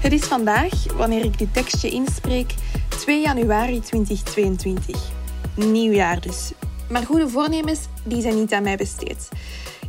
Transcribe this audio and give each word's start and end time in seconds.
Het 0.00 0.12
is 0.12 0.24
vandaag, 0.24 0.92
wanneer 0.92 1.24
ik 1.24 1.38
dit 1.38 1.54
tekstje 1.54 1.90
inspreek, 1.90 2.54
2 2.88 3.20
januari 3.20 3.80
2022. 3.80 5.10
Nieuwjaar 5.56 6.20
dus. 6.20 6.52
Maar 6.88 7.02
goede 7.02 7.28
voornemens, 7.28 7.80
die 8.04 8.20
zijn 8.20 8.34
niet 8.34 8.52
aan 8.52 8.62
mij 8.62 8.76
besteed. 8.76 9.28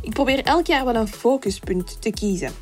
Ik 0.02 0.12
probeer 0.12 0.44
elk 0.44 0.66
jaar 0.66 0.84
wel 0.84 0.94
een 0.94 1.08
focuspunt 1.08 2.02
te 2.02 2.10
kiezen. 2.10 2.52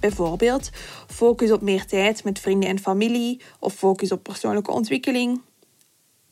Bijvoorbeeld 0.00 0.70
focus 1.06 1.52
op 1.52 1.60
meer 1.60 1.86
tijd 1.86 2.24
met 2.24 2.38
vrienden 2.38 2.68
en 2.68 2.78
familie 2.78 3.40
of 3.58 3.74
focus 3.74 4.12
op 4.12 4.22
persoonlijke 4.22 4.70
ontwikkeling. 4.70 5.40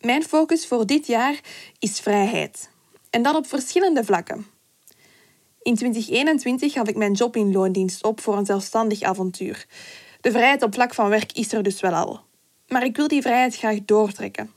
Mijn 0.00 0.22
focus 0.22 0.66
voor 0.66 0.86
dit 0.86 1.06
jaar 1.06 1.40
is 1.78 2.00
vrijheid. 2.00 2.70
En 3.10 3.22
dat 3.22 3.36
op 3.36 3.46
verschillende 3.46 4.04
vlakken. 4.04 4.46
In 5.62 5.74
2021 5.74 6.72
gaf 6.72 6.88
ik 6.88 6.96
mijn 6.96 7.12
job 7.12 7.36
in 7.36 7.52
loondienst 7.52 8.04
op 8.04 8.20
voor 8.20 8.36
een 8.36 8.46
zelfstandig 8.46 9.02
avontuur. 9.02 9.66
De 10.24 10.30
vrijheid 10.30 10.62
op 10.62 10.74
vlak 10.74 10.94
van 10.94 11.08
werk 11.08 11.32
is 11.32 11.52
er 11.52 11.62
dus 11.62 11.80
wel 11.80 11.92
al. 11.92 12.20
Maar 12.68 12.84
ik 12.84 12.96
wil 12.96 13.08
die 13.08 13.22
vrijheid 13.22 13.56
graag 13.56 13.78
doortrekken. 13.84 14.50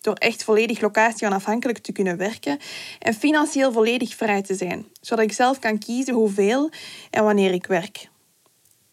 Door 0.00 0.14
echt 0.14 0.44
volledig 0.44 0.80
locatie 0.80 1.26
onafhankelijk 1.26 1.78
te 1.78 1.92
kunnen 1.92 2.16
werken 2.16 2.58
en 2.98 3.14
financieel 3.14 3.72
volledig 3.72 4.14
vrij 4.14 4.42
te 4.42 4.54
zijn, 4.54 4.86
zodat 5.00 5.24
ik 5.24 5.32
zelf 5.32 5.58
kan 5.58 5.78
kiezen 5.78 6.14
hoeveel 6.14 6.70
en 7.10 7.24
wanneer 7.24 7.52
ik 7.52 7.66
werk. 7.66 8.08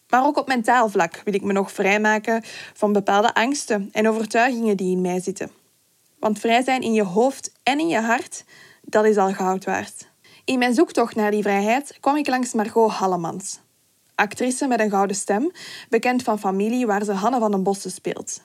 Maar 0.08 0.24
ook 0.24 0.36
op 0.36 0.48
mentaal 0.48 0.88
vlak 0.88 1.20
wil 1.24 1.34
ik 1.34 1.42
me 1.42 1.52
nog 1.52 1.72
vrijmaken 1.72 2.42
van 2.74 2.92
bepaalde 2.92 3.34
angsten 3.34 3.88
en 3.92 4.08
overtuigingen 4.08 4.76
die 4.76 4.96
in 4.96 5.00
mij 5.00 5.20
zitten. 5.20 5.50
Want 6.18 6.38
vrij 6.38 6.62
zijn 6.62 6.82
in 6.82 6.92
je 6.92 7.04
hoofd 7.04 7.52
en 7.62 7.78
in 7.78 7.88
je 7.88 8.00
hart, 8.00 8.44
dat 8.82 9.04
is 9.04 9.16
al 9.16 9.32
goud 9.32 9.64
waard. 9.64 10.10
In 10.44 10.58
mijn 10.58 10.74
zoektocht 10.74 11.14
naar 11.14 11.30
die 11.30 11.42
vrijheid 11.42 11.96
kwam 12.00 12.16
ik 12.16 12.28
langs 12.28 12.52
Margot 12.52 12.90
Hallemans. 12.90 13.60
Actrice 14.14 14.66
met 14.66 14.80
een 14.80 14.90
gouden 14.90 15.16
stem, 15.16 15.50
bekend 15.88 16.22
van 16.22 16.38
familie 16.38 16.86
waar 16.86 17.04
ze 17.04 17.12
Hanne 17.12 17.38
van 17.38 17.50
den 17.50 17.62
Bossen 17.62 17.90
speelt. 17.90 18.40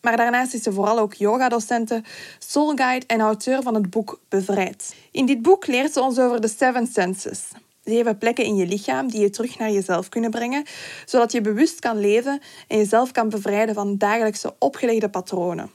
Maar 0.00 0.16
daarnaast 0.16 0.54
is 0.54 0.62
ze 0.62 0.72
vooral 0.72 0.98
ook 0.98 1.14
yogadocente, 1.14 2.02
soulguide 2.38 3.06
en 3.06 3.20
auteur 3.20 3.62
van 3.62 3.74
het 3.74 3.90
boek 3.90 4.20
Bevrijd. 4.28 4.94
In 5.10 5.26
dit 5.26 5.42
boek 5.42 5.66
leert 5.66 5.92
ze 5.92 6.00
ons 6.00 6.18
over 6.18 6.40
de 6.40 6.48
Seven 6.48 6.86
Senses. 6.86 7.42
Zeven 7.84 8.18
plekken 8.18 8.44
in 8.44 8.56
je 8.56 8.66
lichaam 8.66 9.10
die 9.10 9.20
je 9.20 9.30
terug 9.30 9.58
naar 9.58 9.70
jezelf 9.70 10.08
kunnen 10.08 10.30
brengen, 10.30 10.64
zodat 11.04 11.32
je 11.32 11.40
bewust 11.40 11.78
kan 11.78 12.00
leven 12.00 12.40
en 12.68 12.76
jezelf 12.76 13.10
kan 13.10 13.28
bevrijden 13.28 13.74
van 13.74 13.98
dagelijkse 13.98 14.54
opgelegde 14.58 15.08
patronen. 15.08 15.70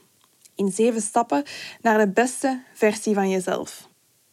In 0.56 0.72
zeven 0.72 1.02
stappen 1.02 1.44
naar 1.82 1.98
de 1.98 2.08
beste 2.08 2.62
versie 2.74 3.14
van 3.14 3.30
jezelf. 3.30 3.88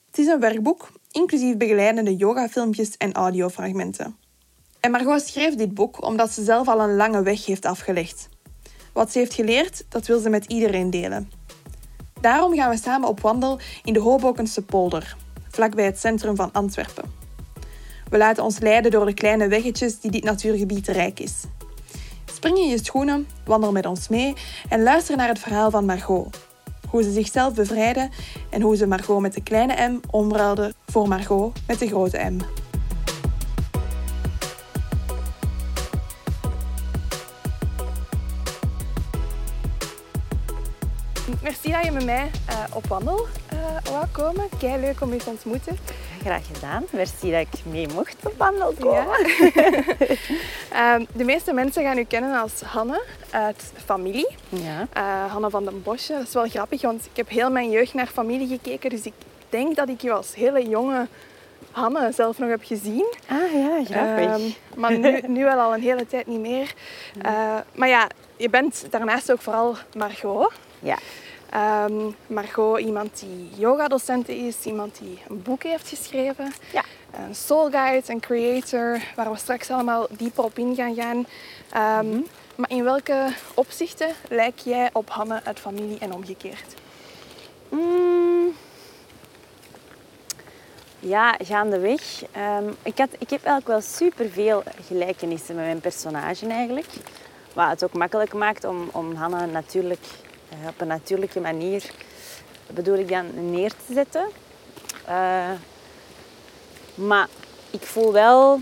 Het 0.07 0.19
is 0.19 0.27
een 0.27 0.41
werkboek, 0.41 0.93
inclusief 1.11 1.57
begeleidende 1.57 2.17
yogafilmpjes 2.17 2.97
en 2.97 3.13
audiofragmenten. 3.13 4.24
En 4.85 4.91
Margot 4.91 5.27
schreef 5.27 5.55
dit 5.55 5.75
boek 5.75 6.05
omdat 6.05 6.33
ze 6.33 6.45
zelf 6.45 6.69
al 6.69 6.81
een 6.81 6.97
lange 6.97 7.23
weg 7.23 7.47
heeft 7.47 7.65
afgelegd. 7.65 8.29
Wat 8.93 9.13
ze 9.13 9.19
heeft 9.19 9.35
geleerd, 9.35 9.85
dat 9.89 10.07
wil 10.07 10.19
ze 10.19 10.29
met 10.29 10.45
iedereen 10.45 10.91
delen. 10.91 11.31
Daarom 12.21 12.55
gaan 12.55 12.71
we 12.71 12.77
samen 12.77 13.09
op 13.09 13.21
wandel 13.21 13.59
in 13.85 13.93
de 13.93 14.01
Hobokense 14.01 14.63
polder, 14.63 15.17
vlakbij 15.49 15.85
het 15.85 15.99
centrum 15.99 16.37
van 16.37 16.53
Antwerpen. 16.53 17.13
We 18.09 18.17
laten 18.17 18.45
ons 18.45 18.59
leiden 18.59 18.91
door 18.91 19.07
de 19.07 19.15
kleine 19.15 19.49
weggetjes 19.49 20.01
die 20.01 20.11
dit 20.11 20.25
natuurgebied 20.25 20.89
rijk 20.89 21.21
is. 21.21 21.35
Spring 22.25 22.59
in 22.59 22.69
je 22.69 22.85
schoenen, 22.85 23.27
wandel 23.45 23.73
met 23.73 23.87
ons 23.87 24.09
mee 24.09 24.35
en 24.69 24.83
luister 24.83 25.17
naar 25.17 25.29
het 25.29 25.39
verhaal 25.39 25.71
van 25.71 25.85
Margot. 25.85 26.39
Hoe 26.91 27.03
ze 27.03 27.13
zichzelf 27.13 27.55
bevrijden 27.55 28.11
en 28.51 28.61
hoe 28.61 28.77
ze 28.77 28.87
Margot 28.87 29.21
met 29.21 29.35
de 29.35 29.43
kleine 29.43 29.89
M 29.89 30.01
omruilde 30.11 30.75
voor 30.87 31.09
Margot 31.09 31.53
met 31.67 31.79
de 31.79 31.87
grote 31.87 32.19
M. 32.19 32.64
Merci 41.45 41.71
dat 41.71 41.85
je 41.85 41.91
met 41.91 42.05
mij 42.05 42.31
uh, 42.51 42.77
op 42.77 42.87
wandel 42.87 43.27
uh, 43.53 43.59
wou 43.91 44.07
komen. 44.13 44.49
Kei 44.59 44.81
leuk 44.81 45.01
om 45.01 45.13
je 45.13 45.19
te 45.19 45.31
ontmoeten. 45.31 45.79
Graag 46.21 46.47
gedaan. 46.53 46.85
Merci 46.91 47.31
dat 47.31 47.41
ik 47.41 47.65
mee 47.65 47.89
mocht 47.95 48.17
op 48.23 48.35
wandel 48.37 48.75
komen. 48.81 49.05
Ja. 49.55 50.95
um, 50.97 51.07
de 51.13 51.25
meeste 51.25 51.53
mensen 51.53 51.83
gaan 51.83 51.99
u 51.99 52.05
kennen 52.05 52.41
als 52.41 52.61
Hanne 52.61 53.03
uit 53.31 53.73
familie. 53.85 54.29
Ja. 54.49 54.87
Uh, 54.97 55.33
Hanne 55.33 55.51
van 55.51 55.65
den 55.65 55.83
Bosje. 55.83 56.13
Dat 56.13 56.23
is 56.23 56.33
wel 56.35 56.49
grappig, 56.49 56.83
want 56.83 57.05
ik 57.05 57.17
heb 57.17 57.29
heel 57.29 57.51
mijn 57.51 57.71
jeugd 57.71 57.95
naar 57.95 58.07
familie 58.07 58.49
gekeken. 58.49 58.91
Dus 58.91 59.03
ik 59.03 59.15
denk 59.49 59.77
dat 59.77 59.89
ik 59.89 60.01
je 60.01 60.13
als 60.13 60.35
hele 60.35 60.69
jonge 60.69 61.07
Hanne 61.71 62.13
zelf 62.15 62.39
nog 62.39 62.49
heb 62.49 62.65
gezien. 62.65 63.15
Ah 63.29 63.53
ja, 63.53 63.85
grappig. 63.85 64.39
Um, 64.39 64.55
maar 64.77 64.99
nu, 64.99 65.21
nu 65.27 65.45
wel 65.45 65.59
al 65.59 65.75
een 65.75 65.83
hele 65.83 66.07
tijd 66.07 66.27
niet 66.27 66.41
meer. 66.41 66.75
Uh, 67.27 67.57
maar 67.79 67.89
ja, 67.89 68.09
je 68.37 68.51
bent 68.51 68.87
daarnaast 68.91 69.33
ook 69.33 69.41
vooral 69.41 69.77
Margot. 69.97 70.53
Ja. 70.79 70.99
Um, 71.57 72.17
Margot, 72.27 72.81
iemand 72.81 73.21
die 73.21 73.51
yogadocent 73.57 74.29
is, 74.29 74.65
iemand 74.65 74.99
die 74.99 75.23
een 75.29 75.43
boek 75.43 75.63
heeft 75.63 75.89
geschreven. 75.89 76.53
Ja. 76.73 76.83
Een 77.11 77.35
soul 77.35 77.71
guide, 77.71 78.13
een 78.13 78.21
creator, 78.21 79.01
waar 79.17 79.31
we 79.31 79.39
straks 79.39 79.71
allemaal 79.71 80.07
dieper 80.11 80.45
op 80.45 80.59
in 80.59 80.75
gaan 80.75 80.95
gaan. 80.95 81.17
Um, 81.17 82.07
mm 82.07 82.13
-hmm. 82.13 82.27
Maar 82.55 82.71
in 82.71 82.85
welke 82.85 83.29
opzichten 83.55 84.09
lijk 84.29 84.59
jij 84.59 84.91
op 84.93 85.11
Hanne 85.11 85.41
uit 85.45 85.61
familie 85.61 85.99
en 85.99 86.13
omgekeerd? 86.13 86.75
Mm. 87.69 88.53
Ja, 90.99 91.35
gaandeweg. 91.43 92.23
Um, 92.23 92.77
ik, 92.83 92.99
had, 92.99 93.09
ik 93.19 93.31
heb 93.31 93.45
eigenlijk 93.45 93.67
wel 93.67 93.81
superveel 93.81 94.63
gelijkenissen 94.87 95.55
met 95.55 95.65
mijn 95.65 95.81
personage 95.81 96.47
eigenlijk. 96.47 96.87
Wat 97.53 97.69
het 97.69 97.85
ook 97.85 97.93
makkelijk 97.93 98.33
maakt 98.33 98.65
om, 98.65 98.89
om 98.93 99.15
Hanne 99.15 99.47
natuurlijk 99.47 100.05
op 100.69 100.81
een 100.81 100.87
natuurlijke 100.87 101.41
manier 101.41 101.91
bedoel 102.67 102.99
ik 102.99 103.09
dan 103.09 103.51
neer 103.51 103.71
te 103.71 103.95
zetten. 103.95 104.29
Uh, 105.09 105.51
maar 106.95 107.29
ik 107.71 107.83
voel 107.83 108.13
wel 108.13 108.61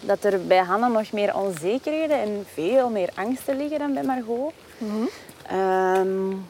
dat 0.00 0.24
er 0.24 0.46
bij 0.46 0.58
Hanna 0.58 0.88
nog 0.88 1.12
meer 1.12 1.36
onzekerheden 1.36 2.16
en 2.16 2.46
veel 2.52 2.90
meer 2.90 3.10
angsten 3.14 3.56
liggen 3.56 3.78
dan 3.78 3.94
bij 3.94 4.02
Margot. 4.02 4.52
Mm 4.78 4.90
-hmm. 4.90 5.58
um, 5.58 6.48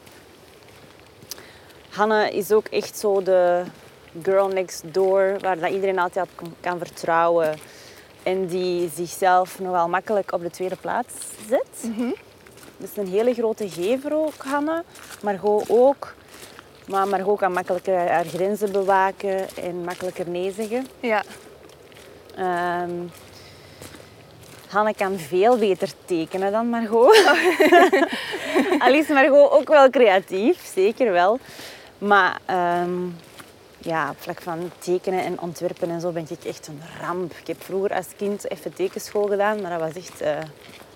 Hanne 1.89 2.31
is 2.31 2.51
ook 2.51 2.67
echt 2.67 2.97
zo 2.97 3.23
de 3.23 3.63
girl 4.23 4.47
next 4.47 4.93
door, 4.93 5.37
waar 5.39 5.59
dat 5.59 5.71
iedereen 5.71 5.99
altijd 5.99 6.27
op 6.39 6.47
kan 6.59 6.77
vertrouwen. 6.77 7.57
En 8.23 8.45
die 8.45 8.89
zichzelf 8.95 9.59
nogal 9.59 9.89
makkelijk 9.89 10.31
op 10.31 10.41
de 10.41 10.49
tweede 10.49 10.75
plaats 10.75 11.13
zet. 11.49 11.83
Mm 11.83 11.93
-hmm. 11.93 12.15
Dus 12.81 12.97
een 12.97 13.07
hele 13.07 13.33
grote 13.33 13.69
gever 13.69 14.15
ook, 14.15 14.33
Hanne. 14.37 14.83
Margot 15.21 15.69
ook. 15.69 16.13
Maar 16.87 17.07
Margot 17.07 17.39
kan 17.39 17.51
makkelijker 17.51 18.09
haar 18.09 18.25
grenzen 18.25 18.71
bewaken 18.71 19.55
en 19.55 19.83
makkelijker 19.83 20.29
nee 20.29 20.51
zeggen. 20.51 20.87
Ja. 20.99 21.23
Um, 22.83 23.11
Hanne 24.67 24.93
kan 24.93 25.17
veel 25.19 25.57
beter 25.57 25.89
tekenen 26.05 26.51
dan 26.51 26.69
Margot. 26.69 27.25
Al 28.85 28.93
is 28.93 29.07
Margot 29.07 29.51
ook 29.51 29.67
wel 29.67 29.89
creatief, 29.89 30.71
zeker 30.73 31.11
wel. 31.11 31.39
Maar 31.97 32.39
um, 32.81 33.15
ja, 33.77 34.09
op 34.09 34.15
vlak 34.19 34.41
van 34.41 34.71
tekenen 34.79 35.23
en 35.23 35.39
ontwerpen 35.39 35.89
en 35.89 36.01
zo 36.01 36.11
ben 36.11 36.25
ik 36.29 36.43
echt 36.43 36.67
een 36.67 36.81
ramp. 37.01 37.33
Ik 37.41 37.47
heb 37.47 37.63
vroeger 37.63 37.93
als 37.93 38.07
kind 38.17 38.51
even 38.51 38.73
tekenschool 38.73 39.27
gedaan, 39.27 39.61
maar 39.61 39.79
dat 39.79 39.79
was 39.79 40.03
echt... 40.03 40.21
Uh, 40.21 40.37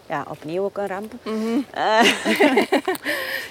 ja, 0.09 0.25
opnieuw 0.29 0.63
ook 0.63 0.77
een 0.77 0.87
ramp. 0.87 1.13
Mm 1.23 1.41
-hmm. 1.41 1.65
uh, 1.77 2.11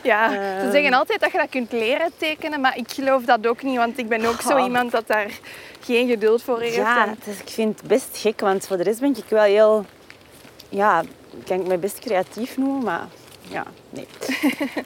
ja, 0.02 0.30
ze 0.60 0.68
zeggen 0.72 0.92
altijd 0.92 1.20
dat 1.20 1.32
je 1.32 1.38
dat 1.38 1.48
kunt 1.48 1.72
leren 1.72 2.10
tekenen, 2.16 2.60
maar 2.60 2.76
ik 2.76 2.90
geloof 2.90 3.24
dat 3.24 3.46
ook 3.46 3.62
niet, 3.62 3.76
want 3.76 3.98
ik 3.98 4.08
ben 4.08 4.24
ook 4.24 4.40
zo 4.40 4.64
iemand 4.64 4.90
dat 4.90 5.06
daar 5.06 5.30
geen 5.80 6.08
geduld 6.08 6.42
voor 6.42 6.60
heeft. 6.60 6.74
Ja, 6.74 7.14
dus 7.24 7.40
ik 7.40 7.48
vind 7.48 7.78
het 7.78 7.88
best 7.88 8.18
gek, 8.18 8.40
want 8.40 8.66
voor 8.66 8.76
de 8.76 8.82
rest 8.82 9.00
ben 9.00 9.16
ik 9.16 9.24
wel 9.28 9.42
heel... 9.42 9.84
Ja, 10.68 11.02
kan 11.46 11.60
ik 11.60 11.66
me 11.66 11.78
best 11.78 11.98
creatief 11.98 12.56
noemen, 12.56 12.84
maar 12.84 13.06
ja, 13.48 13.64
nee. 13.90 14.06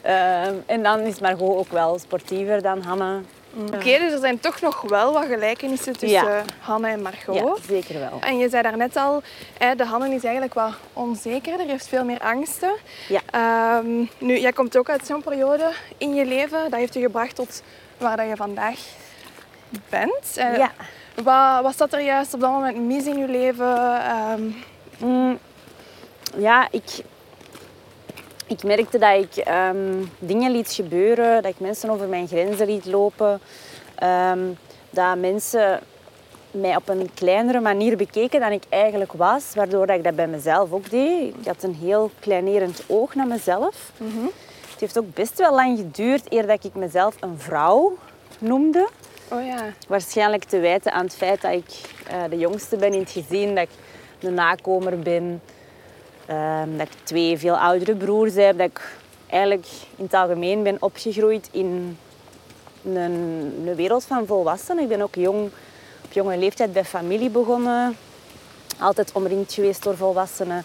uh, 0.05 0.47
en 0.73 0.83
dan 0.83 0.99
is 0.99 1.19
Margot 1.19 1.57
ook 1.57 1.71
wel 1.71 1.99
sportiever 1.99 2.61
dan 2.61 2.81
Oké, 3.57 3.97
dus 3.99 4.11
er 4.11 4.19
zijn 4.19 4.39
toch 4.39 4.61
nog 4.61 4.81
wel 4.81 5.13
wat 5.13 5.25
gelijkenissen 5.25 5.93
tussen 5.97 6.09
Ja. 6.31 6.43
Hanne 6.59 6.87
en 6.87 7.01
Margot. 7.01 7.35
Ja, 7.35 7.55
zeker 7.67 7.99
wel. 7.99 8.17
En 8.21 8.37
je 8.37 8.49
zei 8.49 8.61
daarnet 8.63 8.95
al, 8.95 9.21
de 9.77 9.85
Hanne 9.85 10.09
is 10.15 10.23
eigenlijk 10.23 10.53
wat 10.53 10.73
onzekerder, 10.93 11.65
heeft 11.67 11.87
veel 11.87 12.03
meer 12.03 12.19
angsten. 12.19 12.71
Ja. 13.07 13.21
Ehm, 13.31 14.05
nu, 14.17 14.39
jij 14.39 14.51
komt 14.53 14.77
ook 14.77 14.89
uit 14.89 15.05
zo'n 15.05 15.21
periode 15.21 15.71
in 15.97 16.13
je 16.15 16.25
leven. 16.25 16.69
Dat 16.69 16.79
heeft 16.79 16.93
je 16.93 17.01
gebracht 17.01 17.35
tot 17.35 17.63
waar 17.97 18.17
dat 18.17 18.27
je 18.27 18.35
vandaag 18.35 18.79
bent. 19.89 20.35
Eh, 20.37 20.57
Ja. 20.57 20.71
Wat, 21.23 21.63
wat 21.63 21.77
zat 21.77 21.93
er 21.93 22.01
juist 22.01 22.33
op 22.33 22.39
dat 22.39 22.51
moment 22.51 22.77
mis 22.77 23.05
in 23.05 23.17
je 23.17 23.27
leven? 23.27 24.01
Ehm, 24.03 24.41
Mm, 25.01 25.39
ja, 26.37 26.67
ik, 26.71 26.83
ik 28.49 28.63
merkte 28.63 28.97
dat 28.97 29.23
ik 29.23 29.35
ehm, 29.35 30.03
dingen 30.19 30.51
liet 30.51 30.71
gebeuren, 30.71 31.41
dat 31.41 31.51
ik 31.51 31.59
mensen 31.59 31.89
over 31.89 32.07
mijn 32.07 32.27
grenzen 32.27 32.67
liet 32.67 32.85
lopen. 32.85 33.39
ehm, 33.95 34.39
dat 34.89 35.17
mensen 35.17 35.79
mij 36.51 36.75
op 36.75 36.89
een 36.89 37.09
kleinere 37.13 37.59
manier 37.59 37.97
bekeken 37.97 38.39
dan 38.39 38.51
ik 38.51 38.63
eigenlijk 38.69 39.13
was, 39.13 39.43
waardoor 39.55 39.87
dat 39.87 39.97
ik 39.97 40.03
dat 40.03 40.15
bij 40.15 40.27
mezelf 40.27 40.71
ook 40.71 40.89
deed. 40.89 41.33
Ik 41.39 41.45
had 41.45 41.63
een 41.63 41.75
heel 41.75 42.11
kleinerend 42.19 42.83
oog 42.87 43.15
naar 43.15 43.27
mezelf. 43.27 43.91
Het 44.71 44.79
heeft 44.79 44.97
ook 44.97 45.13
best 45.13 45.37
wel 45.37 45.55
lang 45.55 45.77
geduurd 45.77 46.33
eer 46.33 46.47
dat 46.47 46.63
ik 46.63 46.73
mezelf 46.75 47.15
een 47.19 47.39
vrouw 47.39 47.97
noemde. 48.39 48.87
oh 49.31 49.45
ja. 49.45 49.73
Waarschijnlijk 49.87 50.43
te 50.43 50.59
wijten 50.59 50.91
aan 50.91 51.03
het 51.03 51.15
feit 51.15 51.41
dat 51.41 51.51
ik 51.51 51.71
eh, 52.07 52.23
de 52.29 52.37
jongste 52.37 52.75
ben 52.75 52.93
in 52.93 52.99
het 52.99 53.11
gezin, 53.11 53.55
dat 53.55 53.63
ik 53.63 53.69
de 54.19 54.29
nakomer 54.29 54.99
ben, 54.99 55.41
ehm, 56.29 56.77
dat 56.77 56.87
ik 56.87 56.97
twee 57.03 57.37
veel 57.37 57.57
oudere 57.57 57.95
broers 57.95 58.33
heb, 58.33 58.57
dat 58.57 58.67
ik 58.67 58.81
eigenlijk 59.27 59.67
in 59.95 60.03
het 60.03 60.13
algemeen 60.13 60.63
ben 60.63 60.77
opgegroeid 60.79 61.49
in 61.51 61.97
een, 62.83 62.95
een 63.65 63.75
wereld 63.75 64.03
van 64.03 64.25
volwassenen. 64.25 64.83
Ik 64.83 64.89
ben 64.89 65.01
ook 65.01 65.15
jong, 65.15 65.49
op 66.05 66.11
jonge 66.11 66.37
leeftijd 66.37 66.73
bij 66.73 66.85
familie 66.85 67.29
begonnen, 67.29 67.97
altijd 68.79 69.11
omringd 69.13 69.53
geweest 69.53 69.83
door 69.83 69.97
volwassenen. 69.97 70.63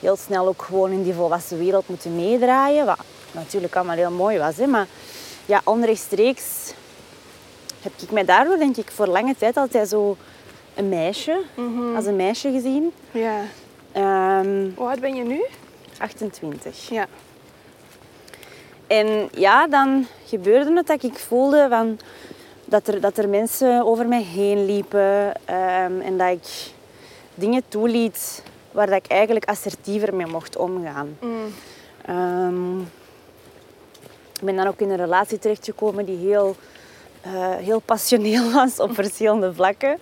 Heel 0.00 0.16
snel 0.16 0.46
ook 0.46 0.62
gewoon 0.62 0.90
in 0.90 1.02
die 1.02 1.14
volwassen 1.14 1.58
wereld 1.58 1.88
moeten 1.88 2.16
meedraaien, 2.16 2.86
wat 2.86 2.98
natuurlijk 3.32 3.76
allemaal 3.76 3.96
heel 3.96 4.10
mooi 4.10 4.38
was. 4.38 4.56
Hè? 4.56 4.66
Maar 4.66 4.86
ja, 5.46 5.60
onrechtstreeks 5.64 6.72
heb 7.82 7.92
ik 8.00 8.10
mij 8.10 8.24
daardoor 8.24 8.58
denk 8.58 8.76
ik 8.76 8.90
voor 8.90 9.06
lange 9.06 9.34
tijd 9.38 9.56
altijd 9.56 9.88
zo 9.88 10.16
een 10.74 10.88
meisje, 10.88 11.40
als 11.96 12.06
een 12.06 12.16
meisje 12.16 12.50
gezien. 12.50 12.92
ja. 13.10 13.40
Ehm, 13.98 14.70
Hoe 14.74 14.88
oud 14.88 15.00
ben 15.00 15.14
je 15.14 15.24
nu? 15.24 15.44
28. 15.98 16.88
Ja. 16.88 17.06
En 18.86 19.28
ja, 19.32 19.66
dan 19.66 20.06
gebeurde 20.26 20.72
het 20.72 20.86
dat 20.86 21.02
ik 21.02 21.18
voelde 21.18 21.66
van, 21.68 21.98
dat, 22.64 22.88
er, 22.88 23.00
dat 23.00 23.18
er 23.18 23.28
mensen 23.28 23.84
over 23.84 24.06
mij 24.06 24.22
heen 24.22 24.64
liepen 24.64 25.32
ehm, 25.44 26.00
en 26.00 26.18
dat 26.18 26.28
ik 26.28 26.72
dingen 27.34 27.62
toeliet 27.68 28.42
waar 28.70 28.86
dat 28.86 29.04
ik 29.04 29.06
eigenlijk 29.06 29.48
assertiever 29.48 30.14
mee 30.14 30.26
mocht 30.26 30.56
omgaan. 30.56 31.16
Mm. 31.20 31.54
Ehm, 32.06 32.80
ik 34.32 34.42
ben 34.42 34.56
dan 34.56 34.66
ook 34.66 34.80
in 34.80 34.90
een 34.90 34.96
relatie 34.96 35.38
terechtgekomen 35.38 36.04
die 36.04 36.16
heel, 36.16 36.56
eh, 37.20 37.54
heel 37.54 37.80
passioneel 37.80 38.50
was 38.60 38.80
op 38.80 38.94
verschillende 38.94 39.54
vlakken. 39.54 39.98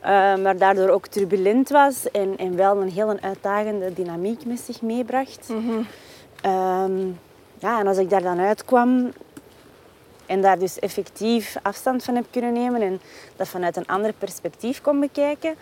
Eh, 0.00 0.36
maar 0.36 0.56
daardoor 0.56 0.88
ook 0.88 1.06
turbulent 1.06 1.68
was 1.68 2.10
en, 2.10 2.36
en 2.36 2.56
wel 2.56 2.80
een 2.80 2.90
heel 2.90 3.18
uitdagende 3.20 3.92
dynamiek 3.92 4.44
met 4.44 4.60
zich 4.60 4.82
meebracht. 4.82 5.50
Ehm, 6.40 7.06
ja, 7.58 7.80
en 7.80 7.86
als 7.86 7.98
ik 7.98 8.10
daar 8.10 8.22
dan 8.22 8.38
uitkwam 8.38 9.12
en 10.26 10.42
daar 10.42 10.58
dus 10.58 10.78
effectief 10.78 11.56
afstand 11.62 12.04
van 12.04 12.14
heb 12.14 12.24
kunnen 12.30 12.52
nemen 12.52 12.82
en 12.82 13.00
dat 13.36 13.48
vanuit 13.48 13.76
een 13.76 13.86
ander 13.86 14.12
perspectief 14.12 14.80
kon 14.80 15.00
bekijken, 15.00 15.54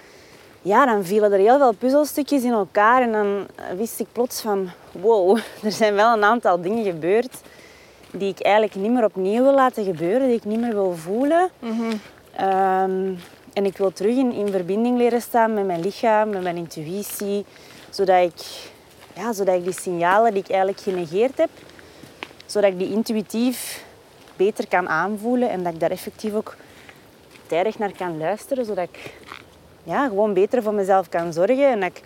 ja, 0.63 0.87
dan 0.87 1.05
vielen 1.05 1.33
er 1.33 1.39
heel 1.39 1.59
veel 1.59 1.73
puzzelstukjes 1.73 2.43
in 2.43 2.53
elkaar 2.53 3.03
en 3.03 3.13
dan 3.13 3.47
wist 3.77 4.01
ik 4.01 4.07
plots 4.13 4.41
van 4.41 4.71
wow, 4.93 5.39
er 5.65 5.73
zijn 5.73 5.95
wel 5.95 6.13
een 6.17 6.25
aantal 6.25 6.61
dingen 6.61 6.85
gebeurd 6.85 7.41
die 8.11 8.29
ik 8.29 8.41
eigenlijk 8.41 8.75
niet 8.75 8.91
meer 8.91 9.05
opnieuw 9.05 9.43
wil 9.43 9.55
laten 9.55 9.85
gebeuren, 9.85 10.27
die 10.27 10.37
ik 10.37 10.45
niet 10.45 10.61
meer 10.61 10.73
wil 10.73 10.95
voelen. 10.97 11.49
Ehm, 12.37 13.13
en 13.55 13.65
ik 13.65 13.77
wil 13.77 13.93
terug 13.93 14.17
in, 14.17 14.33
in 14.33 14.49
verbinding 14.49 14.99
leren 14.99 15.21
staan 15.21 15.55
met 15.55 15.67
mijn 15.67 15.81
lichaam, 15.81 16.31
met 16.31 16.43
mijn 16.43 16.57
intuïtie, 16.57 17.45
zodat 17.91 18.23
ik, 18.23 18.71
ja, 19.15 19.33
zodat 19.33 19.55
ik 19.55 19.65
die 19.65 19.73
signalen 19.73 20.33
die 20.33 20.43
ik 20.43 20.49
eigenlijk 20.49 20.81
genegeerd 20.81 21.39
heb, 21.39 21.51
zodat 22.47 22.71
ik 22.71 22.79
die 22.79 22.91
intuïtief 22.91 23.85
beter 24.37 24.69
kan 24.69 24.89
aanvoelen 24.89 25.51
en 25.51 25.63
dat 25.63 25.73
ik 25.73 25.81
daar 25.81 25.91
effectief 25.91 26.35
ook 26.35 26.57
tijdig 27.47 27.79
naar 27.79 27.93
kan 27.97 28.19
luisteren, 28.19 28.65
zodat 28.65 28.89
ik 28.93 29.15
ja, 29.83 30.09
gewoon 30.09 30.35
beter 30.35 30.63
voor 30.63 30.75
mezelf 30.75 31.09
kan 31.09 31.33
zorgen 31.33 31.71
en 31.71 31.81
dat 31.81 31.91
ik 31.97 32.03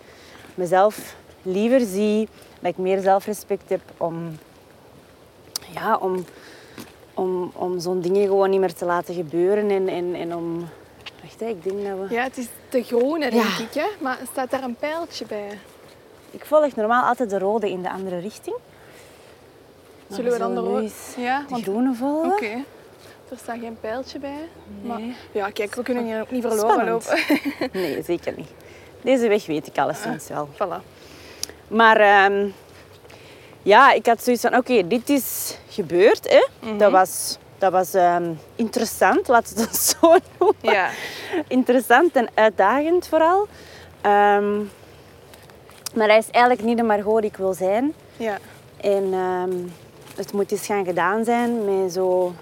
mezelf 0.55 1.15
liever 1.41 1.79
zie, 1.79 2.27
dat 2.59 2.71
ik 2.71 2.77
meer 2.77 3.01
zelfrespect 3.01 3.69
heb 3.69 3.81
om, 3.97 4.37
ja, 5.73 5.97
om, 5.97 6.25
om, 7.13 7.51
om 7.55 7.79
zo'n 7.79 8.01
dingen 8.01 8.27
gewoon 8.27 8.49
niet 8.49 8.59
meer 8.59 8.73
te 8.73 8.85
laten 8.85 9.15
gebeuren 9.15 9.69
en, 9.69 9.87
en, 9.87 10.15
en 10.15 10.35
om... 10.35 10.69
Wacht, 11.21 11.39
hè, 11.39 11.45
ik 11.45 11.63
denk 11.63 11.83
dat 11.87 12.07
we... 12.09 12.15
ja, 12.15 12.23
het 12.23 12.37
is 12.37 12.47
de 12.69 12.83
groene, 12.83 13.29
denk 13.29 13.43
Ja. 13.43 13.63
ik. 13.63 13.73
Hè? 13.73 13.87
Maar 13.99 14.17
staat 14.31 14.51
daar 14.51 14.63
een 14.63 14.75
pijltje 14.75 15.25
bij? 15.25 15.59
Ik 16.31 16.45
volg 16.45 16.75
normaal 16.75 17.03
altijd 17.07 17.29
de 17.29 17.37
rode 17.39 17.69
in 17.69 17.81
de 17.81 17.89
andere 17.89 18.19
richting. 18.19 18.55
Maar 20.07 20.17
Zullen 20.17 20.31
we 20.31 20.37
dan 20.37 20.53
de 20.55 20.59
rode... 20.61 20.89
Ja, 21.17 21.39
de 21.39 21.45
want... 21.49 21.63
groene 21.63 21.93
volgen? 21.93 22.31
Oké. 22.31 22.63
Er 23.31 23.37
staat 23.37 23.57
geen 23.59 23.77
pijltje 23.79 24.19
bij. 24.19 24.49
Maar 24.81 25.01
ja, 25.31 25.49
kijk, 25.49 25.75
we 25.75 25.83
kunnen 25.83 26.05
hier 26.05 26.21
ook 26.21 26.31
niet 26.31 26.41
verloren 26.41 26.89
lopen. 26.89 27.19
Nee, 27.81 28.03
zeker 28.03 28.33
niet. 28.37 28.49
Deze 29.01 29.27
weg 29.27 29.45
weet 29.45 29.67
ik 29.67 29.77
alleszins 29.77 30.27
wel. 30.27 30.49
voilà. 30.53 30.83
Maar 31.67 31.97
ehm, 31.97 32.47
ja, 33.61 33.91
ik 33.91 34.05
had 34.05 34.23
zoiets 34.23 34.41
van, 34.41 34.55
oké, 34.55 34.87
dit 34.87 35.09
is 35.09 35.57
gebeurd. 35.69 36.29
Hè? 36.29 36.47
Mhm. 36.69 36.77
Dat 36.77 36.91
was, 36.91 37.37
dat 37.59 37.71
was 37.71 37.93
ehm, 37.93 38.33
interessant, 38.55 39.27
laten 39.27 39.55
we 39.55 39.61
het 39.61 39.75
zo 39.99 40.15
noemen. 40.39 40.55
Ja. 40.61 40.89
Interessant 41.47 42.15
en 42.15 42.27
uitdagend 42.33 43.07
vooral. 43.07 43.47
Ehm, 44.01 44.57
maar 45.93 46.07
hij 46.07 46.17
is 46.17 46.29
eigenlijk 46.29 46.65
niet 46.65 46.77
de 46.77 46.83
Margot 46.83 47.21
die 47.21 47.29
ik 47.29 47.37
wil 47.37 47.53
zijn. 47.53 47.93
Ja. 48.17 48.37
En 48.81 49.13
ehm, 49.13 49.51
het 50.15 50.33
moet 50.33 50.51
eens 50.51 50.65
gaan 50.65 50.85
gedaan 50.85 51.23
zijn 51.23 51.65
met, 51.65 51.93
zo, 51.93 52.33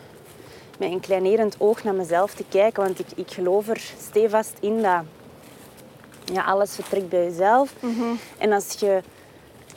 met 0.80 0.92
een 0.92 1.00
kleinerend 1.00 1.56
oog 1.58 1.84
naar 1.84 1.96
mezelf 1.96 2.34
te 2.34 2.44
kijken. 2.50 2.84
Want 2.84 3.00
ik, 3.00 3.08
ik 3.16 3.32
geloof 3.32 3.68
er 3.68 3.82
stevast 4.02 4.54
in 4.60 4.82
dat 4.82 5.02
ja, 6.34 6.44
alles 6.44 6.76
vertrekt 6.76 7.10
bij 7.10 7.24
jezelf. 7.24 7.74
En 8.38 8.52
als 8.52 8.74
je 8.80 9.02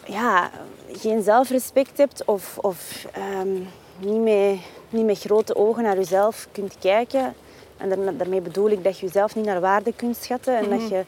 ja, 0.05 0.50
geen 0.93 1.23
zelfrespect 1.23 1.99
hebt 1.99 2.25
of, 2.25 2.59
of 2.59 3.07
niet, 3.99 4.21
met, 4.21 4.59
niet 4.93 5.07
met 5.07 5.19
grote 5.19 5.57
ogen 5.57 5.83
naar 5.83 5.97
jezelf 5.97 6.49
kunt 6.53 6.75
kijken... 6.79 7.35
En 7.81 8.17
daarmee 8.17 8.41
bedoel 8.41 8.71
ik 8.71 8.85
dat 8.85 8.99
je 8.99 9.07
jezelf 9.07 9.35
niet 9.35 9.45
naar 9.45 9.61
waarde 9.61 9.93
kunt 9.97 10.17
schatten. 10.17 10.57
En 10.57 10.71
dat 10.71 10.89
je, 10.89 11.05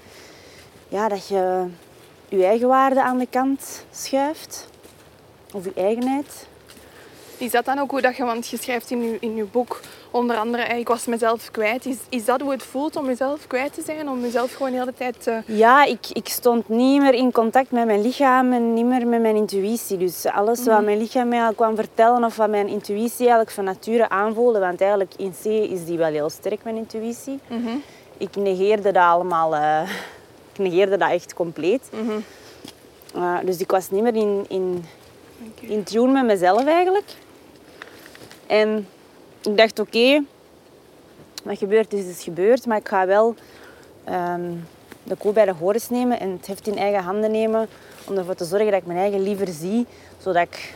ja, 0.88 1.08
dat 1.08 1.28
je 1.28 1.66
je 2.28 2.44
eigen 2.44 2.68
waarde 2.68 3.02
aan 3.02 3.18
de 3.18 3.26
kant 3.30 3.84
schuift. 3.90 4.68
Of 5.52 5.64
je 5.64 5.72
eigenheid. 5.74 6.46
Is 7.36 7.50
dat 7.50 7.64
dan 7.64 7.78
ook 7.78 7.90
hoe 7.90 8.00
dat 8.00 8.16
je, 8.16 8.24
want 8.24 8.48
je 8.48 8.56
schrijft 8.56 8.90
in 8.90 9.02
je, 9.02 9.16
in 9.20 9.34
je 9.34 9.44
boek 9.44 9.80
onder 10.12 10.36
andere, 10.36 10.62
eh, 10.62 10.78
ik 10.78 10.88
was 10.88 11.06
mezelf 11.06 11.50
kwijt. 11.50 11.86
Is, 11.86 11.96
is 12.08 12.24
dat 12.24 12.40
hoe 12.40 12.50
het 12.50 12.62
voelt 12.62 12.96
om 12.96 13.06
jezelf 13.06 13.46
kwijt 13.46 13.74
te 13.74 13.82
zijn? 13.84 14.08
Om 14.08 14.20
jezelf 14.20 14.52
gewoon 14.52 14.72
de 14.72 14.78
hele 14.78 14.94
tijd 14.94 15.22
te... 15.22 15.42
Ja, 15.46 15.84
ik, 15.84 16.06
ik 16.12 16.28
stond 16.28 16.68
niet 16.68 17.00
meer 17.00 17.14
in 17.14 17.32
contact 17.32 17.70
met 17.70 17.86
mijn 17.86 18.02
lichaam 18.02 18.52
en 18.52 18.74
niet 18.74 18.84
meer 18.84 19.06
met 19.06 19.20
mijn 19.20 19.36
intuïtie. 19.36 19.96
Dus 19.96 20.26
alles 20.26 20.64
wat 20.64 20.84
mijn 20.84 20.98
lichaam 20.98 21.28
mij 21.28 21.42
al 21.42 21.54
kwam 21.54 21.76
vertellen 21.76 22.24
of 22.24 22.36
wat 22.36 22.48
mijn 22.48 22.68
intuïtie 22.68 23.18
eigenlijk 23.18 23.50
van 23.50 23.64
nature 23.64 24.08
aanvoelde, 24.08 24.58
want 24.58 24.80
eigenlijk 24.80 25.12
in 25.16 25.34
C 25.42 25.44
is 25.44 25.84
die 25.84 25.98
wel 25.98 26.10
heel 26.10 26.30
sterk, 26.30 26.64
mijn 26.64 26.76
intuïtie. 26.76 27.40
Ik 28.16 28.36
negeerde 28.36 28.92
dat 28.92 29.04
allemaal, 29.04 29.54
eh, 29.54 29.90
ik 30.52 30.58
negeerde 30.58 30.96
dat 30.96 31.10
echt 31.10 31.34
compleet. 31.34 31.90
Uh, 33.16 33.38
dus 33.44 33.58
ik 33.58 33.70
was 33.70 33.90
niet 33.90 34.02
meer 34.02 34.14
in, 34.14 34.44
in, 34.48 34.84
in 35.60 35.84
tune 35.84 36.12
met 36.12 36.24
mezelf 36.24 36.66
eigenlijk. 36.66 37.10
En 38.46 38.86
ik 39.46 39.56
dacht, 39.56 39.78
oké, 39.78 40.24
wat 41.42 41.58
gebeurd 41.58 41.92
is, 41.92 42.06
is 42.06 42.22
gebeurd. 42.22 42.66
Maar 42.66 42.78
ik 42.78 42.88
ga 42.88 43.06
wel 43.06 43.34
ehm, 44.04 44.50
de 45.02 45.16
koe 45.16 45.32
bij 45.32 45.44
de 45.44 45.52
horens 45.52 45.88
nemen 45.88 46.20
en 46.20 46.30
het 46.30 46.46
heft 46.46 46.66
in 46.66 46.76
eigen 46.76 47.02
handen 47.02 47.30
nemen. 47.30 47.68
Om 48.08 48.16
ervoor 48.16 48.34
te 48.34 48.44
zorgen 48.44 48.70
dat 48.70 48.80
ik 48.80 48.86
mijn 48.86 48.98
eigen 48.98 49.22
liever 49.22 49.48
zie. 49.48 49.86
Zodat 50.18 50.42
ik 50.42 50.74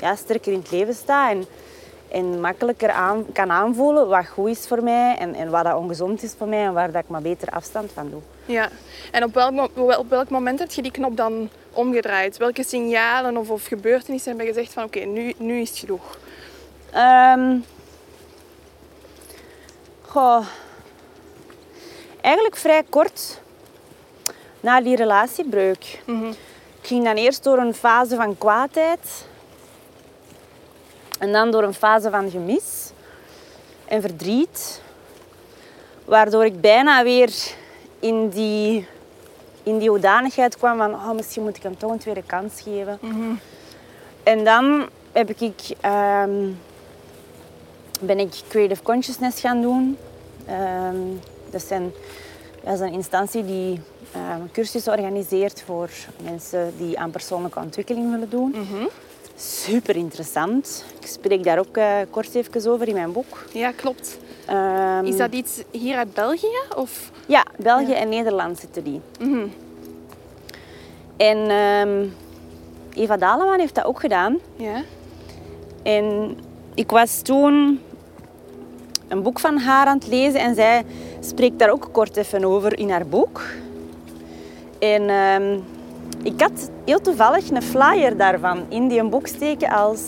ja, 0.00 0.16
sterker 0.16 0.52
in 0.52 0.58
het 0.58 0.70
leven 0.70 0.94
sta. 0.94 1.30
En, 1.30 1.44
en 2.08 2.40
makkelijker 2.40 2.90
aan, 2.90 3.32
kan 3.32 3.50
aanvoelen 3.50 4.08
wat 4.08 4.26
goed 4.26 4.48
is 4.48 4.66
voor 4.66 4.82
mij. 4.82 5.16
En, 5.18 5.34
en 5.34 5.50
wat 5.50 5.64
dat 5.64 5.76
ongezond 5.76 6.22
is 6.22 6.34
voor 6.38 6.48
mij. 6.48 6.64
En 6.64 6.72
waar 6.72 6.92
dat 6.92 7.02
ik 7.02 7.08
maar 7.08 7.22
beter 7.22 7.48
afstand 7.48 7.92
van 7.92 8.10
doe. 8.10 8.20
Ja. 8.46 8.68
En 9.12 9.24
op 9.24 9.34
welk, 9.34 9.70
op 9.98 10.08
welk 10.08 10.28
moment 10.28 10.58
heb 10.58 10.70
je 10.70 10.82
die 10.82 10.90
knop 10.90 11.16
dan 11.16 11.48
omgedraaid? 11.72 12.36
Welke 12.36 12.64
signalen 12.64 13.36
of, 13.36 13.50
of 13.50 13.66
gebeurtenissen 13.66 14.36
hebben 14.36 14.54
gezegd 14.54 14.72
van 14.72 14.84
oké, 14.84 15.00
nu, 15.00 15.34
nu 15.38 15.60
is 15.60 15.68
het 15.68 15.78
genoeg? 15.78 16.18
Ehm, 16.90 17.56
Goh. 20.10 20.46
Eigenlijk 22.20 22.56
vrij 22.56 22.82
kort 22.88 23.40
na 24.60 24.80
die 24.80 24.96
relatiebreuk. 24.96 26.02
Ik 26.80 26.86
ging 26.86 27.04
dan 27.04 27.14
eerst 27.14 27.44
door 27.44 27.58
een 27.58 27.74
fase 27.74 28.16
van 28.16 28.38
kwaadheid. 28.38 29.26
En 31.18 31.32
dan 31.32 31.50
door 31.50 31.62
een 31.62 31.74
fase 31.74 32.10
van 32.10 32.30
gemis 32.30 32.90
en 33.84 34.00
verdriet. 34.00 34.82
Waardoor 36.04 36.44
ik 36.44 36.60
bijna 36.60 37.02
weer 37.02 37.32
in 37.98 38.28
die, 38.28 38.86
in 39.62 39.78
die 39.78 39.88
hoedanigheid 39.88 40.56
kwam 40.56 40.78
van... 40.78 40.94
Oh, 40.94 41.10
misschien 41.10 41.42
moet 41.42 41.56
ik 41.56 41.62
hem 41.62 41.78
toch 41.78 41.90
een 41.90 41.98
tweede 41.98 42.22
kans 42.26 42.60
geven. 42.60 42.98
En 44.22 44.44
dan 44.44 44.88
heb 45.12 45.30
ik, 45.30 45.60
ehm, 45.80 46.48
ben 48.00 48.18
ik 48.18 48.32
Creative 48.48 48.82
Consciousness 48.82 49.40
gaan 49.40 49.60
doen. 49.62 49.96
Ehm, 50.46 50.96
dat, 51.50 51.62
zijn, 51.62 51.92
dat 52.64 52.74
is 52.74 52.80
een 52.80 52.92
instantie 52.92 53.44
die 53.44 53.80
ehm, 54.12 54.40
cursussen 54.52 54.92
organiseert 54.92 55.62
voor 55.66 55.90
mensen 56.22 56.72
die 56.78 56.98
aan 56.98 57.10
persoonlijke 57.10 57.58
ontwikkeling 57.58 58.10
willen 58.10 58.30
doen. 58.30 58.54
Super 59.36 59.96
interessant. 59.96 60.84
Ik 61.00 61.06
spreek 61.06 61.44
daar 61.44 61.58
ook 61.58 61.76
eh, 61.76 61.96
kort 62.10 62.34
even 62.34 62.70
over 62.70 62.88
in 62.88 62.94
mijn 62.94 63.12
boek. 63.12 63.44
Ja, 63.52 63.72
klopt. 63.72 64.18
Ehm, 64.46 65.04
Is 65.04 65.16
dat 65.16 65.32
iets 65.32 65.62
hier 65.70 65.96
uit 65.96 66.14
België? 66.14 66.58
Of? 66.76 67.10
Ja, 67.26 67.44
België 67.56 67.92
en 67.92 68.08
Nederland 68.08 68.58
zitten 68.58 68.84
die. 68.84 69.00
En 71.16 71.50
ehm, 71.50 72.06
Eva 72.94 73.16
Daleman 73.16 73.58
heeft 73.58 73.74
dat 73.74 73.84
ook 73.84 74.00
gedaan. 74.00 74.38
Ja. 74.56 74.82
En 75.82 76.36
ik 76.74 76.90
was 76.90 77.22
toen 77.22 77.80
een 79.10 79.22
boek 79.22 79.40
van 79.40 79.58
haar 79.58 79.86
aan 79.86 79.98
het 79.98 80.06
lezen 80.06 80.40
en 80.40 80.54
zij 80.54 80.82
spreekt 81.20 81.58
daar 81.58 81.70
ook 81.70 81.88
kort 81.92 82.16
even 82.16 82.44
over 82.44 82.78
in 82.78 82.90
haar 82.90 83.06
boek. 83.06 83.42
En 84.78 85.08
ehm, 85.08 85.58
ik 86.22 86.40
had 86.40 86.70
heel 86.84 87.00
toevallig 87.00 87.50
een 87.50 87.62
flyer 87.62 88.16
daarvan 88.16 88.64
in 88.68 88.88
die 88.88 89.04
boek 89.04 89.26
steken 89.26 89.70
als 89.70 90.00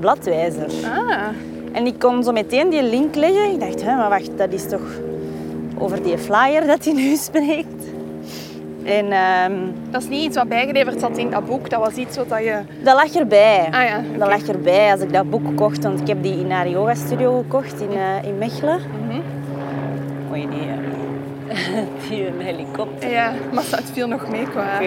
bladwijzer. 0.00 0.70
Ah. 0.84 1.26
En 1.72 1.86
ik 1.86 1.98
kon 1.98 2.24
zo 2.24 2.32
meteen 2.32 2.70
die 2.70 2.82
link 2.82 3.14
leggen. 3.14 3.52
Ik 3.52 3.60
dacht, 3.60 3.82
hè, 3.82 3.96
maar 3.96 4.08
wacht, 4.08 4.38
dat 4.38 4.52
is 4.52 4.68
toch 4.68 5.00
over 5.78 6.02
die 6.02 6.18
flyer 6.18 6.66
dat 6.66 6.84
hij 6.84 6.94
nu 6.94 7.16
spreekt. 7.28 7.77
En 8.88 9.12
ehm, 9.12 9.52
Dat 9.90 10.02
is 10.02 10.08
niet 10.08 10.22
iets 10.22 10.36
wat 10.36 10.48
bijgeleverd 10.48 11.00
zat 11.00 11.16
in 11.16 11.30
dat 11.30 11.46
boek. 11.46 11.70
Dat 11.70 11.80
was 11.80 11.94
iets 11.94 12.16
wat 12.16 12.28
dat 12.28 12.38
je... 12.38 12.60
dat 12.82 12.94
lag 12.94 13.14
erbij. 13.14 13.68
Ah 13.70 13.84
ja. 13.84 14.02
Dat 14.18 14.28
lag 14.28 14.46
erbij 14.46 14.90
als 14.92 15.00
ik 15.00 15.12
dat 15.12 15.30
boek 15.30 15.56
kocht, 15.56 15.82
want 15.82 16.00
ik 16.00 16.06
heb 16.06 16.22
die 16.22 16.38
in 16.38 16.50
haar 16.50 16.68
yoga 16.68 16.94
studio 16.94 17.38
gekocht 17.38 17.80
in, 17.80 17.90
eh, 17.92 18.28
in 18.28 18.38
Mechelen. 18.38 18.80
Mhm. 19.06 19.20
Oei, 20.30 20.48
die, 20.48 20.68
die 22.08 22.26
een 22.26 22.40
helikopter. 22.40 23.10
Ja, 23.10 23.32
maar 23.52 23.64
het 23.70 23.90
viel 23.92 24.08
nog 24.08 24.28
mee 24.28 24.48
qua... 24.50 24.80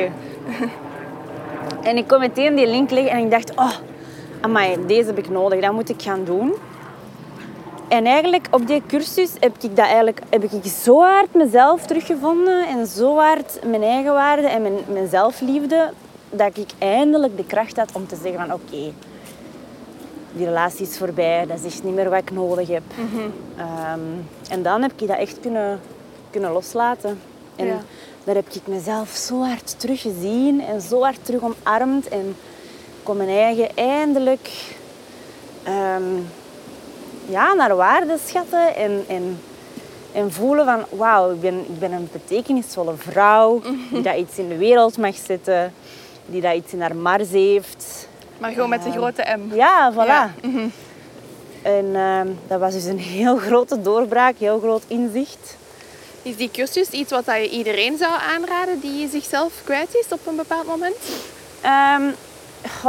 En 1.84 1.98
ik 1.98 2.08
kon 2.08 2.20
meteen 2.20 2.55
die 2.55 2.67
link 2.67 2.89
leggen 2.89 3.12
en 3.12 3.24
ik 3.24 3.31
dacht, 3.31 3.55
oh, 3.55 3.72
amai, 4.41 4.77
deze 4.88 5.05
heb 5.08 5.17
ik 5.17 5.29
nodig, 5.29 5.62
dat 5.62 5.74
moet 5.74 5.89
ik 5.89 6.01
gaan 6.01 6.24
doen. 6.24 6.53
En 7.92 8.06
eigenlijk 8.06 8.48
op 8.52 8.68
die 8.68 8.82
cursus 8.88 9.32
heb 9.40 9.56
ik, 9.60 9.76
dat 9.76 9.86
eigenlijk, 9.86 10.22
heb 10.30 10.44
ik 10.44 10.66
zo 10.66 11.02
hard 11.02 11.34
mezelf 11.34 11.86
teruggevonden 11.86 12.68
en 12.68 12.88
zo 12.88 13.18
hard 13.18 13.60
mijn 13.66 13.84
eigen 13.84 14.14
waarde 14.14 14.48
en 14.48 14.62
mijn, 14.62 14.74
mijn 14.88 15.08
zelfliefde, 15.10 15.92
dat 16.30 16.58
ik 16.58 16.70
eindelijk 16.78 17.38
de 17.38 17.46
kracht 17.46 17.78
had 17.78 17.90
om 17.94 18.08
te 18.08 18.16
zeggen 18.24 18.40
van 18.48 18.54
oké, 18.54 18.94
die 20.34 20.46
relatie 20.46 20.86
is 20.88 20.98
voorbij, 20.98 21.46
dat 21.46 21.60
is 21.60 21.66
echt 21.66 21.84
niet 21.84 21.94
meer 21.94 22.10
wat 22.10 22.20
ik 22.22 22.32
nodig 22.32 22.68
heb. 22.68 22.84
Ehm, 23.58 24.00
en 24.50 24.64
dan 24.64 24.82
heb 24.82 24.92
ik 24.98 25.08
dat 25.08 25.18
echt 25.18 25.40
kunnen, 25.40 25.80
kunnen 26.30 26.52
loslaten. 26.52 27.20
En 27.56 27.66
Ja. 27.66 27.80
daar 28.24 28.36
heb 28.36 28.50
ik 28.52 28.68
mezelf 28.68 29.10
zo 29.10 29.42
hard 29.44 29.80
teruggezien 29.80 30.62
en 30.62 30.82
zo 30.82 31.02
hard 31.02 31.26
terug 31.26 31.42
omarmd. 31.42 32.08
En 32.08 32.36
kon 33.04 33.18
mijn 33.18 33.30
eigen 33.30 33.76
eindelijk 33.76 34.50
ehm, 35.64 36.04
ja, 37.32 37.54
naar 37.54 37.76
waarde 37.76 38.18
schatten 38.26 38.76
en, 38.76 39.04
en, 39.08 39.40
en 40.12 40.32
voelen 40.32 40.66
van 40.66 40.86
wauw, 41.00 41.32
ik 41.32 41.42
ben, 41.42 41.60
ik 41.60 41.80
ben 41.80 41.92
een 41.92 42.10
betekenisvolle 42.12 42.94
vrouw 42.98 43.62
die 43.92 44.02
dat 44.02 44.18
iets 44.18 44.38
in 44.38 44.48
de 44.48 44.58
wereld 44.58 44.98
mag 44.98 45.16
zetten, 45.16 45.74
die 46.26 46.42
dat 46.42 46.56
iets 46.56 46.74
in 46.74 46.82
haar 46.82 46.96
mars 46.96 47.30
heeft. 47.30 48.08
Maar 48.38 48.52
gewoon 48.52 48.70
met 48.70 48.84
de 48.84 48.92
grote 48.92 49.38
M. 49.38 49.56
Ja, 49.56 49.94
voilà. 49.94 49.96
Ja. 49.96 50.32
En 51.62 51.96
ehm, 51.96 52.28
dat 52.48 52.60
was 52.60 52.74
dus 52.74 52.86
een 52.86 53.00
heel 53.00 53.38
grote 53.38 53.82
doorbraak, 53.82 54.38
heel 54.38 54.60
groot 54.60 54.84
inzicht. 54.88 55.58
Is 56.22 56.36
die 56.36 56.52
cursus 56.52 56.90
iets 56.90 57.12
wat 57.12 57.26
dat 57.26 57.36
je 57.36 57.50
iedereen 57.50 57.98
zou 57.98 58.12
aanraden 58.36 58.80
die 58.80 59.10
zichzelf 59.10 59.54
kwijt 59.64 59.96
is 59.96 60.06
op 60.10 60.20
een 60.28 60.36
bepaald 60.36 60.68
moment? 60.68 60.96
Ehm, 61.62 62.02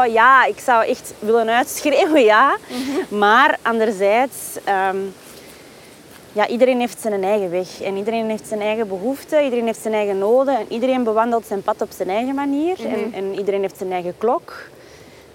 ja, 0.09 0.45
ik 0.45 0.59
zou 0.59 0.87
echt 0.87 1.15
willen 1.19 1.49
uitschreeuwen, 1.49 2.23
ja. 2.23 2.57
Maar 3.09 3.59
anderzijds, 3.63 4.37
ehm, 4.65 4.97
ja, 6.33 6.47
iedereen 6.47 6.81
heeft 6.81 7.01
zijn 7.01 7.25
eigen 7.25 7.51
weg. 7.51 7.81
En 7.81 7.97
iedereen 7.97 8.29
heeft 8.31 8.49
zijn 8.49 8.61
eigen 8.61 8.89
behoeften, 8.89 9.45
iedereen 9.45 9.67
heeft 9.67 9.83
zijn 9.83 9.95
eigen 9.95 10.19
noden. 10.19 10.59
En 10.59 10.67
iedereen 10.69 11.05
bewandelt 11.05 11.47
zijn 11.47 11.63
pad 11.63 11.81
op 11.83 11.91
zijn 11.91 12.09
eigen 12.09 12.35
manier. 12.35 12.87
en, 12.87 13.13
en 13.13 13.35
iedereen 13.39 13.61
heeft 13.61 13.79
zijn 13.79 13.93
eigen 13.93 14.15
klok. 14.19 14.53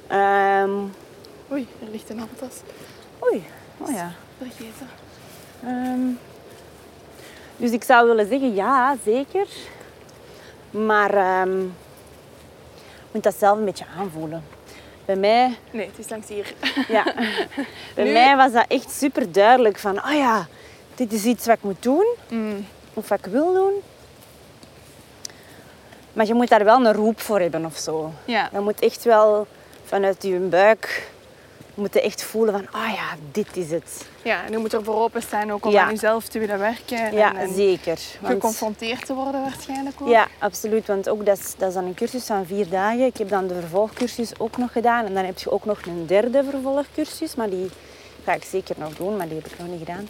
Ehm, 0.07 0.71
Oei, 1.51 1.67
er 1.81 1.87
ligt 1.91 2.09
een 2.09 2.19
handtas. 2.19 2.53
oei, 3.23 3.43
oh 3.77 3.91
ja. 3.93 4.11
Vergeten. 4.37 4.87
Ehm, 5.63 5.99
dus 7.57 7.71
ik 7.71 7.83
zou 7.83 8.07
willen 8.07 8.27
zeggen, 8.27 8.53
ja, 8.55 8.95
zeker. 9.05 9.47
Maar 10.71 11.17
moet 13.11 13.23
dat 13.23 13.35
zelf 13.37 13.57
een 13.57 13.65
beetje 13.65 13.85
aanvoelen. 13.97 14.43
Bij 15.05 15.15
mij, 15.15 15.57
Nee, 15.71 15.85
het 15.85 15.97
is 16.05 16.09
langs 16.09 16.27
hier. 16.27 16.53
ja, 16.87 17.03
bij 17.95 18.03
Nu- 18.05 18.11
mij 18.11 18.35
was 18.35 18.51
dat 18.51 18.65
echt 18.67 18.91
super 18.91 19.31
duidelijk 19.31 19.77
van, 19.79 19.97
oh 20.05 20.13
ja, 20.13 20.47
dit 20.95 21.13
is 21.13 21.23
iets 21.25 21.45
wat 21.45 21.55
ik 21.57 21.63
moet 21.63 21.83
doen 21.83 22.05
of 22.93 23.07
wat 23.09 23.19
ik 23.19 23.25
wil 23.25 23.53
doen. 23.53 23.73
Maar 26.13 26.25
je 26.25 26.33
moet 26.33 26.47
daar 26.49 26.63
wel 26.63 26.85
een 26.85 26.93
roep 26.93 27.19
voor 27.21 27.39
hebben 27.39 27.65
of 27.65 27.77
zo. 27.77 28.11
Ja. 28.25 28.49
Je 28.53 28.59
moet 28.59 28.79
echt 28.79 29.03
wel 29.03 29.47
vanuit 29.85 30.23
je 30.23 30.37
buik 30.39 31.09
moeten 31.77 32.01
echt 32.03 32.23
voelen 32.23 32.53
van, 32.53 32.81
oh 32.81 32.93
ja, 32.93 33.15
dit 33.31 33.57
is 33.57 33.71
het. 33.71 34.05
Ja, 34.23 34.45
en 34.45 34.51
je 34.51 34.57
moet 34.57 34.73
er 34.73 34.83
voor 34.83 34.95
openstaan 34.95 35.51
ook 35.51 35.65
om 35.65 35.71
Ja. 35.71 35.83
aan 35.83 35.89
jezelf 35.91 36.27
te 36.27 36.39
willen 36.39 36.59
werken. 36.59 36.97
En, 36.97 37.13
Ja, 37.13 37.35
en 37.35 37.53
zeker. 37.53 37.99
Want- 38.21 38.33
geconfronteerd 38.33 39.05
te 39.05 39.13
worden 39.13 39.41
waarschijnlijk 39.41 39.95
ook. 40.01 40.07
Ja, 40.09 40.27
absoluut. 40.39 40.87
Want 40.87 41.09
ook 41.09 41.25
dat 41.25 41.37
is, 41.37 41.53
dat 41.57 41.67
is 41.67 41.73
dan 41.73 41.85
een 41.85 41.93
cursus 41.93 42.25
van 42.25 42.45
vier 42.45 42.69
dagen. 42.69 43.05
Ik 43.05 43.17
heb 43.17 43.29
dan 43.29 43.47
de 43.47 43.53
vervolgcursus 43.53 44.39
ook 44.39 44.57
nog 44.57 44.71
gedaan. 44.71 45.05
En 45.05 45.13
dan 45.13 45.25
heb 45.25 45.39
je 45.39 45.51
ook 45.51 45.65
nog 45.65 45.79
een 45.85 46.05
derde 46.05 46.43
vervolgcursus. 46.49 47.35
Maar 47.35 47.49
die 47.49 47.69
ga 48.23 48.33
ik 48.33 48.43
zeker 48.43 48.75
nog 48.79 48.93
doen, 48.95 49.17
maar 49.17 49.27
die 49.27 49.37
heb 49.37 49.45
ik 49.51 49.59
nog 49.59 49.67
niet 49.67 49.79
gedaan. 49.87 50.07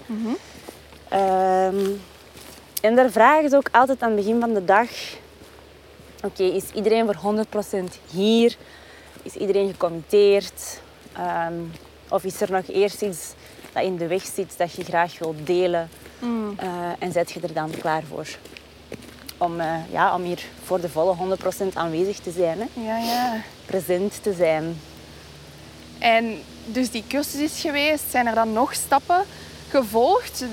Ehm, 1.10 1.90
en 2.82 2.96
daar 2.96 3.10
vragen 3.12 3.50
ze 3.50 3.56
ook 3.56 3.70
altijd 3.72 4.02
aan 4.02 4.12
het 4.12 4.18
begin 4.20 4.40
van 4.40 4.54
de 4.54 4.66
dag... 4.66 4.90
Oké, 6.24 6.44
is 6.44 6.64
iedereen 6.74 7.06
voor 7.06 7.16
100% 7.16 8.00
hier? 8.12 8.56
Is 9.24 9.36
iedereen 9.36 9.70
gecommitteerd? 9.72 10.82
Ehm, 11.18 11.54
of 12.10 12.24
is 12.24 12.42
er 12.42 12.52
nog 12.52 12.68
eerst 12.68 13.02
iets 13.02 13.34
dat 13.74 13.84
in 13.84 13.98
de 13.98 14.08
weg 14.08 14.24
zit 14.26 14.58
dat 14.58 14.74
je 14.74 14.84
graag 14.84 15.20
wilt 15.20 15.48
delen? 15.48 15.90
Eh, 16.58 16.68
en 17.00 17.12
zet 17.12 17.32
je 17.32 17.40
er 17.40 17.54
dan 17.54 17.70
klaar 17.70 18.04
voor? 18.04 18.28
om, 19.38 19.60
eh, 19.60 19.92
ja, 19.92 20.16
om 20.16 20.24
hier 20.24 20.44
voor 20.64 20.82
de 20.82 20.90
volle 20.90 21.16
100% 21.16 21.76
aanwezig 21.76 22.20
te 22.20 22.32
zijn. 22.32 22.60
Hè? 22.60 22.82
Ja, 22.82 22.98
ja. 22.98 23.42
Present 23.66 24.24
te 24.24 24.34
zijn. 24.34 24.80
En 26.00 26.42
dus 26.66 26.92
die 26.92 27.04
cursus 27.08 27.40
is 27.40 27.62
geweest. 27.62 28.04
Zijn 28.10 28.28
er 28.28 28.36
dan 28.36 28.54
nog 28.54 28.74
stappen 28.74 29.24
gevolgd? 29.70 30.46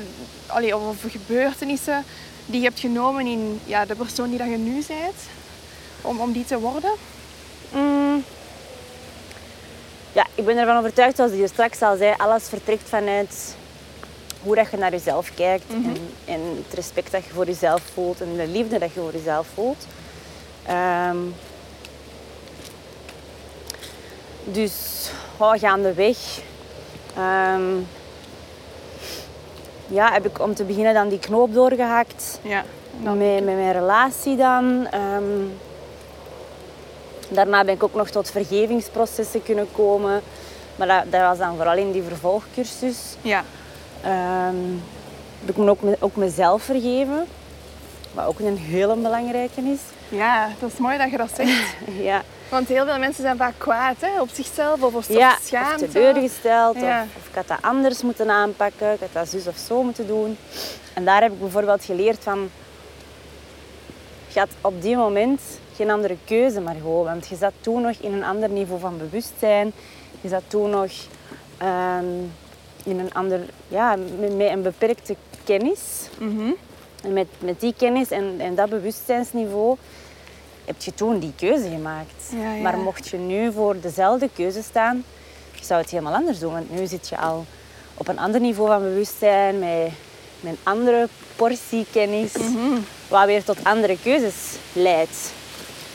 Allee, 0.47 0.77
of 0.77 0.97
gebeurtenissen 1.09 2.05
die 2.47 2.61
je 2.61 2.67
hebt 2.67 2.81
genomen 2.81 3.27
in 3.27 3.61
ja, 3.65 3.85
de 3.85 3.95
persoon 3.95 4.29
die 4.29 4.39
dat 4.39 4.49
je 4.49 4.57
nu 4.57 4.85
bent? 4.87 5.15
Om, 6.01 6.21
om 6.21 6.33
die 6.33 6.45
te 6.45 6.59
worden? 6.59 6.93
Mm. 7.73 8.25
Ja, 10.15 10.27
ik 10.35 10.45
ben 10.45 10.57
ervan 10.57 10.79
overtuigd, 10.79 11.17
zoals 11.17 11.33
je 11.33 11.49
straks 11.49 11.83
al 11.83 11.97
zei, 11.97 12.15
alles 12.17 12.49
vertrekt 12.49 12.89
vanuit 12.89 13.57
hoe 14.43 14.55
dat 14.55 14.71
je 14.71 14.77
naar 14.77 14.91
jezelf 14.91 15.35
kijkt. 15.35 15.65
en, 15.69 15.97
en 16.25 16.41
het 16.65 16.75
respect 16.75 17.13
dat 17.13 17.25
je 17.25 17.31
voor 17.31 17.47
jezelf 17.47 17.83
voelt 17.95 18.21
en 18.21 18.37
de 18.37 18.47
liefde 18.47 18.79
dat 18.79 18.93
je 18.93 19.01
voor 19.01 19.13
jezelf 19.13 19.47
voelt. 19.55 19.87
Ehm, 20.67 21.17
dus 24.45 25.11
oh, 25.37 25.53
gaandeweg 25.53 26.19
ehm, 27.17 27.73
ja, 29.87 30.13
heb 30.13 30.27
ik 30.27 30.41
om 30.41 30.55
te 30.55 30.65
beginnen 30.65 30.95
dan 30.95 31.09
die 31.09 31.19
knoop 31.19 31.55
doorgehakt. 31.55 32.41
Ja. 32.43 32.65
Met, 33.01 33.17
met 33.17 33.45
mijn 33.45 33.73
relatie 33.73 34.37
dan. 34.37 34.87
Ehm, 34.91 35.23
daarna 37.29 37.65
ben 37.65 37.75
ik 37.75 37.83
ook 37.83 37.95
nog 37.95 38.09
tot 38.09 38.31
vergevingsprocessen 38.31 39.43
kunnen 39.43 39.69
komen. 39.73 40.23
Maar 40.77 40.87
dat, 40.87 41.13
dat 41.13 41.21
was 41.21 41.39
dan 41.39 41.57
vooral 41.57 41.77
in 41.77 41.93
die 41.93 42.03
vervolgcursus. 42.03 42.99
Ja. 43.23 43.45
Heb 45.41 45.49
ik 45.49 45.57
me 45.57 45.71
ook, 45.71 45.81
ook 45.99 46.17
mezelf 46.17 46.63
vergeven. 46.63 47.27
Wat 48.13 48.27
ook 48.27 48.39
een 48.39 48.57
hele 48.57 48.97
belangrijke 48.97 49.61
is. 49.61 49.81
Ja, 50.09 50.49
dat 50.61 50.73
is 50.73 50.79
mooi 50.79 50.99
dat 50.99 51.11
je 51.11 51.17
dat 51.17 51.31
zegt. 51.37 51.75
Ja, 52.11 52.23
Want 52.49 52.69
heel 52.69 52.85
veel 52.87 52.99
mensen 52.99 53.23
zijn 53.23 53.37
vaak 53.37 53.55
kwaad 53.59 53.97
hè, 53.99 54.21
op 54.21 54.29
zichzelf 54.33 54.83
of, 54.83 54.95
of 54.95 55.09
ja 55.09 55.33
of 55.33 55.41
schaamte. 55.45 55.89
teleurgesteld. 55.89 56.81
Ja. 56.81 57.03
Of, 57.03 57.09
of 57.17 57.29
ik 57.29 57.35
had 57.35 57.49
dat 57.49 57.59
anders 57.61 58.03
moeten 58.03 58.31
aanpakken. 58.31 58.93
Ik 58.93 59.01
had 59.01 59.13
dat 59.13 59.29
zus 59.29 59.47
of 59.47 59.57
zo 59.57 59.83
moeten 59.83 60.07
doen. 60.07 60.37
En 60.95 61.05
daar 61.05 61.23
heb 61.23 61.33
ik 61.33 61.41
bijvoorbeeld 61.41 61.85
geleerd 61.85 62.23
van... 62.23 62.51
Je 64.29 64.39
had 64.39 64.49
op 64.61 64.83
die 64.83 64.97
moment 64.97 65.41
geen 65.77 65.91
andere 65.91 66.17
keuze 66.25 66.61
maar 66.61 66.75
gewoon. 66.75 67.05
Want 67.05 67.27
je 67.27 67.37
zat 67.37 67.53
toen 67.61 67.83
nog 67.83 67.97
in 68.01 68.13
een 68.13 68.25
ander 68.25 68.49
niveau 68.49 68.81
van 68.81 68.99
bewustzijn. 68.99 69.73
Je 70.21 70.29
zat 70.29 70.43
toen 70.47 70.71
nog 70.71 70.91
ehm, 71.59 72.05
in 72.85 72.99
een 72.99 73.15
ander... 73.15 73.41
Ja, 73.69 73.97
met, 74.21 74.37
met 74.37 74.49
een 74.51 74.63
beperkte 74.63 75.17
kennis. 75.45 75.81
Mhm. 76.19 76.51
En 77.03 77.13
met, 77.13 77.27
met 77.39 77.61
die 77.61 77.75
kennis 77.77 78.11
en, 78.11 78.35
en 78.39 78.55
dat 78.55 78.69
bewustzijnsniveau 78.71 79.77
heb 80.65 80.83
je 80.83 80.95
toen 80.95 81.19
die 81.19 81.33
keuze 81.37 81.69
gemaakt. 81.69 82.25
Ja, 82.33 82.55
ja. 82.55 82.63
Maar 82.63 82.79
mocht 82.79 83.09
je 83.09 83.17
nu 83.17 83.53
voor 83.53 83.81
dezelfde 83.81 84.29
keuze 84.35 84.63
staan, 84.63 85.05
je 85.55 85.65
zou 85.65 85.81
het 85.81 85.91
helemaal 85.91 86.13
anders 86.15 86.39
doen. 86.39 86.53
Want 86.53 86.71
nu 86.71 86.87
zit 86.87 87.09
je 87.09 87.19
al 87.19 87.45
op 87.95 88.09
een 88.09 88.19
ander 88.19 88.41
niveau 88.41 88.69
van 88.69 88.81
bewustzijn, 88.83 89.59
met, 89.59 89.91
met 90.41 90.53
een 90.53 90.59
andere 90.63 91.09
portie 91.37 91.87
kennis, 91.93 92.33
Mhm. 92.33 92.79
wat 93.09 93.25
weer 93.27 93.45
tot 93.45 93.65
andere 93.65 93.99
keuzes 94.03 94.35
leidt. 94.73 95.33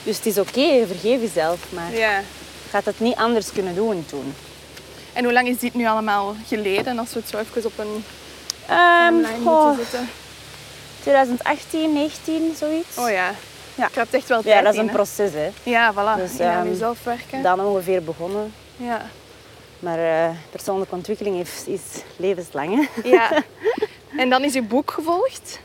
Dus 0.03 0.18
het 0.18 0.25
is 0.25 0.38
oké, 0.38 0.88
vergeef 0.88 1.22
jezelf, 1.22 1.60
maar 1.70 1.94
Ja. 1.94 2.22
gaat 2.70 2.86
het 2.86 3.00
niet 3.00 3.15
anders 3.15 3.51
kunnen 3.51 3.75
doen 3.75 4.06
toen. 4.10 4.34
En 5.13 5.24
hoe 5.24 5.34
lang 5.34 5.48
is 5.48 5.58
dit 5.58 5.74
nu 5.74 5.88
allemaal 5.88 6.36
geleden, 6.48 7.00
als 7.00 7.13
we 7.13 7.20
het 7.20 7.29
zo 7.29 7.38
even 7.38 7.65
op 7.65 7.77
een 7.77 8.03
goh, 9.44 9.65
moeten 9.65 9.86
zetten? 9.86 10.10
2018, 11.01 11.94
19, 11.94 12.53
zoiets. 12.58 12.98
Oh 12.98 13.10
ja. 13.10 13.32
Ja. 13.75 13.88
Ik 13.88 13.96
heb 13.96 14.13
echt 14.13 14.27
wel 14.27 14.41
tijd 14.41 14.56
Ja, 14.56 14.62
dat 14.62 14.74
is 14.74 14.79
een 14.79 14.89
proces, 14.89 15.32
hè. 15.34 15.50
Ja, 15.63 15.94
voilà. 15.94 16.22
Dus, 16.22 16.39
in 16.39 16.46
aan 16.46 16.60
ehm, 16.60 16.68
jezelf 16.68 17.03
werken. 17.03 17.41
Dan 17.41 17.60
ongeveer 17.62 18.03
begonnen. 18.03 18.53
Ja. 18.77 19.10
Maar 19.79 20.00
eh, 20.00 20.36
persoonlijke 20.50 20.96
ontwikkeling 20.96 21.39
is, 21.39 21.63
is 21.65 21.82
levenslang. 22.15 22.75
Hè? 22.75 23.10
ja. 23.10 23.32
En 24.18 24.29
dan 24.29 24.44
is 24.44 24.53
je 24.53 24.62
boek 24.62 24.91
gevolgd. 24.91 25.60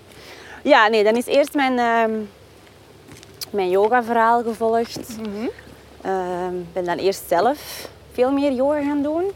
Ja, 0.63 0.89
nee, 0.89 1.05
dan 1.05 1.17
is 1.17 1.27
eerst 1.27 1.55
mijn, 1.55 1.79
ehm 1.79 2.13
mijn 3.55 3.71
yoga-verhaal 3.71 4.43
gevolgd. 4.43 5.17
Ehm, 6.03 6.55
ben 6.73 6.85
dan 6.85 6.99
eerst 6.99 7.23
zelf 7.29 7.89
veel 8.13 8.31
meer 8.31 8.53
yoga 8.53 8.83
gaan 8.83 9.03
doen. 9.03 9.31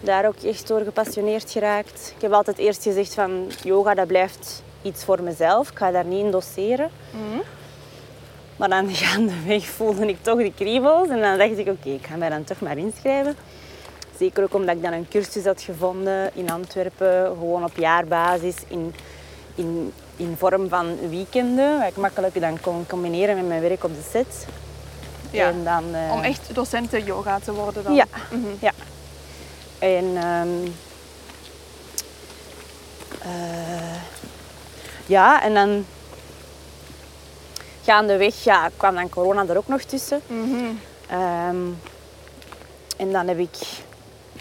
Daar 0.00 0.26
ook 0.26 0.36
echt 0.36 0.68
door 0.68 0.80
gepassioneerd 0.80 1.50
geraakt. 1.50 2.12
Ik 2.16 2.22
heb 2.22 2.32
altijd 2.32 2.58
eerst 2.58 2.82
gezegd 2.82 3.14
van 3.14 3.50
yoga 3.62 3.94
dat 3.94 4.06
blijft 4.06 4.62
iets 4.82 5.04
voor 5.04 5.22
mezelf. 5.22 5.70
Ik 5.70 5.78
ga 5.78 5.90
daar 5.90 6.04
niet 6.04 6.24
in 6.24 6.30
doseren. 6.30 6.90
Mhm. 7.10 7.40
Maar 8.56 8.68
dan 8.68 8.94
gaandeweg 8.94 9.64
voelde 9.64 10.06
ik 10.06 10.22
toch 10.22 10.38
die 10.38 10.54
kriebels. 10.54 11.08
En 11.08 11.20
dan 11.20 11.38
dacht 11.38 11.58
ik, 11.58 11.68
oké, 11.68 11.88
ik 11.88 12.06
ga 12.06 12.16
mij 12.16 12.28
dan 12.28 12.44
toch 12.44 12.60
maar 12.60 12.78
inschrijven. 12.78 13.36
Zeker 14.18 14.42
ook 14.42 14.54
omdat 14.54 14.76
ik 14.76 14.82
dan 14.82 14.92
een 14.92 15.08
cursus 15.08 15.44
had 15.44 15.62
gevonden 15.62 16.30
in 16.34 16.50
Antwerpen. 16.50 17.26
Gewoon 17.26 17.64
op 17.64 17.76
jaarbasis 17.76 18.56
in, 18.68 18.94
in, 19.54 19.92
in 20.16 20.34
vorm 20.38 20.68
van 20.68 21.08
weekenden. 21.08 21.78
Waar 21.78 21.88
ik 21.88 21.96
makkelijk 21.96 22.40
dan 22.40 22.60
kon 22.60 22.86
combineren 22.88 23.36
met 23.36 23.46
mijn 23.46 23.60
werk 23.60 23.84
op 23.84 23.94
de 23.94 24.08
set. 24.10 24.46
Ja. 25.30 25.48
En 25.48 25.64
dan, 25.64 25.94
eh, 25.94 26.12
Om 26.12 26.22
echt 26.22 26.54
docenten 26.54 27.04
yoga 27.04 27.38
te 27.38 27.52
worden 27.52 27.84
dan. 27.84 27.94
Ja. 27.94 28.04
Mhm. 28.30 28.46
Ja. 28.60 28.72
En 29.78 30.16
ehm, 30.16 30.70
eh, 33.22 33.96
ja, 35.06 35.42
en 35.42 35.54
dan 35.54 35.86
gaandeweg 37.82 38.44
ja, 38.44 38.70
kwam 38.76 38.94
dan 38.94 39.08
corona 39.08 39.46
er 39.48 39.56
ook 39.56 39.68
nog 39.68 39.80
tussen. 39.82 40.20
Mhm. 40.26 40.64
Ehm, 41.08 41.56
en 42.96 43.12
dan 43.12 43.28
heb 43.28 43.38
ik 43.38 43.56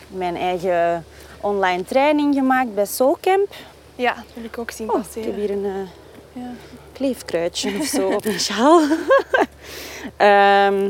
mijn 0.08 0.38
eigen 0.38 1.06
online 1.42 1.84
training 1.84 2.36
gemaakt 2.36 2.76
bij 2.76 2.86
Soulcamp. 2.86 3.54
Ja, 3.96 4.14
dat 4.14 4.24
wil 4.34 4.44
ik 4.44 4.58
ook 4.58 4.72
zien 4.72 4.90
Oh, 4.92 4.96
ik 5.00 5.04
heb 5.04 5.14
passeren. 5.14 5.40
hier 5.40 5.52
een 5.52 5.66
eh, 5.66 6.42
Ja. 6.44 6.50
kleefkruidje 6.94 7.78
of 7.80 7.86
zo 7.86 8.08
op 8.12 8.24
mijn 8.24 8.40
sjaal. 8.40 8.82
Ehm, 10.18 10.84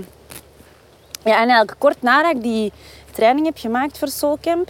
ja, 1.23 1.31
en 1.41 1.47
eigenlijk 1.47 1.75
kort 1.77 2.01
nadat 2.01 2.35
ik 2.35 2.41
die 2.41 2.71
training 3.11 3.45
heb 3.45 3.57
gemaakt 3.57 3.97
voor 3.97 4.07
Soulcamp, 4.07 4.69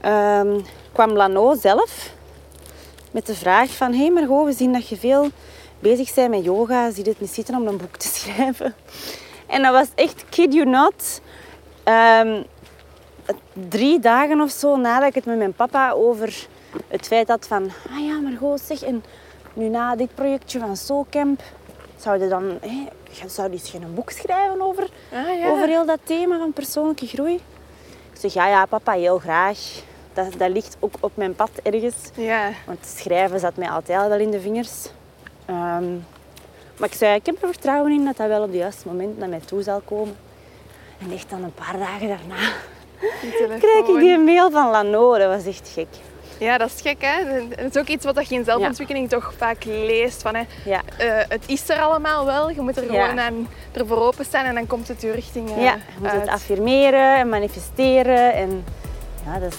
ehm, 0.00 0.60
kwam 0.92 1.10
Lano 1.12 1.54
zelf 1.60 2.12
met 3.10 3.26
de 3.26 3.34
vraag 3.34 3.70
van 3.70 3.92
hé, 3.92 3.98
hey 3.98 4.10
Margot, 4.10 4.44
we 4.46 4.52
zien 4.52 4.72
dat 4.72 4.88
je 4.88 4.96
veel 4.96 5.28
bezig 5.78 6.14
bent 6.14 6.30
met 6.30 6.44
yoga. 6.44 6.90
Zie 6.90 7.04
het 7.04 7.20
niet 7.20 7.30
zitten 7.30 7.54
om 7.56 7.66
een 7.66 7.76
boek 7.76 7.96
te 7.96 8.08
schrijven? 8.18 8.74
En 9.46 9.62
dat 9.62 9.72
was 9.72 9.86
echt, 9.94 10.24
kid 10.28 10.54
you 10.54 10.66
not, 10.66 11.20
ehm, 11.84 12.42
drie 13.68 13.98
dagen 14.00 14.40
of 14.40 14.50
zo 14.50 14.76
nadat 14.76 15.08
ik 15.08 15.14
het 15.14 15.24
met 15.24 15.38
mijn 15.38 15.52
papa 15.54 15.90
over 15.92 16.46
het 16.88 17.06
feit 17.06 17.28
had 17.28 17.46
van 17.46 17.70
ah 17.90 18.06
ja, 18.06 18.20
Margot, 18.20 18.60
zeg, 18.60 18.82
en 18.82 19.04
nu 19.52 19.68
na 19.68 19.96
dit 19.96 20.14
projectje 20.14 20.58
van 20.58 20.76
Soulcamp, 20.76 21.42
zou 21.96 22.22
je 22.22 22.28
dan, 22.28 22.58
hé, 22.60 22.86
zou 23.26 23.48
je 23.48 23.54
eens 23.54 23.70
geen 23.70 23.94
boek 23.94 24.10
schrijven 24.10 24.62
over, 24.62 24.88
Ah, 25.12 25.38
ja. 25.38 25.48
over 25.50 25.66
heel 25.68 25.86
dat 25.86 25.98
thema 26.02 26.38
van 26.38 26.52
persoonlijke 26.52 27.06
groei? 27.06 27.34
Ik 28.12 28.20
zeg, 28.20 28.32
ja, 28.32 28.48
ja, 28.48 28.66
papa, 28.66 28.92
heel 28.92 29.18
graag. 29.18 29.58
Dat, 30.12 30.26
dat 30.38 30.50
ligt 30.50 30.76
ook 30.80 30.94
op 31.00 31.12
mijn 31.14 31.34
pad 31.34 31.50
ergens. 31.62 31.94
Ja. 32.14 32.50
Want 32.66 32.86
schrijven 32.96 33.40
zat 33.40 33.56
mij 33.56 33.68
altijd 33.70 33.98
al 34.00 34.08
wel 34.08 34.18
in 34.18 34.30
de 34.30 34.40
vingers. 34.40 34.86
Ehm, 35.46 35.92
maar 36.76 36.88
ik 36.88 36.94
zei, 36.94 37.14
ik 37.14 37.26
heb 37.26 37.42
er 37.42 37.48
vertrouwen 37.48 37.92
in 37.92 38.04
dat 38.04 38.16
dat 38.16 38.28
wel 38.28 38.40
op 38.42 38.46
het 38.48 38.56
juiste 38.56 38.88
moment 38.88 39.18
naar 39.18 39.28
mij 39.28 39.40
toe 39.44 39.62
zal 39.62 39.80
komen. 39.84 40.16
En 40.98 41.12
echt 41.12 41.30
dan 41.30 41.42
een 41.42 41.54
paar 41.54 41.78
dagen 41.78 42.08
daarna 42.08 42.36
kreeg 43.58 43.78
ik 43.88 43.98
die 44.00 44.18
mail 44.18 44.50
van 44.50 44.70
Lano. 44.70 45.18
Dat 45.18 45.28
was 45.28 45.46
echt 45.46 45.68
gek. 45.68 45.86
Ja, 46.38 46.58
dat 46.58 46.70
is 46.74 46.80
gek 46.80 46.96
hè. 46.98 47.38
Dat 47.48 47.74
is 47.74 47.76
ook 47.80 47.86
iets 47.88 48.04
wat 48.04 48.28
je 48.28 48.34
in 48.34 48.44
zelfontwikkeling 48.44 49.08
toch 49.08 49.32
vaak 49.36 49.64
leest. 49.64 50.22
Van, 50.22 50.34
hè. 50.34 50.42
Ja. 50.64 50.80
eh, 50.98 51.06
het 51.28 51.42
is 51.46 51.68
er 51.68 51.78
allemaal 51.80 52.24
wel. 52.24 52.50
Je 52.50 52.60
moet 52.60 52.76
er 52.76 52.82
gewoon 52.86 53.20
aan, 53.20 53.48
ervoor 53.72 53.98
openstaan 53.98 54.44
en 54.44 54.54
dan 54.54 54.66
komt 54.66 54.88
het 54.88 55.00
je 55.02 55.10
richting 55.10 55.50
eh, 55.50 55.62
Ja, 55.62 55.72
je 55.74 55.80
moet 55.98 56.08
uit. 56.08 56.20
het 56.20 56.30
affirmeren 56.30 57.16
en 57.18 57.28
manifesteren. 57.28 58.32
En 58.34 58.64
ja, 59.26 59.38
dat 59.38 59.52
is 59.52 59.58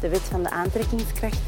de 0.00 0.08
wet 0.08 0.20
van 0.30 0.42
de 0.42 0.50
aantrekkingskracht. 0.50 1.40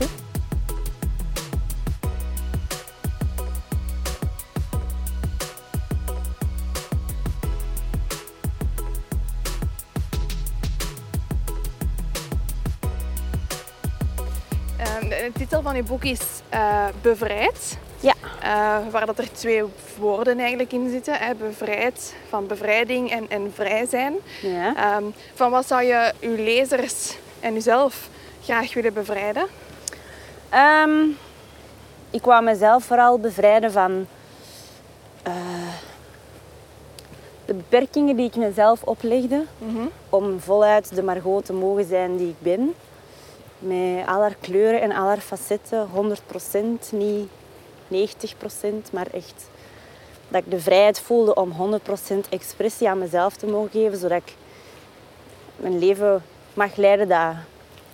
De 15.22 15.31
titel 15.33 15.62
van 15.62 15.77
je 15.77 15.83
boek 15.83 16.05
is 16.05 16.20
eh, 16.48 16.87
Bevrijd. 17.03 17.79
Ja. 18.00 18.14
Eh, 18.40 18.90
waar 18.90 19.07
dat 19.07 19.18
er 19.18 19.33
twee 19.33 19.62
woorden 19.98 20.38
eigenlijk 20.38 20.72
in 20.72 20.90
zitten. 20.90 21.14
Hè. 21.14 21.35
Bevrijd, 21.35 22.14
van 22.29 22.46
bevrijding 22.46 23.11
en, 23.11 23.31
en 23.31 23.53
vrij 23.55 23.87
zijn. 23.87 24.14
Ja. 24.42 24.77
Ehm, 24.77 25.05
van 25.35 25.50
wat 25.50 25.66
zou 25.66 25.83
je 25.83 26.12
uw 26.20 26.37
lezers 26.37 27.16
en 27.40 27.57
uzelf 27.57 28.09
graag 28.42 28.74
willen 28.74 28.92
bevrijden? 28.92 29.46
Ehm, 30.48 31.00
ik 32.11 32.24
wou 32.24 32.44
mezelf 32.44 32.85
vooral 32.85 33.18
bevrijden 33.18 33.72
van 33.72 34.07
eh, 35.22 35.33
de 37.44 37.55
beperkingen 37.55 38.16
die 38.16 38.27
ik 38.27 38.37
mezelf 38.37 38.83
oplegde. 38.83 39.44
Mhm. 39.59 39.87
Om 40.09 40.40
voluit 40.40 40.94
de 40.94 41.03
Margot 41.03 41.44
te 41.44 41.53
mogen 41.53 41.85
zijn 41.85 42.16
die 42.16 42.29
ik 42.29 42.38
ben. 42.38 42.74
Met 43.66 44.07
al 44.07 44.20
haar 44.20 44.37
kleuren 44.40 44.81
en 44.81 44.92
al 44.92 45.07
haar 45.07 45.20
facetten, 45.20 45.88
100%, 45.88 46.90
niet 46.92 47.29
90%, 47.88 48.92
maar 48.92 49.07
echt 49.12 49.48
dat 50.29 50.42
ik 50.44 50.50
de 50.50 50.61
vrijheid 50.61 51.00
voelde 51.00 51.35
om 51.35 51.53
100% 51.53 52.29
expressie 52.29 52.88
aan 52.88 52.98
mezelf 52.98 53.37
te 53.37 53.46
mogen 53.46 53.70
geven, 53.70 53.98
zodat 53.98 54.22
ik 54.27 54.35
mijn 55.57 55.79
leven 55.79 56.22
mag 56.55 56.77
leiden 56.77 57.09
dat, 57.09 57.35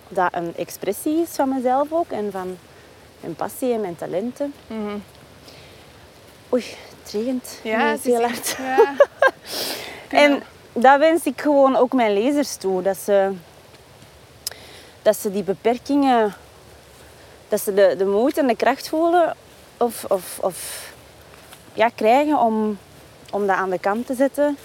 dat 0.07 0.29
een 0.31 0.55
expressie 0.55 1.21
is 1.21 1.29
van 1.29 1.49
mezelf 1.49 1.91
ook 1.91 2.11
en 2.11 2.31
van 2.31 2.57
mijn 3.19 3.35
passie 3.35 3.73
en 3.73 3.81
mijn 3.81 3.95
talenten. 3.95 4.53
Mhm. 4.67 4.97
Oei, 6.53 6.63
het 7.03 7.11
regent. 7.11 7.59
Ja, 7.63 7.79
het 7.79 7.99
is 7.99 8.05
heel 8.05 8.21
hard. 8.21 8.57
Ja. 8.57 8.93
En 10.09 10.43
dat 10.73 10.99
wens 10.99 11.23
ik 11.23 11.41
gewoon 11.41 11.75
ook 11.75 11.93
mijn 11.93 12.13
lezers 12.13 12.55
toe. 12.55 12.81
Dat 12.81 12.97
ze, 12.97 13.31
dat 15.01 15.17
ze 15.17 15.31
die 15.31 15.43
beperkingen, 15.43 16.33
dat 17.47 17.61
ze 17.61 17.73
de, 17.73 17.95
de 17.97 18.05
moed 18.05 18.37
en 18.37 18.47
de 18.47 18.55
kracht 18.55 18.89
voelen 18.89 19.35
of, 19.77 20.05
of, 20.07 20.39
of 20.41 20.89
ja, 21.73 21.89
krijgen 21.95 22.39
om, 22.39 22.77
om 23.31 23.47
dat 23.47 23.55
aan 23.55 23.69
de 23.69 23.79
kant 23.79 24.05
te 24.05 24.13
zetten. 24.13 24.57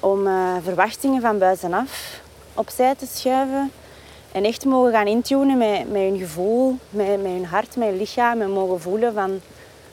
Om 0.00 0.26
eh, 0.26 0.54
verwachtingen 0.62 1.20
van 1.20 1.38
buitenaf 1.38 2.20
opzij 2.54 2.94
te 2.94 3.06
schuiven. 3.06 3.72
En 4.32 4.44
echt 4.44 4.64
mogen 4.64 4.92
gaan 4.92 5.06
intunen 5.06 5.58
met, 5.58 5.90
met 5.90 6.02
hun 6.02 6.18
gevoel, 6.18 6.78
met, 6.90 7.22
met 7.22 7.32
hun 7.32 7.46
hart, 7.46 7.76
met 7.76 7.88
hun 7.88 7.96
lichaam. 7.96 8.40
En 8.40 8.50
mogen 8.50 8.80
voelen 8.80 9.14
van, 9.14 9.40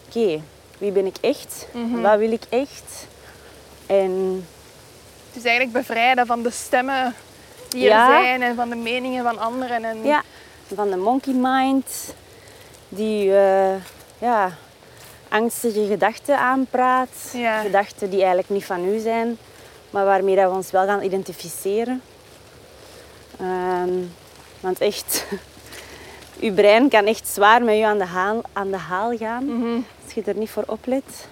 oké, 0.08 0.42
wie 0.78 0.92
ben 0.92 1.06
ik 1.06 1.18
echt? 1.22 1.68
Wat 2.02 2.18
wil 2.18 2.32
ik 2.32 2.44
echt? 2.50 3.08
En 3.86 4.46
Dus 5.34 5.44
eigenlijk 5.44 5.78
bevrijden 5.78 6.26
van 6.26 6.42
de 6.42 6.52
stemmen 6.52 7.16
die 7.70 7.84
er 7.84 7.90
Ja. 7.90 8.08
zijn 8.22 8.42
en 8.42 8.56
van 8.56 8.70
de 8.70 8.76
meningen 8.76 9.24
van 9.24 9.40
anderen. 9.40 9.84
En... 9.84 10.04
ja, 10.04 10.24
van 10.76 10.90
de 10.90 10.98
monkey 10.98 11.34
mind, 11.34 12.14
die 12.90 13.36
eh, 13.38 13.76
ja, 14.20 14.52
angstige 15.30 15.86
gedachten 15.88 16.38
aanpraat. 16.38 17.10
Ja. 17.34 17.62
Gedachten 17.62 18.10
die 18.10 18.20
eigenlijk 18.20 18.50
niet 18.50 18.66
van 18.66 18.86
u 18.86 19.00
zijn, 19.00 19.38
maar 19.90 20.06
waarmee 20.06 20.36
dat 20.36 20.50
we 20.50 20.56
ons 20.56 20.72
wel 20.72 20.86
gaan 20.86 21.02
identificeren. 21.02 22.02
Ehm, 23.40 23.94
want 24.60 24.80
echt, 24.82 25.26
uw 26.42 26.54
brein 26.54 26.90
kan 26.90 27.06
echt 27.06 27.28
zwaar 27.28 27.64
met 27.64 27.76
u 27.76 27.82
aan 27.82 27.98
de 27.98 28.06
haal, 28.06 28.42
aan 28.54 28.72
de 28.72 28.78
haal 28.78 29.18
gaan 29.18 29.46
Mhm. 29.60 29.80
als 30.06 30.14
je 30.14 30.22
er 30.26 30.36
niet 30.36 30.50
voor 30.50 30.64
oplet. 30.66 31.28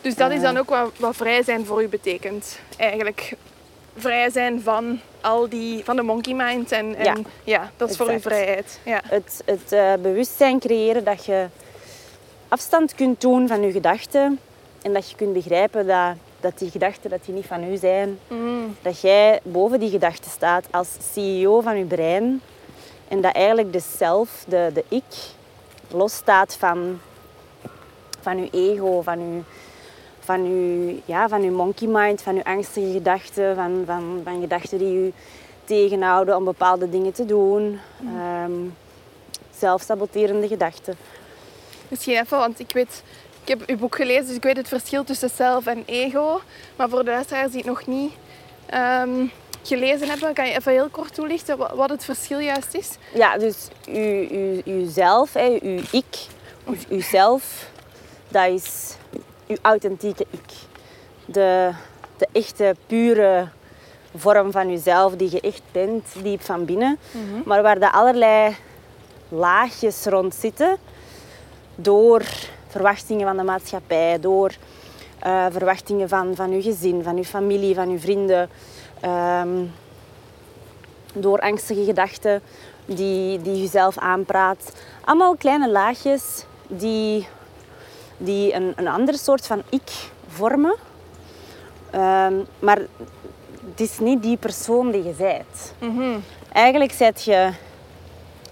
Dus 0.00 0.14
dat 0.14 0.30
is 0.30 0.36
Eh. 0.36 0.42
dan 0.42 0.56
ook 0.56 0.68
wat, 0.68 0.90
wat 0.96 1.16
vrij 1.16 1.42
zijn 1.42 1.66
voor 1.66 1.82
u 1.82 1.88
betekent. 1.88 2.58
Eigenlijk 2.76 3.32
vrij 3.96 4.30
zijn 4.30 4.62
van 4.62 5.00
al 5.20 5.48
die, 5.48 5.84
van 5.84 5.96
de 5.96 6.02
monkey 6.02 6.34
mind. 6.34 6.72
En, 6.72 6.96
en 6.96 7.04
Ja. 7.04 7.16
ja. 7.44 7.70
dat 7.76 7.90
is 7.90 7.96
voor 7.96 8.06
Exact. 8.06 8.34
vrijheid. 8.34 8.80
Ja. 8.84 9.00
Het, 9.04 9.42
het 9.44 9.72
eh, 9.72 9.92
bewustzijn 10.02 10.58
creëren 10.58 11.04
dat 11.04 11.24
je 11.24 11.46
afstand 12.48 12.94
kunt 12.94 13.20
doen 13.20 13.48
van 13.48 13.62
je 13.62 13.72
gedachten 13.72 14.38
en 14.82 14.92
dat 14.92 15.10
je 15.10 15.16
kunt 15.16 15.32
begrijpen 15.32 15.86
dat, 15.86 16.14
dat 16.40 16.58
die 16.58 16.70
gedachten 16.70 17.10
dat 17.10 17.24
die 17.24 17.34
niet 17.34 17.46
van 17.46 17.64
u 17.64 17.76
zijn. 17.76 18.18
Mm. 18.28 18.76
Dat 18.82 19.00
jij 19.00 19.40
boven 19.42 19.80
die 19.80 19.90
gedachten 19.90 20.30
staat 20.30 20.66
als 20.70 20.88
CEO 21.12 21.60
van 21.60 21.78
je 21.78 21.84
brein 21.84 22.40
en 23.08 23.20
dat 23.20 23.34
eigenlijk 23.34 23.72
de 23.72 23.82
zelf, 23.96 24.44
de, 24.48 24.70
de 24.74 24.84
ik, 24.88 25.14
losstaat 25.90 26.56
van, 26.58 27.00
van 28.20 28.38
je 28.42 28.48
ego, 28.50 29.02
van 29.02 29.18
je, 29.18 29.40
van, 30.30 30.44
je, 30.44 30.98
ja, 31.04 31.28
van 31.28 31.42
je 31.42 31.50
monkey 31.50 31.88
mind, 31.88 32.22
van 32.22 32.34
je 32.34 32.44
angstige 32.44 32.92
gedachten, 32.92 33.54
van, 33.54 33.82
van, 33.86 34.20
van 34.24 34.40
gedachten 34.40 34.78
die 34.78 34.92
je 34.92 35.12
tegenhouden 35.64 36.36
om 36.36 36.44
bepaalde 36.44 36.90
dingen 36.90 37.12
te 37.12 37.24
doen. 37.24 37.80
Ehm, 38.16 38.52
zelfsaboterende 39.58 40.48
gedachten. 40.48 40.96
Misschien 41.88 42.16
even, 42.16 42.38
want 42.38 42.58
ik 42.58 42.72
weet... 42.72 43.02
Ik 43.42 43.48
heb 43.48 43.68
uw 43.68 43.76
boek 43.76 43.96
gelezen, 43.96 44.26
dus 44.26 44.36
ik 44.36 44.42
weet 44.42 44.56
het 44.56 44.68
verschil 44.68 45.04
tussen 45.04 45.30
zelf 45.34 45.66
en 45.66 45.82
ego. 45.86 46.40
Maar 46.76 46.88
voor 46.88 47.04
de 47.04 47.10
luisteraars 47.10 47.50
die 47.50 47.60
het 47.60 47.66
nog 47.68 47.86
niet 47.86 48.12
ehm, 48.66 49.26
gelezen 49.62 50.08
hebben, 50.08 50.34
kan 50.34 50.46
je 50.46 50.54
even 50.54 50.72
heel 50.72 50.88
kort 50.88 51.14
toelichten 51.14 51.58
wa- 51.58 51.74
wat 51.74 51.90
het 51.90 52.04
verschil 52.04 52.38
juist 52.38 52.74
is? 52.74 52.90
Ja, 53.14 53.38
dus 53.38 53.68
u, 53.88 54.28
u, 54.30 54.62
uzelf, 54.64 55.32
hè, 55.32 55.58
uw 55.62 55.80
ik, 55.90 56.26
of 56.64 56.90
uzelf, 56.90 57.70
dat 58.28 58.46
is 58.48 58.96
uw 59.50 59.56
authentieke 59.62 60.26
ik. 60.30 60.52
De, 61.24 61.70
de 62.16 62.28
echte, 62.32 62.76
pure 62.86 63.48
vorm 64.16 64.52
van 64.52 64.70
uzelf 64.70 65.16
die 65.16 65.30
je 65.30 65.40
echt 65.40 65.62
bent, 65.72 66.06
diep 66.22 66.42
van 66.42 66.64
binnen. 66.64 66.98
Maar 67.44 67.62
waar 67.62 67.76
er 67.78 67.90
allerlei 67.90 68.56
laagjes 69.28 70.04
rond 70.04 70.34
zitten 70.34 70.76
door 71.74 72.22
verwachtingen 72.68 73.26
van 73.26 73.36
de 73.36 73.42
maatschappij, 73.42 74.20
door 74.20 74.52
eh, 75.18 75.46
verwachtingen 75.50 76.08
van, 76.08 76.34
van 76.34 76.50
uw 76.50 76.62
gezin, 76.62 77.02
van 77.02 77.16
uw 77.16 77.24
familie, 77.24 77.74
van 77.74 77.88
uw 77.88 77.98
vrienden. 77.98 78.48
ehm, 79.00 79.64
door 81.14 81.38
angstige 81.40 81.84
gedachten 81.84 82.42
die, 82.84 83.42
die 83.42 83.60
je 83.60 83.68
zelf 83.68 83.98
aanpraat. 83.98 84.72
Allemaal 85.04 85.36
kleine 85.36 85.70
laagjes 85.70 86.44
die, 86.66 87.26
die 88.22 88.54
een, 88.54 88.72
een 88.76 88.88
andere 88.88 89.18
soort 89.18 89.46
van 89.46 89.62
ik 89.68 90.10
vormen. 90.28 90.74
Ehm, 91.90 92.34
maar 92.58 92.78
het 93.70 93.80
is 93.80 93.98
niet 93.98 94.22
die 94.22 94.36
persoon 94.36 94.90
die 94.90 95.02
je 95.04 95.12
bent. 95.12 95.74
Eigenlijk 96.52 96.92
zet 96.92 97.24
je 97.24 97.50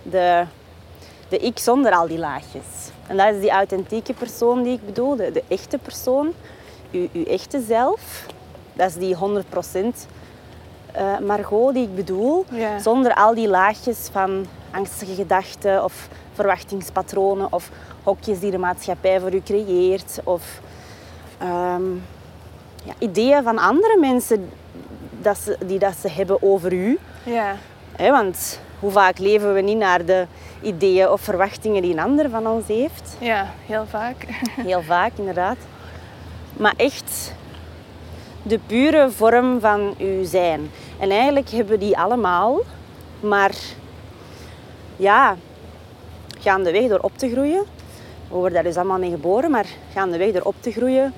de, 0.03 0.45
de 1.29 1.39
ik 1.39 1.59
zonder 1.59 1.93
al 1.93 2.07
die 2.07 2.19
laagjes. 2.19 2.91
En 3.07 3.17
dat 3.17 3.35
is 3.35 3.41
die 3.41 3.51
authentieke 3.51 4.13
persoon 4.15 4.63
die 4.63 4.73
ik 4.73 4.87
bedoel, 4.87 5.17
de, 5.17 5.33
de 5.33 5.43
echte 5.49 5.79
persoon, 5.79 6.33
uw, 6.93 7.09
uw 7.13 7.25
echte 7.25 7.61
zelf. 7.61 8.27
Dat 8.73 8.89
is 8.89 8.95
die 8.95 9.17
100% 9.17 9.19
eh 10.93 11.19
Margot 11.19 11.75
die 11.75 11.83
ik 11.83 11.95
bedoel. 11.95 12.45
Zonder 12.81 13.15
al 13.15 13.35
die 13.35 13.49
laagjes 13.49 14.09
van 14.13 14.47
angstige 14.71 15.15
gedachten 15.15 15.85
of 15.85 16.09
verwachtingspatronen 16.33 17.53
of 17.53 17.71
hokjes 18.03 18.41
die 18.41 18.51
de 18.51 18.59
maatschappij 18.59 19.21
voor 19.21 19.35
u 19.35 19.43
creëert. 19.45 20.21
Of 20.25 20.61
ehm, 21.39 21.91
ja, 22.85 22.93
ideeën 22.99 23.43
van 23.43 23.59
andere 23.59 23.97
mensen 24.01 24.51
dat 25.21 25.39
ze, 25.39 25.57
die 25.67 25.79
dat 25.79 25.95
ze 26.01 26.09
hebben 26.11 26.43
over 26.43 26.73
u. 26.73 26.99
Ja. 27.23 27.57
Want 27.97 28.61
hoe 28.79 28.91
vaak 28.91 29.19
leven 29.19 29.55
we 29.55 29.61
niet 29.61 29.79
naar 29.79 30.05
de 30.05 30.27
ideeën 30.63 31.09
of 31.11 31.21
verwachtingen 31.21 31.83
die 31.83 31.93
een 31.93 32.01
ander 32.01 32.31
van 32.31 32.47
ons 32.47 32.67
heeft? 32.67 33.17
ja, 33.19 33.47
heel 33.67 33.87
vaak. 33.87 34.27
Heel 34.71 34.83
vaak, 34.83 35.13
inderdaad. 35.15 35.57
Maar 36.57 36.75
echt 36.77 37.35
de 38.43 38.59
pure 38.67 39.11
vorm 39.11 39.61
van 39.61 39.95
uw 39.99 40.25
zijn. 40.25 40.71
En 40.99 41.11
eigenlijk 41.11 41.51
hebben 41.51 41.79
we 41.79 41.85
die 41.85 41.99
allemaal, 41.99 42.61
maar 43.21 43.55
ja, 44.97 45.37
gaandeweg 46.39 46.89
door 46.89 46.99
op 46.99 47.19
te 47.19 47.31
groeien. 47.31 47.65
We 48.29 48.35
worden 48.35 48.53
daar 48.53 48.63
dus 48.63 48.77
allemaal 48.77 48.99
mee 48.99 49.11
geboren, 49.11 49.51
maar 49.51 49.67
gaandeweg 49.93 50.33
door 50.33 50.43
op 50.43 50.55
te 50.61 50.71
groeien 50.71 51.13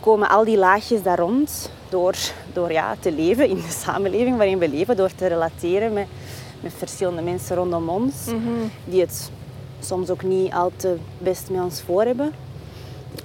komen 0.00 0.28
al 0.28 0.44
die 0.44 0.56
laagjes 0.56 1.02
daar 1.02 1.18
rond 1.18 1.70
door, 1.88 2.14
door 2.52 2.72
ja, 2.72 2.96
te 3.00 3.12
leven 3.12 3.48
in 3.48 3.54
de 3.56 3.76
samenleving 3.84 4.36
waarin 4.36 4.58
we 4.58 4.68
leven, 4.68 4.96
door 4.96 5.14
te 5.14 5.26
relateren 5.26 5.92
met, 5.92 6.06
met 6.60 6.72
verschillende 6.76 7.22
mensen 7.22 7.56
rondom 7.56 7.88
ons, 7.88 8.14
die 8.84 9.00
het 9.00 9.30
soms 9.80 10.10
ook 10.10 10.22
niet 10.22 10.52
al 10.52 10.72
te 10.76 10.96
best 11.18 11.50
met 11.50 11.60
ons 11.62 11.80
voor 11.82 12.02
hebben. 12.04 12.32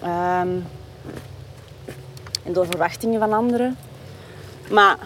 Ehm, 0.02 0.50
en 2.44 2.54
door 2.54 2.66
verwachtingen 2.66 3.20
van 3.20 3.34
anderen. 3.34 3.78
Maar 4.72 4.98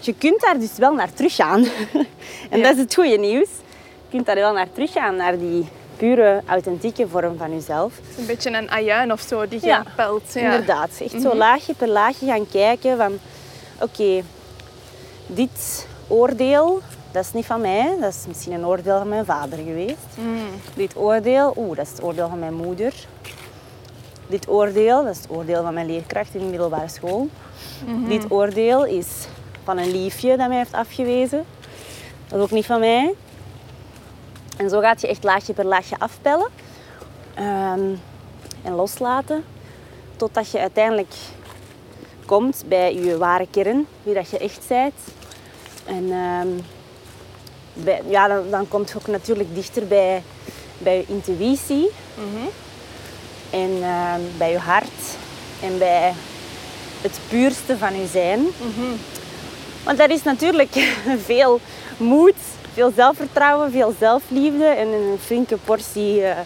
je 0.00 0.14
kunt 0.14 0.40
daar 0.40 0.58
dus 0.58 0.76
wel 0.76 0.94
naar 0.94 1.12
teruggaan. 1.12 1.64
en 2.50 2.58
Ja. 2.58 2.62
dat 2.62 2.74
is 2.74 2.82
het 2.82 2.94
goede 2.94 3.16
nieuws. 3.18 3.48
Je 4.08 4.10
kunt 4.10 4.26
daar 4.26 4.34
wel 4.36 4.52
naar 4.52 4.72
teruggaan, 4.72 5.16
naar 5.16 5.38
die 5.38 5.66
pure, 5.96 6.42
authentieke 6.46 7.08
vorm 7.08 7.36
van 7.36 7.50
jezelf. 7.50 7.96
Het 7.96 8.10
is 8.10 8.16
een 8.16 8.26
beetje 8.26 8.56
een 8.56 8.70
ajuin 8.70 9.12
of 9.12 9.20
zo 9.20 9.48
die 9.48 9.60
je 9.60 9.66
Ja, 9.66 9.84
pelt. 9.96 10.32
Ja. 10.32 10.40
Inderdaad. 10.40 10.90
Echt 11.00 11.22
zo 11.22 11.34
laagje 11.34 11.74
per 11.74 11.88
laagje 11.88 12.26
gaan 12.26 12.46
kijken 12.50 12.96
van... 12.96 13.18
Oké, 13.80 14.22
dit 15.26 15.86
oordeel, 16.08 16.80
dat 17.12 17.24
is 17.24 17.32
niet 17.32 17.46
van 17.46 17.60
mij. 17.60 17.96
Dat 18.00 18.12
is 18.12 18.24
misschien 18.28 18.52
een 18.52 18.66
oordeel 18.66 18.98
van 18.98 19.08
mijn 19.08 19.24
vader 19.24 19.58
geweest. 19.58 20.06
Dit 20.74 20.96
oordeel, 20.96 21.54
oeh, 21.56 21.76
dat 21.76 21.84
is 21.84 21.90
het 21.90 22.02
oordeel 22.02 22.28
van 22.28 22.38
mijn 22.38 22.54
moeder. 22.54 22.94
Dit 24.26 24.48
oordeel, 24.48 25.02
dat 25.04 25.12
is 25.14 25.20
het 25.20 25.30
oordeel 25.30 25.62
van 25.62 25.74
mijn 25.74 25.86
leerkracht 25.86 26.34
in 26.34 26.40
de 26.40 26.46
middelbare 26.46 26.88
school. 26.88 27.28
Dit 28.08 28.30
oordeel 28.30 28.84
is 28.84 29.06
van 29.64 29.78
een 29.78 29.90
liefje 29.90 30.36
dat 30.36 30.48
mij 30.48 30.56
heeft 30.56 30.72
afgewezen. 30.72 31.44
Dat 32.28 32.38
is 32.38 32.44
ook 32.44 32.50
niet 32.50 32.66
van 32.66 32.80
mij. 32.80 33.14
En 34.56 34.70
zo 34.70 34.80
gaat 34.80 35.00
je 35.00 35.08
echt 35.08 35.24
laagje 35.24 35.52
per 35.52 35.64
laagje 35.64 35.98
afpellen. 35.98 36.48
Ehm, 37.34 37.94
en 38.62 38.74
loslaten. 38.74 39.44
Totdat 40.16 40.50
je 40.50 40.58
uiteindelijk 40.58 41.14
komt 42.26 42.64
bij 42.68 42.94
je 42.94 43.18
ware 43.18 43.46
kern, 43.50 43.86
wie 44.02 44.14
dat 44.14 44.30
je 44.30 44.38
echt 44.38 44.64
bent. 44.68 44.94
En 45.84 46.12
ehm, 46.12 46.48
bij, 47.72 48.02
ja, 48.08 48.28
dan, 48.28 48.50
dan 48.50 48.68
komt 48.68 48.90
je 48.90 48.96
ook 48.96 49.06
natuurlijk 49.06 49.54
dichter 49.54 49.86
bij, 49.86 50.22
bij 50.78 50.96
je 50.96 51.04
intuïtie. 51.06 51.90
En 53.50 53.82
ehm, 53.82 54.20
bij 54.38 54.50
je 54.50 54.58
hart. 54.58 55.16
En 55.62 55.78
bij 55.78 56.12
het 57.00 57.18
puurste 57.28 57.78
van 57.78 58.00
je 58.00 58.06
zijn. 58.06 58.46
Want 59.84 59.98
daar 59.98 60.10
is 60.10 60.22
natuurlijk 60.22 60.94
veel 61.30 61.60
moed, 61.96 62.34
veel 62.74 62.92
zelfvertrouwen, 62.96 63.70
veel 63.70 63.94
zelfliefde 63.98 64.64
en 64.64 64.88
een 64.88 65.18
flinke 65.24 65.56
portie 65.56 66.24
eh, 66.24 66.36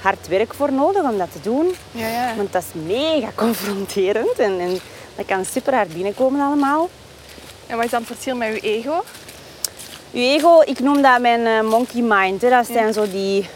hard 0.00 0.28
werk 0.28 0.54
voor 0.54 0.72
nodig 0.72 1.02
om 1.02 1.18
dat 1.18 1.32
te 1.32 1.40
doen. 1.40 1.74
Ja, 1.90 2.06
ja. 2.06 2.34
Want 2.36 2.52
dat 2.52 2.62
is 2.62 2.82
mega 2.86 3.28
confronterend 3.34 4.38
en, 4.38 4.60
en 4.60 4.78
dat 5.16 5.26
kan 5.26 5.44
super 5.44 5.74
hard 5.74 5.92
binnenkomen 5.92 6.40
allemaal. 6.40 6.90
En 7.66 7.76
wat 7.76 7.84
is 7.84 7.90
dan 7.90 8.00
het 8.00 8.08
verschil 8.08 8.36
met 8.36 8.48
uw 8.48 8.60
ego? 8.60 9.04
Je 10.10 10.20
ego, 10.20 10.60
ik 10.64 10.80
noem 10.80 11.02
dat 11.02 11.20
mijn 11.20 11.46
eh, 11.46 11.70
monkey 11.70 12.00
mind. 12.02 12.42
Hè. 12.42 12.48
Dat 12.48 12.66
zijn 12.66 12.92
zo 12.92 13.10
die, 13.10 13.48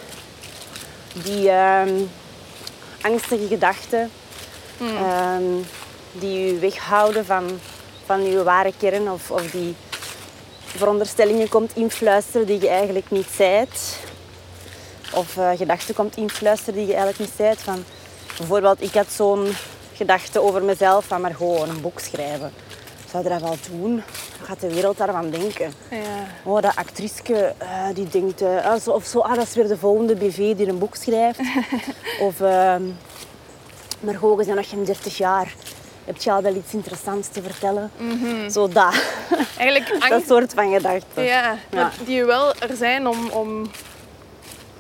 die 1.13 1.51
ehm, 1.51 1.95
angstige 3.01 3.47
gedachten 3.47 4.11
ehm, 4.81 5.43
die 6.13 6.47
je 6.47 6.59
weghouden 6.59 7.27
van, 7.27 7.61
van 8.07 8.25
je 8.25 8.43
ware 8.43 8.73
kern 8.79 9.11
of, 9.11 9.31
of 9.31 9.51
die 9.51 9.75
veronderstellingen 10.77 11.49
komt 11.49 11.77
influisteren 11.77 12.47
die 12.47 12.61
je 12.61 12.69
eigenlijk 12.69 13.11
niet 13.11 13.29
zijt. 13.37 13.99
Of 15.15 15.37
uh, 15.37 15.51
gedachten 15.57 15.95
komt 15.95 16.17
influisteren 16.17 16.75
die 16.75 16.87
je 16.87 16.95
eigenlijk 16.95 17.19
niet 17.19 17.37
zijt. 17.37 17.61
Van, 17.61 17.85
bijvoorbeeld, 18.37 18.83
ik 18.83 18.95
had 18.95 19.13
zo'n 19.13 19.49
gedachte 19.93 20.41
over 20.41 20.63
mezelf 20.63 21.05
van 21.05 21.21
maar 21.21 21.35
gewoon 21.35 21.69
een 21.69 21.81
boek 21.81 21.99
schrijven. 22.01 22.53
Zou 23.11 23.23
je 23.23 23.29
dat 23.29 23.41
wel 23.41 23.57
doen? 23.71 23.95
Wat 24.39 24.49
gaat 24.49 24.61
de 24.61 24.75
wereld 24.75 24.97
daarvan 24.97 25.31
denken? 25.31 25.73
Ja. 25.91 26.27
Oh, 26.45 26.63
dat 26.63 26.77
actrice 26.77 27.55
uh, 27.63 27.95
die 27.95 28.09
denkt... 28.09 28.43
Uh, 28.43 28.77
of 28.87 29.05
zo, 29.05 29.19
ah, 29.19 29.35
dat 29.35 29.47
is 29.47 29.55
weer 29.55 29.69
de 29.69 29.77
volgende 29.79 30.15
BV 30.15 30.57
die 30.57 30.69
een 30.69 30.79
boek 30.79 30.95
schrijft. 30.97 31.41
of... 32.27 32.41
Uh, 32.41 32.77
maar 34.01 34.15
gewoon, 34.15 34.39
je 34.39 34.45
bent 34.45 34.57
nog 34.57 34.69
geen 34.69 34.85
30 34.85 35.17
jaar 35.17 35.55
heb 36.07 36.17
je 36.17 36.33
al 36.33 36.43
wel 36.43 36.55
iets 36.55 36.73
interessants 36.73 37.29
te 37.29 37.43
vertellen? 37.43 37.91
Mm 37.97 38.51
Zo 38.51 38.69
dat. 38.69 38.95
Eigenlijk 39.57 40.01
dat 40.09 40.23
soort 40.27 40.55
van 40.55 40.73
gedachten. 40.73 41.23
Ja, 41.23 41.57
ja. 41.71 41.91
die 42.05 42.25
wel 42.25 42.55
er 42.55 42.77
zijn 42.77 43.07
om, 43.07 43.29
om 43.31 43.71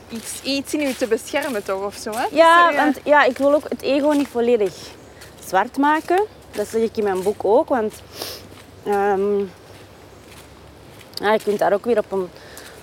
iets, 0.08 0.42
iets 0.42 0.74
in 0.74 0.80
je 0.80 0.96
te 0.96 1.06
beschermen 1.06 1.64
toch 1.64 1.84
of 1.84 1.94
zo. 1.94 2.10
Hè? 2.14 2.24
Ja, 2.30 2.74
want 2.74 2.98
ja, 3.04 3.24
ik 3.24 3.38
wil 3.38 3.54
ook 3.54 3.68
het 3.68 3.82
ego 3.82 4.10
niet 4.10 4.28
volledig 4.28 4.74
zwart 5.46 5.76
maken. 5.76 6.24
Dat 6.50 6.68
zeg 6.68 6.82
ik 6.82 6.96
in 6.96 7.04
mijn 7.04 7.22
boek 7.22 7.44
ook, 7.44 7.68
want 7.68 7.94
ehm, 8.84 9.38
ja, 11.14 11.32
je 11.32 11.40
kunt 11.44 11.58
daar 11.58 11.72
ook 11.72 11.84
weer 11.84 11.98
op 11.98 12.12
een, 12.12 12.28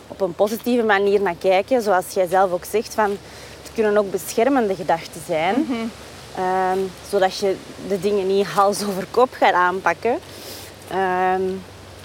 op 0.08 0.22
een 0.22 0.34
positieve 0.34 0.84
manier 0.84 1.22
naar 1.22 1.36
kijken. 1.40 1.82
Zoals 1.82 2.14
jij 2.14 2.28
zelf 2.28 2.52
ook 2.52 2.66
zegt, 2.66 2.94
van, 2.94 3.18
het 3.64 3.72
kunnen 3.74 3.98
ook 3.98 4.12
beschermende 4.12 4.76
gedachten 4.76 5.22
zijn. 5.28 5.66
Mhm. 5.68 5.86
Ehm, 6.36 6.80
zodat 7.10 7.38
je 7.38 7.56
de 7.88 8.00
dingen 8.00 8.28
niet 8.28 8.48
hals 8.48 8.84
over 8.84 9.06
kop 9.12 9.34
gaat 9.34 9.54
aanpakken. 9.54 10.20
Ehm, 10.88 11.42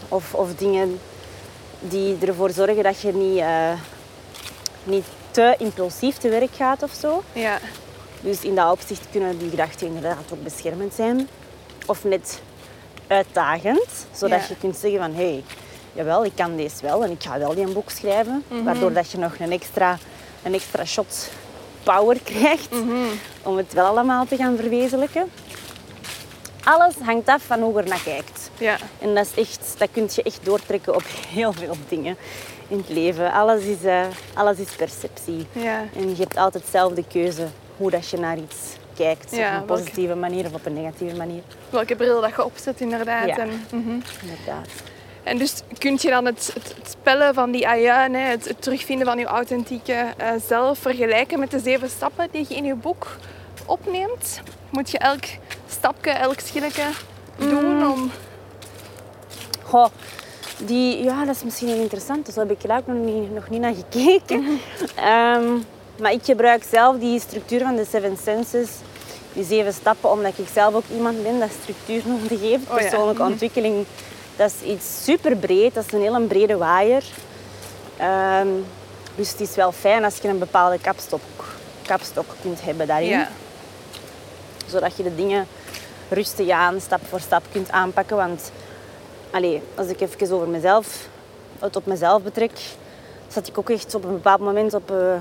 of, 0.08 0.34
of 0.34 0.54
dingen 0.54 1.00
die 1.80 2.16
ervoor 2.26 2.50
zorgen 2.50 2.82
dat 2.82 3.00
je 3.00 3.12
niet, 3.12 3.38
uh, 3.38 3.72
niet 4.84 5.04
te 5.30 5.54
impulsief 5.58 6.16
te 6.16 6.28
werk 6.28 6.54
gaat 6.54 6.82
of 6.82 6.92
zo. 7.00 7.22
Ja. 7.32 7.58
Dus 8.20 8.40
in 8.40 8.54
dat 8.54 8.72
opzicht 8.72 9.06
kunnen 9.10 9.38
die 9.38 9.50
gedachten 9.50 9.86
inderdaad 9.86 10.32
ook 10.32 10.42
beschermend 10.42 10.94
zijn. 10.94 11.28
Of 11.86 12.04
net 12.04 12.40
uitdagend, 13.06 14.06
zodat 14.12 14.48
je 14.48 14.56
kunt 14.56 14.76
zeggen 14.76 15.00
van 15.00 15.14
hé, 15.14 15.30
hey, 15.30 15.44
jawel, 15.92 16.24
ik 16.24 16.32
kan 16.34 16.56
deze 16.56 16.82
wel 16.82 17.04
en 17.04 17.10
ik 17.10 17.22
ga 17.22 17.38
wel 17.38 17.54
die 17.54 17.64
een 17.64 17.72
boek 17.72 17.90
schrijven. 17.90 18.44
Mhm. 18.48 18.64
Waardoor 18.64 18.92
dat 18.92 19.10
je 19.10 19.18
nog 19.18 19.38
een 19.38 19.52
extra, 19.52 19.98
een 20.42 20.54
extra 20.54 20.84
shot 20.84 21.30
power 21.82 22.20
krijgt 22.22 22.70
mhm. 22.70 22.94
om 23.42 23.56
het 23.56 23.72
wel 23.72 23.86
allemaal 23.86 24.26
te 24.26 24.36
gaan 24.36 24.56
verwezenlijken. 24.56 25.30
Alles 26.64 26.94
hangt 27.04 27.28
af 27.28 27.42
van 27.42 27.60
hoe 27.60 27.78
er 27.78 27.88
naar 27.88 28.02
kijkt. 28.04 28.50
Ja. 28.58 28.76
En 28.98 29.14
dat, 29.14 29.26
is 29.26 29.34
echt, 29.34 29.74
dat 29.78 29.88
kun 29.92 30.08
je 30.14 30.22
echt 30.22 30.40
doortrekken 30.42 30.94
op 30.94 31.04
heel 31.28 31.52
veel 31.52 31.76
dingen 31.88 32.16
in 32.68 32.76
het 32.76 32.88
leven. 32.88 33.32
Alles 33.32 33.62
is, 33.62 33.84
uh, 33.84 34.06
alles 34.34 34.58
is 34.58 34.68
perceptie. 34.76 35.46
Ja. 35.52 35.84
En 35.96 36.08
je 36.08 36.16
hebt 36.16 36.36
altijd 36.36 36.64
dezelfde 36.64 37.04
keuze 37.12 37.46
hoe 37.76 37.90
dat 37.90 38.08
je 38.08 38.18
naar 38.18 38.36
iets 38.36 38.56
kijkt. 38.96 39.32
op 39.32 39.38
een 39.38 39.64
positieve 39.64 40.14
manier 40.14 40.46
of 40.46 40.52
op 40.52 40.66
een 40.66 40.72
negatieve 40.72 41.16
manier. 41.16 41.42
Welke 41.70 41.96
bril 41.96 42.20
dat 42.20 42.30
je 42.30 42.44
opzet, 42.44 42.80
inderdaad. 42.80 43.26
Ja, 43.26 43.38
en, 43.38 43.66
mhm. 43.70 44.00
inderdaad. 44.22 44.68
En 45.28 45.38
dus 45.38 45.62
kun 45.78 45.98
je 46.00 46.10
dan 46.10 46.24
het, 46.24 46.50
het, 46.54 46.88
spellen 46.90 47.34
van 47.34 47.50
die 47.50 47.68
ajuin, 47.68 48.14
het, 48.14 48.48
het, 48.48 48.62
terugvinden 48.62 49.06
van 49.06 49.18
je 49.18 49.24
authentieke 49.24 50.06
uh, 50.20 50.30
zelf, 50.46 50.78
vergelijken 50.78 51.38
met 51.38 51.50
de 51.50 51.58
zeven 51.58 51.90
stappen 51.90 52.28
die 52.30 52.46
je 52.48 52.54
in 52.54 52.64
je 52.64 52.74
boek 52.74 53.06
opneemt? 53.66 54.40
Moet 54.70 54.90
je 54.90 54.98
elk 54.98 55.24
stapje, 55.68 56.10
elk 56.10 56.40
schilletje 56.40 56.84
doen 57.38 57.76
mm. 57.76 57.90
om... 57.90 58.10
Goh, 59.64 59.86
die, 60.58 61.04
ja, 61.04 61.24
dat 61.24 61.34
is 61.34 61.44
misschien 61.44 61.68
interessant. 61.68 62.26
Dus 62.26 62.34
daar 62.34 62.46
heb 62.46 62.64
ik 62.64 62.70
ook 62.70 62.86
nog 62.86 63.04
niet, 63.04 63.34
nog 63.34 63.48
niet 63.48 63.60
naar 63.60 63.74
gekeken. 63.74 64.44
Ehm, 64.94 65.44
maar 66.00 66.12
ik 66.12 66.24
gebruik 66.24 66.64
zelf 66.70 66.98
die 66.98 67.20
structuur 67.20 67.60
van 67.60 67.76
de 67.76 67.84
Seven 67.90 68.16
Senses, 68.22 68.68
die 69.32 69.44
zeven 69.44 69.72
stappen, 69.72 70.10
omdat 70.10 70.38
ik 70.38 70.46
zelf 70.52 70.74
ook 70.74 70.84
iemand 70.94 71.22
ben 71.22 71.38
dat 71.38 71.50
structuur 71.62 72.02
nodig 72.04 72.40
heeft. 72.40 72.68
Oh 72.68 72.74
Persoonlijke 72.74 73.22
ontwikkeling 73.22 73.86
dat 74.38 74.52
is 74.60 74.68
iets 74.68 75.04
super 75.04 75.36
breed, 75.36 75.74
dat 75.74 75.84
is 75.86 75.92
een 75.92 76.00
hele 76.00 76.20
brede 76.20 76.56
waaier. 76.56 77.04
Ehm, 77.96 78.48
dus 79.14 79.30
het 79.30 79.40
is 79.40 79.54
wel 79.54 79.72
fijn 79.72 80.04
als 80.04 80.16
je 80.16 80.28
een 80.28 80.38
bepaalde 80.38 80.78
kapstok, 80.78 81.20
kapstok 81.86 82.26
kunt 82.42 82.62
hebben 82.62 82.86
daarin. 82.86 83.08
Ja. 83.08 83.28
Zodat 84.66 84.96
je 84.96 85.02
de 85.02 85.14
dingen 85.14 85.46
rustig 86.08 86.48
aan, 86.48 86.80
stap 86.80 87.00
voor 87.08 87.20
stap 87.20 87.42
kunt 87.52 87.70
aanpakken. 87.70 88.16
Want 88.16 88.52
allez, 89.30 89.60
als 89.74 89.86
ik 89.86 90.00
even 90.00 90.32
over 90.32 90.48
mezelf, 90.48 91.08
het 91.58 91.76
op 91.76 91.86
mezelf 91.86 92.22
betrek, 92.22 92.58
zat 93.28 93.46
ik 93.46 93.58
ook 93.58 93.70
echt 93.70 93.94
op 93.94 94.04
een 94.04 94.12
bepaald 94.12 94.40
moment 94.40 94.74
op, 94.74 94.90
uh, 94.90 95.14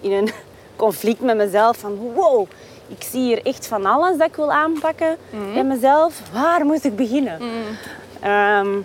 in 0.00 0.12
een 0.12 0.30
conflict 0.76 1.20
met 1.20 1.36
mezelf. 1.36 1.76
Van 1.76 1.96
wow, 1.96 2.46
ik 2.88 3.02
zie 3.10 3.20
hier 3.20 3.46
echt 3.46 3.66
van 3.66 3.86
alles 3.86 4.18
dat 4.18 4.28
ik 4.28 4.36
wil 4.36 4.52
aanpakken 4.52 5.16
mm 5.30 5.56
in 5.56 5.66
mezelf. 5.66 6.20
Waar 6.32 6.64
moet 6.64 6.84
ik 6.84 6.96
beginnen? 6.96 7.36
Mhm. 7.38 7.74
Ehm, 8.22 8.80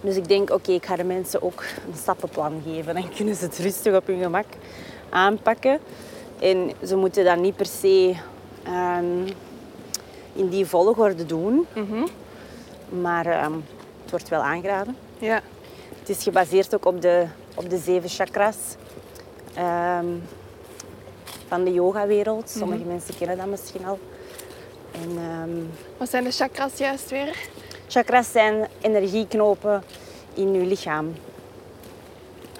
dus 0.00 0.16
ik 0.16 0.28
denk, 0.28 0.50
oké, 0.50 0.72
ik 0.72 0.86
ga 0.86 0.96
de 0.96 1.04
mensen 1.04 1.42
ook 1.42 1.64
een 1.86 1.96
stappenplan 1.96 2.62
geven. 2.64 2.94
Dan 2.94 3.08
kunnen 3.16 3.34
ze 3.34 3.44
het 3.44 3.58
rustig 3.58 3.94
op 3.94 4.06
hun 4.06 4.22
gemak 4.22 4.46
aanpakken. 5.10 5.78
En 6.40 6.70
ze 6.86 6.96
moeten 6.96 7.24
dat 7.24 7.38
niet 7.38 7.56
per 7.56 7.66
se 7.66 8.14
ehm, 8.62 9.26
in 10.32 10.48
die 10.48 10.66
volgorde 10.66 11.26
doen. 11.26 11.66
Mhm. 11.74 12.06
Maar 13.00 13.26
ehm, 13.26 13.52
het 14.02 14.10
wordt 14.10 14.28
wel 14.28 14.40
aangeraden. 14.40 14.96
Ja. 15.18 15.40
Het 15.98 16.08
is 16.08 16.22
gebaseerd 16.22 16.74
ook 16.74 16.84
op 16.84 17.00
de, 17.00 17.26
op 17.54 17.70
de 17.70 17.78
zeven 17.78 18.08
chakras 18.08 18.56
van 21.48 21.64
de 21.64 21.72
yogawereld. 21.72 22.50
Sommige 22.50 22.80
mhm. 22.80 22.88
mensen 22.88 23.16
kennen 23.16 23.36
dat 23.36 23.46
misschien 23.46 23.86
al. 23.86 23.98
En, 24.92 25.70
Wat 25.96 26.10
zijn 26.10 26.24
de 26.24 26.30
chakras 26.30 26.76
juist 26.76 27.10
weer? 27.10 27.36
Chakras 27.92 28.32
zijn 28.32 28.68
energieknopen 28.80 29.82
in 30.34 30.52
je 30.52 30.66
lichaam. 30.66 31.14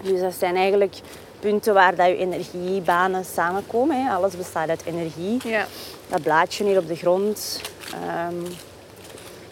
Dus 0.03 0.21
dat 0.21 0.35
zijn 0.35 0.57
eigenlijk 0.57 1.01
punten 1.41 1.75
waar 1.75 1.95
dat 1.95 2.07
je 2.07 2.17
energiebanen 2.17 3.25
samenkomen. 3.25 4.05
Hè. 4.05 4.13
Alles 4.13 4.37
bestaat 4.37 4.69
uit 4.69 4.85
energie. 4.85 5.49
Ja. 5.49 5.67
Dat 6.09 6.23
blaadje 6.23 6.65
hier 6.65 6.79
op 6.79 6.89
de 6.89 6.97
grond, 6.97 7.61
um, 8.29 8.43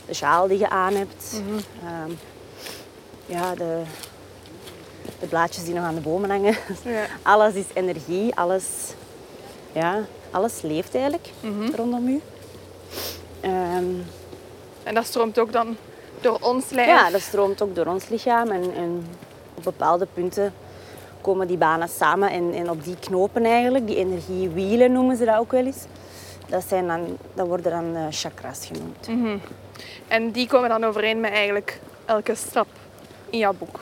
de 0.07 0.15
sjaal 0.15 0.49
die 0.49 0.59
je 0.59 0.69
aan 0.69 0.95
hebt, 0.95 1.43
mm 1.45 2.17
ja, 3.27 3.55
de, 3.55 3.83
de, 5.21 5.27
blaadjes 5.27 5.65
die 5.65 5.75
nog 5.75 5.85
aan 5.85 5.95
de 5.95 6.01
bomen 6.01 6.31
hangen. 6.31 6.57
Ja. 6.85 7.07
Alles 7.35 7.55
is 7.55 7.65
energie, 7.73 8.35
alles, 8.35 8.65
ja, 9.73 10.05
alles 10.31 10.63
leeft 10.63 10.95
eigenlijk 10.95 11.29
mhm. 11.41 11.75
rondom 11.75 12.09
u. 12.09 12.21
Um, 13.45 14.05
en 14.83 14.95
dat 14.95 15.07
stroomt 15.07 15.39
ook 15.39 15.53
dan 15.53 15.77
door 16.21 16.39
ons 16.41 16.71
lijf? 16.71 16.89
Ja, 16.89 17.11
dat 17.11 17.21
stroomt 17.21 17.63
ook 17.63 17.75
door 17.75 17.87
ons 17.87 18.09
lichaam. 18.09 18.49
En, 18.49 18.75
en 18.75 19.07
op 19.55 19.63
bepaalde 19.65 20.07
punten 20.15 20.53
komen 21.21 21.47
die 21.47 21.57
banen 21.57 21.89
samen. 21.89 22.31
En, 22.31 22.53
en 22.55 22.71
op 22.71 22.85
die 22.85 22.97
knopen 23.01 23.45
eigenlijk, 23.45 23.87
die 23.87 23.97
energiewielen 23.97 24.93
noemen 24.93 25.17
ze 25.17 25.25
dat 25.25 25.39
ook 25.39 25.53
wel 25.53 25.67
eens. 25.67 25.85
Dat, 26.49 26.65
zijn 26.69 26.87
dan, 26.87 27.19
dat 27.35 27.47
worden 27.47 27.73
dan 27.73 27.97
uh, 27.97 28.07
chakras 28.11 28.67
genoemd. 28.67 29.09
Mhm. 29.09 29.37
En 30.09 30.31
die 30.31 30.47
komen 30.47 30.69
dan 30.69 30.85
overeen 30.85 31.21
met 31.21 31.33
eigenlijk 31.33 31.81
elke 32.05 32.35
stap 32.35 32.67
in 33.31 33.39
jouw 33.39 33.53
boek? 33.53 33.81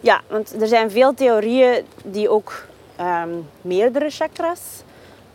Ja, 0.00 0.20
want 0.26 0.60
er 0.60 0.66
zijn 0.66 0.90
veel 0.90 1.14
theorieën 1.14 1.84
die 2.04 2.28
ook 2.28 2.64
ehm, 2.96 3.30
meerdere 3.60 4.10
chakras 4.10 4.60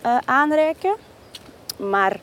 uh, 0.06 0.18
aanreiken. 0.26 0.96
Maar 1.78 2.20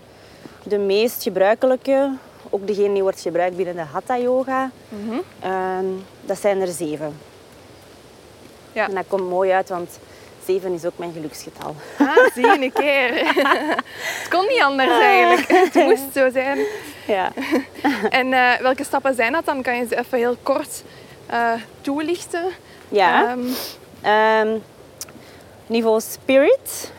de 0.62 0.78
meest 0.78 1.22
gebruikelijke 1.22 2.10
ook 2.50 2.66
degene 2.66 2.92
die 2.92 3.02
wordt 3.02 3.20
gebruikt 3.20 3.56
binnen 3.56 3.74
de 3.74 3.82
Hatha 3.92 4.18
Yoga. 4.18 4.70
Mhm. 4.88 5.18
Ehm, 5.40 5.86
dat 6.20 6.40
zijn 6.40 6.60
er 6.60 6.68
zeven. 6.68 7.18
Ja. 8.72 8.88
En 8.88 8.94
dat 8.94 9.04
komt 9.08 9.28
mooi 9.28 9.50
uit, 9.50 9.68
want 9.68 9.98
zeven 10.44 10.72
is 10.72 10.84
ook 10.84 10.98
mijn 10.98 11.12
geluksgetal. 11.12 11.74
Ah, 11.98 12.16
zie 12.34 12.46
je 12.46 12.58
een 12.60 12.72
keer. 12.72 13.14
het 14.20 14.28
kon 14.28 14.46
niet 14.46 14.62
anders 14.62 15.00
eigenlijk. 15.00 15.48
Het 15.48 15.74
moest 15.74 16.12
zo 16.14 16.30
zijn. 16.30 16.58
Ja. 17.06 17.32
en 18.20 18.26
uh, 18.26 18.56
welke 18.56 18.84
stappen 18.84 19.14
zijn 19.14 19.32
dat 19.32 19.44
dan? 19.44 19.62
Kan 19.62 19.76
je 19.76 19.86
ze 19.86 19.98
even 19.98 20.18
heel 20.18 20.36
kort 20.42 20.82
uh, 21.30 21.52
toelichten? 21.80 22.44
Ja. 22.88 23.36
Um, 24.42 24.62
niveau 25.66 26.00
spirit. 26.00 26.92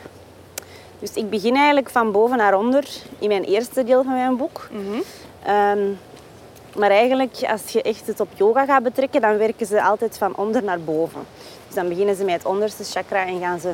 Dus 1.00 1.14
ik 1.14 1.30
begin 1.30 1.56
eigenlijk 1.56 1.90
van 1.90 2.12
boven 2.12 2.38
naar 2.38 2.58
onder 2.58 2.88
in 3.20 3.28
mijn 3.28 3.44
eerste 3.44 3.84
deel 3.84 4.04
van 4.04 4.14
mijn 4.14 4.38
boek. 4.38 4.68
Mm 4.72 5.04
Um, 5.48 6.00
maar 6.76 6.90
eigenlijk, 6.90 7.36
als 7.48 7.72
je 7.72 7.82
echt 7.82 8.08
het 8.08 8.20
op 8.20 8.30
yoga 8.36 8.66
gaat 8.66 8.84
betrekken, 8.84 9.22
dan 9.22 9.38
werken 9.38 9.66
ze 9.66 9.84
altijd 9.84 10.18
van 10.18 10.36
onder 10.36 10.64
naar 10.64 10.80
boven. 10.80 11.26
Dus 11.66 11.76
dan 11.76 11.88
beginnen 11.88 12.16
ze 12.16 12.24
met 12.24 12.34
het 12.34 12.46
onderste 12.46 12.84
chakra 12.84 13.26
en 13.26 13.40
gaan 13.40 13.60
ze 13.60 13.74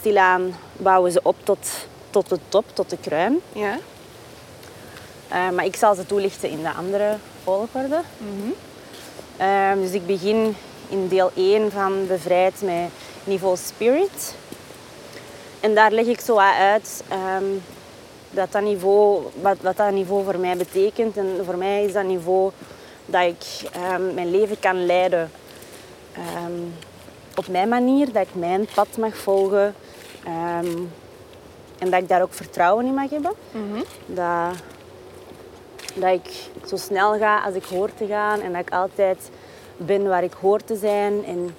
stilaan, 0.00 0.54
bouwen 0.76 1.12
ze 1.12 1.20
op 1.22 1.36
tot, 1.42 1.68
tot 2.10 2.28
de 2.28 2.38
top, 2.48 2.64
tot 2.72 2.90
de 2.90 2.96
kruin. 3.00 3.40
Ja. 3.52 3.78
Eh, 5.28 5.50
maar 5.50 5.64
ik 5.64 5.76
zal 5.76 5.94
ze 5.94 6.06
toelichten 6.06 6.50
in 6.50 6.62
de 6.62 6.72
andere 6.72 7.16
volgorde. 7.44 8.00
Ehm, 9.36 9.80
dus 9.80 9.92
ik 9.92 10.06
begin 10.06 10.56
in 10.88 11.08
deel 11.08 11.30
1 11.34 11.70
van 11.70 12.06
Bevrijd 12.06 12.62
met 12.62 12.90
niveau 13.24 13.56
Spirit. 13.56 14.34
En 15.60 15.74
daar 15.74 15.90
leg 15.90 16.06
ik 16.06 16.20
zo 16.20 16.38
uit 16.38 17.04
ehm, 17.08 17.44
dat 18.30 18.52
dat 18.52 18.62
niveau, 18.62 19.22
wat, 19.40 19.56
wat 19.60 19.76
dat 19.76 19.92
niveau 19.92 20.24
voor 20.24 20.38
mij 20.38 20.56
betekent. 20.56 21.16
En 21.16 21.26
voor 21.44 21.56
mij 21.56 21.84
is 21.84 21.92
dat 21.92 22.04
niveau 22.04 22.50
dat 23.06 23.22
ik 23.22 23.70
ehm, 23.72 24.14
mijn 24.14 24.30
leven 24.30 24.58
kan 24.58 24.86
leiden 24.86 25.30
ehm, 26.12 26.62
op 27.36 27.48
mijn 27.48 27.68
manier, 27.68 28.12
dat 28.12 28.22
ik 28.22 28.34
mijn 28.34 28.66
pad 28.74 28.96
mag 28.98 29.16
volgen 29.16 29.74
ehm, 30.24 30.78
en 31.78 31.90
dat 31.90 32.02
ik 32.02 32.08
daar 32.08 32.22
ook 32.22 32.32
vertrouwen 32.32 32.86
in 32.86 32.94
mag 32.94 33.10
hebben. 33.10 33.32
dat, 34.06 34.54
dat 35.94 36.12
ik 36.14 36.50
zo 36.66 36.76
snel 36.76 37.18
ga 37.18 37.40
als 37.40 37.54
ik 37.54 37.64
hoor 37.64 37.90
te 37.94 38.06
gaan 38.06 38.40
en 38.40 38.52
dat 38.52 38.60
ik 38.60 38.72
altijd 38.72 39.30
ben 39.76 40.08
waar 40.08 40.24
ik 40.24 40.32
hoor 40.32 40.64
te 40.64 40.76
zijn 40.76 41.24
en, 41.24 41.54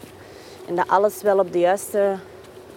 en 0.68 0.76
dat 0.76 0.88
alles 0.88 1.22
wel 1.22 1.40
op 1.40 1.52
de 1.52 1.60
juiste 1.60 2.16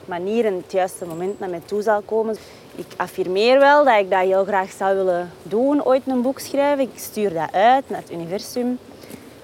manier 0.05 0.45
en 0.45 0.55
het 0.55 0.73
juiste 0.73 1.05
moment 1.05 1.39
naar 1.39 1.49
mij 1.49 1.63
toe 1.65 1.83
zal 1.83 2.03
komen. 2.03 2.37
Ik 2.77 2.87
affirmeer 2.97 3.59
wel 3.59 3.85
dat 3.85 3.99
ik 3.99 4.11
dat 4.11 4.21
heel 4.21 4.45
graag 4.45 4.71
zou 4.71 4.97
willen 4.97 5.31
doen, 5.43 5.85
ooit 5.85 6.03
een 6.07 6.23
boek 6.23 6.39
schrijven. 6.39 6.85
Ik 6.85 6.91
stuur 6.95 7.33
dat 7.35 7.53
uit 7.53 7.91
naar 7.91 8.01
het 8.01 8.13
universum 8.13 8.79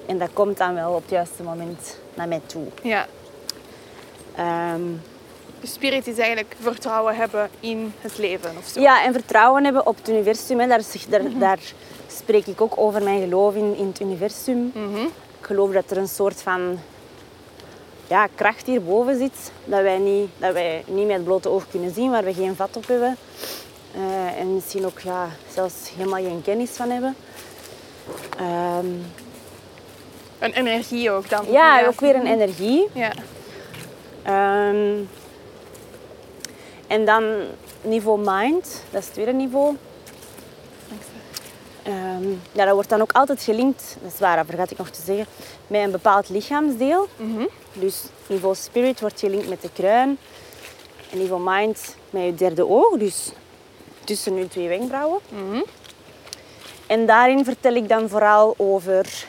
en 0.07 0.19
dat 0.19 0.29
komt 0.33 0.57
dan 0.59 0.75
wel 0.75 0.93
op 0.93 1.03
het 1.03 1.11
juiste 1.11 1.43
moment 1.43 1.99
naar 2.14 2.29
mij 2.29 2.40
toe. 2.47 2.64
Ja. 2.83 3.07
Ehm, 4.37 4.81
Dus 5.61 5.73
spirit 5.73 6.07
is 6.07 6.19
eigenlijk 6.19 6.57
vertrouwen 6.61 7.16
hebben 7.16 7.51
in 7.61 7.93
het 8.01 8.19
leven 8.19 8.51
of 8.59 8.66
zo. 8.66 8.81
ja, 8.81 9.05
en 9.05 9.12
vertrouwen 9.12 9.64
hebben 9.64 9.87
op 9.87 9.97
het 9.97 10.09
universum. 10.09 10.61
Hè. 10.61 10.66
Daar, 10.66 10.83
zeg- 10.83 11.07
daar, 11.07 11.23
daar 11.38 11.59
spreek 12.09 12.47
ik 12.47 12.61
ook 12.61 12.73
over 12.77 13.03
mijn 13.03 13.21
geloof 13.21 13.55
in, 13.55 13.77
in 13.77 13.87
het 13.87 14.01
universum. 14.01 14.73
Ik 15.40 15.47
geloof 15.47 15.71
dat 15.73 15.90
er 15.90 15.97
een 15.97 16.09
soort 16.09 16.43
van 16.43 16.79
ja, 18.11 18.29
kracht 18.35 18.66
hierboven 18.66 19.18
zit, 19.18 19.53
dat 19.64 19.83
wij, 19.83 19.99
niet, 19.99 20.29
dat 20.38 20.53
wij 20.53 20.85
niet 20.87 21.07
met 21.07 21.16
het 21.16 21.25
blote 21.25 21.49
oog 21.49 21.64
kunnen 21.70 21.94
zien, 21.94 22.11
waar 22.11 22.25
we 22.25 22.35
geen 22.35 22.57
vat 22.57 22.77
op 22.77 22.87
hebben. 22.87 23.16
Eh, 23.94 24.40
en 24.40 24.55
misschien 24.55 24.87
ook 24.87 25.01
ja, 25.01 25.29
zelfs 25.55 25.75
helemaal 25.96 26.23
geen 26.23 26.42
kennis 26.42 26.70
van 26.70 26.90
hebben. 26.90 27.16
Ehm, 28.38 28.87
Een 30.38 30.53
energie 30.53 31.11
ook 31.11 31.29
dan. 31.29 31.44
ja, 31.51 31.87
ook 31.87 32.01
weer 32.01 32.14
een 32.14 32.27
energie. 32.27 32.88
Ja. 32.92 33.12
Ehm, 34.23 34.96
en 36.87 37.05
dan 37.05 37.25
niveau 37.83 38.20
mind, 38.25 38.83
dat 38.90 39.01
is 39.01 39.05
het 39.05 39.12
tweede 39.14 39.33
niveau. 39.33 39.77
Ehm, 41.83 42.29
ja, 42.53 42.64
dat 42.64 42.75
wordt 42.75 42.88
dan 42.88 43.01
ook 43.01 43.12
altijd 43.12 43.43
gelinkt, 43.43 43.97
dat 44.03 44.12
is 44.12 44.19
waar, 44.19 44.37
dat 44.37 44.47
vergat 44.47 44.71
ik 44.71 44.79
nog 44.79 44.90
te 44.90 45.03
zeggen, 45.05 45.27
met 45.66 45.83
een 45.83 45.90
bepaald 45.90 46.29
lichaamsdeel. 46.29 47.09
Dus 47.73 48.03
niveau 48.27 48.55
spirit 48.55 49.01
wordt 49.01 49.21
gelinkt 49.21 49.49
met 49.49 49.62
de 49.62 49.71
kruin. 49.73 50.19
En 51.11 51.19
niveau 51.19 51.43
mind 51.45 51.97
met 52.11 52.25
je 52.25 52.35
derde 52.35 52.69
oog, 52.69 52.97
dus 52.97 53.31
tussen 54.05 54.37
je 54.37 54.49
twee 54.49 54.69
wenkbrauwen. 54.69 55.21
En 56.87 57.07
daarin 57.07 57.45
vertel 57.45 57.75
ik 57.75 57.88
dan 57.88 58.09
vooral 58.09 58.55
over 58.57 59.25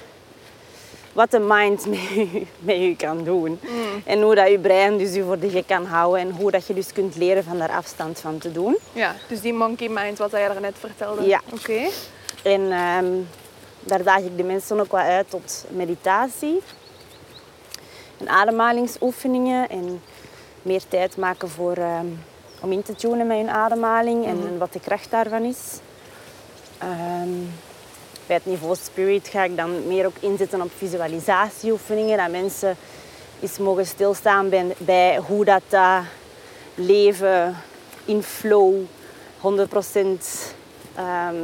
wat 1.14 1.32
de 1.32 1.40
mind 1.40 1.86
met 1.90 2.00
je, 2.00 2.46
met 2.60 2.76
je 2.76 2.96
kan 2.96 3.24
doen. 3.24 3.60
En 4.06 4.22
hoe 4.22 4.36
dat 4.36 4.50
je 4.50 4.60
brein 4.60 4.98
dus 4.98 5.14
je 5.14 5.24
voor 5.24 5.40
de 5.40 5.50
gek 5.50 5.68
kan 5.68 5.86
houden. 5.86 6.22
En 6.22 6.32
hoe 6.32 6.52
dat 6.52 6.68
je 6.68 6.74
dus 6.74 6.94
kunt 6.94 7.16
leren 7.16 7.44
van 7.44 7.58
daar 7.58 7.72
afstand 7.72 8.20
van 8.20 8.38
te 8.38 8.52
doen. 8.52 8.78
ja, 8.94 9.16
dus 9.28 9.42
die 9.42 9.54
monkey 9.54 9.90
mind 9.90 10.18
wat 10.18 10.32
jij 10.32 10.48
daarnet 10.48 10.76
vertelde. 10.80 11.26
Ja. 11.28 11.42
Oké. 11.54 11.82
En 12.42 12.72
ehm, 12.72 13.06
daar 13.80 14.04
daag 14.04 14.20
ik 14.20 14.38
de 14.38 14.44
mensen 14.44 14.80
ook 14.80 14.92
wat 14.92 15.02
uit 15.02 15.30
tot 15.30 15.66
meditatie. 15.70 16.62
En 18.18 18.30
ademhalingsoefeningen. 18.30 19.70
En 19.70 20.02
meer 20.62 20.82
tijd 20.88 21.18
maken 21.18 21.50
voor, 21.50 21.76
ehm, 21.78 22.06
om 22.62 22.72
in 22.72 22.84
te 22.84 22.96
tunen 22.96 23.28
met 23.28 23.38
hun 23.38 23.50
ademhaling. 23.50 24.26
En, 24.26 24.48
en 24.48 24.58
wat 24.58 24.74
de 24.74 24.80
kracht 24.80 25.12
daarvan 25.12 25.44
is. 25.44 25.80
Ehm, 26.78 27.30
bij 28.26 28.36
het 28.36 28.46
niveau 28.46 28.76
spirit 28.76 29.28
ga 29.28 29.44
ik 29.44 29.58
dan 29.58 29.88
meer 29.88 30.06
ook 30.06 30.18
inzetten 30.20 30.62
op 30.62 30.72
visualisatieoefeningen. 30.78 32.18
Dat 32.18 32.32
mensen 32.32 32.78
eens 33.40 33.58
mogen 33.58 33.86
stilstaan 33.86 34.50
bij, 34.50 34.76
bij 34.78 35.18
hoe 35.18 35.46
dat, 35.46 35.62
dat 35.70 36.02
leven 36.76 37.56
in 38.06 38.24
flow 38.24 38.74
100% 39.38 40.56
ehm, 41.02 41.36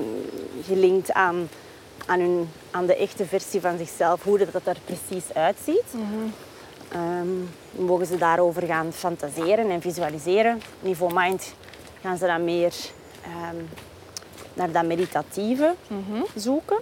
gelinkt 0.66 1.14
aan, 1.14 1.50
aan, 2.06 2.20
hun, 2.20 2.50
aan 2.72 2.86
de 2.86 2.96
echte 2.96 3.26
versie 3.26 3.62
van 3.62 3.78
zichzelf, 3.78 4.24
hoe 4.24 4.38
dat, 4.52 4.66
er 4.66 4.78
precies 4.86 5.34
uitziet. 5.34 5.84
Ehm, 6.92 7.28
mogen 7.86 8.06
ze 8.06 8.18
daarover 8.18 8.64
gaan 8.64 8.94
fantaseren 8.94 9.70
en 9.70 9.82
visualiseren. 9.82 10.62
Niveau 10.80 11.14
mind 11.14 11.54
gaan 12.02 12.18
ze 12.18 12.26
dan 12.26 12.44
meer 12.44 12.74
ehm, 13.22 13.56
naar 14.54 14.72
dat 14.72 14.86
meditatieve 14.86 15.76
zoeken. 16.36 16.78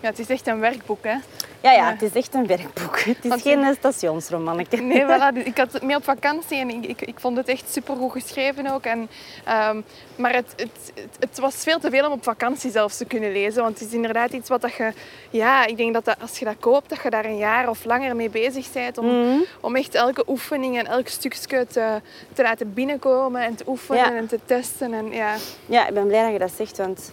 Ja, 0.00 0.08
het 0.08 0.18
is 0.18 0.28
echt 0.28 0.46
een 0.46 0.60
werkboek, 0.60 1.04
hè. 1.04 1.16
Ja, 1.62 1.72
ja, 1.72 1.90
het 1.90 2.02
is 2.02 2.12
echt 2.12 2.34
een 2.34 2.46
werkboek. 2.46 2.98
Het 3.00 3.16
is 3.24 3.28
Want- 3.28 3.42
geen 3.42 3.74
stationsromannetje. 3.78 4.80
Nee, 4.82 5.02
voilà, 5.04 5.34
dus 5.34 5.44
ik 5.44 5.58
had 5.58 5.72
het 5.72 5.82
mee 5.82 5.96
op 5.96 6.04
vakantie 6.04 6.58
en 6.58 6.70
ik, 6.70 6.86
ik, 6.86 7.00
ik 7.00 7.20
vond 7.20 7.36
het 7.36 7.48
echt 7.48 7.72
supergoed 7.72 8.12
geschreven 8.12 8.66
ook. 8.66 8.84
En, 8.84 9.08
ehm, 9.44 9.80
maar 10.16 10.32
het, 10.34 10.52
het, 10.56 10.92
het, 10.94 11.16
het 11.20 11.38
was 11.38 11.54
veel 11.54 11.78
te 11.78 11.90
veel 11.90 12.06
om 12.06 12.12
op 12.12 12.22
vakantie 12.24 12.70
zelfs 12.70 12.96
te 12.96 13.04
kunnen 13.04 13.32
lezen. 13.32 13.62
Want 13.62 13.78
het 13.78 13.88
is 13.88 13.94
inderdaad 13.94 14.32
iets 14.32 14.48
wat 14.48 14.60
dat 14.60 14.72
je... 14.74 14.92
Ja, 15.30 15.66
ik 15.66 15.76
denk 15.76 15.94
dat, 15.94 16.04
dat 16.04 16.16
als 16.20 16.38
je 16.38 16.44
dat 16.44 16.56
koopt, 16.60 16.88
dat 16.88 17.02
je 17.02 17.10
daar 17.10 17.24
een 17.24 17.36
jaar 17.36 17.68
of 17.68 17.84
langer 17.84 18.16
mee 18.16 18.30
bezig 18.30 18.72
bent. 18.72 18.98
Om, 18.98 19.06
Mhm. 19.06 19.38
om 19.60 19.76
echt 19.76 19.94
elke 19.94 20.24
oefening 20.28 20.78
en 20.78 20.86
elk 20.86 21.08
stukje 21.08 21.66
te, 21.66 22.00
te 22.32 22.42
laten 22.42 22.74
binnenkomen 22.74 23.42
en 23.42 23.54
te 23.54 23.64
oefenen 23.66 24.10
Ja. 24.12 24.16
en 24.16 24.26
te 24.26 24.38
testen. 24.44 24.92
En, 24.92 25.12
ja. 25.12 25.34
Ja, 25.66 25.86
ik 25.88 25.94
ben 25.94 26.06
blij 26.06 26.22
dat 26.22 26.32
je 26.32 26.38
dat 26.38 26.52
zegt, 26.56 26.76
want 26.76 27.12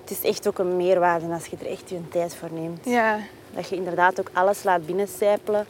het 0.00 0.10
is 0.10 0.20
echt 0.30 0.48
ook 0.48 0.58
een 0.58 0.76
meerwaarde 0.76 1.26
als 1.26 1.46
je 1.46 1.56
er 1.60 1.70
echt 1.70 1.90
je 1.90 2.08
tijd 2.08 2.34
voor 2.34 2.48
neemt. 2.52 2.80
Ja. 2.84 3.18
Dat 3.54 3.68
je 3.68 3.76
inderdaad 3.76 4.20
ook 4.20 4.30
alles 4.32 4.62
laat 4.62 4.86
binnencijpelen. 4.86 5.66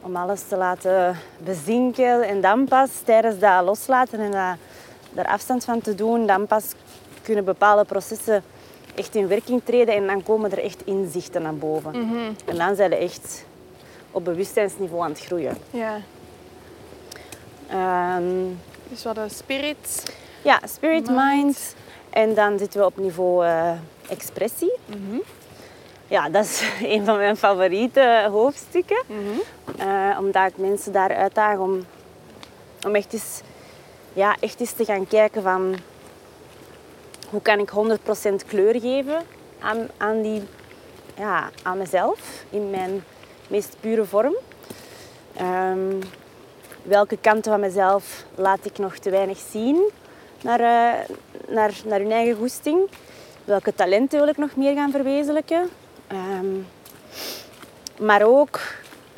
Om 0.00 0.16
alles 0.16 0.42
te 0.48 0.56
laten 0.56 1.16
bezinken. 1.38 2.22
En 2.22 2.40
dan 2.40 2.64
pas 2.64 2.90
tijdens 3.04 3.38
dat 3.38 3.64
loslaten 3.64 4.20
en 4.20 4.30
dat, 4.30 4.56
daar 5.10 5.26
afstand 5.26 5.64
van 5.64 5.80
te 5.80 5.94
doen, 5.94 6.26
dan 6.26 6.46
pas 6.46 6.64
kunnen 7.22 7.44
bepaalde 7.44 7.84
processen 7.84 8.42
echt 8.94 9.14
in 9.14 9.28
werking 9.28 9.60
treden. 9.64 9.94
En 9.94 10.06
dan 10.06 10.22
komen 10.22 10.50
er 10.52 10.62
echt 10.64 10.82
inzichten 10.84 11.42
naar 11.42 11.54
boven. 11.56 11.94
En 12.44 12.56
dan 12.56 12.74
zijn 12.76 12.90
ze 12.90 12.96
echt 12.96 13.44
op 14.10 14.24
bewustzijnsniveau 14.24 15.02
aan 15.02 15.10
het 15.10 15.20
groeien. 15.20 15.56
ja. 15.70 15.96
Ehm, 17.68 18.24
Dus 18.88 19.02
we 19.02 19.08
hadden 19.08 19.30
spirit. 19.30 20.12
ja, 20.42 20.60
spirit 20.68 21.06
Mind. 21.06 21.18
mind. 21.42 21.74
En 22.10 22.34
dan 22.34 22.58
zitten 22.58 22.80
we 22.80 22.86
op 22.86 22.96
niveau 22.96 23.44
eh, 23.46 23.70
expressie. 24.08 24.72
Ja, 26.08 26.28
dat 26.28 26.44
is 26.44 26.62
een 26.94 27.04
van 27.04 27.16
mijn 27.16 27.36
favoriete 27.36 28.28
hoofdstukken. 28.30 29.02
Eh, 29.78 30.16
omdat 30.18 30.48
ik 30.48 30.56
mensen 30.56 30.92
daar 30.92 31.14
uitdaag 31.14 31.58
om, 31.58 31.84
om 32.86 32.94
echt, 32.94 33.12
eens, 33.12 33.40
ja, 34.12 34.36
echt 34.40 34.60
eens 34.60 34.72
te 34.72 34.84
gaan 34.84 35.06
kijken 35.06 35.42
van... 35.42 35.76
Hoe 37.30 37.42
kan 37.42 37.58
ik 37.58 37.70
100% 37.70 38.46
kleur 38.46 38.80
geven 38.80 39.22
aan, 39.58 39.88
aan, 39.96 40.22
die, 40.22 40.42
ja, 41.16 41.50
aan 41.62 41.78
mezelf 41.78 42.44
in 42.50 42.70
mijn 42.70 43.04
meest 43.48 43.76
pure 43.80 44.04
vorm? 44.04 44.34
Ehm, 45.36 46.00
welke 46.82 47.16
kanten 47.20 47.50
van 47.50 47.60
mezelf 47.60 48.24
laat 48.34 48.64
ik 48.64 48.78
nog 48.78 48.96
te 48.96 49.10
weinig 49.10 49.38
zien 49.50 49.90
naar, 50.42 50.60
eh, 50.60 51.08
naar, 51.48 51.72
naar 51.84 51.98
hun 51.98 52.12
eigen 52.12 52.36
goesting? 52.36 52.90
Welke 53.44 53.74
talenten 53.74 54.18
wil 54.18 54.28
ik 54.28 54.36
nog 54.36 54.56
meer 54.56 54.74
gaan 54.74 54.90
verwezenlijken? 54.90 55.70
Ehm, 56.06 56.46
maar 57.98 58.22
ook 58.22 58.60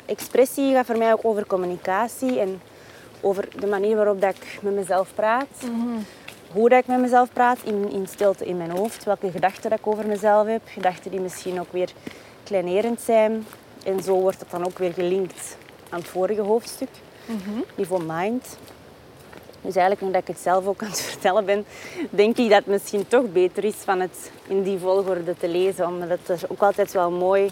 expressie 0.05 0.73
gaat 0.73 0.85
voor 0.85 0.97
mij 0.97 1.13
ook 1.13 1.25
over 1.25 1.47
communicatie 1.47 2.39
en 2.39 2.61
over 3.21 3.59
de 3.59 3.67
manier 3.67 3.95
waarop 3.95 4.21
dat 4.21 4.35
ik 4.35 4.59
met 4.61 4.73
mezelf 4.73 5.13
praat. 5.15 5.47
Hoe 6.51 6.69
dat 6.69 6.79
ik 6.79 6.87
met 6.87 6.99
mezelf 6.99 7.33
praat 7.33 7.57
in, 7.63 7.91
in 7.91 8.07
stilte 8.07 8.45
in 8.45 8.57
mijn 8.57 8.71
hoofd. 8.71 9.03
Welke 9.03 9.31
gedachten 9.31 9.69
dat 9.69 9.79
ik 9.79 9.87
over 9.87 10.07
mezelf 10.07 10.47
heb. 10.47 10.61
Gedachten 10.65 11.11
die 11.11 11.19
misschien 11.19 11.59
ook 11.59 11.71
weer 11.71 11.91
kleinerend 12.43 13.01
zijn. 13.01 13.45
En 13.85 14.03
zo 14.03 14.13
wordt 14.19 14.39
het 14.39 14.51
dan 14.51 14.65
ook 14.65 14.77
weer 14.77 14.93
gelinkt 14.93 15.57
aan 15.89 15.99
het 15.99 16.07
vorige 16.07 16.41
hoofdstuk. 16.41 16.89
Niveau 17.75 18.03
mind. 18.03 18.57
Dus 19.67 19.75
eigenlijk, 19.75 20.05
nu 20.05 20.11
dat 20.11 20.21
ik 20.21 20.27
het 20.27 20.39
zelf 20.39 20.67
ook 20.67 20.81
aan 20.81 20.89
het 20.89 21.01
vertellen 21.11 21.45
ben, 21.45 21.65
denk 22.09 22.37
ik 22.37 22.49
dat 22.49 22.57
het 22.57 22.67
misschien 22.67 23.07
toch 23.07 23.31
beter 23.31 23.63
is 23.63 23.75
van 23.75 23.99
het 23.99 24.31
in 24.47 24.63
die 24.63 24.77
volgorde 24.77 25.37
te 25.37 25.47
lezen. 25.47 25.87
Omdat 25.87 26.19
er 26.25 26.39
ook 26.47 26.61
altijd 26.61 26.91
wel 26.91 27.11
mooi 27.11 27.51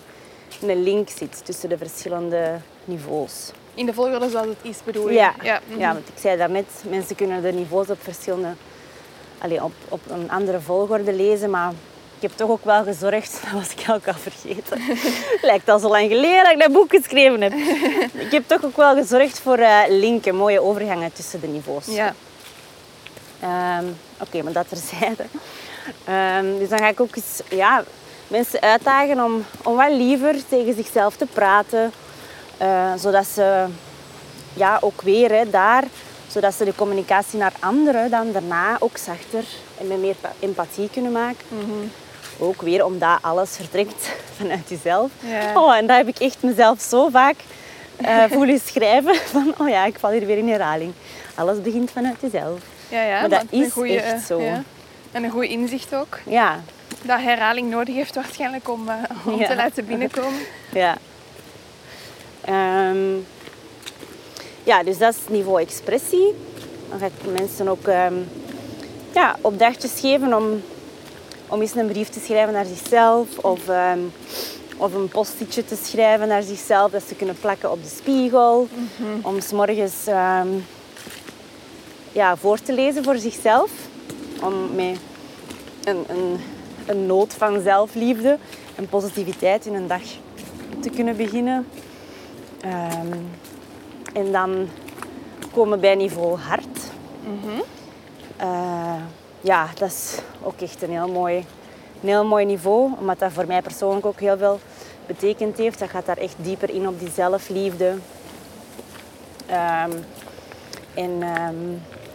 een 0.61 0.84
link 0.84 1.09
zit 1.09 1.45
tussen 1.45 1.70
de 1.70 1.78
verschillende 1.78 2.59
niveaus. 2.86 3.51
In 3.74 3.86
de 3.86 3.93
volgorde 3.93 4.30
zoals 4.30 4.47
het 4.47 4.57
is, 4.61 4.84
bedoel 4.84 5.09
je? 5.09 5.13
Ja, 5.13 5.34
ja. 5.41 5.59
ja. 5.78 5.93
want 5.93 6.07
ik 6.07 6.18
zei 6.20 6.38
daarnet, 6.38 6.84
mensen 6.89 7.16
kunnen 7.16 7.41
de 7.41 7.51
niveaus 7.51 7.89
op 7.89 8.01
verschillende, 8.01 8.53
allee, 9.38 9.63
op, 9.63 9.74
op 9.89 10.01
een 10.09 10.32
andere 10.32 10.59
volgorde 10.59 11.13
lezen, 11.13 11.49
maar 11.49 11.74
heb 12.28 12.38
toch 12.38 12.49
ook 12.49 12.65
wel 12.65 12.84
gezorgd, 12.84 13.39
dat 13.43 13.51
was 13.51 13.71
ik 13.71 13.89
ook 13.89 14.07
al 14.07 14.13
vergeten. 14.13 14.82
Lijkt 15.49 15.69
al 15.69 15.80
zo 15.80 15.89
lang 15.89 16.07
geleden 16.07 16.43
dat 16.43 16.51
ik 16.51 16.59
dat 16.59 16.71
boek 16.71 16.89
geschreven 16.89 17.41
heb. 17.41 17.53
ik 18.13 18.32
heb 18.32 18.47
toch 18.47 18.63
ook 18.63 18.78
wel 18.78 18.95
gezorgd 18.95 19.39
voor 19.39 19.59
uh, 19.59 19.80
linken, 19.88 20.36
mooie 20.36 20.61
overgangen 20.61 21.13
tussen 21.13 21.41
de 21.41 21.47
niveaus. 21.47 21.86
Ja. 21.86 22.13
Ehm, 23.39 23.86
Oké, 24.19 24.43
maar 24.43 24.53
dat 24.53 24.69
terzijde. 24.69 25.26
Um, 26.09 26.59
dus 26.59 26.69
dan 26.69 26.80
ga 26.80 26.88
ik 26.88 26.99
ook 26.99 27.15
eens 27.15 27.41
ja, 27.49 27.84
mensen 28.28 28.61
uitdagen 28.61 29.23
om, 29.23 29.45
om 29.63 29.76
wat 29.76 29.91
liever 29.91 30.36
tegen 30.47 30.76
zichzelf 30.76 31.15
te 31.15 31.26
praten. 31.26 31.91
Uh, 32.61 32.91
zodat 32.97 33.26
ze 33.26 33.65
ja, 34.53 34.78
ook 34.82 35.01
weer 35.01 35.32
hè, 35.32 35.49
daar, 35.49 35.84
zodat 36.28 36.53
ze 36.53 36.65
de 36.65 36.76
communicatie 36.76 37.39
naar 37.39 37.53
anderen 37.59 38.09
dan 38.09 38.32
daarna 38.32 38.78
ook 38.80 38.97
zachter 38.97 39.43
en 39.78 39.88
met 39.88 39.99
meer 39.99 40.15
empathie 40.39 40.89
kunnen 40.89 41.11
maken. 41.11 41.45
Mhm. 41.47 41.88
Ook 42.39 42.61
weer 42.61 42.86
omdat 42.86 43.17
alles 43.21 43.55
vertrekt 43.55 44.09
vanuit 44.38 44.69
jezelf. 44.69 45.11
Ja. 45.19 45.61
Oh, 45.61 45.75
en 45.75 45.88
dat 45.88 45.97
heb 45.97 46.07
ik 46.07 46.17
echt 46.19 46.43
mezelf 46.43 46.81
zo 46.81 47.09
vaak 47.09 47.36
uh, 48.01 48.23
voelen 48.33 48.59
schrijven. 48.65 49.15
Van, 49.15 49.53
oh 49.57 49.69
ja, 49.69 49.86
ik 49.86 49.99
val 49.99 50.11
hier 50.11 50.25
weer 50.25 50.38
in 50.38 50.49
herhaling. 50.49 50.93
Alles 51.36 51.61
begint 51.61 51.91
vanuit 51.91 52.15
jezelf. 52.19 52.59
Ja, 52.89 53.03
ja, 53.03 53.19
Maar 53.19 53.29
dat 53.29 53.43
is 53.49 53.71
goeie, 53.71 53.99
echt 53.99 54.25
zo. 54.25 54.41
ja. 54.41 54.63
En 55.11 55.23
een 55.23 55.29
goed 55.31 55.43
inzicht 55.45 55.95
ook. 55.95 56.19
Ja, 56.25 56.59
Dat 57.01 57.19
herhaling 57.21 57.69
nodig 57.69 57.95
heeft 57.95 58.15
waarschijnlijk 58.15 58.69
om, 58.69 58.89
eh, 58.89 58.95
om 59.25 59.39
Ja. 59.39 59.47
te 59.47 59.55
laten 59.55 59.86
binnenkomen. 59.86 60.39
ja. 60.73 60.97
Ehm, 62.41 63.13
ja, 64.63 64.83
dus 64.83 64.97
dat 64.97 65.13
is 65.13 65.19
niveau 65.29 65.61
expressie. 65.61 66.33
Dan 66.89 66.99
ga 66.99 67.05
ik 67.05 67.39
mensen 67.39 67.67
ook 67.67 67.88
ehm, 67.88 68.13
ja, 69.13 69.36
opdrachtjes 69.41 69.99
geven 69.99 70.33
om, 70.38 70.63
om 71.47 71.61
eens 71.61 71.75
een 71.75 71.87
brief 71.87 72.09
te 72.09 72.19
schrijven 72.19 72.53
naar 72.53 72.65
zichzelf. 72.65 73.37
Of, 73.37 73.67
ehm, 73.67 73.99
of 74.77 74.93
een 74.93 75.07
postitje 75.07 75.65
te 75.65 75.75
schrijven 75.83 76.27
naar 76.27 76.43
zichzelf. 76.43 76.91
Dat 76.91 77.03
ze 77.07 77.15
kunnen 77.15 77.35
plakken 77.39 77.71
op 77.71 77.83
de 77.83 77.89
spiegel. 77.89 78.67
Om 79.21 79.41
s 79.41 79.51
morgens 79.51 80.07
ehm, 80.07 80.47
ja, 82.11 82.35
voor 82.35 82.59
te 82.59 82.73
lezen 82.73 83.03
voor 83.03 83.17
zichzelf. 83.17 83.71
Om 84.41 84.75
met 84.75 84.97
een, 85.83 86.03
een, 86.07 86.39
een 86.85 87.05
noot 87.05 87.33
van 87.33 87.61
zelfliefde 87.61 88.37
en 88.75 88.87
positiviteit 88.89 89.65
in 89.65 89.73
een 89.73 89.87
dag 89.87 90.03
te 90.79 90.89
kunnen 90.89 91.15
beginnen. 91.15 91.67
Ehm, 92.61 93.17
en 94.13 94.31
dan 94.31 94.67
komen 95.53 95.79
bij 95.79 95.95
niveau 95.95 96.37
hart. 96.37 96.79
Eh, 98.37 98.95
ja, 99.45 99.67
dat 99.77 99.89
is 99.89 100.17
ook 100.43 100.61
echt 100.61 100.81
een 100.81 100.89
heel 100.89 101.07
mooi, 101.07 101.35
een 102.01 102.07
heel 102.07 102.25
mooi 102.25 102.45
niveau, 102.45 102.91
omdat 102.99 103.19
dat 103.19 103.31
voor 103.31 103.47
mij 103.47 103.61
persoonlijk 103.61 104.05
ook 104.05 104.19
heel 104.19 104.37
veel 104.37 104.59
betekend 105.05 105.57
heeft. 105.57 105.79
Dat 105.79 105.89
gaat 105.89 106.05
daar 106.05 106.17
echt 106.17 106.35
dieper 106.37 106.69
in 106.69 106.87
op 106.87 106.99
die 106.99 107.11
zelfliefde. 107.11 107.93
Ehm, 109.45 109.91
en 110.93 111.21
ehm, 111.21 111.55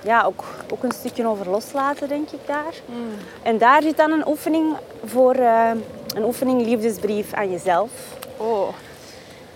ja, 0.02 0.22
ook, 0.24 0.44
ook 0.72 0.82
een 0.82 0.92
stukje 0.92 1.26
over 1.26 1.50
loslaten, 1.50 2.08
denk 2.08 2.30
ik 2.30 2.46
daar. 2.46 2.74
En 3.42 3.58
daar 3.58 3.82
zit 3.82 3.96
dan 3.96 4.10
een 4.10 4.28
oefening 4.28 4.76
voor 5.04 5.34
eh, 5.34 5.70
een 6.14 6.24
oefening 6.24 6.62
liefdesbrief 6.62 7.32
aan 7.32 7.50
jezelf. 7.50 7.90
Oh. 8.36 8.68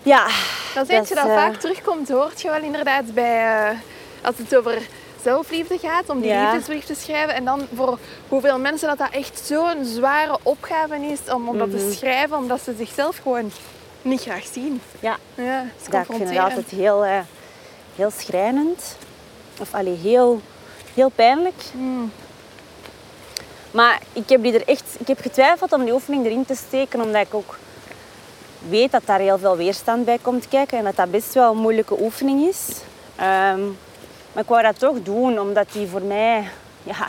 Ja, 0.03 0.27
Dat 0.75 0.89
is 0.89 0.97
eentje 0.97 1.15
dat, 1.15 1.27
eh, 1.27 1.35
vaak 1.35 1.55
terugkomt, 1.55 2.09
hoort 2.09 2.41
je 2.41 2.51
wel 2.51 2.63
inderdaad 2.63 3.15
bij 3.15 3.69
eh, 3.69 3.79
als 4.23 4.39
het 4.39 4.57
over 4.57 4.89
zelfliefde 5.25 5.79
gaat, 5.79 6.09
om 6.09 6.21
die 6.21 6.31
Ja. 6.31 6.43
liefdesbrief 6.43 6.85
te 6.85 6.95
schrijven. 6.95 7.35
En 7.35 7.45
dan 7.45 7.67
voor 7.75 7.99
hoeveel 8.29 8.59
mensen 8.59 8.89
dat 8.89 8.99
dat 8.99 9.11
echt 9.11 9.41
zo'n 9.47 9.85
zware 9.85 10.39
opgave 10.43 10.97
is 10.97 11.33
om, 11.35 11.49
om 11.49 11.59
dat 11.59 11.69
Mhm. 11.69 11.77
te 11.79 11.93
schrijven, 11.97 12.37
omdat 12.37 12.61
ze 12.61 12.75
zichzelf 12.79 13.17
gewoon 13.23 13.51
niet 14.03 14.21
graag 14.21 14.45
zien. 14.53 14.81
ja. 15.01 15.17
Ja, 15.35 15.65
Dat 15.91 16.01
ik 16.09 16.17
vind 16.17 16.29
het 16.31 16.39
altijd 16.39 16.69
heel, 16.69 17.05
eh, 17.05 17.19
heel 17.97 18.11
schrijnend. 18.11 18.97
Of 19.61 19.75
allee, 19.75 19.97
heel, 19.97 20.41
heel 20.95 21.09
pijnlijk. 21.09 21.63
Mm. 21.73 22.13
Maar 23.71 24.01
ik 24.13 24.29
heb, 24.29 24.43
die 24.43 24.53
er 24.53 24.69
echt, 24.69 24.97
ik 24.99 25.07
heb 25.07 25.21
getwijfeld 25.21 25.73
om 25.73 25.85
die 25.85 25.93
oefening 25.93 26.25
erin 26.27 26.45
te 26.45 26.55
steken, 26.55 27.01
omdat 27.01 27.27
ik 27.27 27.35
ook 27.35 27.59
weet 28.69 28.91
dat 28.93 29.03
daar 29.05 29.19
heel 29.21 29.39
veel 29.39 29.57
weerstand 29.57 30.05
bij 30.05 30.19
komt 30.23 30.49
kijken 30.49 30.79
en 30.79 30.85
dat 30.85 30.97
dat 30.97 31.11
best 31.11 31.35
wel 31.35 31.51
een 31.53 31.59
moeilijke 31.59 32.01
oefening 32.01 32.49
is. 32.49 32.67
Ehm, 33.17 33.61
maar 34.35 34.43
ik 34.43 34.49
wou 34.49 34.63
dat 34.63 34.79
toch 34.79 35.03
doen, 35.03 35.39
omdat 35.39 35.73
die 35.73 35.87
voor 35.87 36.03
mij 36.03 36.49
ja, 36.83 37.09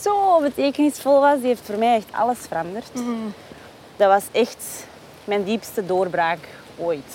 zo 0.00 0.40
betekenisvol 0.40 1.20
was. 1.20 1.38
Die 1.38 1.46
heeft 1.46 1.66
voor 1.66 1.78
mij 1.78 1.96
echt 1.96 2.12
alles 2.12 2.38
veranderd. 2.38 2.94
Mm. 2.94 3.34
Dat 3.96 4.08
was 4.08 4.24
echt 4.32 4.86
mijn 5.24 5.44
diepste 5.44 5.86
doorbraak 5.86 6.38
ooit. 6.76 7.14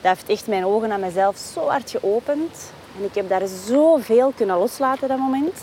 Dat 0.00 0.16
heeft 0.16 0.28
echt 0.28 0.46
mijn 0.46 0.66
ogen 0.66 0.92
aan 0.92 1.00
mezelf 1.00 1.36
zo 1.36 1.68
hard 1.68 1.90
geopend. 1.90 2.72
En 2.98 3.04
ik 3.04 3.14
heb 3.14 3.28
daar 3.28 3.46
zoveel 3.66 4.32
kunnen 4.36 4.58
loslaten 4.58 5.08
dat 5.08 5.18
moment. 5.18 5.58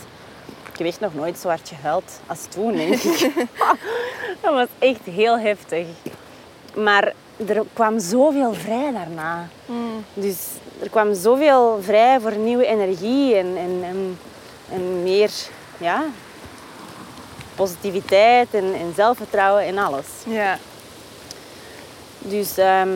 Ik 0.72 0.78
heb 0.78 0.86
echt 0.86 1.00
nog 1.00 1.14
nooit 1.14 1.38
zo 1.38 1.48
hard 1.48 1.68
gehuild 1.68 2.20
als 2.26 2.44
toen, 2.48 2.76
denk 2.76 2.94
ik. 2.94 3.30
dat 4.42 4.52
was 4.52 4.68
echt 4.78 5.04
heel 5.04 5.38
heftig. 5.38 5.86
Maar 6.74 7.12
er 7.46 7.62
kwam 7.72 7.98
zoveel 7.98 8.54
vrij 8.54 8.92
daarna. 8.92 9.48
Mm. 9.66 10.04
Dus 10.14 10.36
er 10.82 10.88
kwam 10.90 11.14
zoveel 11.14 11.78
vrij 11.82 12.20
voor 12.20 12.36
nieuwe 12.36 12.66
energie 12.66 13.34
en, 13.36 13.56
en, 13.56 13.82
en, 13.84 14.18
en 14.70 15.02
meer 15.02 15.30
ja, 15.78 16.02
positiviteit 17.54 18.48
en, 18.54 18.64
en 18.74 18.92
zelfvertrouwen 18.96 19.62
en 19.64 19.78
alles. 19.78 20.06
Ja, 20.26 20.58
Dus 22.18 22.56
ehm, 22.58 22.88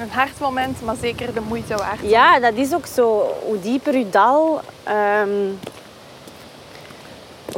een 0.00 0.10
hard 0.10 0.38
moment, 0.40 0.82
maar 0.84 0.96
zeker 1.00 1.34
de 1.34 1.40
moeite 1.40 1.74
waard. 1.74 2.00
ja, 2.02 2.40
dat 2.40 2.54
is 2.54 2.74
ook 2.74 2.86
zo. 2.86 3.26
Hoe 3.46 3.60
dieper 3.60 3.96
je 3.98 4.10
dal, 4.10 4.60
ehm, 4.82 5.30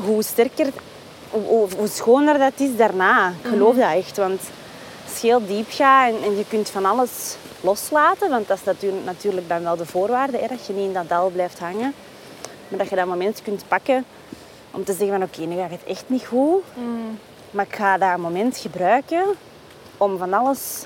hoe 0.04 0.22
sterker, 0.22 0.66
hoe, 1.30 1.68
hoe- 1.76 1.88
schoner 1.88 2.38
dat 2.38 2.52
is 2.56 2.76
daarna. 2.76 3.28
Ik 3.28 3.48
geloof 3.48 3.74
dat 3.76 3.92
echt. 3.92 4.16
Want 4.16 4.40
heel 5.24 5.46
diep 5.46 5.70
gaat 5.70 6.08
en, 6.08 6.22
en 6.22 6.36
je 6.36 6.44
kunt 6.48 6.70
van 6.70 6.84
alles 6.84 7.36
loslaten, 7.60 8.30
want 8.30 8.48
dat 8.48 8.58
is 8.58 8.64
natuurlijk, 8.64 9.04
natuurlijk 9.04 9.48
dan 9.48 9.62
wel 9.62 9.76
de 9.76 9.86
voorwaarde, 9.86 10.38
hè, 10.38 10.46
dat 10.46 10.66
je 10.66 10.72
niet 10.72 10.86
in 10.86 10.92
dat 10.92 11.08
dal 11.08 11.30
blijft 11.30 11.58
hangen. 11.58 11.94
Maar 12.68 12.78
dat 12.78 12.88
je 12.88 12.96
dat 12.96 13.06
moment 13.06 13.42
kunt 13.42 13.64
pakken 13.68 14.04
om 14.70 14.84
te 14.84 14.92
zeggen 14.92 15.18
van 15.18 15.22
oké, 15.22 15.40
nu 15.40 15.56
gaat 15.56 15.70
het 15.70 15.84
echt 15.84 16.04
niet 16.06 16.26
goed. 16.26 16.62
Mm. 16.74 17.18
Maar 17.50 17.66
ik 17.68 17.74
ga 17.74 17.98
dat 17.98 18.16
moment 18.16 18.56
gebruiken 18.56 19.24
om 19.96 20.18
van 20.18 20.32
alles 20.32 20.84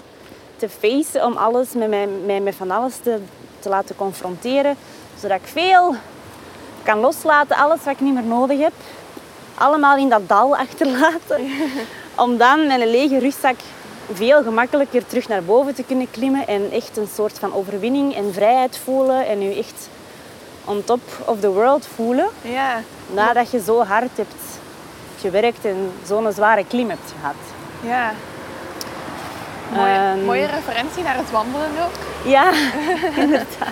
te 0.56 0.68
facen, 0.68 1.24
om 1.24 1.36
alles 1.36 1.72
met 1.72 1.88
mij, 1.88 2.06
mij 2.06 2.40
met 2.40 2.54
van 2.54 2.70
alles 2.70 2.96
te, 2.96 3.18
te 3.58 3.68
laten 3.68 3.96
confronteren. 3.96 4.76
Zodat 5.20 5.40
ik 5.40 5.46
veel 5.46 5.94
kan 6.82 6.98
loslaten, 6.98 7.56
alles 7.56 7.78
wat 7.84 7.94
ik 7.94 8.00
niet 8.00 8.14
meer 8.14 8.22
nodig 8.22 8.58
heb. 8.60 8.72
Allemaal 9.54 9.96
in 9.96 10.08
dat 10.08 10.28
dal 10.28 10.56
achterlaten. 10.66 11.50
Om 12.24 12.36
dan 12.36 12.66
met 12.66 12.80
een 12.80 12.90
lege 12.90 13.18
rugzak 13.18 13.56
veel 14.12 14.42
gemakkelijker 14.42 15.06
terug 15.06 15.28
naar 15.28 15.42
boven 15.42 15.74
te 15.74 15.82
kunnen 15.82 16.10
klimmen. 16.10 16.46
En 16.46 16.70
echt 16.72 16.96
een 16.96 17.08
soort 17.14 17.38
van 17.38 17.54
overwinning 17.54 18.14
en 18.14 18.32
vrijheid 18.32 18.78
voelen. 18.84 19.26
En 19.26 19.40
je 19.40 19.54
echt 19.58 19.88
on 20.64 20.84
top 20.84 21.00
of 21.24 21.40
the 21.40 21.50
world 21.50 21.86
voelen. 21.94 22.28
Ja, 22.42 22.80
Nadat 23.14 23.50
je 23.50 23.62
zo 23.62 23.84
hard 23.84 24.16
hebt 24.16 24.34
gewerkt 25.20 25.64
en 25.64 25.92
zo'n 26.06 26.32
zware 26.32 26.64
klim 26.66 26.88
hebt 26.88 27.12
gehad. 27.20 27.34
ja. 27.80 28.12
Mooie, 29.74 30.24
mooie 30.24 30.46
referentie 30.46 31.02
naar 31.02 31.16
het 31.16 31.30
wandelen 31.30 31.68
ook. 31.84 32.28
Ja, 32.30 32.50
inderdaad. 33.24 33.68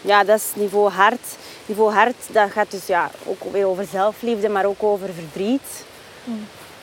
Ja, 0.00 0.24
dat 0.24 0.38
is 0.38 0.44
niveau 0.54 0.90
hart. 0.90 1.36
Niveau 1.66 1.92
hart, 1.92 2.14
dat 2.32 2.50
gaat 2.50 2.70
dus 2.70 2.86
ja, 2.86 3.10
ook 3.24 3.52
weer 3.52 3.66
over 3.66 3.84
zelfliefde, 3.90 4.48
maar 4.48 4.64
ook 4.64 4.82
over 4.82 5.08
verdriet. 5.14 5.84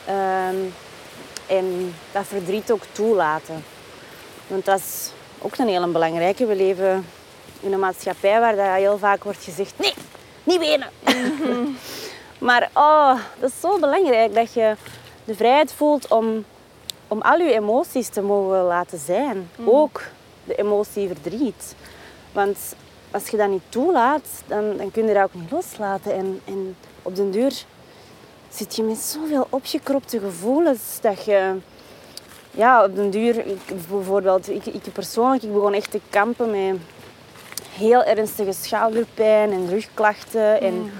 Ehm, 0.04 0.56
en 1.46 1.94
dat 2.12 2.26
verdriet 2.26 2.70
ook 2.70 2.82
toelaten. 2.92 3.64
Want 4.46 4.64
dat 4.64 4.78
is 4.78 5.10
ook 5.38 5.56
een 5.56 5.68
hele 5.68 5.86
belangrijke. 5.86 6.46
We 6.46 6.56
leven 6.56 7.06
in 7.60 7.72
een 7.72 7.78
maatschappij 7.78 8.40
waar 8.40 8.56
dat 8.56 8.66
heel 8.66 8.98
vaak 8.98 9.24
wordt 9.24 9.44
gezegd... 9.44 9.78
Nee, 9.78 9.94
niet 10.42 10.58
wenen. 10.58 10.88
maar 12.48 12.70
oh, 12.74 13.18
dat 13.38 13.50
is 13.50 13.60
zo 13.60 13.78
belangrijk 13.78 14.34
dat 14.34 14.54
je 14.54 14.76
de 15.24 15.34
vrijheid 15.34 15.72
voelt 15.72 16.08
om, 16.08 16.44
om 17.08 17.20
al 17.20 17.38
je 17.38 17.52
emoties 17.52 18.08
te 18.08 18.22
mogen 18.22 18.62
laten 18.62 18.98
zijn. 18.98 19.50
Ook 19.64 20.02
de 20.44 20.54
emotie 20.54 21.06
verdriet. 21.06 21.74
Want 22.32 22.58
als 23.10 23.28
je 23.28 23.36
dat 23.36 23.48
niet 23.48 23.62
toelaat, 23.68 24.26
dan, 24.46 24.76
dan 24.76 24.90
kun 24.90 25.06
je 25.06 25.14
dat 25.14 25.22
ook 25.22 25.34
niet 25.34 25.50
loslaten. 25.50 26.14
En, 26.14 26.40
en 26.44 26.76
op 27.02 27.16
den 27.16 27.30
duur 27.30 27.52
zit 28.54 28.76
je 28.76 28.82
met 28.82 28.98
zoveel 28.98 29.46
opgekropte 29.50 30.20
gevoelens 30.20 30.98
dat 31.00 31.24
je... 31.24 31.54
Ja, 32.50 32.84
op 32.84 32.96
den 32.96 33.10
duur, 33.10 33.46
ik, 33.46 33.60
bijvoorbeeld, 33.90 34.50
ik, 34.50 34.66
ik 34.66 34.92
persoonlijk, 34.92 35.42
ik 35.42 35.52
begon 35.52 35.72
echt 35.72 35.90
te 35.90 36.00
kampen 36.10 36.50
met 36.50 36.80
heel 37.70 38.04
ernstige 38.04 38.52
schouderpijn 38.52 39.52
en 39.52 39.68
rugklachten 39.68 40.60
en, 40.60 40.90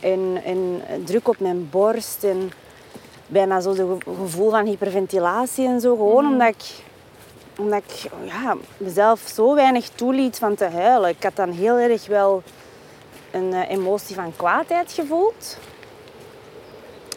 en, 0.00 0.42
en 0.44 1.04
druk 1.04 1.28
op 1.28 1.38
mijn 1.38 1.70
borst. 1.70 2.24
En 2.24 2.52
bijna 3.26 3.60
zo 3.60 3.70
het 3.70 4.04
gevoel 4.04 4.50
van 4.50 4.66
hyperventilatie 4.66 5.66
en 5.66 5.80
zo. 5.80 5.96
Gewoon 5.96 6.26
omdat 6.26 6.48
ik, 6.48 6.64
omdat 7.58 7.82
ik 7.86 8.10
ja, 8.24 8.56
mezelf 8.76 9.20
zo 9.34 9.54
weinig 9.54 9.88
toeliet 9.88 10.38
van 10.38 10.54
te 10.54 10.64
huilen. 10.64 11.10
Ik 11.10 11.22
had 11.22 11.36
dan 11.36 11.50
heel 11.50 11.76
erg 11.76 12.06
wel 12.06 12.42
een 13.30 13.52
eh, 13.52 13.70
emotie 13.70 14.14
van 14.14 14.32
kwaadheid 14.36 14.92
gevoeld. 14.92 15.58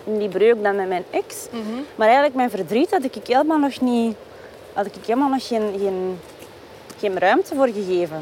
In 0.04 0.18
die 0.18 0.30
breuk 0.30 0.64
dan 0.64 0.76
met 0.76 0.88
mijn 0.88 1.04
ex. 1.10 1.48
Maar 1.96 2.06
eigenlijk 2.08 2.36
mijn 2.36 2.50
verdriet 2.50 2.92
had 2.92 3.04
ik 3.04 3.16
helemaal 3.28 3.58
nog 3.58 3.82
niet... 3.82 4.16
Had 4.74 4.86
ik 4.86 4.94
helemaal 5.06 5.30
nog 5.30 5.48
geen, 5.48 5.76
geen, 5.80 6.20
geen 7.00 7.20
ruimte 7.20 7.56
voor 7.56 7.68
gegeven. 7.68 8.22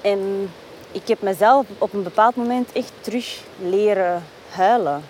En 0.00 0.50
ik 0.92 1.08
heb 1.08 1.22
mezelf 1.22 1.66
op 1.78 1.92
een 1.92 2.02
bepaald 2.02 2.36
moment 2.36 2.72
echt 2.72 2.92
terug 3.00 3.40
leren 3.62 4.22
huilen. 4.50 5.02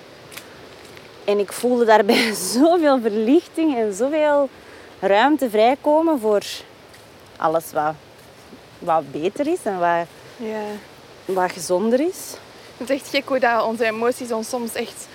En 1.25 1.39
ik 1.39 1.53
voelde 1.53 1.85
daarbij 1.85 2.35
zoveel 2.55 3.01
verlichting 3.01 3.77
en 3.77 3.95
zoveel 3.95 4.49
ruimte 5.01 5.51
vrijkomen 5.51 6.20
voor 6.20 6.43
alles 7.37 7.64
wat, 7.72 7.95
wat 8.79 9.11
beter 9.12 9.47
is 9.47 9.59
en 9.62 9.79
wat, 9.79 10.07
Ja. 10.37 10.62
wat 11.25 11.53
gezonder 11.53 12.01
is. 12.01 12.35
Het 12.77 12.91
is 12.91 12.97
echt 13.01 13.09
gek 13.09 13.29
hoe 13.29 13.39
dat 13.39 13.62
onze 13.64 13.85
emoties 13.85 14.33
ons 14.33 14.49
soms 14.49 14.75
echt 14.75 15.07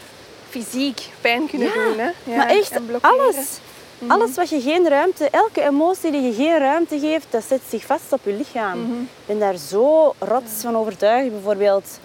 fysiek 0.49 1.09
pijn 1.21 1.47
kunnen 1.47 1.73
doen. 1.73 1.97
Hè? 1.97 2.09
Ja, 2.23 2.37
maar 2.37 2.47
echt 2.47 2.71
en 2.71 2.85
blokkeren. 2.85 3.19
alles. 3.19 3.59
Alles 4.07 4.35
wat 4.35 4.49
je 4.49 4.61
geen 4.61 4.87
ruimte, 4.87 5.29
elke 5.29 5.63
emotie 5.63 6.11
die 6.11 6.21
je 6.21 6.33
geen 6.33 6.57
ruimte 6.57 6.99
geeft, 6.99 7.27
dat 7.29 7.43
zet 7.43 7.61
zich 7.69 7.85
vast 7.85 8.13
op 8.13 8.19
je 8.23 8.33
lichaam. 8.33 8.79
Ik 9.01 9.25
ben 9.25 9.39
daar 9.39 9.57
zo 9.57 10.13
rots 10.19 10.51
van 10.61 10.75
overtuigd. 10.75 11.31
Bijvoorbeeld, 11.31 11.99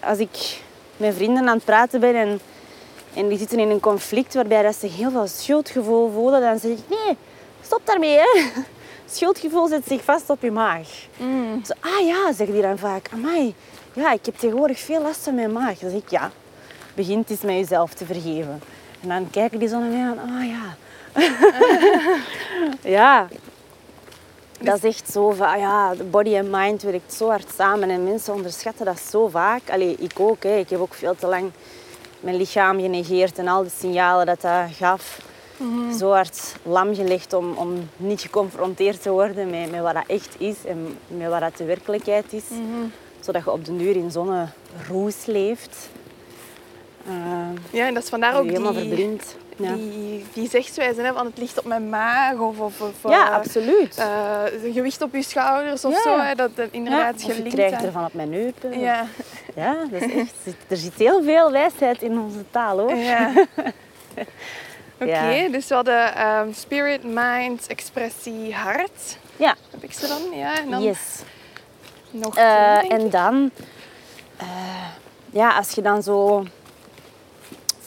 als 0.00 0.18
ik 0.18 0.60
met 0.96 1.14
vrienden 1.14 1.48
aan 1.48 1.54
het 1.54 1.64
praten 1.64 2.00
ben 2.00 2.14
en, 2.14 2.40
en 3.14 3.28
die 3.28 3.38
zitten 3.38 3.58
in 3.58 3.70
een 3.70 3.80
conflict 3.80 4.34
waarbij 4.34 4.62
dat 4.62 4.76
ze 4.76 4.86
heel 4.86 5.10
veel 5.10 5.26
schuldgevoel 5.26 6.10
voelen, 6.12 6.40
dan 6.40 6.58
zeg 6.58 6.70
ik, 6.70 6.88
nee, 6.88 7.16
stop 7.62 7.80
daarmee. 7.84 8.16
Hè. 8.16 8.40
Schuldgevoel 9.14 9.66
zet 9.68 9.86
zich 9.86 10.04
vast 10.04 10.30
op 10.30 10.42
je 10.42 10.50
maag. 10.50 10.88
Zo, 11.64 11.72
ah 11.80 12.06
ja, 12.06 12.32
zeggen 12.32 12.52
die 12.52 12.62
dan 12.62 12.78
vaak. 12.78 13.08
Amai, 13.12 13.54
ja, 13.92 14.12
ik 14.12 14.26
heb 14.26 14.38
tegenwoordig 14.38 14.78
veel 14.78 15.02
last 15.02 15.20
van 15.20 15.34
mijn 15.34 15.52
maag. 15.52 15.78
Dan 15.78 15.90
zeg 15.90 16.00
ik, 16.00 16.10
ja, 16.10 16.30
begint 16.94 17.30
eens 17.30 17.40
met 17.40 17.54
jezelf 17.54 17.94
te 17.94 18.04
vergeven. 18.04 18.62
En 19.00 19.08
dan 19.08 19.30
kijken 19.30 19.58
die 19.58 19.68
zo 19.68 19.78
naar 19.78 19.90
mij 19.90 20.06
aan, 20.06 20.18
ah 20.18 20.48
ja. 20.48 20.76
ja. 22.98 23.28
Dat 24.60 24.76
is 24.76 24.82
echt 24.82 25.10
zo 25.12 25.30
van, 25.30 25.46
ah 25.46 25.58
ja, 25.58 25.94
de 25.94 26.04
body 26.04 26.34
en 26.34 26.50
mind 26.50 26.82
werkt 26.82 27.14
zo 27.14 27.28
hard 27.28 27.48
samen 27.56 27.90
en 27.90 28.04
mensen 28.04 28.34
onderschatten 28.34 28.84
dat 28.84 29.00
zo 29.00 29.28
vaak. 29.28 29.70
Allee, 29.70 29.96
ik 29.98 30.20
ook. 30.20 30.42
Hè. 30.42 30.56
Ik 30.56 30.70
heb 30.70 30.80
ook 30.80 30.94
veel 30.94 31.14
te 31.14 31.26
lang 31.26 31.50
mijn 32.20 32.36
lichaam 32.36 32.80
genegeerd 32.80 33.38
en 33.38 33.48
al 33.48 33.62
de 33.62 33.70
signalen 33.78 34.26
dat 34.26 34.40
dat 34.40 34.70
gaf. 34.72 35.20
Zo 35.98 36.10
hard 36.10 36.54
lam 36.62 36.94
gelegd 36.94 37.32
om, 37.32 37.56
om 37.56 37.88
niet 37.96 38.20
geconfronteerd 38.20 39.02
te 39.02 39.10
worden 39.10 39.50
met, 39.50 39.70
met 39.70 39.80
wat 39.80 39.94
dat 39.94 40.04
echt 40.06 40.34
is 40.38 40.56
en 40.64 40.98
met 41.06 41.28
wat 41.28 41.40
dat 41.40 41.56
de 41.56 41.64
werkelijkheid 41.64 42.32
is. 42.32 42.44
Zodat 43.20 43.44
je 43.44 43.50
op 43.50 43.64
de 43.64 43.76
duur 43.76 43.96
in 43.96 44.10
zo'n 44.10 44.48
roes 44.88 45.26
leeft. 45.26 45.88
Uh, 47.08 47.12
Ja, 47.70 47.86
en 47.86 47.94
dat 47.94 48.02
is 48.02 48.08
vandaar 48.08 48.36
ook 48.38 48.44
helemaal 48.46 48.72
die, 48.72 48.86
verblind. 48.88 49.36
Ja. 49.56 49.72
die, 49.74 50.24
die 50.32 50.48
zegswijze 50.48 51.00
hè, 51.00 51.12
van 51.12 51.26
het 51.26 51.38
ligt 51.38 51.58
op 51.58 51.64
mijn 51.64 51.88
maag 51.88 52.34
of, 52.38 52.58
of, 52.60 52.80
of 52.80 53.10
ja, 53.10 53.28
eh, 53.28 53.34
absoluut. 53.34 53.96
eh, 53.98 54.42
gewicht 54.72 55.02
op 55.02 55.14
je 55.14 55.22
schouders 55.22 55.84
of 55.84 55.92
Ja. 55.92 56.00
zo. 56.02 56.18
Hè, 56.18 56.34
dat 56.34 56.56
dat 56.56 56.66
ja, 56.66 56.72
inderdaad 56.78 57.14
of 57.24 57.36
je 57.36 57.42
krijgt 57.42 57.84
ervan 57.84 58.04
op 58.04 58.14
mijn 58.14 58.30
neupen. 58.30 58.80
Ja, 58.80 59.04
Ja, 59.54 59.76
dat 59.90 60.02
is 60.02 60.14
echt, 60.14 60.34
er 60.68 60.76
zit 60.76 60.94
heel 60.94 61.22
veel 61.22 61.50
wijsheid 61.52 62.02
in 62.02 62.18
onze 62.18 62.44
taal 62.50 62.78
hoor. 62.78 62.94
ja. 62.94 63.32
Oké, 65.02 65.48
dus 65.50 65.68
we 65.68 65.74
hadden 65.74 66.14
ehm, 66.14 66.52
spirit, 66.52 67.04
mind, 67.04 67.66
expressie, 67.66 68.54
hart. 68.54 69.18
Ja, 69.36 69.54
Heb 69.70 69.82
ik 69.82 69.92
ze 69.92 70.06
dan? 70.06 70.38
Ja, 70.38 70.58
en 70.58 70.70
dan 70.70 70.82
yes. 70.82 70.98
nog 72.10 72.36
Eh, 72.36 72.92
en 72.92 73.10
dan, 73.10 73.50
eh, 74.36 74.46
ja, 75.30 75.56
als 75.56 75.70
je 75.70 75.82
dan 75.82 76.02
zo 76.02 76.44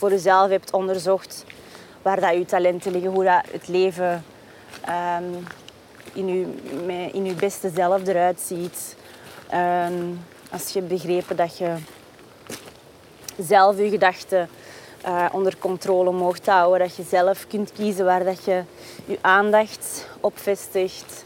voor 0.04 0.12
jezelf 0.12 0.50
hebt 0.50 0.74
onderzocht 0.74 1.46
waar 2.02 2.20
dat 2.20 2.34
je 2.34 2.46
talenten 2.46 2.92
liggen, 2.92 3.12
hoe 3.12 3.24
dat 3.24 3.44
het 3.52 3.68
leven 3.68 4.24
ehm, 4.82 5.24
in, 6.14 6.28
je, 6.28 6.46
in 7.12 7.26
je 7.26 7.34
beste 7.34 7.70
zelf 7.76 8.08
eruit 8.08 8.40
ziet. 8.40 8.96
Ehm, 9.50 9.94
als 10.52 10.70
je 10.70 10.80
hebt 10.80 10.92
begrepen 10.92 11.36
dat 11.36 11.58
je 11.58 11.76
zelf 13.38 13.78
je 13.78 13.90
gedachten 13.90 14.50
eh, 15.02 15.26
onder 15.32 15.58
controle 15.58 16.12
mocht 16.12 16.46
houden, 16.46 16.88
dat 16.88 16.96
je 16.96 17.04
zelf 17.04 17.48
kunt 17.48 17.72
kiezen 17.72 18.06
waar 18.06 18.24
dat 18.24 18.46
je 18.46 18.64
je 19.06 19.18
aandacht 19.22 20.08
op 20.20 20.40
vestigt. 20.40 21.26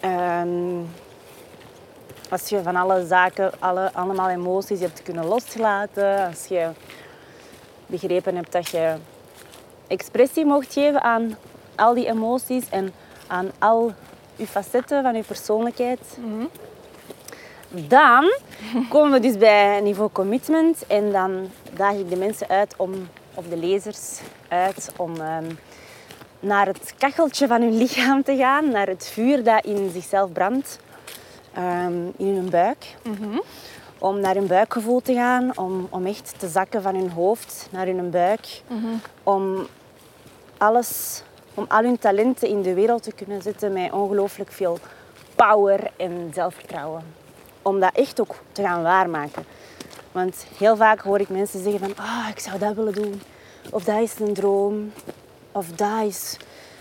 Ehm, 0.00 0.80
als 2.30 2.48
je 2.48 2.62
van 2.62 2.76
alle 2.76 3.06
zaken, 3.06 3.52
alle, 3.58 3.92
allemaal 3.92 4.28
emoties 4.28 4.80
hebt 4.80 5.02
kunnen 5.02 5.24
loslaten. 5.26 6.26
Als 6.26 6.46
je 6.46 6.70
begrepen 7.92 8.36
hebt 8.36 8.52
dat 8.52 8.68
je 8.68 8.94
expressie 9.86 10.44
mocht 10.44 10.72
geven 10.72 11.02
aan 11.02 11.36
al 11.74 11.94
die 11.94 12.06
emoties 12.06 12.64
en 12.70 12.92
aan 13.26 13.50
al 13.58 13.92
je 14.36 14.46
facetten 14.46 15.02
van 15.02 15.14
je 15.14 15.22
persoonlijkheid. 15.22 16.00
Dan 17.68 18.32
komen 18.88 19.12
we 19.12 19.20
dus 19.20 19.38
bij 19.38 19.80
niveau 19.80 20.10
commitment 20.12 20.86
en 20.86 21.12
dan 21.12 21.50
daag 21.72 21.94
ik 21.94 22.08
de 22.10 22.16
mensen 22.16 22.48
uit 22.48 22.74
om, 22.76 23.08
of 23.34 23.44
de 23.46 23.56
lezers 23.56 24.20
uit, 24.48 24.92
om 24.96 25.20
ehm, 25.20 25.50
naar 26.40 26.66
het 26.66 26.94
kacheltje 26.98 27.46
van 27.46 27.60
hun 27.60 27.76
lichaam 27.76 28.22
te 28.22 28.36
gaan, 28.36 28.70
naar 28.70 28.86
het 28.86 29.10
vuur 29.12 29.44
dat 29.44 29.64
in 29.64 29.90
zichzelf 29.92 30.32
brandt, 30.32 30.78
ehm, 31.52 32.06
in 32.16 32.34
hun 32.34 32.50
buik. 32.50 32.86
Om 34.02 34.20
naar 34.20 34.34
hun 34.34 34.46
buikgevoel 34.46 35.00
te 35.00 35.14
gaan, 35.14 35.58
om, 35.58 35.86
om 35.90 36.06
echt 36.06 36.34
te 36.38 36.48
zakken 36.48 36.82
van 36.82 36.94
hun 36.94 37.10
hoofd 37.10 37.68
naar 37.70 37.86
hun 37.86 38.10
buik. 38.10 38.62
Om 39.22 39.66
alles, 40.58 41.22
om 41.54 41.64
al 41.68 41.82
hun 41.82 41.98
talenten 41.98 42.48
in 42.48 42.62
de 42.62 42.74
wereld 42.74 43.02
te 43.02 43.12
kunnen 43.12 43.42
zetten 43.42 43.72
met 43.72 43.92
ongelooflijk 43.92 44.52
veel 44.52 44.78
power 45.34 45.90
en 45.96 46.30
zelfvertrouwen. 46.34 47.02
Om 47.62 47.80
dat 47.80 47.90
echt 47.94 48.20
ook 48.20 48.34
te 48.52 48.62
gaan 48.62 48.82
waarmaken. 48.82 49.44
Want 50.12 50.46
heel 50.58 50.76
vaak 50.76 51.00
hoor 51.00 51.20
ik 51.20 51.28
mensen 51.28 51.62
zeggen 51.62 51.80
van, 51.80 52.04
ah, 52.04 52.26
ik 52.30 52.38
zou 52.38 52.58
dat 52.58 52.74
willen 52.74 52.94
doen. 52.94 53.22
Of 53.70 53.84
dat 53.84 54.00
is 54.00 54.18
een 54.18 54.34
droom. 54.34 54.92
Of 55.52 55.66
dat 55.68 56.02
is 56.06 56.36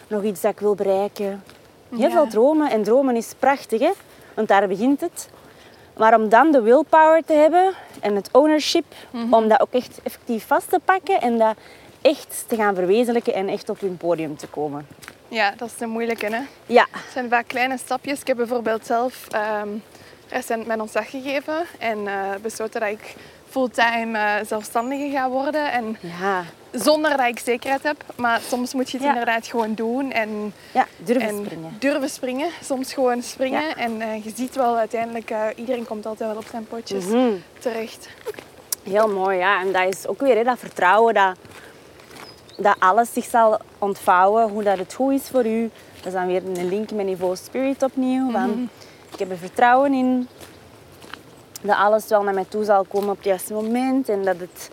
nog 0.08 0.24
iets 0.24 0.42
dat 0.42 0.52
ik 0.52 0.60
wil 0.60 0.76
bereiken. 0.76 1.44
Heel 1.90 2.00
Ja. 2.00 2.10
veel 2.10 2.28
dromen. 2.28 2.70
En 2.72 2.84
dromen 2.84 3.16
is 3.16 3.34
prachtig, 3.40 3.80
hè? 3.82 3.92
Want 4.34 4.48
daar 4.48 4.68
begint 4.68 5.02
het. 5.02 5.30
Maar 5.98 6.16
om 6.20 6.30
dan 6.30 6.52
de 6.52 6.62
willpower 6.62 7.24
te 7.26 7.34
hebben 7.34 7.74
en 8.00 8.16
het 8.16 8.30
ownership, 8.32 8.86
om 9.30 9.48
dat 9.48 9.62
ook 9.62 9.74
echt 9.74 10.00
effectief 10.04 10.48
vast 10.48 10.70
te 10.70 10.80
pakken 10.86 11.22
en 11.22 11.38
dat 11.38 11.56
echt 12.02 12.44
te 12.48 12.56
gaan 12.56 12.76
verwezenlijken 12.76 13.34
en 13.34 13.48
echt 13.50 13.70
op 13.70 13.80
hun 13.80 13.98
podium 13.98 14.38
te 14.38 14.48
komen. 14.48 14.88
Ja, 15.28 15.54
dat 15.58 15.68
is 15.68 15.78
de 15.78 15.86
moeilijke. 15.86 16.26
Hè? 16.26 16.42
Ja, 16.66 16.88
Het 16.92 17.12
zijn 17.14 17.30
vaak 17.30 17.48
kleine 17.48 17.78
stapjes. 17.78 18.20
Ik 18.22 18.28
heb 18.28 18.38
bijvoorbeeld 18.38 18.86
zelf 18.86 19.28
ehm, 19.30 19.70
recent 20.30 20.66
mijn 20.68 20.82
ontslag 20.82 21.10
gegeven 21.10 21.66
en 21.80 22.08
eh, 22.08 22.14
besloten 22.42 22.80
dat 22.80 22.90
ik 22.90 23.16
fulltime 23.50 24.18
eh, 24.18 24.46
zelfstandige 24.46 25.10
ga 25.10 25.30
worden. 25.30 25.72
En 25.72 25.98
ja, 26.20 26.44
zonder 26.72 27.18
dat 27.18 27.28
ik 27.28 27.40
zekerheid 27.40 27.84
heb. 27.84 28.04
Maar 28.16 28.42
soms 28.48 28.74
moet 28.74 28.90
je 28.92 28.98
het 28.98 29.06
Ja. 29.06 29.12
inderdaad 29.14 29.48
gewoon 29.48 29.74
doen 29.74 30.12
en, 30.12 30.54
ja 30.72 30.88
durven 30.98 31.28
en 31.30 31.44
springen. 31.46 31.76
durven 31.80 32.10
springen. 32.10 32.50
Soms 32.64 32.94
gewoon 32.94 33.22
springen. 33.22 33.62
Ja. 33.62 33.76
En 33.76 34.02
eh, 34.02 34.24
je 34.24 34.32
ziet 34.36 34.56
wel 34.56 34.78
uiteindelijk, 34.78 35.30
eh, 35.30 35.46
iedereen 35.56 35.86
komt 35.86 36.06
altijd 36.06 36.30
wel 36.30 36.38
op 36.40 36.48
zijn 36.52 36.68
potjes 36.68 37.06
Mhm. 37.06 37.30
terecht. 37.60 38.10
Heel 38.84 39.08
mooi, 39.14 39.38
ja. 39.38 39.60
En 39.62 39.72
dat 39.72 39.94
is 39.96 40.08
ook 40.08 40.20
weer 40.22 40.36
hè, 40.36 40.44
dat 40.44 40.60
vertrouwen 40.60 41.14
dat, 41.14 41.36
dat 42.58 42.76
alles 42.80 43.14
zich 43.14 43.26
zal 43.26 43.60
ontvouwen, 43.78 44.50
hoe 44.50 44.64
dat 44.64 44.78
het 44.78 44.94
goed 44.94 45.14
is 45.14 45.28
voor 45.32 45.46
u. 45.46 45.70
Dat 45.96 46.06
is 46.06 46.14
dan 46.14 46.28
weer 46.28 46.42
een 46.46 46.70
link 46.70 46.92
met 46.92 47.06
niveau 47.06 47.36
spirit 47.36 47.84
opnieuw. 47.84 48.32
Van, 48.32 48.70
ik 49.14 49.20
heb 49.20 49.32
er 49.32 49.38
vertrouwen 49.38 49.94
in 49.94 50.28
dat 51.62 51.76
alles 51.78 52.08
wel 52.08 52.24
naar 52.24 52.34
mij 52.34 52.46
toe 52.50 52.64
zal 52.64 52.84
komen 52.90 53.10
op 53.10 53.16
het 53.16 53.26
juiste 53.26 53.54
moment. 53.54 54.10
En 54.10 54.24
dat 54.24 54.36
het, 54.40 54.70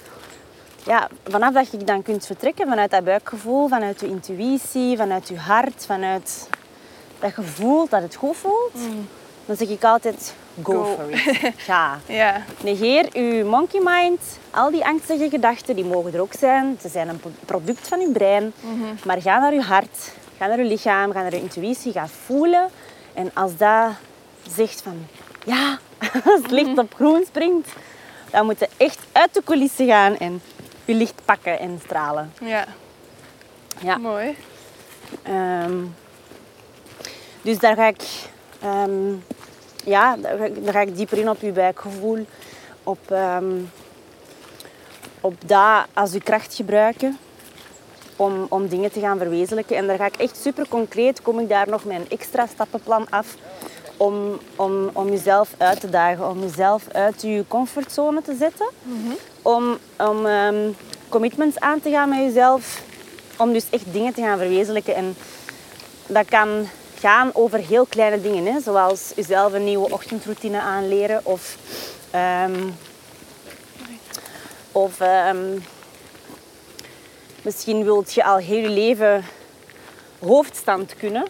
ja, 0.84 1.08
vanaf 1.28 1.52
dat 1.54 1.70
je 1.70 1.76
dan 1.76 2.02
kunt 2.02 2.26
vertrekken 2.26 2.68
vanuit 2.68 2.90
dat 2.90 3.04
buikgevoel, 3.04 3.68
vanuit 3.68 4.00
je 4.00 4.06
intuïtie, 4.08 4.96
vanuit 4.96 5.28
je 5.28 5.38
hart, 5.38 5.84
vanuit 5.86 6.48
dat 7.18 7.32
je 7.36 7.42
voelt 7.42 7.90
dat 7.90 8.02
het 8.02 8.14
goed 8.14 8.36
voelt, 8.36 8.72
dan 9.46 9.56
zeg 9.56 9.68
ik 9.68 9.84
altijd, 9.84 10.34
go, 10.62 10.72
Go. 10.72 10.84
for 10.94 11.10
it. 11.10 11.52
Ga. 11.66 11.98
Ja, 12.06 12.42
Negeer 12.62 13.18
je 13.22 13.44
monkey 13.44 13.80
mind. 13.84 14.20
Al 14.50 14.70
die 14.70 14.84
angstige 14.84 15.28
gedachten, 15.28 15.74
die 15.76 15.84
mogen 15.84 16.14
er 16.14 16.20
ook 16.20 16.32
zijn. 16.38 16.78
Ze 16.80 16.88
zijn 16.88 17.08
een 17.08 17.20
pro- 17.20 17.30
product 17.44 17.88
van 17.88 18.00
je 18.00 18.10
brein. 18.12 18.52
Maar 19.04 19.20
ga 19.22 19.38
naar 19.38 19.54
je 19.54 19.62
hart, 19.62 20.12
ga 20.38 20.46
naar 20.46 20.58
je 20.58 20.64
lichaam, 20.64 21.12
ga 21.12 21.22
naar 21.22 21.34
je 21.34 21.40
intuïtie, 21.40 21.92
ga 21.92 22.06
voelen. 22.26 22.68
En 23.14 23.30
als 23.34 23.56
dat 23.56 23.90
zegt 24.54 24.82
van 24.82 25.06
ja, 25.44 25.78
als 26.24 26.42
het 26.42 26.50
licht 26.50 26.78
op 26.78 26.94
groen 26.94 27.24
springt, 27.26 27.68
dan 28.30 28.44
moet 28.46 28.58
je 28.58 28.68
echt 28.76 28.98
uit 29.12 29.34
de 29.34 29.42
coulissen 29.44 29.86
gaan 29.86 30.16
en 30.16 30.40
je 30.88 30.94
licht 30.94 31.20
pakken 31.24 31.58
en 31.58 31.80
stralen. 31.84 32.32
Ja, 32.40 32.64
Ja. 33.80 33.96
mooi. 33.96 34.36
Ehm, 35.22 35.76
dus 37.42 37.58
daar 37.58 37.74
ga 37.76 37.86
ik, 37.86 38.02
ehm, 38.62 39.12
ja, 39.84 40.16
daar 40.16 40.38
ga, 40.38 40.44
ik, 40.44 40.64
daar 40.64 40.72
ga 40.72 40.80
ik 40.80 40.96
dieper 40.96 41.18
in 41.18 41.28
op 41.28 41.40
je 41.40 41.52
buikgevoel, 41.52 42.26
op, 42.82 43.10
ehm, 43.10 43.54
op 45.20 45.34
dat 45.46 45.86
als 45.92 46.12
je 46.12 46.20
kracht 46.20 46.54
gebruiken 46.54 47.18
om, 48.16 48.46
om 48.48 48.68
dingen 48.68 48.92
te 48.92 49.00
gaan 49.00 49.18
verwezenlijken. 49.18 49.76
En 49.76 49.86
daar 49.86 49.96
ga 49.96 50.06
ik 50.06 50.16
echt 50.16 50.36
super 50.36 50.68
concreet, 50.68 51.22
kom 51.22 51.38
ik 51.38 51.48
daar 51.48 51.68
nog 51.68 51.84
een 51.84 52.08
extra 52.08 52.46
stappenplan 52.46 53.06
af 53.10 53.34
om, 53.98 54.38
om, 54.56 54.90
om 54.92 55.08
jezelf 55.08 55.54
uit 55.58 55.80
te 55.80 55.90
dagen, 55.90 56.28
om 56.28 56.40
jezelf 56.40 56.88
uit 56.92 57.22
je 57.22 57.44
comfortzone 57.48 58.22
te 58.22 58.36
zetten, 58.38 58.68
om, 59.42 59.78
om 59.96 60.26
ehm, 60.26 60.70
commitments 61.08 61.58
aan 61.60 61.80
te 61.80 61.90
gaan 61.90 62.08
met 62.08 62.18
jezelf, 62.18 62.82
om 63.36 63.52
dus 63.52 63.66
echt 63.70 63.92
dingen 63.92 64.14
te 64.14 64.20
gaan 64.20 64.38
verwezenlijken. 64.38 64.94
En 64.94 65.16
dat 66.06 66.26
kan 66.28 66.68
gaan 66.98 67.30
over 67.34 67.58
heel 67.58 67.86
kleine 67.86 68.20
dingen, 68.20 68.46
hè, 68.52 68.60
zoals 68.60 69.12
jezelf 69.16 69.52
een 69.52 69.64
nieuwe 69.64 69.90
ochtendroutine 69.90 70.60
aanleren 70.60 71.20
of, 71.22 71.56
ehm, 72.10 72.60
of 74.72 75.00
ehm, 75.00 75.58
misschien 77.42 77.84
wilt 77.84 78.12
je 78.12 78.24
al 78.24 78.36
heel 78.36 78.62
je 78.62 78.68
leven 78.68 79.24
hoofdstand 80.18 80.94
kunnen, 80.96 81.24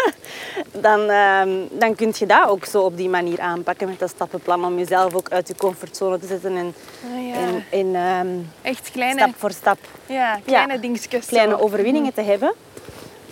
dan, 0.86 1.00
ehm, 1.10 1.50
dan 1.70 1.94
kun 1.94 2.12
je 2.18 2.26
dat 2.26 2.48
ook 2.48 2.64
zo 2.64 2.82
op 2.82 2.96
die 2.96 3.08
manier 3.08 3.40
aanpakken 3.40 3.88
met 3.88 3.98
dat 3.98 4.08
stappenplan 4.10 4.64
om 4.64 4.78
jezelf 4.78 5.14
ook 5.14 5.28
uit 5.30 5.48
je 5.48 5.54
comfortzone 5.56 6.18
te 6.18 6.26
zetten 6.26 6.56
en, 6.56 6.74
Ah, 7.14 7.28
ja. 7.28 7.34
en, 7.34 7.64
en 7.70 7.94
ehm, 7.94 8.28
Echt 8.62 8.90
kleine, 8.90 9.20
stap 9.20 9.34
voor 9.36 9.50
stap 9.50 9.78
ja, 10.06 10.38
kleine 10.44 10.80
dingetjes. 10.80 11.26
kleine 11.26 11.60
overwinningen 11.60 12.14
te 12.14 12.22
hebben. 12.22 12.52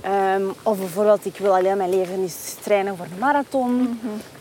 Ehm, 0.02 0.42
of 0.62 0.78
bijvoorbeeld, 0.78 1.24
ik 1.26 1.36
wil 1.36 1.54
alleen 1.54 1.76
mijn 1.76 1.90
leven 1.98 2.20
eens 2.20 2.54
trainen 2.62 2.96
voor 2.96 3.06
een 3.06 3.18
marathon. 3.18 4.00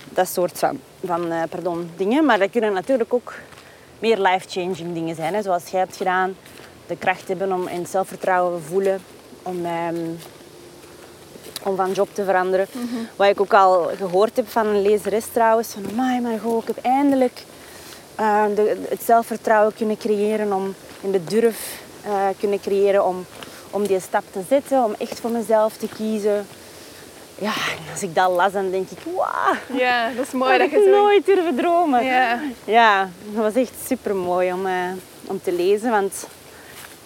Dat 0.09 0.27
soort 0.27 0.59
van, 0.59 0.79
van 1.05 1.31
eh, 1.31 1.41
pardon, 1.49 1.91
dingen. 1.97 2.25
Maar 2.25 2.39
dat 2.39 2.49
kunnen 2.49 2.73
natuurlijk 2.73 3.13
ook 3.13 3.33
meer 3.99 4.17
life-changing 4.19 4.93
dingen 4.93 5.15
zijn. 5.15 5.33
Hè. 5.33 5.41
Zoals 5.41 5.67
jij 5.69 5.79
hebt 5.79 5.95
gedaan. 5.97 6.35
De 6.87 6.97
kracht 6.97 7.27
hebben 7.27 7.51
om 7.53 7.67
in 7.67 7.85
zelfvertrouwen 7.85 8.61
voelen. 8.61 9.01
Om, 9.43 9.65
om 11.63 11.75
van 11.75 11.91
job 11.91 12.09
te 12.13 12.23
veranderen. 12.23 12.67
Wat 13.15 13.27
ik 13.27 13.41
ook 13.41 13.53
al 13.53 13.89
gehoord 13.97 14.35
heb 14.35 14.49
van 14.49 14.67
een 14.67 14.81
lezeres 14.81 15.25
trouwens. 15.31 15.73
Van, 15.73 15.89
amai, 15.91 16.21
maar 16.21 16.39
goh, 16.39 16.61
ik 16.61 16.67
heb 16.67 16.85
eindelijk 16.85 17.43
eh, 18.15 18.43
de, 18.55 18.81
het 18.89 19.03
zelfvertrouwen 19.03 19.73
kunnen 19.75 19.97
creëren. 19.97 20.53
Om, 20.53 20.75
en 21.03 21.11
de 21.11 21.23
durf 21.23 21.81
eh, 22.03 22.27
kunnen 22.39 22.61
creëren 22.61 23.05
om, 23.05 23.25
om 23.69 23.87
die 23.87 23.99
stap 23.99 24.23
te 24.31 24.41
zetten. 24.49 24.83
Om 24.83 24.95
echt 24.97 25.19
voor 25.19 25.29
mezelf 25.29 25.77
te 25.77 25.87
kiezen. 25.95 26.47
Ja, 27.39 27.53
als 27.91 28.03
ik 28.03 28.15
dat 28.15 28.31
las, 28.31 28.51
dan 28.51 28.71
denk 28.71 28.89
ik, 28.89 28.97
wauw. 29.15 29.77
Ja, 29.77 30.09
dat 30.15 30.25
is 30.25 30.31
mooi 30.31 30.57
dat 30.57 30.67
ik 30.67 30.73
je 30.73 30.83
zo... 30.83 30.89
nooit 30.89 31.25
durven 31.25 31.55
dromen. 31.55 32.03
Ja. 32.03 32.39
Ja, 32.63 33.09
dat 33.31 33.43
was 33.43 33.53
echt 33.55 33.73
super 33.87 34.15
mooi 34.15 34.53
om, 34.53 34.65
eh, 34.65 34.73
om 35.25 35.41
te 35.43 35.51
lezen. 35.51 35.91
Want 35.91 36.27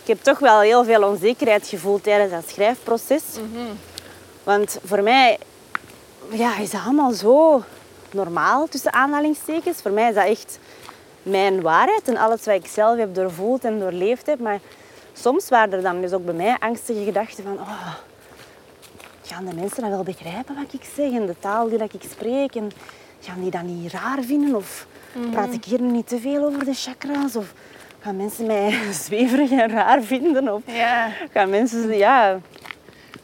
ik 0.02 0.08
heb 0.08 0.22
toch 0.22 0.40
wel 0.40 0.60
heel 0.60 0.84
veel 0.84 1.04
onzekerheid 1.04 1.68
gevoeld 1.68 2.04
tijdens 2.04 2.32
dat 2.32 2.44
schrijfproces. 2.48 3.24
Want 4.48 4.80
voor 4.84 5.04
mij 5.04 5.38
ja, 6.32 6.58
is 6.58 6.70
dat 6.70 6.82
allemaal 6.86 7.12
zo 7.12 7.64
normaal, 8.12 8.68
tussen 8.68 8.94
aanhalingstekens. 8.94 9.82
Voor 9.82 9.92
mij 9.92 10.10
is 10.10 10.16
dat 10.16 10.26
echt 10.26 10.60
mijn 11.24 11.62
waarheid 11.62 12.08
en 12.08 12.18
alles 12.18 12.46
wat 12.46 12.56
ik 12.56 12.68
zelf 12.68 12.98
heb 12.98 13.16
doorvoeld 13.16 13.66
en 13.66 13.80
doorleefd 13.80 14.26
heb. 14.26 14.40
Maar 14.40 14.60
soms 15.14 15.50
waren 15.50 15.74
er 15.74 15.82
dan 15.82 16.02
dus 16.02 16.14
ook 16.14 16.26
bij 16.26 16.34
mij 16.34 16.56
angstige 16.60 17.04
gedachten 17.04 17.44
van... 17.44 17.54
Oh, 17.54 17.94
gaan 19.24 19.46
de 19.46 19.56
mensen 19.56 19.82
dat 19.82 19.90
wel 19.90 20.04
begrijpen 20.04 20.56
wat 20.56 20.74
ik 20.74 20.90
zeg 20.96 21.12
en 21.12 21.26
de 21.26 21.40
taal 21.40 21.70
die 21.70 21.78
dat 21.78 21.94
ik 21.94 22.02
spreek? 22.12 22.56
En 22.56 22.72
gaan 23.20 23.42
die 23.42 23.52
dat 23.52 23.64
niet 23.64 23.92
raar 23.92 24.22
vinden? 24.22 24.56
Of 24.56 24.88
praat 25.32 25.54
ik 25.54 25.66
hier 25.66 25.82
nu 25.82 25.92
niet 25.92 26.08
te 26.08 26.20
veel 26.20 26.46
over 26.46 26.66
de 26.66 26.74
chakra's? 26.74 27.36
Of 27.36 27.54
gaan 28.00 28.16
mensen 28.16 28.46
mij 28.46 28.80
zweverig 29.06 29.52
en 29.52 29.70
raar 29.70 30.02
vinden? 30.02 30.54
Of 30.54 30.62
ja, 30.66 31.12
gaan 31.32 31.50
mensen... 31.50 31.98
Ja, 31.98 32.40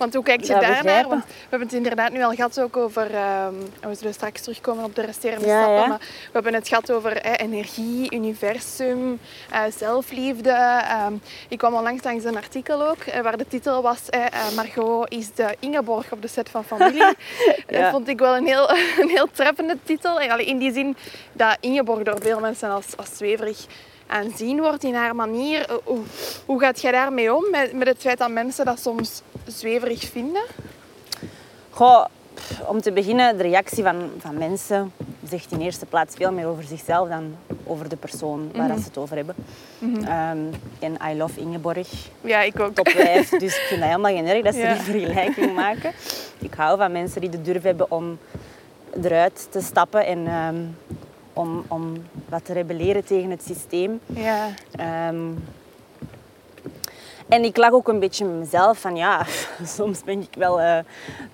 want 0.04 0.16
hoe 0.16 0.24
kijk 0.24 0.42
je 0.42 0.60
daarnaar? 0.60 1.08
Want 1.08 1.24
we 1.26 1.32
hebben 1.50 1.68
het 1.68 1.78
inderdaad 1.78 2.12
nu 2.12 2.24
al 2.24 2.32
gehad 2.34 2.60
ook 2.62 2.78
over... 2.78 3.14
ehm, 3.16 3.54
we 3.82 3.96
zullen 3.96 4.14
straks 4.14 4.42
terugkomen 4.42 4.84
op 4.84 4.96
de 4.96 5.02
resterende 5.02 5.46
Ja, 5.48 5.62
stappen. 5.62 5.82
ja. 5.82 5.88
Maar 5.88 6.00
we 6.00 6.30
hebben 6.32 6.54
het 6.54 6.68
gehad 6.68 6.92
over 6.92 7.18
eh, 7.18 7.32
energie, 7.48 8.16
universum, 8.16 9.20
eh, 9.52 9.62
zelfliefde. 9.78 10.50
Ehm, 10.50 11.14
ik 11.48 11.58
kwam 11.58 11.74
onlangs 11.74 12.04
langs 12.04 12.24
een 12.24 12.36
artikel 12.38 12.88
ook, 12.90 13.00
eh, 13.04 13.22
waar 13.22 13.38
de 13.38 13.48
titel 13.48 13.82
was... 13.82 14.10
eh, 14.10 14.26
Margot 14.56 15.12
is 15.12 15.34
de 15.34 15.56
Ingeborg 15.60 16.12
op 16.12 16.22
de 16.22 16.28
set 16.28 16.50
van 16.50 16.64
Familie. 16.64 17.02
Ja. 17.68 17.82
Dat 17.82 17.92
vond 17.92 18.08
ik 18.08 18.20
wel 18.20 18.36
een 18.36 18.46
heel, 18.46 18.70
een 19.02 19.10
heel 19.10 19.28
treffende 19.32 19.78
titel. 19.84 20.20
En, 20.20 20.46
in 20.46 20.58
die 20.58 20.74
zin 20.74 20.96
dat 21.34 21.58
Ingeborg 21.60 22.04
door 22.04 22.22
veel 22.22 22.40
mensen 22.40 22.70
als, 22.70 22.86
als 22.98 23.18
zweverig 23.18 23.66
aanzien 24.14 24.62
wordt 24.62 24.84
in 24.84 24.94
haar 24.96 25.16
manier. 25.16 25.70
Eh, 25.70 25.76
Hoe, 25.84 26.00
hoe 26.46 26.60
gaat 26.60 26.82
jij 26.82 26.92
daarmee 26.92 27.34
om 27.36 27.50
met, 27.52 27.74
met 27.74 27.88
het 27.88 27.98
feit 28.00 28.18
dat 28.18 28.30
mensen 28.32 28.66
dat 28.66 28.80
soms 28.80 29.22
zweverig 29.48 30.04
vinden? 30.04 30.42
Goh, 31.70 32.06
om 32.68 32.82
te 32.82 32.92
beginnen, 32.92 33.38
de 33.38 33.44
reactie 33.44 33.84
van, 33.84 34.10
van 34.18 34.38
mensen 34.38 34.92
zegt 35.30 35.52
in 35.52 35.60
eerste 35.62 35.86
plaats 35.86 36.16
veel 36.16 36.32
meer 36.32 36.48
over 36.48 36.64
zichzelf 36.64 37.10
dan 37.10 37.36
over 37.66 37.90
de 37.90 37.96
persoon 37.96 38.52
waar 38.56 38.68
dat 38.68 38.78
ze 38.80 38.84
het 38.88 38.98
over 38.98 39.16
hebben. 39.16 39.36
Ehm, 40.06 40.38
en 40.80 40.98
I 41.12 41.18
love 41.18 41.40
Ingeborg, 41.40 41.90
Ja, 42.22 42.42
ik 42.42 42.60
ook. 42.60 42.76
topwijf, 42.76 43.30
dus 43.30 43.56
ik 43.56 43.62
vind 43.68 43.80
dat 43.80 43.90
helemaal 43.90 44.12
geen 44.16 44.28
erg 44.28 44.44
dat 44.44 44.54
ze 44.54 44.60
Ja. 44.60 44.74
die 44.74 44.82
vergelijking 44.84 45.56
maken. 45.56 45.92
Ik 46.40 46.54
hou 46.54 46.78
van 46.78 46.92
mensen 46.92 47.22
die 47.22 47.30
de 47.30 47.42
durf 47.42 47.64
hebben 47.64 47.92
om 47.92 48.18
eruit 49.04 49.48
te 49.52 49.62
stappen 49.62 50.06
en 50.06 50.28
ehm, 50.28 50.56
om, 51.34 51.64
om 51.68 51.94
wat 52.30 52.46
te 52.46 52.54
rebelleren 52.54 53.06
tegen 53.06 53.30
het 53.30 53.44
systeem. 53.44 54.00
Ja, 54.06 54.50
Ehm, 54.72 55.32
en 57.28 57.44
ik 57.44 57.58
lag 57.58 57.72
ook 57.72 57.88
een 57.88 58.00
beetje 58.00 58.26
met 58.26 58.40
mezelf 58.40 58.80
van 58.80 58.96
ja, 58.96 59.26
soms 59.78 60.04
ben 60.04 60.20
ik 60.22 60.36
wel 60.38 60.62
eh, 60.62 60.78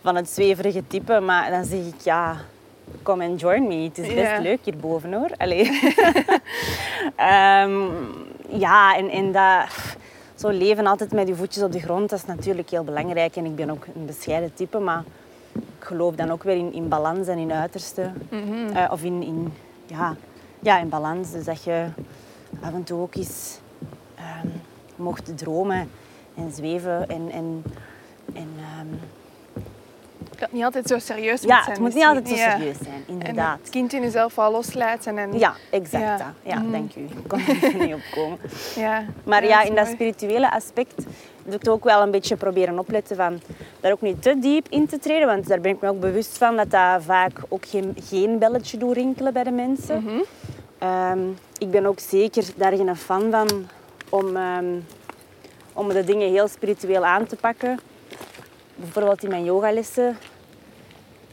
van 0.02 0.16
het 0.16 0.30
zweverige 0.30 0.84
type, 0.88 1.20
maar 1.20 1.52
dan 1.52 1.66
zeg 1.66 1.80
ik 1.80 2.02
ja, 2.02 2.38
kom 3.04 3.22
en 3.22 3.36
join 3.36 3.68
me. 3.68 3.76
Het 3.76 3.98
is 3.98 4.14
best 4.14 4.42
leuk 4.42 4.60
hierboven 4.64 5.14
hoor. 5.14 5.30
Allee. 5.38 5.70
Ehm, 7.16 7.88
ja, 8.48 8.96
en, 8.98 9.10
en 9.10 9.32
dat, 9.32 9.68
zo 10.36 10.50
leven 10.50 10.88
altijd 10.88 11.12
met 11.12 11.28
je 11.28 11.36
voetjes 11.36 11.64
op 11.64 11.72
de 11.72 11.80
grond, 11.80 12.10
dat 12.10 12.20
is 12.20 12.26
natuurlijk 12.26 12.70
heel 12.70 12.84
belangrijk. 12.84 13.36
En 13.36 13.46
ik 13.46 13.56
ben 13.56 13.70
ook 13.70 13.86
een 13.96 14.06
bescheiden 14.06 14.54
type, 14.54 14.80
maar 14.80 15.04
ik 15.54 15.62
geloof 15.86 16.16
dan 16.16 16.32
ook 16.32 16.44
weer 16.44 16.56
in, 16.56 16.74
in 16.74 16.88
balans 16.88 17.28
en 17.28 17.38
in 17.38 17.54
uiterste. 17.54 18.12
Eh, 18.74 18.92
of 18.92 19.04
in, 19.04 19.24
in, 19.24 19.54
ja, 19.90 20.16
ja, 20.60 20.80
in 20.80 20.90
balans. 20.90 21.32
Dus 21.32 21.46
dat 21.46 21.64
je 21.64 21.88
af 22.62 22.74
en 22.74 22.84
toe 22.84 23.02
ook 23.02 23.16
eens 23.16 23.60
ehm, 24.16 24.48
mocht 24.96 25.38
dromen 25.38 25.90
en 26.36 26.52
zweven. 26.56 27.10
En, 27.10 27.30
en, 27.32 27.64
en, 28.34 28.50
dat 30.38 30.52
niet 30.52 30.64
altijd 30.64 30.88
zo 30.88 31.00
serieus 31.00 31.42
moet 31.42 31.50
ja, 31.50 31.60
zijn. 31.64 31.72
het 31.72 31.80
moet 31.80 31.94
niet 31.94 32.04
altijd 32.04 32.28
zo. 32.28 32.36
Ja. 32.36 32.52
serieus 32.58 32.78
zijn, 32.78 33.04
En 33.08 33.14
inderdaad. 33.14 33.60
het 33.60 33.70
kind 33.70 33.94
in 33.94 34.02
jezelf 34.02 34.36
wel 34.36 34.52
loslaten. 34.52 35.18
En, 35.18 35.40
Ja, 35.40 35.54
exact. 35.72 36.04
Ja. 36.04 36.18
dat. 36.18 36.28
Ja, 36.44 36.60
Mhm. 36.60 36.72
dank 36.72 36.96
u. 36.96 37.00
Ik 37.02 37.28
kon 37.28 37.40
er 37.62 37.86
niet 37.86 37.94
op 37.94 38.02
komen. 38.12 38.38
ja. 38.76 39.04
Maar 39.24 39.46
ja, 39.46 39.62
in 39.62 39.76
dat 39.76 39.88
spirituele 39.88 40.52
aspect 40.52 41.04
heb 41.50 41.62
ik 41.62 41.70
ook 41.70 41.84
wel 41.84 42.02
een 42.02 42.12
beetje 42.12 42.36
proberen 42.36 42.80
opletten 42.80 43.16
van 43.16 43.42
daar 43.80 43.92
ook 43.92 44.02
niet 44.02 44.22
te 44.22 44.40
diep 44.40 44.68
in 44.70 44.88
te 44.88 45.00
treden. 45.00 45.28
Want 45.28 45.48
daar 45.48 45.62
ben 45.62 45.72
ik 45.72 45.82
me 45.82 45.90
ook 45.90 46.00
bewust 46.00 46.38
van 46.38 46.56
dat 46.56 46.72
dat 46.72 47.04
vaak 47.04 47.40
ook 47.48 47.66
geen, 47.66 47.96
geen 48.04 48.40
belletje 48.40 48.78
doet 48.78 48.96
rinkelen 48.96 49.34
bij 49.34 49.44
de 49.44 49.52
mensen. 49.52 50.04
Mhm. 50.04 50.22
Ehm, 50.78 51.20
ik 51.58 51.72
ben 51.72 51.86
ook 51.86 52.00
zeker 52.00 52.44
daar 52.56 52.76
geen 52.76 52.96
fan 52.96 53.32
van 53.32 53.48
om, 54.10 54.36
ehm, 54.36 54.80
om 55.74 55.90
de 55.90 56.04
dingen 56.04 56.30
heel 56.30 56.48
spiritueel 56.48 57.06
aan 57.06 57.26
te 57.26 57.36
pakken. 57.36 57.80
Bijvoorbeeld 58.76 59.24
in 59.24 59.30
mijn 59.30 59.44
yogalessen. 59.44 60.18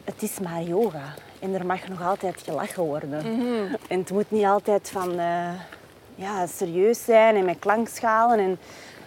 Het 0.04 0.22
is 0.22 0.38
maar 0.38 0.62
yoga. 0.62 1.14
En 1.38 1.54
er 1.54 1.66
mag 1.66 1.88
nog 1.88 2.02
altijd 2.02 2.42
gelachen 2.44 2.82
worden. 2.82 3.36
Mhm. 3.36 3.74
En 3.88 3.98
het 3.98 4.10
moet 4.10 4.30
niet 4.30 4.44
altijd 4.44 4.90
van 4.92 5.18
eh, 5.18 5.48
ja, 6.14 6.46
serieus 6.46 7.04
zijn 7.04 7.36
en 7.36 7.44
met 7.44 7.58
klankschalen 7.58 8.38
en, 8.38 8.58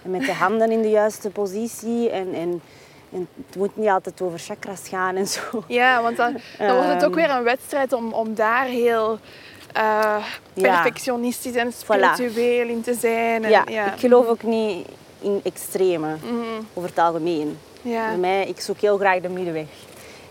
en 0.03 0.11
met 0.11 0.25
de 0.25 0.33
handen 0.33 0.71
in 0.71 0.81
de 0.81 0.89
juiste 0.89 1.29
positie. 1.29 2.09
En, 2.09 2.33
en, 2.33 2.61
en 3.13 3.27
het 3.47 3.55
moet 3.55 3.77
niet 3.77 3.89
altijd 3.89 4.21
over 4.21 4.39
chakras 4.39 4.87
gaan 4.87 5.15
en 5.15 5.27
zo. 5.27 5.41
Ja, 5.67 6.01
want 6.01 6.17
dan, 6.17 6.37
dan 6.57 6.75
wordt 6.75 6.89
het 6.89 7.05
ook 7.05 7.17
Ehm. 7.17 7.27
weer 7.27 7.29
een 7.37 7.43
wedstrijd 7.43 7.93
om, 7.93 8.13
om 8.13 8.35
daar 8.35 8.65
heel 8.65 9.19
eh, 9.73 10.15
perfectionistisch 10.53 11.55
en 11.55 11.73
spiritueel 11.73 12.67
in 12.67 12.81
te 12.81 12.93
zijn. 12.93 13.43
En, 13.43 13.49
Ja, 13.49 13.63
ja. 13.69 13.93
ik 13.93 13.99
geloof 13.99 14.27
ook 14.27 14.43
niet 14.43 14.87
in 15.21 15.39
extreme 15.43 16.15
Mhm. 16.23 16.63
over 16.73 16.89
het 16.89 16.99
algemeen. 16.99 17.57
Ja. 17.81 18.07
Bij 18.07 18.17
mij, 18.17 18.47
ik 18.47 18.59
zoek 18.59 18.79
heel 18.79 18.97
graag 18.97 19.19
de 19.21 19.29
middenweg 19.29 19.67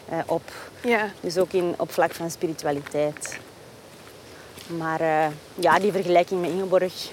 eh, 0.09 0.19
op. 0.27 0.43
Ja. 0.83 1.11
Dus 1.21 1.39
ook 1.39 1.53
in, 1.53 1.75
op 1.77 1.93
vlak 1.93 2.13
van 2.15 2.31
spiritualiteit. 2.31 3.39
Maar 4.67 5.01
eh, 5.01 5.27
ja, 5.55 5.79
die 5.79 5.93
vergelijking 5.93 6.41
met 6.41 6.51
Ingeborg 6.51 7.11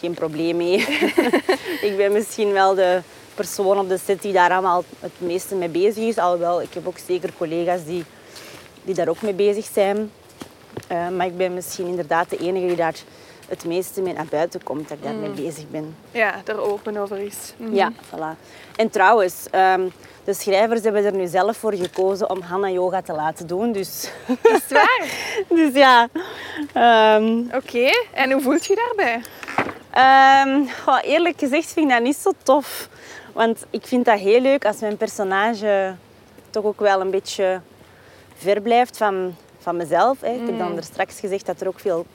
geen 0.00 0.14
probleem 0.14 0.56
mee. 0.56 0.76
ik 1.88 1.94
ben 1.96 2.12
misschien 2.12 2.52
wel 2.52 2.74
de 2.74 3.00
persoon 3.34 3.78
op 3.78 3.88
de 3.88 3.98
set 4.04 4.22
die 4.22 4.32
daar 4.32 4.50
allemaal 4.50 4.84
het 5.00 5.12
meeste 5.18 5.54
mee 5.54 5.68
bezig 5.68 6.04
is. 6.04 6.18
Alhoewel, 6.18 6.62
ik 6.62 6.74
heb 6.74 6.86
ook 6.86 6.98
zeker 7.06 7.32
collega's 7.38 7.84
die, 7.84 8.04
die 8.82 8.94
daar 8.94 9.08
ook 9.08 9.22
mee 9.22 9.34
bezig 9.34 9.68
zijn. 9.72 10.10
Uh, 10.92 11.08
maar 11.08 11.26
ik 11.26 11.36
ben 11.36 11.54
misschien 11.54 11.86
inderdaad 11.86 12.30
de 12.30 12.36
enige 12.36 12.66
die 12.66 12.76
daar 12.76 12.94
het 13.48 13.64
meeste 13.64 14.00
mee 14.00 14.12
naar 14.12 14.26
buiten 14.30 14.62
komt, 14.62 14.88
dat 14.88 14.98
ik 14.98 15.04
daarmee 15.04 15.28
mm. 15.28 15.34
bezig 15.34 15.68
ben. 15.70 15.96
Ja, 16.10 16.34
er 16.44 16.60
open 16.60 16.96
over 16.96 17.18
is. 17.18 17.54
Mm. 17.56 17.74
Ja, 17.74 17.92
voilà. 17.92 18.38
En 18.76 18.90
trouwens, 18.90 19.46
um, 19.52 19.92
de 20.24 20.34
schrijvers 20.34 20.82
hebben 20.82 21.04
er 21.04 21.14
nu 21.14 21.26
zelf 21.26 21.56
voor 21.56 21.74
gekozen 21.74 22.30
om 22.30 22.40
Hanna 22.40 22.70
yoga 22.70 23.02
te 23.02 23.12
laten 23.12 23.46
doen. 23.46 23.72
Dus... 23.72 24.10
Is 24.26 24.52
het 24.52 24.72
waar? 24.72 25.06
dus 25.58 25.74
ja. 25.74 26.08
Um... 27.16 27.50
Oké, 27.54 27.88
en 28.12 28.32
hoe 28.32 28.42
voelt 28.42 28.66
je 28.66 28.74
daarbij? 28.74 29.20
Um, 29.98 30.68
eerlijk 31.02 31.38
gezegd 31.38 31.72
vind 31.72 31.86
ik 31.86 31.92
dat 31.92 32.02
niet 32.02 32.16
zo 32.16 32.32
tof. 32.42 32.88
Want 33.32 33.66
ik 33.70 33.86
vind 33.86 34.04
dat 34.04 34.18
heel 34.18 34.40
leuk 34.40 34.64
als 34.64 34.80
mijn 34.80 34.96
personage 34.96 35.94
toch 36.50 36.64
ook 36.64 36.80
wel 36.80 37.00
een 37.00 37.10
beetje 37.10 37.60
ver 38.36 38.60
blijft 38.60 38.96
van, 38.96 39.34
van 39.58 39.76
mezelf. 39.76 40.20
Hè. 40.20 40.32
Ik 40.32 40.46
heb 40.46 40.58
dan 40.58 40.70
mm. 40.70 40.76
er 40.76 40.82
straks 40.82 41.20
gezegd 41.20 41.46
dat 41.46 41.60
er 41.60 41.68
ook 41.68 41.80
veel 41.80 42.06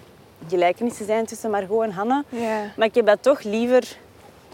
gelijkenissen 0.47 1.05
zijn 1.05 1.25
tussen 1.25 1.49
Margot 1.49 1.83
en 1.83 1.91
Hanne. 1.91 2.23
Maar 2.75 2.87
ik 2.87 2.95
heb 2.95 3.05
dat 3.05 3.21
toch 3.21 3.43
liever 3.43 3.83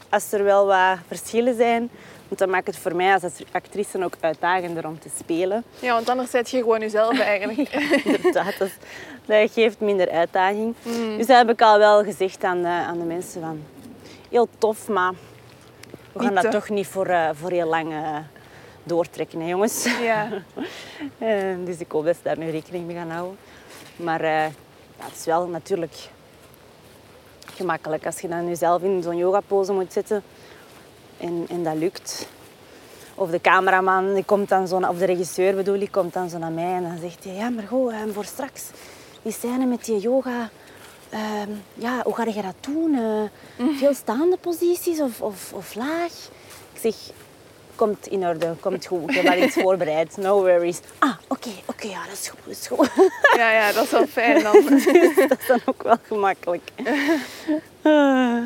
als 0.09 0.31
er 0.31 0.43
wel 0.43 0.65
wat 0.65 0.97
verschillen 1.07 1.55
zijn. 1.55 1.89
Want 2.27 2.41
dan 2.41 2.49
maakt 2.49 2.67
het 2.67 2.77
voor 2.77 2.95
mij 2.95 3.13
als 3.13 3.23
actrice 3.51 4.03
ook 4.03 4.13
uitdagender 4.19 4.87
om 4.87 4.99
te 4.99 5.09
spelen. 5.17 5.63
Ja, 5.79 5.93
want 5.93 6.09
anders 6.09 6.29
zet 6.29 6.49
je 6.49 6.57
gewoon 6.57 6.79
jezelf 6.79 7.19
eigenlijk. 7.19 7.69
inderdaad, 8.03 8.57
dat, 8.57 8.69
dat, 9.29 9.51
geeft 9.51 9.79
minder 9.79 10.09
uitdaging. 10.09 10.75
Mm. 10.83 11.17
Dus 11.17 11.27
dat 11.27 11.37
heb 11.37 11.49
ik 11.49 11.61
al 11.61 11.77
wel 11.77 12.03
gezegd 12.03 12.43
aan 12.43 12.61
de, 12.61 12.67
aan 12.67 12.97
de 12.97 13.05
mensen. 13.05 13.41
Van, 13.41 13.63
heel 14.29 14.47
tof, 14.57 14.87
maar 14.87 15.13
we 16.11 16.23
gaan 16.23 16.35
dat 16.35 16.51
toch 16.51 16.69
niet 16.69 16.87
voor, 16.87 17.07
uh, 17.07 17.29
voor 17.33 17.51
heel 17.51 17.67
lang 17.67 17.91
uh, 17.91 18.17
doortrekken, 18.83 19.39
hè, 19.39 19.47
jongens. 19.47 19.87
Ja. 20.01 20.27
uh, 21.17 21.55
dus 21.67 21.77
ik 21.77 21.91
hoop 21.91 22.05
dat 22.05 22.15
ze 22.15 22.21
daar 22.23 22.37
nu 22.37 22.49
rekening 22.49 22.85
mee 22.85 22.95
gaan 22.95 23.09
houden. 23.09 23.37
Maar 23.95 24.25
ja, 24.25 24.49
het 24.97 25.15
is 25.17 25.25
wel 25.25 25.47
natuurlijk 25.47 26.09
gemakkelijk 27.55 28.05
als 28.05 28.19
je 28.19 28.27
dan 28.27 28.47
jezelf 28.47 28.81
in 28.81 29.03
zo'n 29.03 29.17
yogapose 29.17 29.73
moet 29.73 29.93
zitten 29.93 30.23
en, 31.17 31.45
en 31.49 31.63
dat 31.63 31.75
lukt. 31.75 32.27
Of 33.15 33.29
de 33.29 33.41
cameraman, 33.41 34.13
die 34.13 34.23
komt 34.23 34.49
dan 34.49 34.67
zo, 34.67 34.77
of 34.77 34.97
de 34.97 35.05
regisseur 35.05 35.55
bedoel 35.55 35.79
ik, 35.79 35.91
komt 35.91 36.13
dan 36.13 36.29
zo 36.29 36.37
naar 36.37 36.51
mij 36.51 36.73
en 36.73 36.83
dan 36.83 36.97
zegt 36.97 37.23
hij, 37.23 37.33
ja 37.33 37.49
maar 37.49 37.67
goed, 37.67 37.93
voor 38.13 38.25
straks, 38.25 38.69
die 39.21 39.33
scène 39.33 39.65
met 39.65 39.85
die 39.85 39.99
yoga, 39.99 40.49
ehm, 41.09 41.51
ja, 41.73 42.01
hoe 42.03 42.15
ga 42.15 42.23
je 42.25 42.41
dat 42.41 42.55
doen? 42.59 42.93
Uh, 42.93 43.77
veel 43.77 43.93
staande 43.93 44.37
posities 44.37 44.99
of, 44.99 45.21
of, 45.21 45.53
of 45.53 45.75
laag? 45.75 46.11
Ik 46.73 46.79
zeg, 46.81 46.95
komt 47.79 48.07
in 48.07 48.27
orde, 48.27 48.55
komt 48.59 48.85
goed. 48.85 49.09
Ik 49.09 49.15
heb 49.15 49.27
al 49.27 49.43
iets 49.43 49.55
voorbereid, 49.55 50.17
no 50.17 50.41
worries. 50.41 50.79
Ah, 50.97 51.13
oké, 51.27 51.49
oké, 51.65 51.87
ja, 51.87 52.03
dat 52.03 52.13
is 52.13 52.27
goed, 52.27 52.39
dat 52.45 52.53
is 52.53 52.67
goed. 52.67 52.89
Ja, 53.35 53.51
ja, 53.51 53.71
dat 53.71 53.83
is 53.83 53.91
wel 53.91 54.07
fijn 54.07 54.43
dan. 54.43 54.53
dat 55.27 55.39
is 55.39 55.47
dan 55.47 55.59
ook 55.65 55.83
wel 55.83 55.97
gemakkelijk. 56.07 56.69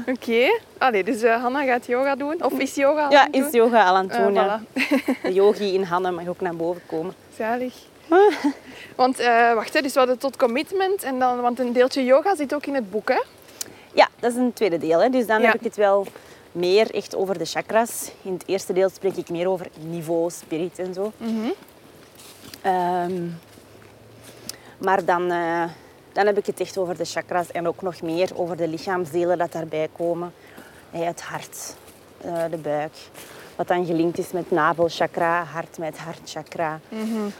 Oké. 0.07 0.49
Okay. 0.79 1.03
dus 1.03 1.23
uh, 1.23 1.41
Hanna 1.41 1.63
gaat 1.63 1.85
yoga 1.85 2.15
doen? 2.15 2.43
Of 2.43 2.53
is 2.59 2.75
yoga 2.75 3.05
al 3.05 3.11
Ja, 3.11 3.27
is 3.31 3.51
yoga 3.51 3.87
al 3.87 3.95
aan 3.95 4.09
het 4.09 4.17
doen, 4.17 4.29
uh, 4.29 4.35
ja. 4.35 4.61
De 5.23 5.33
yogi 5.33 5.73
in 5.73 5.83
Hanna 5.83 6.11
mag 6.11 6.27
ook 6.27 6.41
naar 6.41 6.55
boven 6.55 6.81
komen. 6.85 7.13
Zalig. 7.37 7.73
Want 8.95 9.19
uh, 9.19 9.53
wacht, 9.53 9.73
hè, 9.73 9.81
dus 9.81 9.93
we 9.93 9.99
hadden 9.99 10.17
tot 10.17 10.37
commitment. 10.37 11.03
En 11.03 11.19
dan, 11.19 11.41
want 11.41 11.59
een 11.59 11.73
deeltje 11.73 12.03
yoga 12.03 12.35
zit 12.35 12.53
ook 12.53 12.65
in 12.65 12.75
het 12.75 12.91
boek, 12.91 13.09
hè? 13.09 13.21
Ja, 13.93 14.09
dat 14.19 14.31
is 14.31 14.37
een 14.37 14.53
tweede 14.53 14.77
deel. 14.77 14.99
Hè. 14.99 15.09
Dus 15.09 15.27
dan 15.27 15.41
heb 15.41 15.53
ik 15.53 15.63
het 15.63 15.75
wel 15.75 16.07
meer 16.51 16.93
echt 16.93 17.15
over 17.15 17.37
de 17.37 17.45
chakras. 17.45 18.11
In 18.21 18.33
het 18.33 18.43
eerste 18.45 18.73
deel 18.73 18.89
spreek 18.89 19.15
ik 19.15 19.29
meer 19.29 19.47
over 19.47 19.67
niveau, 19.79 20.29
spirit 20.29 20.79
en 20.79 20.93
zo. 20.93 21.11
Mhm. 21.17 21.49
Ehm, 22.61 23.27
maar 24.77 25.05
dan, 25.05 25.31
uh, 25.31 25.63
dan 26.11 26.25
heb 26.25 26.37
ik 26.37 26.45
het 26.45 26.59
echt 26.59 26.77
over 26.77 26.97
de 26.97 27.05
chakras 27.05 27.51
en 27.51 27.67
ook 27.67 27.81
nog 27.81 28.01
meer 28.01 28.29
over 28.35 28.57
de 28.57 28.67
lichaamsdelen 28.67 29.37
dat 29.37 29.51
daarbij 29.51 29.89
komen. 29.97 30.33
het 30.91 31.21
hart, 31.21 31.75
uh, 32.25 32.43
de 32.49 32.57
buik. 32.57 32.93
Wat 33.55 33.67
dan 33.67 33.85
gelinkt 33.85 34.17
is 34.17 34.31
met 34.31 34.51
navelchakra, 34.51 35.43
hart 35.43 35.77
met 35.77 35.97
hartchakra. 35.97 36.79
Mm 36.89 37.11
-hmm. 37.11 37.33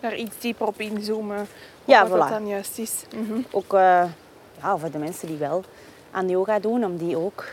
Daar 0.00 0.16
iets 0.16 0.38
dieper 0.38 0.66
op 0.66 0.80
inzoomen. 0.80 1.46
Ja, 1.84 2.08
wat 2.08 2.16
voilà. 2.16 2.20
dat 2.20 2.28
dan 2.28 2.46
juist 2.46 2.78
is. 2.78 3.02
Mm 3.14 3.44
Ook 3.50 3.72
uh, 3.72 4.04
ja, 4.60 4.76
voor 4.78 4.90
de 4.90 4.98
mensen 4.98 5.28
die 5.28 5.36
wel 5.36 5.64
aan 6.10 6.28
yoga 6.28 6.58
doen, 6.58 6.84
om 6.84 6.96
die 6.96 7.16
ook 7.16 7.44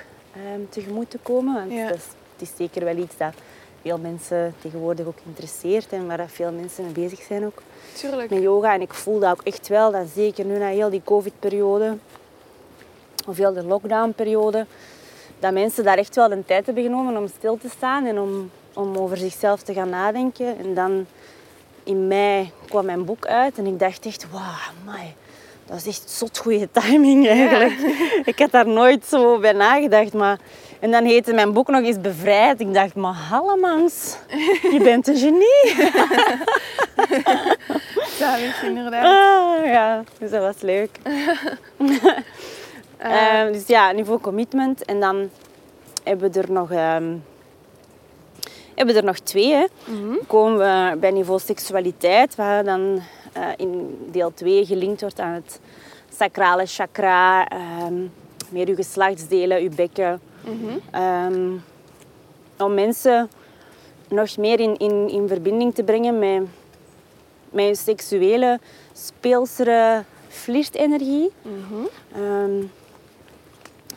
um, 0.54 0.70
tegemoet 0.70 1.10
te 1.10 1.18
komen. 1.18 1.54
Want 1.54 1.72
ja. 1.72 1.88
dat 1.88 1.98
is, 1.98 2.04
het 2.34 2.42
is 2.42 2.52
zeker 2.58 2.84
wel 2.84 2.98
iets 2.98 3.18
dat 3.18 3.34
veel 3.82 3.98
mensen 3.98 4.54
tegenwoordig 4.62 5.06
ook 5.06 5.18
interesseert 5.26 5.92
en 5.92 6.08
waar 6.08 6.30
veel 6.30 6.52
mensen 6.52 6.84
mee 6.84 6.94
bezig 6.94 7.22
zijn 7.22 7.46
ook. 7.46 7.62
Tuurlijk. 7.94 8.30
Met 8.30 8.42
yoga. 8.42 8.74
En 8.74 8.82
ik 8.82 8.94
voel 8.94 9.20
dat 9.20 9.32
ook 9.32 9.44
echt 9.44 9.68
wel, 9.68 9.92
dat 9.92 10.08
zeker 10.16 10.46
nu 10.46 10.58
na 10.58 10.68
heel 10.68 10.90
die 10.90 11.02
covid-periode, 11.04 11.98
of 13.28 13.38
heel 13.38 13.54
de 13.54 13.64
lockdown-periode, 13.64 14.66
dat 15.40 15.54
mensen 15.54 15.84
daar 15.84 15.98
echt 15.98 16.16
wel 16.16 16.30
de 16.30 16.46
tijd 16.46 16.66
hebben 16.66 16.84
genomen 16.84 17.18
om 17.18 17.28
stil 17.28 17.58
te 17.58 17.70
staan 17.70 18.06
en 18.06 18.20
om, 18.20 18.52
om 18.74 18.98
over 18.98 19.18
zichzelf 19.18 19.62
te 19.62 19.74
gaan 19.74 19.90
nadenken. 19.90 20.58
En 20.58 20.74
dan 20.74 21.06
in 21.86 22.08
mei 22.08 22.52
kwam 22.68 22.86
mijn 22.86 23.06
boek 23.06 23.26
uit 23.26 23.58
en 23.58 23.66
ik 23.66 23.80
dacht 23.80 24.06
echt, 24.06 24.26
wauw, 24.32 24.74
my, 24.86 25.16
dat 25.66 25.78
is 25.78 25.88
echt 25.88 26.10
zot 26.10 26.38
goede 26.38 26.70
timing 26.72 27.28
eigenlijk. 27.28 27.74
Ik 28.32 28.40
had 28.40 28.52
daar 28.52 28.68
nooit 28.68 29.06
zo 29.06 29.40
bij 29.40 29.52
nagedacht. 29.52 30.14
Maar... 30.14 30.40
En 30.80 30.92
dan 30.92 31.06
heette 31.06 31.34
mijn 31.34 31.54
boek 31.54 31.68
nog 31.68 31.84
eens 31.84 32.02
Bevrijd. 32.02 32.60
Ik 32.60 32.74
dacht, 32.74 32.96
maar 32.96 33.14
hallemans, 33.14 34.18
je 34.62 34.80
bent 34.84 35.08
een 35.08 35.18
genie. 35.18 35.76
Dat 38.20 38.38
is 38.38 38.64
inderdaad. 38.64 39.04
Ah, 39.04 39.66
ja, 39.66 40.04
dus 40.20 40.32
dat 40.32 40.42
was 40.42 40.62
leuk. 40.62 40.90
uh, 43.02 43.46
dus 43.54 43.68
ja, 43.68 43.92
niveau 43.92 44.20
commitment. 44.20 44.86
En 44.86 45.00
dan 45.00 45.30
hebben 46.04 46.32
we 46.32 46.40
er 46.40 46.52
nog... 46.52 46.72
Um, 46.72 47.24
hebben 48.76 48.94
we 48.96 49.02
er 49.02 49.06
nog 49.06 49.20
twee. 49.20 49.54
Hè. 49.54 49.66
Mm 49.86 50.20
Komen 50.28 50.58
we 50.58 50.98
bij 50.98 51.12
niveau 51.12 51.40
seksualiteit, 51.40 52.36
waar 52.36 52.64
dan 52.64 52.82
uh, 53.38 53.48
in 53.58 53.98
deel 54.12 54.34
2 54.34 54.66
gelinkt 54.66 55.02
wordt 55.02 55.20
aan 55.20 55.34
het 55.34 55.60
sacrale 56.10 56.66
chakra, 56.66 57.52
um, 57.88 58.12
meer 58.50 58.68
uw 58.68 58.76
geslachtsdelen, 58.76 59.62
uw 59.62 59.70
bekken. 59.76 60.22
Mm 60.46 60.60
-hmm. 60.62 61.02
um, 61.02 61.64
om 62.58 62.74
mensen 62.74 63.30
nog 64.10 64.38
meer 64.38 64.60
in, 64.60 64.78
in, 64.78 65.10
in 65.10 65.28
verbinding 65.28 65.76
te 65.76 65.84
brengen 65.84 66.20
met, 66.20 66.42
met 67.50 67.66
je 67.66 67.76
seksuele, 67.76 68.60
speelsere 68.94 70.04
flirtenergie. 70.28 71.32
Mm 71.42 71.64
-hmm. 71.70 72.24
um, 72.24 72.72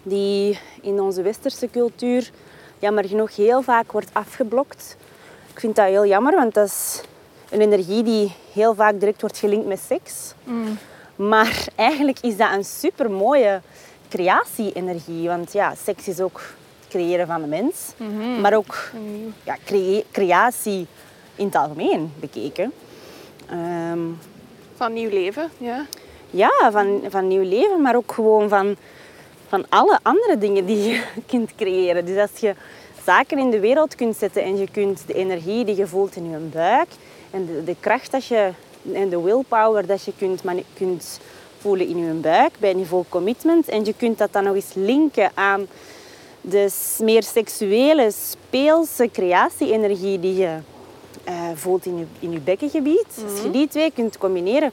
die 0.02 0.58
in 0.80 1.00
onze 1.00 1.22
westerse 1.22 1.70
cultuur 1.70 2.30
jammer 2.78 3.04
genoeg 3.08 3.36
heel 3.36 3.62
vaak 3.62 3.92
wordt 3.92 4.10
afgeblokt. 4.12 4.96
Ik 5.52 5.60
vind 5.60 5.76
dat 5.76 5.86
heel 5.86 6.06
jammer, 6.06 6.34
want 6.34 6.54
dat 6.54 6.66
is 6.66 7.00
een 7.50 7.60
energie 7.60 8.02
die 8.02 8.32
heel 8.52 8.74
vaak 8.74 9.00
direct 9.00 9.20
wordt 9.20 9.38
gelinkt 9.38 9.66
met 9.66 9.80
seks. 9.86 10.34
Mm. 10.44 10.78
Maar 11.16 11.66
eigenlijk 11.74 12.18
is 12.20 12.36
dat 12.36 12.52
een 12.52 12.64
super 12.64 13.10
mooie 13.10 13.60
creatie-energie. 14.08 15.28
Want 15.28 15.52
ja, 15.52 15.74
seks 15.74 16.08
is 16.08 16.20
ook 16.20 16.40
het 16.80 16.88
creëren 16.88 17.26
van 17.26 17.40
de 17.40 17.46
mens. 17.46 17.92
Mhm. 17.96 18.40
Maar 18.40 18.54
ook 18.54 18.90
ja, 19.44 19.56
creatie 20.10 20.86
in 21.34 21.44
het 21.44 21.54
algemeen 21.54 22.12
bekeken. 22.20 22.72
Ehm, 23.50 24.00
van 24.76 24.92
nieuw 24.92 25.10
leven, 25.10 25.50
ja. 25.58 25.86
Ja, 26.30 26.70
van, 26.70 27.00
van 27.08 27.28
nieuw 27.28 27.48
leven, 27.48 27.82
maar 27.82 27.96
ook 27.96 28.12
gewoon 28.12 28.48
van, 28.48 28.76
van 29.49 29.64
alle 29.68 29.99
andere 30.03 30.38
dingen 30.38 30.66
die 30.66 30.88
je 30.88 31.03
kunt 31.26 31.55
creëren. 31.55 32.05
Dus 32.05 32.18
als 32.18 32.40
je 32.40 32.55
zaken 33.05 33.38
in 33.38 33.51
de 33.51 33.61
wereld 33.61 33.94
kunt 33.94 34.16
zetten 34.16 34.42
en 34.42 34.59
je 34.59 34.70
kunt 34.70 35.03
de 35.07 35.14
energie 35.14 35.64
die 35.64 35.76
je 35.76 35.86
voelt 35.86 36.16
in 36.16 36.30
je 36.30 36.36
buik 36.36 36.88
en 37.30 37.46
de, 37.46 37.64
de 37.64 37.76
kracht 37.80 38.11
dat 38.11 38.26
je, 38.26 38.51
en 38.92 39.09
de 39.09 39.22
willpower 39.22 39.86
dat 39.86 40.05
je 40.05 40.12
kunt, 40.18 40.42
kunt 40.74 41.20
voelen 41.59 41.88
in 41.88 42.07
je 42.07 42.12
buik 42.12 42.53
bij 42.59 42.72
niveau 42.72 43.05
commitment. 43.09 43.68
En 43.68 43.84
je 43.84 43.94
kunt 43.96 44.18
dat 44.18 44.32
dan 44.32 44.44
nog 44.44 44.55
eens 44.55 44.74
linken 44.74 45.30
aan 45.34 45.66
de 46.40 46.68
meer 47.03 47.22
seksuele, 47.22 48.11
speelse 48.11 49.09
creatie-energie 49.12 50.20
die 50.20 50.34
je 50.34 50.57
uh, 51.28 51.34
voelt 51.55 51.86
in 51.86 51.99
je, 51.99 52.05
in 52.18 52.32
je 52.32 52.40
bekkengebied. 52.40 53.07
Als 53.24 53.36
je 53.36 53.49
mhm. 53.49 53.51
die 53.51 53.68
twee 53.68 53.90
kunt 53.90 54.18
combineren, 54.18 54.72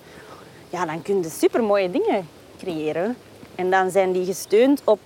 ja, 0.70 0.86
dan 0.86 1.02
kun 1.02 1.22
je 1.22 1.30
super 1.30 1.64
mooie 1.64 1.92
dingen 1.92 2.28
creëren. 2.58 3.16
En 3.56 3.70
dan 3.70 3.92
zijn 3.92 4.12
die 4.12 4.26
gesteund 4.26 4.82
op, 4.84 5.00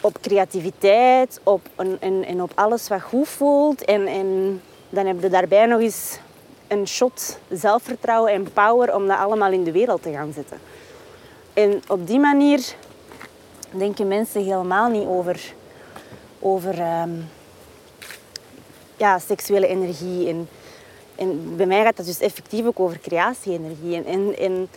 op 0.00 0.20
creativiteit 0.20 1.40
op, 1.42 1.60
en, 1.76 1.96
en, 2.00 2.24
en 2.24 2.42
op 2.42 2.52
alles 2.54 2.88
wat 2.88 3.02
goed 3.02 3.28
voelt. 3.28 3.84
En, 3.84 4.06
en 4.06 4.60
dan 4.88 5.06
heb 5.06 5.22
je 5.22 5.28
daarbij 5.28 5.66
nog 5.66 5.80
eens 5.80 6.18
een 6.68 6.86
shot 6.86 7.38
zelfvertrouwen 7.48 8.32
en 8.32 8.52
power 8.52 8.94
om 8.94 9.06
dat 9.06 9.18
allemaal 9.18 9.52
in 9.52 9.64
de 9.64 9.72
wereld 9.72 10.02
te 10.02 10.12
gaan 10.12 10.32
zetten. 10.32 10.58
En 11.52 11.82
op 11.88 12.06
die 12.06 12.18
manier 12.18 12.74
denken 13.70 14.08
mensen 14.08 14.44
helemaal 14.44 14.88
niet 14.88 15.06
over, 15.06 15.52
over 16.38 16.80
ehm, 16.80 17.10
ja, 18.96 19.18
seksuele 19.18 19.66
energie. 19.66 20.28
En, 20.28 20.48
en 21.14 21.56
bij 21.56 21.66
mij 21.66 21.82
gaat 21.82 21.96
dat 21.96 22.06
dus 22.06 22.20
effectief 22.20 22.66
ook 22.66 22.80
over 22.80 22.98
creatie-energie. 22.98 23.96
En, 23.96 24.04
en, 24.04 24.38
en 24.38 24.68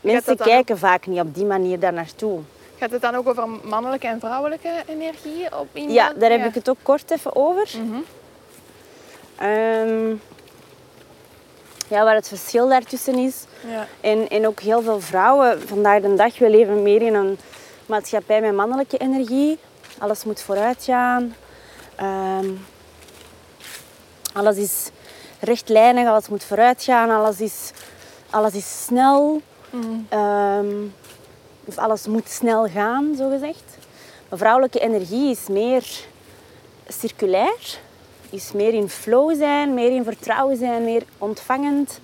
mensen 0.00 0.36
kijken 0.36 0.78
vaak 0.78 1.06
niet 1.06 1.20
op 1.20 1.34
die 1.34 1.44
manier 1.44 1.78
daar 1.78 1.92
naartoe. 1.92 2.40
Gaat 2.78 2.90
het 2.90 3.02
dan 3.02 3.14
ook 3.14 3.28
over 3.28 3.48
mannelijke 3.48 4.06
en 4.06 4.20
vrouwelijke 4.20 4.70
energie? 4.86 5.58
Op 5.58 5.68
iemand? 5.72 5.94
Ja, 5.94 6.12
daar 6.12 6.30
heb 6.30 6.44
ik 6.44 6.54
het 6.54 6.68
ook 6.68 6.78
kort 6.82 7.10
even 7.10 7.36
over. 7.36 7.70
Ehm, 9.36 10.14
ja, 11.88 12.04
waar 12.04 12.14
het 12.14 12.28
verschil 12.28 12.68
daartussen 12.68 13.14
is. 13.14 13.44
Ja. 13.66 13.86
En, 14.00 14.28
en 14.28 14.46
ook 14.46 14.60
heel 14.60 14.82
veel 14.82 15.00
vrouwen 15.00 15.68
vandaag 15.68 16.00
de 16.00 16.14
dag, 16.14 16.38
we 16.38 16.50
leven 16.50 16.82
meer 16.82 17.02
in 17.02 17.14
een 17.14 17.38
maatschappij 17.86 18.40
met 18.40 18.54
mannelijke 18.54 18.96
energie. 18.96 19.58
Alles 19.98 20.24
moet 20.24 20.42
vooruit 20.42 20.84
gaan. 20.84 21.34
Ehm, 21.96 22.48
alles 24.32 24.56
is 24.56 24.90
rechtlijnig, 25.40 26.08
alles 26.08 26.28
moet 26.28 26.44
vooruit 26.44 26.82
gaan, 26.82 27.10
alles 27.10 27.40
is, 27.40 27.70
alles 28.30 28.54
is 28.54 28.84
snel. 28.84 29.42
Of 31.64 31.78
alles 31.78 32.06
moet 32.06 32.28
snel 32.28 32.66
gaan, 32.66 33.14
zo 33.16 33.30
gezegd. 33.30 33.78
Maar 34.28 34.38
vrouwelijke 34.38 34.78
energie 34.78 35.30
is 35.30 35.48
meer 35.48 35.84
circulair, 36.88 37.78
is 38.30 38.52
meer 38.52 38.74
in 38.74 38.88
flow 38.88 39.36
zijn, 39.36 39.74
meer 39.74 39.90
in 39.90 40.04
vertrouwen 40.04 40.56
zijn, 40.56 40.84
meer 40.84 41.02
ontvangend. 41.18 42.00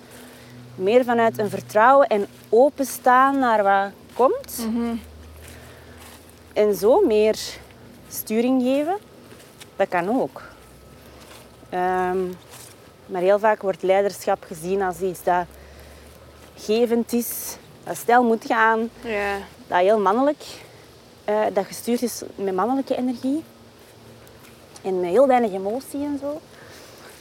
Meer 0.75 1.03
vanuit 1.03 1.37
een 1.37 1.49
vertrouwen 1.49 2.07
en 2.07 2.27
openstaan 2.49 3.39
naar 3.39 3.63
wat 3.63 3.91
komt. 4.13 4.67
En 6.53 6.75
zo 6.75 7.05
meer 7.05 7.37
sturing 8.09 8.61
geven, 8.61 8.97
dat 9.75 9.87
kan 9.87 10.21
ook. 10.21 10.41
Ehm, 11.69 12.17
maar 13.05 13.21
heel 13.21 13.39
vaak 13.39 13.61
wordt 13.61 13.83
leiderschap 13.83 14.43
gezien 14.43 14.81
als 14.81 14.99
iets 14.99 15.23
dat 15.23 15.45
gevend 16.55 17.13
is, 17.13 17.57
dat 17.83 17.97
snel 17.97 18.23
moet 18.23 18.45
gaan, 18.45 18.89
Ja. 19.01 19.37
dat 19.67 19.79
heel 19.79 19.99
mannelijk, 19.99 20.43
eh, 21.23 21.41
dat 21.53 21.65
gestuurd 21.65 22.01
is 22.01 22.21
met 22.35 22.55
mannelijke 22.55 22.95
energie. 22.95 23.43
En 24.81 24.99
met 24.99 25.09
heel 25.09 25.27
weinig 25.27 25.51
emotie 25.51 26.03
en 26.03 26.17
zo. 26.21 26.41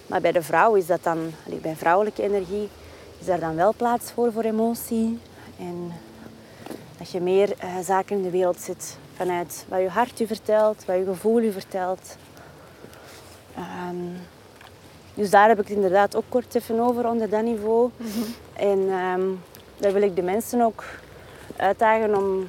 Maar 0.07 0.21
bij 0.21 0.33
de 0.33 0.43
vrouw 0.43 0.75
is 0.75 0.87
dat 0.87 1.03
dan, 1.03 1.33
bij 1.63 1.77
vrouwelijke 1.77 2.23
energie, 2.23 2.69
is 3.21 3.27
daar 3.27 3.41
dan 3.41 3.55
wel 3.55 3.75
plaats 3.77 4.11
voor 4.13 4.33
voor 4.33 4.43
emotie. 4.43 5.19
En 5.59 5.93
dat 6.99 7.11
je 7.11 7.21
meer 7.21 7.55
eh, 7.59 7.69
zaken 7.85 8.17
in 8.17 8.23
de 8.23 8.31
wereld 8.31 8.61
zet 8.61 8.97
vanuit 9.17 9.65
wat 9.69 9.81
je 9.81 9.89
hart 9.89 10.19
je 10.19 10.27
vertelt, 10.27 10.85
wat 10.85 10.97
je 10.97 11.05
gevoel 11.05 11.39
je 11.39 11.53
vertelt. 11.53 12.17
Ehm, 13.55 13.97
dus 15.15 15.31
daar 15.31 15.49
heb 15.49 15.61
ik 15.61 15.69
het 15.69 15.77
inderdaad 15.77 16.17
ook 16.17 16.25
kort 16.29 16.55
even 16.55 16.81
over 16.81 17.09
onder 17.09 17.29
dat 17.29 17.43
niveau. 17.43 17.91
En 18.53 18.89
ehm, 18.91 19.23
daar 19.77 19.93
wil 19.93 20.03
ik 20.03 20.17
de 20.17 20.23
mensen 20.23 20.61
ook 20.61 20.85
uitdagen 21.57 22.17
om, 22.17 22.49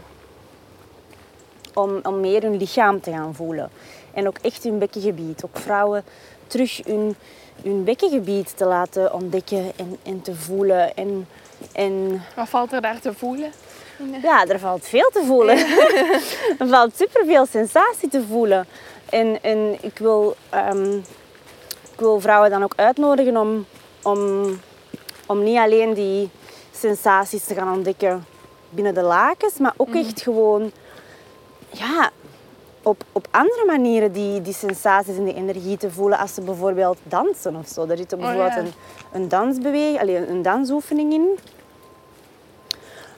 om, 1.74 2.00
om 2.04 2.20
meer 2.20 2.42
hun 2.42 2.58
lichaam 2.58 3.02
te 3.02 3.12
gaan 3.12 3.36
voelen. 3.36 3.70
En 4.14 4.28
ook 4.28 4.38
echt 4.42 4.64
hun 4.64 4.78
bekkengebied. 4.78 5.44
Ook 5.46 5.58
vrouwen 5.58 6.04
terug 6.48 6.82
hun, 6.86 7.16
hun 7.64 7.84
bekkengebied 7.84 8.58
te 8.58 8.66
laten 8.66 9.14
ontdekken 9.14 9.72
en, 9.76 9.98
en 10.04 10.22
te 10.22 10.36
voelen. 10.36 10.96
En, 10.96 11.28
en 11.74 12.22
Wat 12.36 12.50
valt 12.50 12.74
er 12.74 12.82
daar 12.82 13.00
te 13.00 13.14
voelen? 13.14 13.52
ja, 14.22 14.46
er 14.46 14.60
valt 14.60 14.86
veel 14.86 15.10
te 15.14 15.24
voelen. 15.26 15.58
er 16.60 16.68
valt 16.68 16.98
superveel 16.98 17.46
sensatie 17.46 18.10
te 18.10 18.24
voelen. 18.30 18.68
En, 19.10 19.44
en 19.44 19.78
ik, 19.82 19.98
wil, 19.98 20.36
ehm, 20.50 20.98
ik 21.96 22.02
wil 22.02 22.20
vrouwen 22.20 22.50
dan 22.50 22.64
ook 22.64 22.74
uitnodigen 22.76 23.38
om, 23.38 23.66
om, 24.04 24.46
om 25.26 25.44
niet 25.44 25.58
alleen 25.58 25.94
die 25.94 26.30
sensaties 26.72 27.46
te 27.46 27.54
gaan 27.54 27.74
ontdekken 27.74 28.26
binnen 28.70 28.94
de 28.94 29.02
lakens, 29.02 29.58
maar 29.58 29.74
ook 29.78 29.96
echt 29.96 30.22
gewoon 30.22 30.72
ja, 31.70 32.12
op, 32.84 33.04
op 33.12 33.28
andere 33.32 33.64
manieren 33.66 34.12
die, 34.12 34.42
die 34.42 34.54
sensaties 34.54 35.18
en 35.18 35.24
die 35.24 35.34
energie 35.34 35.78
te 35.78 35.92
voelen. 35.92 36.18
Als 36.18 36.34
ze 36.34 36.42
bijvoorbeeld 36.42 36.98
dansen 37.04 37.56
of 37.56 37.68
zo. 37.68 37.86
Daar 37.86 37.98
zit 37.98 38.12
er 38.12 38.18
bijvoorbeeld 38.18 38.54
ja. 38.54 38.60
een, 38.60 38.74
een 39.12 39.28
dansbeweging, 39.28 40.00
allee, 40.00 40.28
een 40.28 40.42
dansoefening 40.42 41.14
in. 41.14 41.38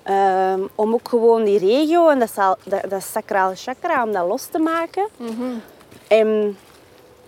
Ehm, 0.03 0.61
om 0.75 0.93
ook 0.93 1.09
gewoon 1.09 1.43
die 1.43 1.59
regio 1.59 2.09
en 2.09 2.19
dat, 2.19 2.33
zal- 2.33 2.57
dat, 2.63 2.89
dat 2.89 3.03
sacraal 3.03 3.51
chakra, 3.55 4.03
om 4.03 4.11
dat 4.11 4.27
los 4.27 4.45
te 4.45 4.59
maken. 4.59 5.07
En 6.07 6.57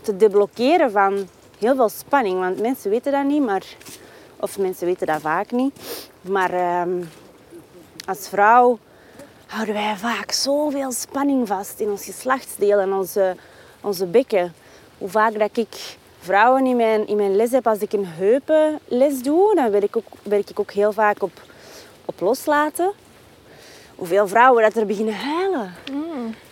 te 0.02 0.18
deblokkeren 0.18 0.92
van 0.92 1.28
heel 1.60 1.76
veel 1.76 1.90
spanning. 1.90 2.40
Want 2.40 2.62
mensen 2.62 2.90
weten 2.90 3.12
dat 3.12 3.26
niet, 3.26 3.46
maar, 3.46 3.64
of 4.36 4.58
mensen 4.58 4.86
weten 4.86 5.08
dat 5.08 5.22
vaak 5.22 5.52
niet. 5.52 6.10
Maar 6.22 6.54
ehm, 6.54 7.04
als 8.06 8.30
vrouw 8.30 8.80
houden 9.46 9.74
wij 9.74 9.96
vaak 9.98 10.32
zoveel 10.32 10.92
spanning 10.92 11.48
vast 11.48 11.80
in 11.80 11.90
ons 11.90 12.06
geslachtsdeel 12.06 12.80
en 12.80 12.94
onze, 12.94 13.36
onze 13.82 14.06
bekken. 14.06 14.54
Hoe 14.98 15.10
vaak 15.10 15.40
dat 15.40 15.58
ik 15.58 15.98
vrouwen 16.20 16.66
in 16.66 16.76
mijn, 16.76 17.08
in 17.08 17.16
mijn 17.16 17.36
les 17.36 17.52
heb, 17.52 17.68
als 17.68 17.80
ik 17.80 17.94
een 17.94 18.06
heupenles 18.06 19.22
doe, 19.22 19.56
dan 19.56 19.72
werk 19.72 19.84
ik 19.84 19.98
ook, 19.98 20.08
werk 20.24 20.50
ik 20.50 20.60
ook 20.60 20.72
heel 20.72 20.92
vaak 20.92 21.24
op, 21.24 21.42
op 22.06 22.20
loslaten. 22.20 22.92
Hoeveel 23.96 24.28
vrouwen 24.28 24.64
dat 24.64 24.76
er 24.76 24.86
beginnen 24.86 25.16
huilen. 25.16 25.74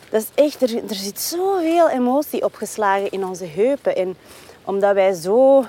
Dat 0.10 0.22
is 0.22 0.44
echt, 0.44 0.62
er, 0.62 0.76
er 0.90 0.96
zit 0.96 1.20
zoveel 1.20 1.90
emotie 1.90 2.44
opgeslagen 2.44 3.10
in 3.10 3.26
onze 3.26 3.46
heupen. 3.46 3.96
En 3.96 4.18
omdat 4.68 4.94
wij 4.94 5.14
zo 5.14 5.64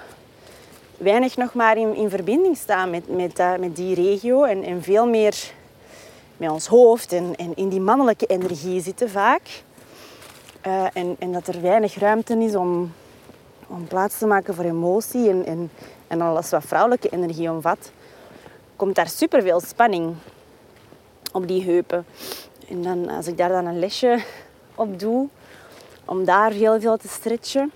weinig 0.96 1.36
nog 1.36 1.54
maar 1.54 1.76
in, 1.76 1.94
in 1.94 2.10
verbinding 2.10 2.56
staan 2.56 2.90
met, 2.90 3.08
met, 3.16 3.36
dat- 3.36 3.58
met 3.58 3.76
die 3.76 3.94
regio 3.94 4.42
en, 4.44 4.62
en 4.62 4.82
veel 4.82 5.06
meer 5.06 5.34
met 6.36 6.50
ons 6.50 6.66
hoofd 6.66 7.12
en, 7.12 7.34
en 7.36 7.56
in 7.56 7.68
die 7.68 7.80
mannelijke 7.80 8.26
energie 8.26 8.80
zitten 8.80 9.10
vaak. 9.10 9.62
Eh, 10.60 10.84
en, 10.92 11.16
en 11.18 11.32
dat 11.32 11.46
er 11.46 11.60
weinig 11.60 11.98
ruimte 11.98 12.38
is 12.38 12.54
om, 12.54 12.92
om 13.66 13.86
plaats 13.86 14.18
te 14.18 14.26
maken 14.26 14.54
voor 14.54 14.64
emotie 14.64 15.28
en, 15.28 15.46
en, 15.46 15.70
en 16.06 16.20
alles 16.20 16.50
wat 16.50 16.64
vrouwelijke 16.64 17.08
energie 17.08 17.50
omvat, 17.50 17.92
komt 18.76 18.94
daar 18.94 19.08
superveel 19.08 19.60
spanning 19.60 20.14
op 21.32 21.48
die 21.48 21.62
heupen. 21.64 22.06
En 22.68 22.82
dan, 22.82 23.08
als 23.08 23.26
ik 23.26 23.36
daar 23.36 23.48
dan 23.48 23.66
een 23.66 23.78
lesje 23.78 24.22
op 24.74 24.98
doe, 24.98 25.28
om 26.04 26.24
daar 26.24 26.50
heel 26.50 26.80
veel 26.80 26.96
te 26.96 27.08
stretchen, 27.08 27.72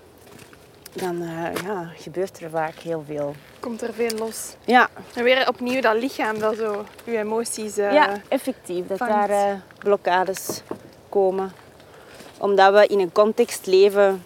dan 0.93 1.21
eh, 1.21 1.63
ja, 1.63 1.91
gebeurt 1.97 2.39
er 2.41 2.49
vaak 2.49 2.75
heel 2.75 3.03
veel. 3.07 3.35
Komt 3.59 3.81
er 3.81 3.93
veel 3.93 4.17
los. 4.17 4.55
Ja, 4.65 4.89
En 5.13 5.23
weer 5.23 5.47
opnieuw 5.47 5.81
dat 5.81 5.95
lichaam 5.95 6.39
dat 6.39 6.55
zo 6.57 6.85
je 7.03 7.17
emoties... 7.17 7.77
eh, 7.77 7.93
ja 7.93 8.21
effectief. 8.27 8.87
Dat 8.87 8.97
vangt. 8.97 9.13
daar 9.13 9.29
eh, 9.29 9.53
blokkades 9.77 10.61
komen. 11.09 11.51
Omdat 12.37 12.73
we 12.73 12.87
in 12.87 12.99
een 12.99 13.11
context 13.11 13.65
leven 13.65 14.23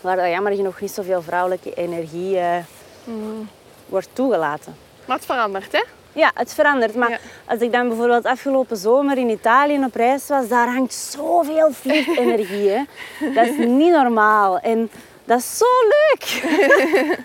waar 0.00 0.16
dat 0.16 0.28
jammer 0.28 0.52
genoeg 0.54 0.80
niet 0.80 0.90
zoveel 0.90 1.22
vrouwelijke 1.22 1.74
energie 1.74 2.38
eh, 2.38 2.56
wordt 3.86 4.08
toegelaten. 4.12 4.76
Maar 5.06 5.16
het 5.16 5.26
verandert, 5.26 5.72
hè? 5.72 5.82
Ja, 6.12 6.30
het 6.34 6.54
verandert. 6.54 6.94
Maar 6.94 7.10
Ja. 7.10 7.18
als 7.44 7.60
ik 7.60 7.72
dan 7.72 7.88
bijvoorbeeld 7.88 8.24
afgelopen 8.24 8.76
zomer 8.76 9.18
in 9.18 9.28
Italië 9.28 9.84
op 9.84 9.94
reis 9.94 10.26
was, 10.28 10.48
daar 10.48 10.72
hangt 10.72 10.94
zoveel 10.94 11.68
vliegenergie. 11.72 12.68
Hè. 12.68 12.82
Dat 13.34 13.46
is 13.46 13.56
niet 13.66 13.92
normaal. 13.92 14.58
En 14.58 14.90
dat 15.24 15.38
is 15.38 15.58
zo 15.58 15.64
leuk. 15.88 16.42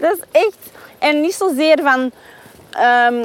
dat 0.00 0.12
is 0.12 0.40
echt... 0.42 0.58
En 0.98 1.20
niet 1.20 1.34
zozeer 1.34 1.78
van... 1.82 2.10
ehm, 2.70 3.24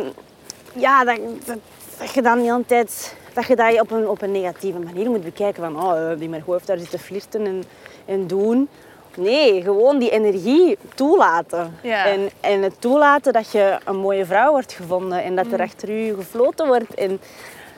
ja, 0.74 1.04
dat, 1.04 1.18
dat, 1.46 1.58
dat 2.00 2.14
je 2.14 2.22
dan 2.22 2.38
de 2.38 2.44
hele 2.44 2.66
tijd... 2.66 3.18
Dat 3.34 3.48
je 3.48 3.56
dat 3.56 3.82
op 3.82 3.92
een, 3.92 4.08
op 4.08 4.22
een 4.22 4.32
negatieve 4.32 4.80
manier 4.80 5.10
moet 5.10 5.24
bekijken. 5.24 5.64
Van, 5.64 5.84
oh, 5.84 6.20
die 6.20 6.30
Margot 6.30 6.54
heeft 6.54 6.68
daar 6.68 6.78
zitten 6.78 7.00
flirten 7.00 7.46
en, 7.46 7.64
en 8.06 8.28
doen. 8.28 8.70
Nee, 9.16 9.62
gewoon 9.62 10.00
die 10.00 10.10
energie 10.10 10.78
toelaten. 10.96 11.78
Ja. 11.82 12.06
En, 12.06 12.30
en 12.40 12.62
het 12.62 12.82
toelaten 12.82 13.34
dat 13.34 13.52
je 13.52 13.78
een 13.86 13.96
mooie 13.98 14.26
vrouw 14.26 14.52
wordt 14.52 14.74
gevonden. 14.74 15.24
En 15.24 15.36
dat 15.36 15.46
Mm. 15.46 15.54
er 15.54 15.62
achter 15.62 15.90
u 15.90 16.16
gefloten 16.16 16.68
wordt. 16.68 16.94
En 16.94 17.22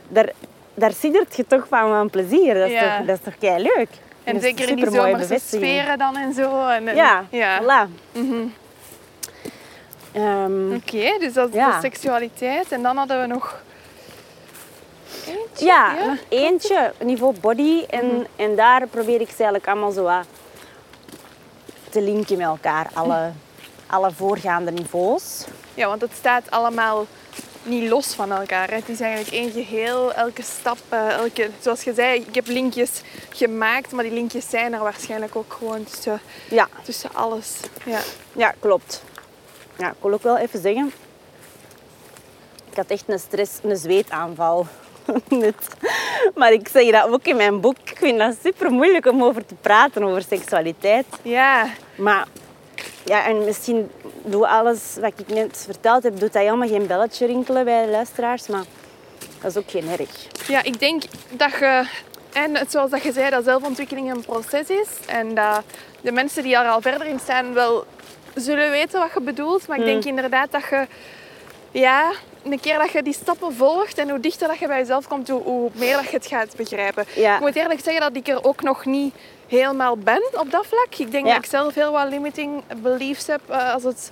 daar, 0.08 0.30
daar 0.74 0.94
siddert 0.94 1.36
je 1.36 1.46
toch 1.48 1.68
van 1.68 1.90
van 1.90 2.10
plezier. 2.10 2.54
Dat 2.54 2.68
is 2.68 2.72
Ja. 2.74 2.98
toch, 2.98 3.06
dat 3.06 3.18
is 3.18 3.24
toch 3.24 3.38
kei 3.40 3.62
leuk. 3.76 3.90
En 4.24 4.42
zeker 4.42 4.70
in 4.70 4.76
die 4.76 4.92
zomerse 4.92 5.40
sferen 5.46 5.98
dan 5.98 6.16
en 6.18 6.34
zo. 6.34 6.68
En, 6.68 6.88
en- 6.88 6.96
Ja, 6.96 7.26
ja. 7.30 7.62
voilà. 7.62 7.90
Ehm, 10.12 10.74
Oké, 10.74 11.18
dus 11.20 11.34
dat 11.34 11.50
is 11.50 11.56
Ja. 11.56 11.72
de 11.76 11.78
seksualiteit. 11.82 12.72
En 12.72 12.82
dan 12.84 12.98
hadden 12.98 13.22
we 13.22 13.28
nog 13.28 13.62
eentje. 15.28 15.66
Ja, 15.66 15.94
nog 16.06 16.18
eentje, 16.30 16.94
niveau 17.04 17.36
body. 17.42 17.84
En, 17.90 18.06
Mhm. 18.06 18.22
en 18.36 18.56
daar 18.56 18.88
probeer 18.88 19.22
ik 19.22 19.28
ze 19.30 19.36
eigenlijk 19.36 19.68
allemaal 19.68 19.92
zo 19.92 20.04
wat 20.04 20.26
te 21.92 22.02
linken 22.02 22.38
met 22.38 22.46
elkaar. 22.48 22.90
Alle, 22.94 23.32
alle 23.88 24.12
voorgaande 24.12 24.72
niveaus. 24.72 25.46
Ja, 25.74 25.88
want 25.88 26.02
het 26.02 26.12
staat 26.18 26.52
allemaal 26.52 27.06
niet 27.64 27.90
los 27.90 28.14
van 28.14 28.32
elkaar. 28.32 28.70
hè. 28.70 28.76
Het 28.76 28.90
is 28.90 29.00
eigenlijk 29.00 29.34
één 29.36 29.52
geheel, 29.52 30.14
elke 30.14 30.42
stap, 30.42 30.78
eh, 30.90 31.10
elke, 31.10 31.50
zoals 31.60 31.84
je 31.84 31.94
zei, 31.94 32.20
ik 32.28 32.36
heb 32.36 32.48
linkjes 32.48 32.90
gemaakt, 33.30 33.92
maar 33.92 34.04
die 34.04 34.14
linkjes 34.14 34.50
zijn 34.50 34.74
er 34.74 34.80
waarschijnlijk 34.80 35.36
ook 35.36 35.54
gewoon 35.58 35.84
tussen, 35.84 36.22
Ja, 36.50 36.68
tussen 36.84 37.10
alles. 37.14 37.52
Ja. 37.86 38.00
ja, 38.34 38.54
klopt. 38.60 39.04
Ja, 39.78 39.88
ik 39.90 39.96
wil 40.02 40.14
ook 40.14 40.24
wel 40.24 40.38
even 40.38 40.62
zeggen, 40.62 40.92
ik 42.72 42.78
had 42.78 42.88
echt 42.88 43.04
een 43.08 43.20
stress, 43.20 43.52
een 43.64 43.78
zweetaanval. 43.78 44.68
Net. 45.30 45.56
Maar 46.36 46.52
ik 46.52 46.68
zeg 46.68 46.92
dat 46.92 47.08
ook 47.10 47.26
in 47.26 47.36
mijn 47.36 47.62
boek. 47.62 47.78
Ik 47.84 47.98
vind 47.98 48.18
dat 48.20 48.36
super 48.44 48.72
moeilijk 48.72 49.06
om 49.06 49.24
over 49.24 49.46
te 49.46 49.56
praten, 49.62 50.04
over 50.04 50.22
seksualiteit. 50.30 51.06
ja, 51.22 51.68
Maar 51.96 52.28
ja, 53.06 53.26
en 53.26 53.44
misschien 53.46 53.92
doe 54.24 54.48
alles 54.48 54.80
wat 55.00 55.14
ik 55.18 55.28
net 55.28 55.64
verteld 55.66 56.04
heb, 56.04 56.20
doet 56.20 56.34
dat 56.34 56.44
helemaal 56.44 56.68
geen 56.68 56.88
belletje 56.88 57.26
rinkelen 57.26 57.66
bij 57.66 57.86
de 57.86 57.92
luisteraars. 57.92 58.48
Maar 58.48 58.64
dat 59.42 59.52
is 59.52 59.58
ook 59.58 59.70
geen 59.72 59.90
erg. 60.00 60.10
Ja, 60.48 60.64
ik 60.64 60.80
denk 60.80 61.04
dat 61.30 61.52
je, 61.60 61.88
en 62.34 62.56
het- 62.56 62.72
zoals 62.72 62.92
dat 62.92 63.04
je 63.04 63.12
zei, 63.12 63.30
dat 63.30 63.44
zelfontwikkeling 63.44 64.12
een 64.14 64.26
proces 64.26 64.70
is. 64.70 64.88
En 65.08 65.36
dat 65.36 65.62
de 66.02 66.12
mensen 66.12 66.44
die 66.44 66.56
er 66.56 66.68
al 66.70 66.82
verder 66.82 67.08
in 67.08 67.20
staan 67.20 67.54
wel 67.54 67.86
zullen 68.36 68.70
weten 68.72 69.00
wat 69.00 69.10
je 69.14 69.22
bedoelt. 69.22 69.68
Maar 69.68 69.78
ik 69.80 69.86
denk 69.86 70.04
inderdaad 70.06 70.52
dat 70.52 70.64
je, 70.70 70.88
ja, 71.72 72.12
een 72.44 72.60
keer 72.60 72.78
dat 72.78 72.92
je 72.92 73.04
die 73.04 73.14
stappen 73.14 73.54
volgt 73.54 73.98
en 73.98 74.10
hoe 74.10 74.20
dichter 74.20 74.48
dat 74.48 74.58
je 74.60 74.68
bij 74.68 74.78
jezelf 74.80 75.08
komt, 75.08 75.30
hoe, 75.30 75.42
hoe 75.44 75.70
meer 75.74 75.96
dat 75.96 76.06
je 76.10 76.16
het 76.18 76.26
gaat 76.26 76.56
begrijpen. 76.56 77.06
Ja. 77.16 77.36
Ik 77.36 77.42
moet 77.42 77.56
eerlijk 77.56 77.80
zeggen 77.84 78.02
dat 78.02 78.16
ik 78.16 78.28
er 78.28 78.44
ook 78.44 78.62
nog 78.62 78.86
niet 78.86 79.16
helemaal 79.60 79.98
ben 79.98 80.24
op 80.34 80.52
dat 80.52 80.66
vlak. 80.66 80.96
Ik 80.98 81.12
denk 81.12 81.26
Ja. 81.26 81.34
dat 81.34 81.44
ik 81.44 81.50
zelf 81.50 81.74
heel 81.76 81.92
wat 81.92 82.10
limiting 82.10 82.64
beliefs 82.82 83.28
heb 83.28 83.42
eh, 83.50 83.74
als 83.74 83.84
het, 83.84 84.12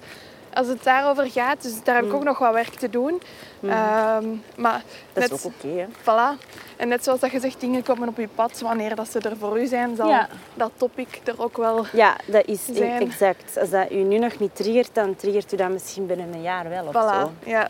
als 0.53 0.67
het 0.67 0.83
daarover 0.83 1.29
gaat. 1.31 1.61
Dus 1.61 1.83
daar 1.83 1.95
heb 1.95 2.05
ik 2.05 2.13
ook 2.13 2.23
nog 2.23 2.37
wat 2.37 2.53
werk 2.53 2.73
te 2.75 2.89
doen. 2.89 3.21
Ehm, 3.63 4.25
maar 4.55 4.81
Dat 5.13 5.23
is 5.23 5.29
net- 5.29 5.45
ook 5.45 5.51
oké. 5.63 5.87
Voilà. 6.01 6.45
En 6.77 6.87
net 6.87 7.03
zoals 7.03 7.19
dat 7.19 7.31
je 7.31 7.39
zegt, 7.39 7.59
dingen 7.59 7.83
komen 7.83 8.07
op 8.07 8.17
je 8.17 8.27
pad. 8.35 8.59
Wanneer 8.59 8.95
dat 8.95 9.11
ze 9.11 9.19
er 9.19 9.37
voor 9.39 9.59
u 9.59 9.65
zijn, 9.67 9.95
zal 9.95 10.09
Ja. 10.09 10.27
dat 10.53 10.71
topic 10.77 11.21
er 11.23 11.33
ook 11.41 11.57
wel... 11.57 11.85
ja, 11.93 12.15
dat 12.25 12.45
is 12.45 12.67
e- 12.69 12.73
Zijn. 12.73 13.01
exact. 13.01 13.57
Als 13.59 13.69
dat 13.69 13.91
u 13.91 13.95
nu 13.95 14.17
nog 14.17 14.39
niet 14.39 14.55
triggert, 14.55 14.89
dan 14.93 15.15
triggert 15.15 15.53
u 15.53 15.55
dat 15.55 15.69
misschien 15.69 16.05
binnen 16.05 16.33
een 16.33 16.41
jaar 16.41 16.69
wel 16.69 16.85
of 16.85 16.93
zo. 16.93 17.31
Ja. 17.45 17.67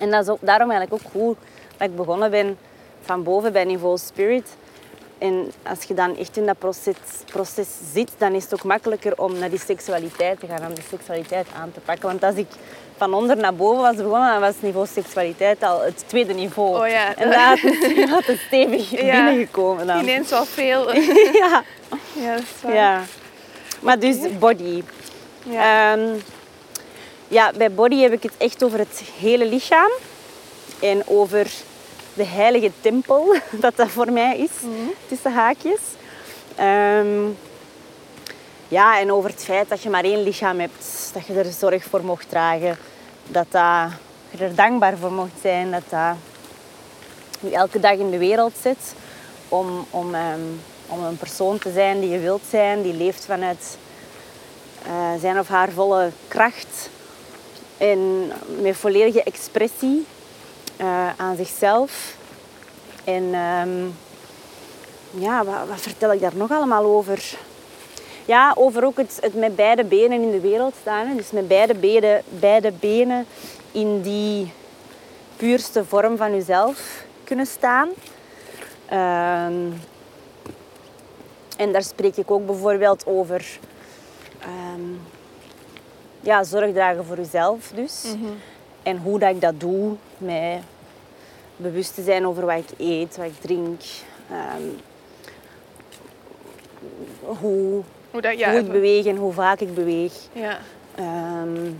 En 0.00 0.10
dat 0.10 0.22
is 0.22 0.28
ook, 0.28 0.38
daarom 0.40 0.70
eigenlijk 0.70 1.02
ook 1.04 1.10
goed 1.12 1.36
dat 1.76 1.88
ik 1.88 1.96
begonnen 1.96 2.30
ben 2.30 2.58
van 3.02 3.22
boven 3.22 3.52
bij 3.52 3.64
niveau 3.64 3.98
spirit. 3.98 4.56
En 5.18 5.52
als 5.62 5.82
je 5.82 5.94
dan 5.94 6.16
echt 6.16 6.36
in 6.36 6.46
dat 6.46 6.58
proces, 6.58 6.94
proces 7.32 7.68
zit, 7.92 8.10
dan 8.18 8.32
is 8.34 8.42
het 8.42 8.54
ook 8.54 8.64
makkelijker 8.64 9.18
om 9.18 9.38
naar 9.38 9.50
die 9.50 9.58
seksualiteit 9.58 10.40
te 10.40 10.46
gaan, 10.46 10.66
om 10.66 10.74
die 10.74 10.84
seksualiteit 10.90 11.46
aan 11.60 11.72
te 11.72 11.80
pakken. 11.80 12.08
Want 12.08 12.22
als 12.22 12.34
ik 12.34 12.46
van 12.96 13.14
onder 13.14 13.36
naar 13.36 13.54
boven 13.54 13.82
was 13.82 13.96
begonnen, 13.96 14.30
dan 14.30 14.40
was 14.40 14.54
niveau 14.60 14.86
seksualiteit 14.86 15.62
al 15.62 15.80
het 15.80 16.04
tweede 16.06 16.32
niveau. 16.32 16.80
Oh 16.80 16.88
ja. 16.88 17.14
En 17.16 17.28
is 17.54 18.10
dat 18.10 18.28
is 18.28 18.40
stevig 18.46 18.90
Ja. 18.90 18.98
binnengekomen 19.24 19.86
dan. 19.86 20.00
Ineens 20.00 20.30
wat 20.30 20.48
veel. 20.48 20.94
Ja. 21.32 21.62
ja, 22.12 22.34
dat 22.34 22.40
is 22.42 22.62
waar. 22.62 22.74
ja. 22.74 23.02
Maar 23.80 23.98
dus 23.98 24.16
body. 24.38 24.82
Ja. 25.42 25.92
Ehm, 25.92 26.08
ja, 27.28 27.52
bij 27.56 27.72
body 27.72 28.00
heb 28.00 28.12
ik 28.12 28.22
het 28.22 28.32
echt 28.38 28.64
over 28.64 28.78
het 28.78 29.02
hele 29.18 29.46
lichaam. 29.46 29.90
En 30.80 31.02
over 31.06 31.50
de 32.16 32.24
heilige 32.24 32.70
tempel, 32.80 33.34
dat 33.64 33.76
dat 33.76 33.88
voor 33.88 34.12
mij 34.12 34.38
is, 34.38 34.50
tussen 35.08 35.32
haakjes. 35.32 35.80
Ehm, 36.54 37.24
ja, 38.68 39.00
en 39.00 39.12
over 39.12 39.30
het 39.30 39.44
feit 39.44 39.68
dat 39.68 39.82
je 39.82 39.90
maar 39.90 40.04
één 40.04 40.22
lichaam 40.22 40.60
hebt. 40.60 41.10
Dat 41.12 41.26
je 41.26 41.34
er 41.34 41.52
zorg 41.52 41.84
voor 41.84 42.04
mocht 42.04 42.28
dragen. 42.28 42.76
Dat, 43.26 43.46
dat 43.50 43.90
je 44.30 44.44
er 44.44 44.54
dankbaar 44.54 44.96
voor 44.96 45.12
mocht 45.12 45.40
zijn. 45.40 45.70
Dat 45.70 45.82
dat 45.90 46.16
je 47.40 47.50
elke 47.50 47.80
dag 47.80 47.92
in 47.92 48.10
de 48.10 48.18
wereld 48.18 48.52
zit. 48.62 48.94
Om, 49.48 49.86
om, 49.90 50.14
ehm, 50.14 50.40
om 50.86 51.04
een 51.04 51.16
persoon 51.16 51.58
te 51.58 51.72
zijn 51.72 52.00
die 52.00 52.10
je 52.10 52.18
wilt 52.18 52.42
zijn. 52.50 52.82
Die 52.82 52.94
leeft 52.94 53.24
vanuit 53.24 53.78
eh, 54.82 55.20
zijn 55.20 55.38
of 55.38 55.48
haar 55.48 55.70
volle 55.70 56.10
kracht. 56.28 56.90
En 57.76 58.32
met 58.60 58.76
volledige 58.76 59.22
expressie 59.22 60.06
eh, 60.76 61.08
aan 61.16 61.36
zichzelf. 61.36 62.16
En 63.04 63.34
ehm, 63.34 63.86
ja, 65.10 65.44
wat, 65.44 65.68
wat 65.68 65.80
vertel 65.80 66.12
ik 66.12 66.20
daar 66.20 66.36
nog 66.36 66.50
allemaal 66.50 66.84
over? 66.84 67.38
Ja, 68.24 68.52
over 68.56 68.84
ook 68.84 68.96
het, 68.96 69.20
met 69.34 69.56
beide 69.56 69.84
benen 69.84 70.22
in 70.22 70.30
de 70.30 70.40
wereld 70.40 70.74
staan. 70.80 71.16
Dus 71.16 71.30
met 71.30 71.48
beide 71.48 71.74
benen, 71.74 72.22
beide 72.28 72.72
benen 72.72 73.26
in 73.72 74.02
die 74.02 74.52
puurste 75.36 75.84
vorm 75.84 76.16
van 76.16 76.34
jezelf 76.34 77.04
kunnen 77.24 77.46
staan. 77.46 77.88
Ehm, 78.86 79.70
en 81.56 81.72
daar 81.72 81.82
spreek 81.82 82.16
ik 82.16 82.30
ook 82.30 82.46
bijvoorbeeld 82.46 83.06
over 83.06 83.58
ehm, 84.40 84.92
ja, 86.20 86.44
zorg 86.44 86.72
dragen 86.72 87.04
voor 87.04 87.16
jezelf 87.16 87.72
dus. 87.74 88.04
En 88.86 88.98
hoe 88.98 89.18
dat 89.18 89.30
ik 89.30 89.40
dat 89.40 89.60
doe 89.60 89.94
met 90.18 90.58
bewust 91.56 91.94
te 91.94 92.02
zijn 92.02 92.26
over 92.26 92.46
wat 92.46 92.58
ik 92.58 92.68
eet, 92.78 93.16
wat 93.16 93.26
ik 93.26 93.40
drink. 93.40 93.80
ehm, 94.30 94.62
hoe, 97.40 97.82
Hoe 98.10 98.20
dat, 98.20 98.38
ja, 98.38 98.50
hoe 98.50 98.60
ik 98.60 98.70
beweeg 98.70 99.06
en 99.06 99.16
hoe 99.16 99.32
vaak 99.32 99.60
ik 99.60 99.74
beweeg. 99.74 100.12
ja. 100.32 100.58
Ehm, 100.94 101.70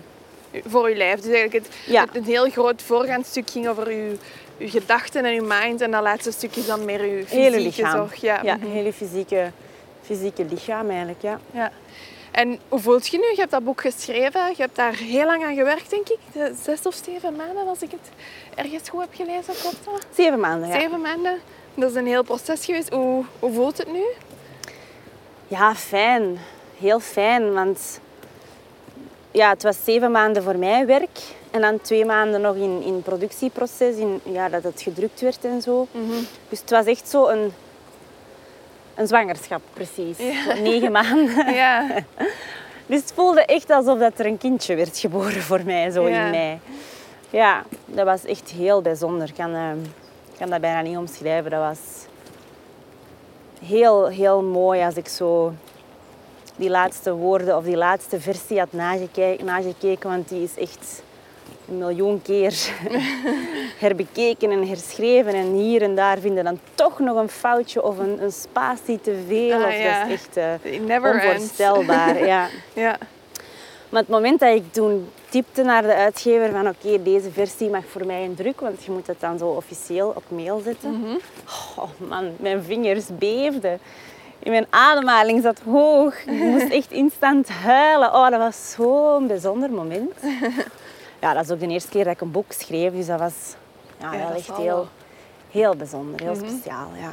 Voor 0.66 0.88
je 0.90 0.96
lijf. 0.96 1.20
Dus 1.20 1.32
eigenlijk 1.32 1.52
het, 1.64 1.74
Ja. 1.86 2.00
het, 2.04 2.16
een 2.16 2.24
heel 2.24 2.50
groot 2.50 2.82
voorgaand 2.82 3.26
stuk 3.26 3.50
ging 3.50 3.68
over 3.68 3.90
je, 3.92 4.16
je 4.56 4.68
gedachten 4.68 5.24
en 5.24 5.32
je 5.34 5.42
mind. 5.42 5.80
En 5.80 5.90
dat 5.90 6.02
laatste 6.02 6.30
stukje 6.32 6.60
is 6.60 6.66
dan 6.66 6.84
meer 6.84 7.04
je 7.04 7.16
fysieke 7.22 7.36
hele 7.42 7.60
lichaam. 7.60 7.96
zorg. 7.96 8.14
Ja. 8.14 8.40
ja, 8.42 8.56
mhm. 8.56 8.66
hele 8.70 8.92
fysieke, 8.92 9.50
fysieke 10.02 10.44
lichaam 10.44 10.88
eigenlijk, 10.90 11.22
ja. 11.22 11.38
Ja. 11.50 11.70
En 12.36 12.58
hoe 12.68 12.80
voelt 12.80 13.06
je 13.06 13.18
nu? 13.18 13.24
Je 13.24 13.36
hebt 13.36 13.50
dat 13.50 13.64
boek 13.64 13.80
geschreven. 13.80 14.48
Je 14.48 14.54
hebt 14.56 14.76
daar 14.76 14.94
heel 14.94 15.26
lang 15.26 15.44
aan 15.44 15.54
gewerkt, 15.54 15.90
denk 15.90 16.08
ik. 16.08 16.18
Zes 16.62 16.82
of 16.82 16.94
zeven 17.04 17.36
maanden, 17.36 17.68
als 17.68 17.82
ik 17.82 17.90
het 17.90 18.10
ergens 18.54 18.88
goed 18.88 19.00
heb 19.00 19.14
gelezen. 19.14 19.54
Klopt 19.60 19.84
dat? 19.84 20.06
Zeven 20.14 20.40
maanden, 20.40 20.68
ja. 20.68 20.80
Zeven 20.80 21.00
maanden. 21.00 21.38
Dat 21.74 21.90
is 21.90 21.96
een 21.96 22.06
heel 22.06 22.22
proces 22.22 22.64
geweest. 22.64 22.92
Hoe, 22.92 23.24
hoe 23.38 23.52
voelt 23.52 23.78
het 23.78 23.92
nu? 23.92 24.02
Ja, 25.48 25.74
fijn. 25.74 26.38
Heel 26.78 27.00
fijn, 27.00 27.52
want 27.52 28.00
ja, 29.30 29.48
het 29.50 29.62
was 29.62 29.76
zeven 29.84 30.10
maanden 30.10 30.42
voor 30.42 30.56
mij 30.56 30.86
werk. 30.86 31.18
En 31.50 31.60
dan 31.60 31.80
twee 31.80 32.04
maanden 32.04 32.40
nog 32.40 32.54
in, 32.54 32.82
in 32.82 33.02
productieproces, 33.02 33.96
in, 33.96 34.20
ja, 34.22 34.48
dat 34.48 34.62
het 34.62 34.82
gedrukt 34.82 35.20
werd 35.20 35.44
en 35.44 35.62
zo. 35.62 35.86
Dus 36.48 36.60
het 36.60 36.70
was 36.70 36.86
echt 36.86 37.08
zo 37.08 37.26
een, 37.26 37.52
een 38.96 39.06
zwangerschap, 39.06 39.60
precies. 39.72 40.18
Ja. 40.18 40.54
Negen 40.54 40.92
maanden. 40.92 41.54
Ja. 41.54 41.86
Dus 42.88 43.00
het 43.00 43.12
voelde 43.14 43.44
echt 43.44 43.70
alsof 43.70 43.98
dat 43.98 44.18
er 44.18 44.26
een 44.26 44.38
kindje 44.38 44.74
werd 44.74 44.98
geboren 44.98 45.42
voor 45.42 45.60
mij, 45.64 45.90
zo 45.90 46.08
Ja. 46.08 46.24
in 46.24 46.30
mei. 46.30 46.58
Ja, 47.30 47.62
dat 47.84 48.04
was 48.04 48.24
echt 48.24 48.50
heel 48.50 48.82
bijzonder. 48.82 49.28
Ik 49.28 49.34
kan, 49.34 49.54
eh, 49.54 49.70
kan 50.38 50.50
dat 50.50 50.60
bijna 50.60 50.80
niet 50.80 50.96
omschrijven. 50.96 51.50
Dat 51.50 51.60
was 51.60 51.78
heel, 53.64 54.06
heel 54.06 54.42
mooi 54.42 54.82
als 54.82 54.94
ik 54.94 55.08
zo 55.08 55.52
die 56.56 56.70
laatste 56.70 57.12
woorden 57.14 57.56
of 57.56 57.64
die 57.64 57.76
laatste 57.76 58.20
versie 58.20 58.58
had 58.58 58.72
nagekeken, 58.72 59.44
nagekeken 59.44 60.10
want 60.10 60.28
die 60.28 60.42
is 60.42 60.56
echt 60.56 61.02
een 61.68 61.78
miljoen 61.78 62.22
keer 62.22 62.54
herbekeken 63.84 64.50
en 64.50 64.68
herschreven. 64.68 65.34
En 65.34 65.52
hier 65.52 65.82
en 65.82 65.94
daar 65.94 66.18
vinden 66.18 66.44
dan 66.44 66.58
toch 66.74 66.98
nog 66.98 67.16
een 67.16 67.28
foutje 67.28 67.82
of 67.82 67.98
een, 67.98 68.22
een 68.22 68.32
spatie 68.32 69.00
te 69.00 69.22
veel. 69.28 69.58
Ah, 69.58 69.66
of 69.66 69.78
ja. 69.78 70.00
Dat 70.00 70.08
is 70.08 70.12
echt 70.12 70.36
eh, 70.36 71.02
onvoorstelbaar. 71.12 72.26
ja. 72.26 72.48
Ja. 72.72 72.98
Maar 73.88 74.00
het 74.00 74.10
moment 74.10 74.40
dat 74.40 74.54
ik 74.54 74.72
toen 74.72 75.08
tipte 75.28 75.62
naar 75.62 75.82
de 75.82 75.94
uitgever 75.94 76.50
van 76.50 76.68
oké, 76.68 77.02
deze 77.02 77.30
versie 77.30 77.70
mag 77.70 77.84
voor 77.86 78.06
mij 78.06 78.22
in 78.22 78.34
druk, 78.34 78.60
want 78.60 78.84
je 78.84 78.90
moet 78.90 79.06
het 79.06 79.20
dan 79.20 79.38
zo 79.38 79.46
officieel 79.46 80.12
op 80.16 80.22
mail 80.28 80.60
zetten. 80.64 81.20
Oh 81.76 82.08
man, 82.08 82.30
mijn 82.36 82.62
vingers 82.62 83.04
beefden. 83.18 83.78
In 84.38 84.50
mijn 84.50 84.66
ademhaling 84.70 85.42
zat 85.42 85.60
hoog. 85.64 86.24
Ik 86.26 86.38
moest 86.38 86.70
echt 86.80 86.90
instant 86.90 87.48
huilen. 87.48 88.14
Oh, 88.14 88.30
dat 88.30 88.38
was 88.38 88.70
zo'n 88.76 89.26
bijzonder 89.26 89.70
moment. 89.70 90.12
Ja, 91.26 91.34
dat 91.34 91.44
is 91.44 91.50
ook 91.50 91.60
de 91.60 91.66
eerste 91.66 91.88
keer 91.88 92.04
dat 92.04 92.12
ik 92.12 92.20
een 92.20 92.30
boek 92.30 92.52
schreef, 92.52 92.92
dus 92.92 93.06
dat 93.06 93.18
was 93.18 93.32
ja, 94.00 94.12
Ja, 94.12 94.18
wel 94.18 94.28
dat 94.28 94.36
echt 94.36 94.46
heel, 94.56 94.64
wel. 94.64 94.88
heel 95.50 95.76
bijzonder, 95.76 96.20
heel 96.26 96.34
speciaal. 96.34 96.90
Ja. 97.00 97.12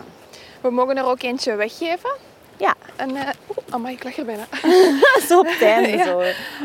We 0.61 0.69
mogen 0.71 0.97
er 0.97 1.05
ook 1.05 1.21
eentje 1.21 1.55
weggeven. 1.55 2.09
ja, 2.57 2.73
En, 2.95 3.15
eh 3.15 3.21
oeh, 3.49 3.57
amai, 3.69 3.93
ik 3.95 4.03
lag 4.03 4.17
er 4.17 4.25
bijna. 4.25 4.43
zo 5.27 5.39
op 5.39 5.45
het 5.47 5.61
einde 5.61 5.89
Ja. 5.97 6.03
zo. 6.03 6.21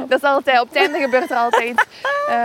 Dat 0.08 0.18
is 0.18 0.28
altijd, 0.28 0.60
op 0.60 0.68
het 0.68 0.76
einde 0.76 0.98
gebeurt 0.98 1.30
er 1.30 1.36
altijd 1.36 1.62
iets. 1.68 1.82
Eh, 2.28 2.44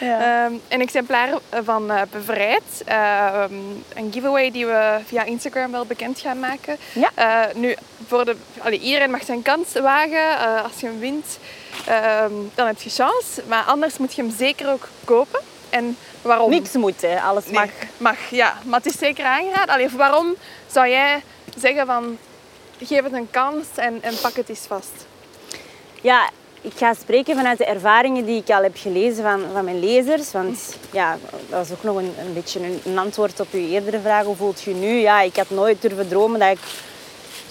Ja. 0.00 0.44
ehm, 0.44 0.52
een 0.68 0.80
exemplaar 0.80 1.28
van 1.64 1.90
eh, 1.90 2.02
Bevrijd. 2.10 2.82
Ehm, 2.84 3.54
een 3.94 4.12
giveaway 4.12 4.50
die 4.50 4.66
we 4.66 4.98
via 5.06 5.22
Instagram 5.24 5.70
wel 5.70 5.84
bekend 5.86 6.18
gaan 6.18 6.38
maken. 6.40 6.76
Ja. 6.92 7.48
Nu, 7.54 7.74
voor 8.06 8.24
de, 8.24 8.36
allee, 8.62 8.78
iedereen 8.80 9.10
mag 9.10 9.24
zijn 9.24 9.42
kans 9.42 9.72
wagen. 9.72 10.38
Als 10.62 10.80
je 10.80 10.86
hem 10.86 10.98
wint, 10.98 11.38
ehm, 11.86 12.32
dan 12.54 12.66
heb 12.66 12.80
je 12.80 12.90
chance. 12.90 13.42
Maar 13.46 13.64
anders 13.64 13.98
moet 13.98 14.14
je 14.14 14.22
hem 14.22 14.32
zeker 14.36 14.70
ook 14.70 14.88
kopen. 15.04 15.40
En 15.70 15.96
waarom? 16.22 16.50
Niks 16.50 16.72
moet, 16.72 17.02
hè. 17.02 17.20
alles 17.20 17.44
Nee, 17.44 17.54
mag. 17.54 17.68
Mag, 17.96 18.30
ja. 18.30 18.58
Maar 18.64 18.80
het 18.80 18.92
is 18.92 18.98
zeker 18.98 19.24
aangeraden. 19.24 19.74
Allee, 19.74 19.88
waarom 19.88 20.34
zou 20.66 20.88
jij 20.88 21.22
zeggen 21.58 21.86
van... 21.86 22.18
Geef 22.78 23.02
het 23.02 23.12
een 23.12 23.30
kans 23.30 23.66
en, 23.74 24.02
en 24.02 24.14
pak 24.20 24.34
het 24.34 24.48
eens 24.48 24.66
vast. 24.66 25.06
Ja, 26.00 26.30
ik 26.60 26.72
ga 26.76 26.94
spreken 26.94 27.36
vanuit 27.36 27.58
de 27.58 27.64
ervaringen 27.64 28.24
die 28.24 28.40
ik 28.40 28.50
al 28.50 28.62
heb 28.62 28.76
gelezen 28.76 29.22
van, 29.22 29.42
van 29.52 29.64
mijn 29.64 29.80
lezers. 29.80 30.32
Want 30.32 30.76
ja, 30.90 31.18
dat 31.30 31.58
was 31.58 31.72
ook 31.72 31.82
nog 31.82 31.96
een, 31.96 32.14
een 32.26 32.32
beetje 32.32 32.60
een, 32.60 32.80
een 32.84 32.98
antwoord 32.98 33.40
op 33.40 33.46
uw 33.50 33.68
eerdere 33.68 34.00
vraag. 34.00 34.24
Hoe 34.24 34.36
voelt 34.36 34.62
je 34.62 34.74
nu? 34.74 34.88
Ja, 34.88 35.20
ik 35.20 35.36
had 35.36 35.50
nooit 35.50 35.82
durven 35.82 36.08
dromen 36.08 36.40
dat 36.40 36.50
ik 36.50 36.58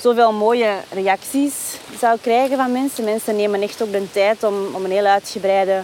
zoveel 0.04 0.34
mooie 0.34 0.74
reacties 0.90 1.54
zou 2.00 2.18
krijgen 2.22 2.58
van 2.58 2.72
mensen. 2.72 3.04
Mensen 3.04 3.36
nemen 3.36 3.62
echt 3.62 3.82
ook 3.82 3.92
de 3.92 4.12
tijd 4.12 4.44
om, 4.44 4.76
om 4.76 4.86
een 4.86 4.92
heel 4.92 5.06
uitgebreide 5.06 5.84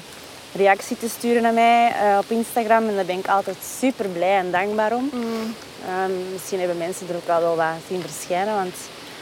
reactie 0.56 0.98
te 0.98 1.10
sturen 1.10 1.42
naar 1.42 1.54
mij 1.54 1.92
eh, 1.92 2.18
op 2.18 2.30
Instagram. 2.30 2.88
En 2.88 2.96
daar 2.96 3.06
ben 3.06 3.18
ik 3.18 3.28
altijd 3.28 3.58
super 3.80 4.08
blij 4.08 4.38
en 4.38 4.52
dankbaar 4.52 4.94
om. 4.96 5.10
Ehm, 5.88 6.12
misschien 6.32 6.60
hebben 6.60 6.78
mensen 6.78 7.08
er 7.10 7.16
ook 7.16 7.30
al 7.30 7.42
wel 7.42 7.56
wat 7.56 7.88
zien 7.88 8.02
verschijnen. 8.02 8.56
Want 8.56 8.76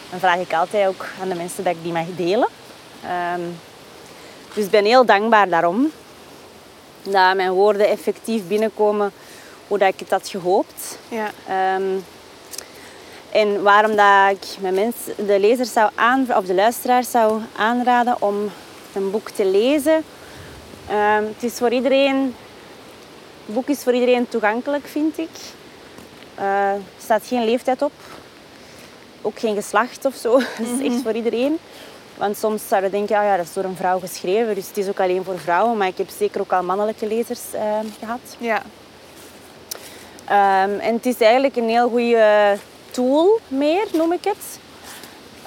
dan 0.10 0.20
vraag 0.20 0.40
ik 0.40 0.54
altijd 0.54 0.88
ook 0.88 1.06
aan 1.22 1.30
de 1.30 1.36
mensen 1.36 1.64
dat 1.64 1.74
ik 1.74 1.84
die 1.84 1.92
mag 1.92 2.06
delen. 2.16 2.48
Ehm, 3.04 3.42
dus 4.54 4.66
ik 4.66 4.72
ben 4.72 4.86
heel 4.86 5.06
dankbaar 5.06 5.50
daarom. 5.50 5.92
Dat 7.04 7.36
mijn 7.36 7.52
woorden 7.52 7.88
effectief 7.88 8.48
binnenkomen 8.48 9.12
hoe 9.68 9.78
dat 9.78 9.94
ik 9.94 10.00
het 10.00 10.10
had 10.10 10.28
gehoopt. 10.30 11.00
Ja. 11.10 11.32
Ehm, 11.48 12.00
en 13.32 13.64
waarom 13.64 13.96
dat 13.96 14.32
ik 14.32 14.62
mijn 14.62 14.74
mensen, 14.74 15.28
de 15.28 15.40
lezers 15.40 15.74
zou 15.74 15.90
aan, 15.96 16.28
of 16.36 16.46
de 16.46 16.54
luisteraars 16.54 17.12
zou 17.12 17.42
aanraden 17.56 18.22
om 18.22 18.52
een 18.94 19.12
boek 19.12 19.30
te 19.30 19.46
lezen. 19.46 20.04
Ehm, 20.90 21.24
het 21.24 21.44
is 21.44 21.54
voor 21.54 21.72
iedereen, 21.72 22.36
het 23.46 23.56
boek 23.56 23.68
is 23.68 23.84
voor 23.84 23.94
iedereen 23.94 24.28
toegankelijk, 24.30 24.88
vind 24.88 25.18
ik. 25.18 25.30
Eh, 26.36 26.72
er 26.72 26.82
staat 27.02 27.26
geen 27.26 27.46
leeftijd 27.46 27.82
op. 27.82 27.92
Ook 29.22 29.40
geen 29.40 29.56
geslacht 29.56 30.06
of 30.06 30.16
zo. 30.16 30.40
Het 30.58 30.80
is 30.80 30.92
echt 30.92 31.02
voor 31.04 31.12
iedereen. 31.12 31.60
Want 32.18 32.38
soms 32.38 32.68
zouden 32.68 32.92
we 32.92 32.98
denken, 32.98 33.18
ah 33.18 33.24
ja, 33.24 33.38
dat 33.38 33.46
is 33.46 33.54
door 33.54 33.64
een 33.64 33.76
vrouw 33.76 34.00
geschreven. 34.00 34.56
Dus 34.56 34.68
het 34.68 34.78
is 34.78 34.88
ook 34.88 35.00
alleen 35.00 35.24
voor 35.24 35.40
vrouwen. 35.40 35.78
Maar 35.78 35.88
ik 35.88 35.98
heb 35.98 36.10
zeker 36.18 36.42
ook 36.42 36.52
al 36.52 36.64
mannelijke 36.64 37.08
lezers 37.08 37.42
eh, 37.54 37.80
gehad. 38.00 38.20
Ja. 38.38 38.62
Ehm, 40.26 40.80
en 40.80 40.94
het 40.94 41.06
is 41.06 41.18
eigenlijk 41.18 41.56
een 41.56 41.70
heel 41.70 41.90
goede 41.90 42.58
tool 42.98 43.40
meer, 43.48 43.88
noem 43.94 44.12
ik 44.12 44.24
het. 44.24 44.60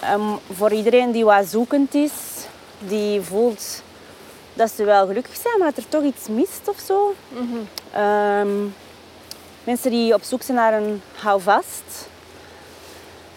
Ehm, 0.01 0.37
voor 0.53 0.73
iedereen 0.73 1.11
die 1.13 1.25
wat 1.25 1.47
zoekend 1.47 1.95
is, 1.95 2.13
die 2.79 3.21
voelt 3.21 3.83
dat 4.55 4.71
ze 4.71 4.85
wel 4.85 5.07
gelukkig 5.07 5.37
zijn, 5.37 5.59
maar 5.59 5.69
dat 5.75 5.85
er 5.85 5.89
toch 5.89 6.03
iets 6.03 6.29
mist 6.29 6.69
of 6.69 6.79
zo. 6.79 7.15
Ehm, 7.93 8.49
mensen 9.65 9.91
die 9.91 10.15
op 10.15 10.23
zoek 10.23 10.43
zijn 10.43 10.57
naar 10.57 10.75
een 10.75 11.03
houvast. 11.17 12.09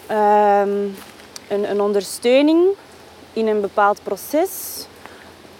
Ehm, 0.07 0.77
een, 1.47 1.69
een 1.69 1.81
ondersteuning 1.81 2.67
in 3.33 3.47
een 3.47 3.61
bepaald 3.61 3.99
proces 4.03 4.85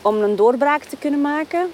om 0.02 0.22
een 0.22 0.36
doorbraak 0.36 0.84
te 0.84 0.98
kunnen 0.98 1.22
maken. 1.22 1.72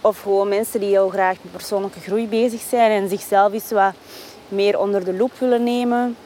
Of 0.00 0.22
gewoon 0.22 0.48
mensen 0.48 0.80
die 0.80 0.88
heel 0.88 1.08
graag 1.08 1.36
met 1.42 1.52
persoonlijke 1.52 2.00
groei 2.00 2.28
bezig 2.28 2.60
zijn 2.60 2.90
en 2.90 3.08
zichzelf 3.08 3.52
eens 3.52 3.70
wat 3.70 3.94
meer 4.50 4.78
onder 4.78 5.04
de 5.04 5.12
loep 5.14 5.32
willen 5.38 5.62
nemen. 5.64 6.16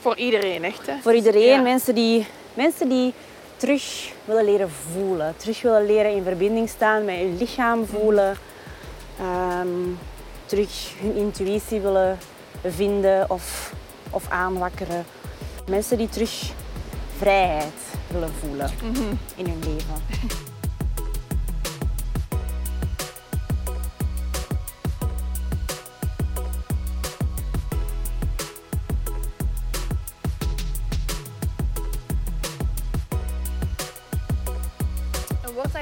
Voor 0.00 0.16
iedereen, 0.16 0.64
echt. 0.64 0.86
Hè? 0.86 0.92
Voor 1.02 1.14
iedereen, 1.14 1.42
Ja. 1.42 1.60
mensen, 1.60 1.94
die, 1.94 2.26
mensen 2.54 2.88
die 2.88 3.14
terug 3.56 4.12
willen 4.24 4.44
leren 4.44 4.70
voelen. 4.70 5.34
Terug 5.36 5.62
willen 5.62 5.86
leren 5.86 6.12
in 6.14 6.22
verbinding 6.22 6.68
staan 6.68 7.04
met 7.04 7.16
hun 7.16 7.36
lichaam 7.38 7.86
voelen. 7.86 8.36
Ehm, 9.20 9.68
terug 10.46 10.92
hun 11.00 11.14
intuïtie 11.16 11.80
willen 11.80 12.18
vinden 12.64 13.30
of, 13.30 13.72
of 14.10 14.28
aanwakkeren. 14.28 15.04
Mensen 15.68 15.98
die 15.98 16.08
terug 16.08 16.50
vrijheid 17.18 17.72
willen 18.12 18.32
voelen 18.40 18.70
in 19.36 19.46
hun 19.46 19.58
leven. 19.58 20.02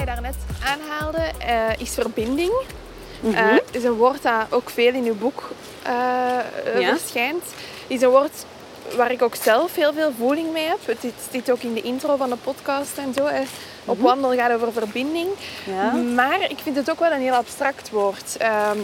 Daarnet 0.06 0.34
aanhaalde 0.64 1.18
eh, 1.38 1.70
is 1.78 1.90
verbinding. 1.94 2.52
Eh, 3.34 3.50
het 3.50 3.62
is 3.74 3.84
een 3.84 3.92
woord 3.92 4.22
dat 4.22 4.32
ook 4.50 4.70
veel 4.70 4.92
in 4.94 5.04
uw 5.04 5.14
boek 5.16 5.50
eh, 5.82 5.92
Ja. 6.80 6.96
verschijnt. 6.96 7.44
Het 7.44 7.96
is 7.96 8.02
een 8.02 8.08
woord 8.10 8.44
waar 8.96 9.10
ik 9.12 9.22
ook 9.22 9.34
zelf 9.34 9.74
heel 9.74 9.92
veel 9.92 10.12
voeling 10.18 10.52
mee 10.52 10.66
heb. 10.66 10.78
Het 10.86 11.12
zit 11.30 11.50
ook 11.50 11.60
in 11.62 11.74
de 11.74 11.80
intro 11.82 12.16
van 12.16 12.28
de 12.30 12.36
podcast 12.36 12.98
en 12.98 13.14
zo. 13.14 13.26
hè. 13.26 13.42
Op 13.84 14.00
wandel 14.00 14.34
gaat 14.34 14.52
over 14.52 14.72
verbinding. 14.72 15.28
Ja. 15.64 15.92
Maar 15.92 16.50
ik 16.50 16.58
vind 16.62 16.76
het 16.76 16.90
ook 16.90 16.98
wel 16.98 17.12
een 17.12 17.20
heel 17.20 17.34
abstract 17.34 17.90
woord. 17.90 18.36
Ehm, 18.38 18.78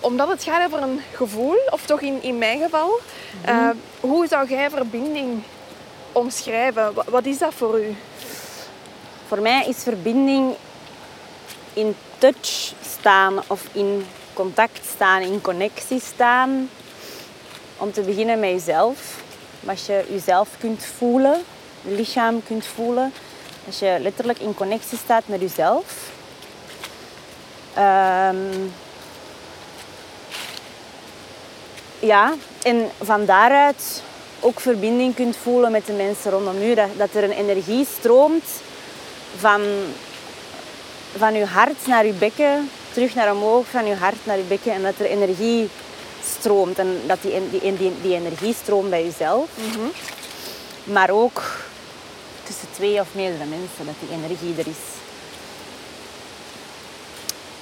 omdat 0.00 0.28
het 0.28 0.42
gaat 0.42 0.66
over 0.66 0.82
een 0.82 1.00
gevoel, 1.14 1.56
of 1.70 1.84
toch 1.86 2.00
in, 2.00 2.22
in 2.22 2.38
mijn 2.38 2.60
geval. 2.60 2.98
Eh, 3.44 3.68
hoe 4.00 4.26
zou 4.26 4.48
jij 4.48 4.70
verbinding 4.70 5.42
omschrijven? 6.12 6.94
Wa- 6.94 7.04
Wat 7.08 7.26
is 7.26 7.38
dat 7.38 7.54
voor 7.54 7.80
u? 7.80 7.96
Voor 9.28 9.40
mij 9.40 9.66
is 9.66 9.82
verbinding 9.82 10.54
in 11.72 11.96
touch 12.18 12.72
staan 12.98 13.40
of 13.46 13.68
in 13.72 14.06
contact 14.32 14.80
staan, 14.94 15.22
in 15.22 15.40
connectie 15.40 16.00
staan. 16.00 16.70
Om 17.76 17.92
te 17.92 18.00
beginnen 18.00 18.40
met 18.40 18.50
jezelf. 18.50 19.22
Als 19.66 19.86
je 19.86 20.04
jezelf 20.10 20.48
kunt 20.58 20.84
voelen, 20.84 21.44
je 21.82 21.90
lichaam 21.90 22.42
kunt 22.42 22.66
voelen. 22.66 23.12
Als 23.66 23.78
je 23.78 23.96
letterlijk 24.00 24.38
in 24.38 24.54
connectie 24.54 24.98
staat 24.98 25.22
met 25.26 25.40
jezelf. 25.40 26.10
Ehm, 27.74 28.36
ja, 31.98 32.34
en 32.62 32.90
van 33.02 33.24
daaruit 33.24 34.02
ook 34.40 34.60
verbinding 34.60 35.14
kunt 35.14 35.36
voelen 35.36 35.72
met 35.72 35.86
de 35.86 35.92
mensen 35.92 36.30
rondom 36.30 36.62
u. 36.62 36.74
Dat, 36.74 36.88
dat 36.96 37.14
er 37.14 37.24
een 37.24 37.30
energie 37.30 37.86
stroomt 37.98 38.44
van, 39.36 39.62
van 41.16 41.34
je 41.34 41.44
hart 41.44 41.86
naar 41.86 42.06
je 42.06 42.12
bekken, 42.12 42.70
terug 42.92 43.14
naar 43.14 43.32
omhoog, 43.32 43.66
van 43.66 43.86
je 43.86 43.94
hart 43.94 44.26
naar 44.26 44.36
je 44.36 44.42
bekken. 44.42 44.72
En 44.72 44.82
dat 44.82 44.98
er 44.98 45.06
energie 45.06 45.68
stroomt. 46.24 46.78
En 46.78 47.00
dat 47.06 47.22
die, 47.22 47.50
die, 47.50 47.76
die, 47.76 47.92
die 48.02 48.14
energie 48.14 48.54
stroomt 48.54 48.90
bij 48.90 49.04
jezelf. 49.04 49.48
Maar 50.84 51.10
ook 51.10 51.42
tussen 52.42 52.68
twee 52.70 53.00
of 53.00 53.08
meerdere 53.12 53.44
mensen, 53.44 53.86
dat 53.86 53.94
die 54.00 54.16
energie 54.16 54.54
er 54.58 54.66
is. 54.66 54.84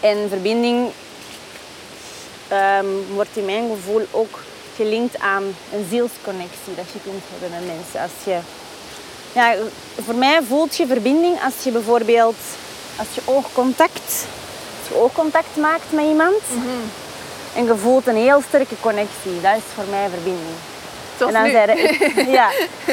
En 0.01 0.29
verbinding 0.29 0.91
ehm, 2.49 2.87
wordt 3.15 3.37
in 3.37 3.45
mijn 3.45 3.71
gevoel 3.71 4.07
ook 4.11 4.39
gelinkt 4.77 5.19
aan 5.19 5.45
een 5.73 5.87
zielsconnectie 5.91 6.75
dat 6.77 6.85
je 6.93 6.99
kunt 7.03 7.23
hebben 7.31 7.51
met 7.51 7.77
mensen. 7.77 8.01
Als 8.01 8.11
je, 8.25 8.39
ja, 9.37 9.55
voor 10.05 10.15
mij 10.15 10.41
voelt 10.49 10.77
je 10.77 10.87
verbinding 10.87 11.37
als 11.45 11.55
je 11.63 11.71
bijvoorbeeld 11.71 12.37
als 12.99 13.07
je 13.15 13.21
oogcontact, 13.25 14.27
als 14.79 14.89
je 14.89 14.95
oogcontact 14.95 15.57
maakt 15.57 15.93
met 15.93 16.05
iemand 16.05 16.43
en 17.57 17.65
je 17.65 17.77
voelt 17.77 18.07
een 18.07 18.17
heel 18.17 18.43
sterke 18.49 18.75
connectie. 18.81 19.41
Dat 19.43 19.57
is 19.57 19.63
voor 19.75 19.85
mij 19.91 20.09
verbinding. 20.09 20.57
Zoals 21.19 21.33
en 21.35 21.39
dan 21.41 21.49
nu. 21.49 21.57
zijn 21.57 21.69
echt, 21.69 22.27
ja, 22.41 22.49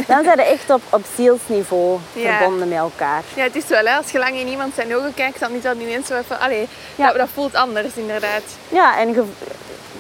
dan 0.07 0.23
zijn 0.23 0.37
we 0.37 0.43
echt 0.43 0.69
op, 0.69 0.81
op 0.89 1.01
zielsniveau 1.15 1.99
Ja. 2.13 2.37
verbonden 2.37 2.67
met 2.67 2.77
elkaar. 2.77 3.23
Ja, 3.35 3.43
het 3.43 3.55
is 3.55 3.65
wel, 3.67 3.85
hè, 3.85 3.95
als 3.95 4.11
je 4.11 4.17
lang 4.19 4.35
in 4.35 4.47
iemand 4.47 4.73
zijn 4.75 4.95
ogen 4.95 5.13
kijkt, 5.13 5.39
dan 5.39 5.51
is 5.51 5.61
dat 5.61 5.75
ineens 5.79 6.07
zo 6.07 6.17
even... 6.17 6.39
Allee, 6.39 6.67
Ja. 6.95 7.07
dat, 7.07 7.15
dat 7.17 7.27
voelt 7.33 7.55
anders, 7.55 7.93
inderdaad. 7.93 8.41
Ja, 8.69 8.97
en 8.99 9.27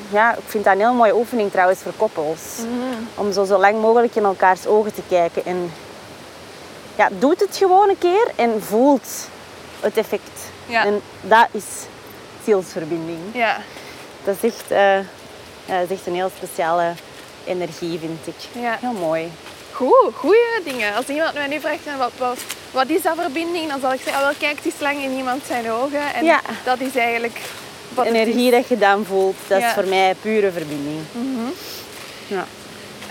ja, 0.09 0.31
ik 0.33 0.43
vind 0.45 0.63
dat 0.63 0.73
een 0.73 0.79
heel 0.79 0.93
mooie 0.93 1.15
oefening 1.15 1.51
trouwens 1.51 1.79
voor 1.83 1.93
koppels. 1.97 2.39
Mhm. 2.57 3.03
Om 3.15 3.31
zo, 3.33 3.43
zo 3.45 3.57
lang 3.59 3.81
mogelijk 3.81 4.15
in 4.15 4.23
elkaars 4.23 4.65
ogen 4.65 4.93
te 4.93 5.01
kijken. 5.09 5.45
En 5.45 5.71
ja, 6.95 7.09
doet 7.19 7.39
het 7.39 7.57
gewoon 7.57 7.89
een 7.89 7.97
keer 7.97 8.27
en 8.35 8.63
voelt 8.63 9.07
het 9.79 9.97
effect. 9.97 10.51
Ja. 10.65 10.85
En 10.85 11.01
dat 11.21 11.47
is 11.51 11.63
zielsverbinding. 12.43 13.19
Ja. 13.33 13.57
Dat 14.23 14.35
is 14.41 14.51
echt, 14.53 14.71
eh, 14.71 14.97
ja, 15.65 15.79
dat 15.79 15.89
is 15.89 15.97
echt 15.97 16.07
een 16.07 16.15
heel 16.15 16.31
speciale 16.37 16.93
energie, 17.45 17.99
vind 17.99 18.19
ik. 18.27 18.61
Ja. 18.61 18.77
Heel 18.79 18.91
mooi. 18.91 19.31
Goed, 19.71 20.13
goede 20.15 20.61
dingen. 20.63 20.95
Als 20.95 21.05
iemand 21.05 21.33
mij 21.33 21.47
nu 21.47 21.59
vraagt, 21.59 21.85
hè, 21.85 21.97
wat, 21.97 22.11
wat, 22.17 22.37
wat 22.71 22.89
is 22.89 23.01
dat 23.01 23.15
verbinding? 23.15 23.69
Dan 23.69 23.79
zal 23.79 23.93
ik 23.93 24.01
zeggen, 24.03 24.21
ah, 24.23 24.29
wel, 24.29 24.37
kijk 24.49 24.65
eens 24.65 24.79
lang 24.79 25.03
in 25.03 25.11
iemand 25.11 25.41
zijn 25.47 25.71
ogen. 25.71 26.13
En 26.13 26.25
Ja. 26.25 26.41
dat 26.63 26.79
is 26.79 26.95
eigenlijk 26.95 27.39
wat 27.93 28.05
is. 28.05 28.11
energie 28.11 28.51
dat 28.51 28.67
je 28.67 28.77
dan 28.77 29.05
voelt, 29.05 29.35
dat 29.47 29.61
is 29.61 29.71
voor 29.73 29.85
mij 29.87 30.15
pure 30.21 30.51
verbinding. 30.51 30.99
Ja. 32.27 32.45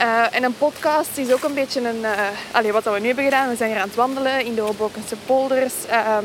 Eh, 0.03 0.23
en 0.37 0.43
een 0.45 0.57
podcast 0.59 1.11
is 1.19 1.33
ook 1.33 1.43
een 1.43 1.55
beetje 1.55 1.89
een... 1.89 2.05
eh 2.05 2.11
allee, 2.53 2.73
wat 2.73 2.85
dat 2.85 2.95
we 2.95 3.01
nu 3.01 3.07
hebben 3.07 3.25
gedaan, 3.25 3.49
we 3.49 3.57
zijn 3.57 3.71
hier 3.71 3.79
aan 3.81 3.87
het 3.87 3.97
wandelen 3.97 4.45
in 4.45 4.55
de 4.55 4.61
Hobokense 4.61 5.17
polders. 5.27 5.73
Ehm, 5.91 6.25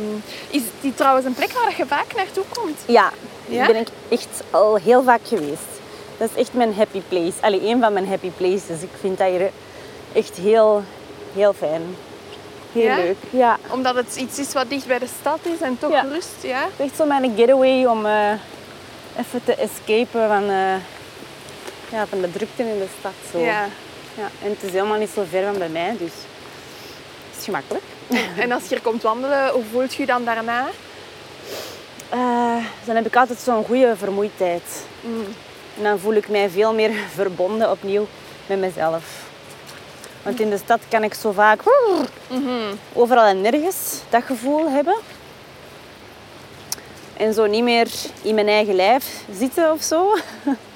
is 0.50 0.62
die 0.82 0.94
trouwens 0.94 1.26
een 1.26 1.34
plek 1.34 1.52
waar 1.52 1.74
je 1.78 1.86
vaak 1.86 2.16
naartoe 2.16 2.44
komt? 2.50 2.80
Ja, 2.86 3.12
Ja? 3.46 3.58
daar 3.58 3.68
ben 3.74 3.82
ik 3.82 3.88
echt 4.10 4.44
al 4.52 4.76
heel 4.76 5.04
vaak 5.04 5.20
geweest. 5.24 5.70
Dat 6.18 6.30
is 6.34 6.42
echt 6.42 6.54
mijn 6.54 6.74
happy 6.76 7.02
place. 7.08 7.34
Allee, 7.42 7.68
een 7.68 7.80
van 7.82 7.94
mijn 7.94 8.08
happy 8.08 8.30
places. 8.38 8.82
Ik 8.82 8.90
vind 9.00 9.18
dat 9.18 9.28
hier 9.30 9.52
echt 10.14 10.36
heel, 10.38 10.84
heel 11.36 11.54
fijn. 11.54 11.96
Heel 12.72 12.84
Ja? 12.84 12.96
leuk. 12.96 13.18
Ja. 13.30 13.58
Omdat 13.72 13.96
het 13.96 14.16
iets 14.16 14.40
is 14.40 14.54
wat 14.54 14.70
dicht 14.70 14.88
bij 14.88 15.00
de 15.00 15.10
stad 15.20 15.40
is 15.42 15.62
en 15.62 15.78
toch 15.80 15.92
Ja. 15.92 16.02
rust, 16.12 16.36
ja? 16.42 16.60
Het 16.62 16.72
is 16.78 16.86
echt 16.86 16.96
zo 16.96 17.06
mijn 17.06 17.34
getaway 17.38 17.86
om 17.86 18.06
eh, 18.06 18.32
even 19.20 19.42
te 19.44 19.56
escapen 19.56 20.28
van, 20.28 20.50
ja, 21.90 22.08
van 22.08 22.22
de 22.22 22.32
drukte 22.32 22.64
in 22.64 22.80
de 22.80 22.88
stad. 23.00 23.14
Zo. 23.32 23.40
Ja. 23.40 23.68
Ja, 24.18 24.30
en 24.44 24.50
het 24.50 24.64
is 24.64 24.72
helemaal 24.72 24.98
niet 24.98 25.10
zo 25.10 25.24
ver 25.30 25.44
van 25.44 25.58
bij 25.58 25.70
mij, 25.70 25.96
dus 25.98 26.12
het 27.30 27.38
is 27.38 27.44
gemakkelijk. 27.44 27.84
En 28.44 28.52
als 28.52 28.64
je 28.64 28.70
hier 28.70 28.82
komt 28.82 29.02
wandelen, 29.02 29.50
hoe 29.50 29.64
voelt 29.72 29.94
je 29.94 30.02
je 30.02 30.08
dan 30.08 30.26
daarna? 30.26 30.68
Eh, 32.10 32.66
dan 32.86 32.96
heb 32.96 33.06
ik 33.06 33.16
altijd 33.16 33.40
zo'n 33.40 33.66
goede 33.66 33.96
vermoeidheid. 33.98 34.86
Mm. 35.02 35.26
En 35.78 35.84
dan 35.84 36.00
voel 36.00 36.14
ik 36.14 36.30
mij 36.30 36.50
veel 36.50 36.74
meer 36.74 36.92
verbonden 37.16 37.72
opnieuw 37.72 38.08
met 38.46 38.60
mezelf. 38.60 39.26
Want 40.24 40.40
in 40.40 40.50
de 40.50 40.58
stad 40.58 40.80
kan 40.90 41.04
ik 41.04 41.14
zo 41.14 41.32
vaak 41.32 41.62
overal 42.94 43.26
en 43.26 43.42
nergens 43.42 44.02
dat 44.10 44.24
gevoel 44.24 44.70
hebben. 44.70 44.96
En 47.18 47.34
zo 47.34 47.46
niet 47.46 47.64
meer 47.64 47.88
in 48.22 48.36
mijn 48.36 48.48
eigen 48.48 48.76
lijf 48.76 49.24
zitten 49.32 49.72
of 49.72 49.82
zo. 49.82 50.14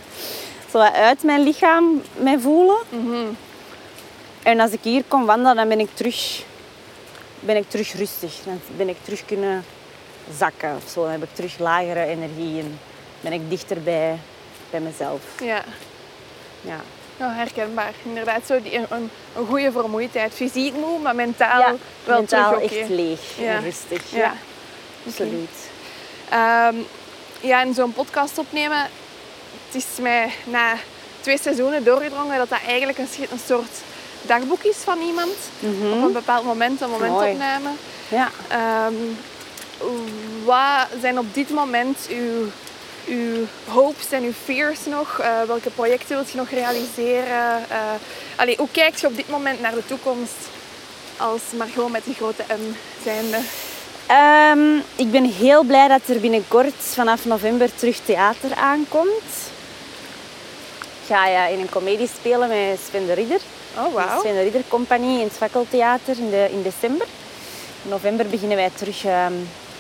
Zo 0.71 0.77
uit 0.79 1.23
mijn 1.23 1.43
lichaam 1.43 2.01
mij 2.17 2.39
voelen. 2.39 2.77
En 4.43 4.59
als 4.59 4.71
ik 4.71 4.79
hier 4.81 5.03
kom 5.07 5.25
wandelen, 5.25 5.55
dan 5.55 5.67
ben 5.67 5.79
ik 5.79 5.89
terug, 5.93 6.43
ben 7.39 7.55
ik 7.55 7.69
terug 7.69 7.93
rustig. 7.93 8.33
Dan 8.45 8.61
ben 8.77 8.89
ik 8.89 8.97
terug 9.03 9.25
kunnen 9.25 9.65
zakken 10.37 10.75
of 10.75 10.89
zo. 10.91 11.01
Dan 11.01 11.11
heb 11.11 11.23
ik 11.23 11.29
terug 11.35 11.57
lagere 11.59 12.05
energie 12.05 12.59
en 12.59 12.79
ben 13.21 13.33
ik 13.33 13.49
dichter 13.49 13.81
bij, 13.81 14.19
bij 14.69 14.79
mezelf. 14.79 15.21
Ja. 15.39 15.63
Ja. 16.61 16.79
Herkenbaar. 17.17 17.93
Inderdaad, 18.03 18.45
zo 18.45 18.61
die, 18.61 18.75
een, 18.77 18.85
een 19.35 19.45
goede 19.47 19.71
vermoeidheid. 19.71 20.33
Fysiek 20.33 20.73
moe, 20.73 20.99
maar 20.99 21.15
mentaal 21.15 21.59
Ja, 21.59 21.75
wel 22.03 22.17
mentaal 22.17 22.53
terug 22.53 22.77
echt 22.77 22.89
leeg 22.89 23.19
Ja. 23.37 23.43
en 23.55 23.61
rustig. 23.61 24.11
Ja. 24.11 24.17
Ja, 24.17 24.33
absoluut. 25.07 25.49
Ehm, 26.29 26.75
ja, 27.41 27.61
en 27.61 27.73
zo'n 27.73 27.93
podcast 27.93 28.37
opnemen, 28.37 28.89
het 29.73 29.83
is 29.83 30.01
mij 30.01 30.31
na 30.43 30.75
twee 31.19 31.39
seizoenen 31.41 31.83
doorgedrongen 31.83 32.37
dat 32.37 32.49
dat 32.49 32.59
eigenlijk 32.67 32.97
een, 32.97 33.07
soort 33.45 33.77
dagboek 34.21 34.63
is 34.63 34.77
van 34.77 34.99
iemand. 34.99 35.35
Op 35.93 36.03
een 36.03 36.13
bepaald 36.13 36.45
moment, 36.45 36.81
een 36.81 36.89
momentopname. 36.89 37.69
Ja. 38.07 38.29
Ehm, 38.47 38.93
wat 40.43 40.87
zijn 41.01 41.19
op 41.19 41.33
dit 41.33 41.49
moment 41.49 41.97
uw, 42.09 42.45
uw 43.07 43.45
hopes 43.67 44.11
en 44.11 44.23
uw 44.23 44.33
fears 44.43 44.79
nog? 44.85 45.19
Eh, 45.19 45.41
welke 45.47 45.69
projecten 45.69 46.15
wilt 46.15 46.31
je 46.31 46.37
nog 46.37 46.49
realiseren? 46.49 47.69
Eh, 47.69 47.77
allee, 48.35 48.55
hoe 48.57 48.71
kijkt 48.71 48.99
je 48.99 49.07
op 49.07 49.15
dit 49.15 49.29
moment 49.29 49.61
naar 49.61 49.73
de 49.73 49.85
toekomst 49.85 50.49
als 51.17 51.41
Margot 51.57 51.91
met 51.91 52.03
die 52.03 52.15
grote 52.15 52.43
M 52.47 52.75
zijnde? 53.03 53.37
Ehm, 54.07 54.75
ik 54.95 55.11
ben 55.11 55.25
heel 55.25 55.63
blij 55.63 55.87
dat 55.87 56.01
er 56.07 56.19
binnenkort 56.19 56.73
vanaf 56.75 57.25
november 57.25 57.75
terug 57.75 57.99
theater 58.05 58.55
aankomt. 58.55 59.50
Ik 61.11 61.17
ga 61.17 61.47
in 61.47 61.59
een 61.59 61.69
komedie 61.69 62.09
spelen 62.19 62.49
met 62.49 62.79
Sven 62.87 63.05
de 63.05 63.13
Ridder. 63.13 63.39
Oh, 63.77 63.85
De 63.85 63.91
wauw. 63.91 64.19
Sven 64.19 64.33
de 64.33 64.41
Ridder 64.41 64.63
Compagnie 64.67 65.19
in 65.19 65.25
het 65.25 65.33
Fakkeltheater 65.33 66.17
in, 66.17 66.29
de, 66.29 66.47
in 66.51 66.61
december. 66.61 67.07
In 67.83 67.89
november 67.89 68.27
beginnen 68.27 68.57
wij 68.57 68.69
terug 68.75 69.05
ehm, 69.05 69.33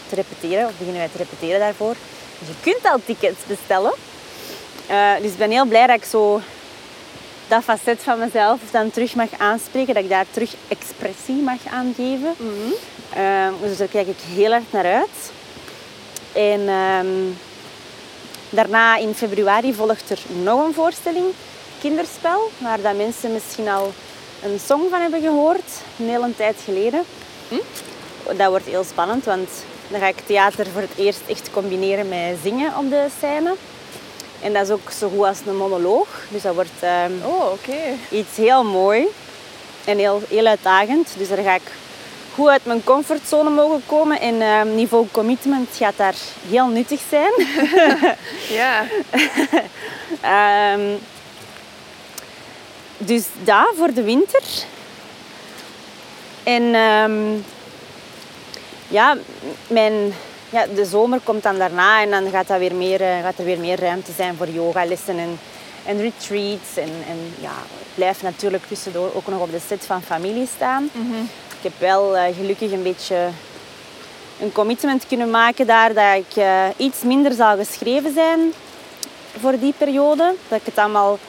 te 0.09 0.15
repeteren, 0.15 0.65
of 0.65 0.71
beginnen 0.71 1.01
wij 1.01 1.09
te 1.11 1.17
repeteren 1.17 1.59
daarvoor. 1.59 1.95
Dus 2.39 2.47
je 2.47 2.53
kunt 2.61 2.93
al 2.93 2.99
tickets 3.05 3.39
bestellen. 3.47 3.93
Eh, 4.87 5.11
dus 5.21 5.31
ik 5.31 5.37
ben 5.37 5.51
heel 5.51 5.65
blij 5.65 5.87
dat 5.87 5.95
ik 5.95 6.03
zo 6.03 6.41
dat 7.47 7.63
facet 7.63 8.03
van 8.03 8.19
mezelf 8.19 8.59
dan 8.71 8.91
terug 8.91 9.15
mag 9.15 9.29
aanspreken, 9.37 9.93
dat 9.93 10.03
ik 10.03 10.09
daar 10.09 10.25
terug 10.31 10.53
expressie 10.67 11.35
mag 11.35 11.59
aangeven. 11.71 12.35
Ehm, 13.13 13.53
dus 13.61 13.77
daar 13.77 13.87
kijk 13.87 14.07
ik 14.07 14.19
heel 14.35 14.51
erg 14.51 14.63
naar 14.71 14.85
uit. 14.85 15.31
En 16.33 16.67
ehm, 16.67 17.33
daarna 18.51 18.97
in 18.97 19.13
februari 19.13 19.73
volgt 19.73 20.09
er 20.09 20.19
nog 20.43 20.65
een 20.65 20.73
voorstelling, 20.73 21.25
Kinderspel, 21.79 22.51
waar 22.57 22.81
dat 22.81 22.95
mensen 22.95 23.33
misschien 23.33 23.69
al 23.69 23.93
een 24.43 24.59
song 24.59 24.89
van 24.89 25.01
hebben 25.01 25.21
gehoord, 25.21 25.71
een 25.99 26.09
hele 26.09 26.35
tijd 26.35 26.55
geleden. 26.65 27.03
Dat 28.37 28.49
wordt 28.49 28.65
heel 28.65 28.83
spannend, 28.83 29.25
want 29.25 29.49
dan 29.87 29.99
ga 29.99 30.07
ik 30.07 30.19
theater 30.25 30.67
voor 30.67 30.81
het 30.81 30.97
eerst 30.97 31.21
echt 31.27 31.49
combineren 31.51 32.09
met 32.09 32.37
zingen 32.43 32.77
op 32.77 32.89
de 32.89 33.05
scène. 33.17 33.55
En 34.41 34.53
dat 34.53 34.63
is 34.63 34.69
ook 34.69 34.91
zo 34.99 35.09
goed 35.09 35.25
als 35.25 35.37
een 35.45 35.57
monoloog. 35.57 36.07
Dus 36.29 36.41
dat 36.41 36.53
wordt 36.55 36.79
ehm, 36.79 37.11
Oh, 37.25 37.51
iets 38.09 38.37
heel 38.37 38.63
mooi 38.63 39.07
en 39.85 39.97
heel, 39.97 40.21
heel 40.29 40.45
uitdagend. 40.45 41.09
Dus 41.17 41.27
daar 41.27 41.43
ga 41.43 41.55
ik 41.55 41.71
goed 42.33 42.47
uit 42.47 42.65
mijn 42.65 42.83
comfortzone 42.83 43.49
mogen 43.49 43.81
komen. 43.85 44.19
En 44.19 44.41
ehm, 44.41 44.75
niveau 44.75 45.07
commitment 45.11 45.69
gaat 45.73 45.97
daar 45.97 46.15
heel 46.49 46.67
nuttig 46.67 47.01
zijn. 47.09 47.31
Ja. 48.49 48.83
Ehm, 50.21 50.81
dus 52.97 53.25
dat 53.43 53.73
voor 53.77 53.93
de 53.93 54.03
winter. 54.03 54.43
En 56.43 56.75
ehm, 56.75 57.37
ja, 58.87 59.17
mijn, 59.67 60.13
ja, 60.49 60.65
de 60.75 60.85
zomer 60.85 61.19
komt 61.23 61.43
dan 61.43 61.57
daarna 61.57 62.01
en 62.01 62.09
dan 62.09 62.29
gaat, 62.29 62.47
dat 62.47 62.59
weer 62.59 62.75
meer, 62.75 63.01
eh, 63.01 63.21
gaat 63.21 63.37
er 63.37 63.45
weer 63.45 63.59
meer 63.59 63.79
ruimte 63.79 64.11
zijn 64.11 64.35
voor 64.35 64.49
yogalessen 64.49 65.17
en, 65.17 65.39
en 65.85 66.01
retreats. 66.01 66.75
En, 66.75 66.91
en 67.07 67.33
ja, 67.39 67.53
ik 67.79 67.95
blijf 67.95 68.21
natuurlijk 68.21 68.67
tussendoor 68.67 69.11
ook 69.13 69.27
nog 69.27 69.41
op 69.41 69.51
de 69.51 69.61
set 69.67 69.85
van 69.85 70.01
familie 70.01 70.47
staan. 70.55 70.89
Ik 71.61 71.71
heb 71.71 71.79
wel 71.79 72.17
eh, 72.17 72.35
gelukkig 72.35 72.71
een 72.71 72.83
beetje 72.83 73.29
een 74.39 74.51
commitment 74.51 75.07
kunnen 75.07 75.29
maken 75.29 75.67
daar 75.67 75.93
dat 75.93 76.15
ik 76.15 76.35
eh, 76.35 76.65
iets 76.77 77.01
minder 77.01 77.33
zal 77.33 77.57
geschreven 77.57 78.13
zijn 78.13 78.53
voor 79.39 79.59
die 79.59 79.73
periode. 79.77 80.33
Dat 80.47 80.59
ik 80.59 80.65
het 80.65 80.77
allemaal, 80.77 81.09
dat 81.09 81.19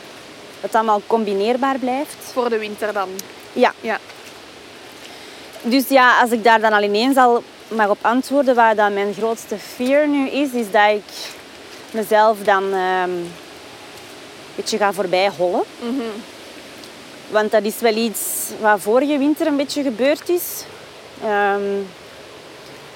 het 0.61 0.75
allemaal 0.75 1.03
combineerbaar 1.07 1.79
blijft. 1.79 2.17
Voor 2.33 2.49
de 2.51 2.59
winter 2.59 2.93
dan. 2.93 3.09
Ja, 3.53 3.73
Ja. 3.81 3.99
dus 5.63 5.89
ja, 5.89 6.21
als 6.21 6.31
ik 6.31 6.45
daar 6.45 6.61
dan 6.61 6.73
al 6.73 6.83
ineens 6.83 7.17
al 7.17 7.43
mag 7.69 7.89
op 7.89 7.99
antwoorden, 8.01 8.55
wat 8.55 8.77
dan 8.77 8.95
mijn 8.95 9.15
grootste 9.15 9.57
fear 9.59 10.09
nu 10.09 10.29
is, 10.29 10.51
is 10.51 10.71
dat 10.71 10.91
ik 10.91 11.13
mezelf 11.91 12.39
dan 12.39 12.63
ehm, 12.73 13.11
een 13.11 13.31
beetje 14.55 14.77
ga 14.79 14.93
voorbij 14.93 15.31
hollen. 15.37 15.63
Want 17.33 17.51
dat 17.51 17.63
is 17.63 17.81
wel 17.81 17.97
iets 17.97 18.51
wat 18.61 18.81
vorige 18.81 19.19
winter 19.19 19.47
een 19.47 19.57
beetje 19.57 19.83
gebeurd 19.83 20.29
is. 20.29 20.65
Ehm, 21.23 21.81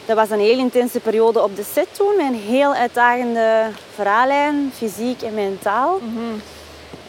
dat 0.07 0.17
was 0.17 0.31
een 0.31 0.41
heel 0.41 0.59
intense 0.59 1.01
periode 1.01 1.43
op 1.43 1.57
de 1.57 1.65
set 1.73 1.87
toen, 1.93 2.21
een 2.21 2.35
heel 2.35 2.75
uitdagende 2.75 3.67
verhaallijn, 3.95 4.73
fysiek 4.75 5.23
en 5.23 5.35
mentaal. 5.35 6.01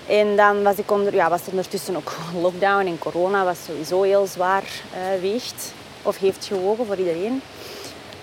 En 0.06 0.36
dan 0.36 0.64
was, 0.64 0.76
ik 0.76 0.92
onder, 0.92 1.14
ja, 1.14 1.30
was 1.30 1.42
er 1.42 1.50
ondertussen 1.50 1.96
ook 1.96 2.12
lockdown 2.42 2.86
en 2.86 3.00
corona, 3.00 3.44
was 3.44 3.58
sowieso 3.66 4.02
heel 4.02 4.28
zwaar 4.28 4.64
eh, 4.64 5.22
weegt 5.22 5.74
of 6.02 6.18
heeft 6.18 6.46
gewogen 6.46 6.86
voor 6.86 6.98
iedereen. 6.98 7.42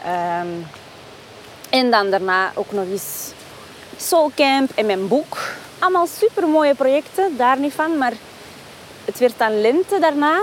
Ehm, 0.05 0.49
en 1.71 1.91
dan 1.91 2.11
daarna 2.11 2.53
ook 2.55 2.73
nog 2.73 2.85
eens 2.85 3.33
Soulcamp 3.97 4.71
en 4.75 4.87
mijn 4.87 5.09
boek. 5.09 5.39
Allemaal 5.79 6.07
super 6.07 6.49
mooie 6.49 6.75
projecten, 6.75 7.37
daar 7.37 7.59
niet 7.59 7.73
van. 7.73 7.99
Maar 7.99 8.13
het 9.05 9.19
werd 9.19 9.39
dan 9.39 9.61
lente 9.61 9.99
daarna. 9.99 10.41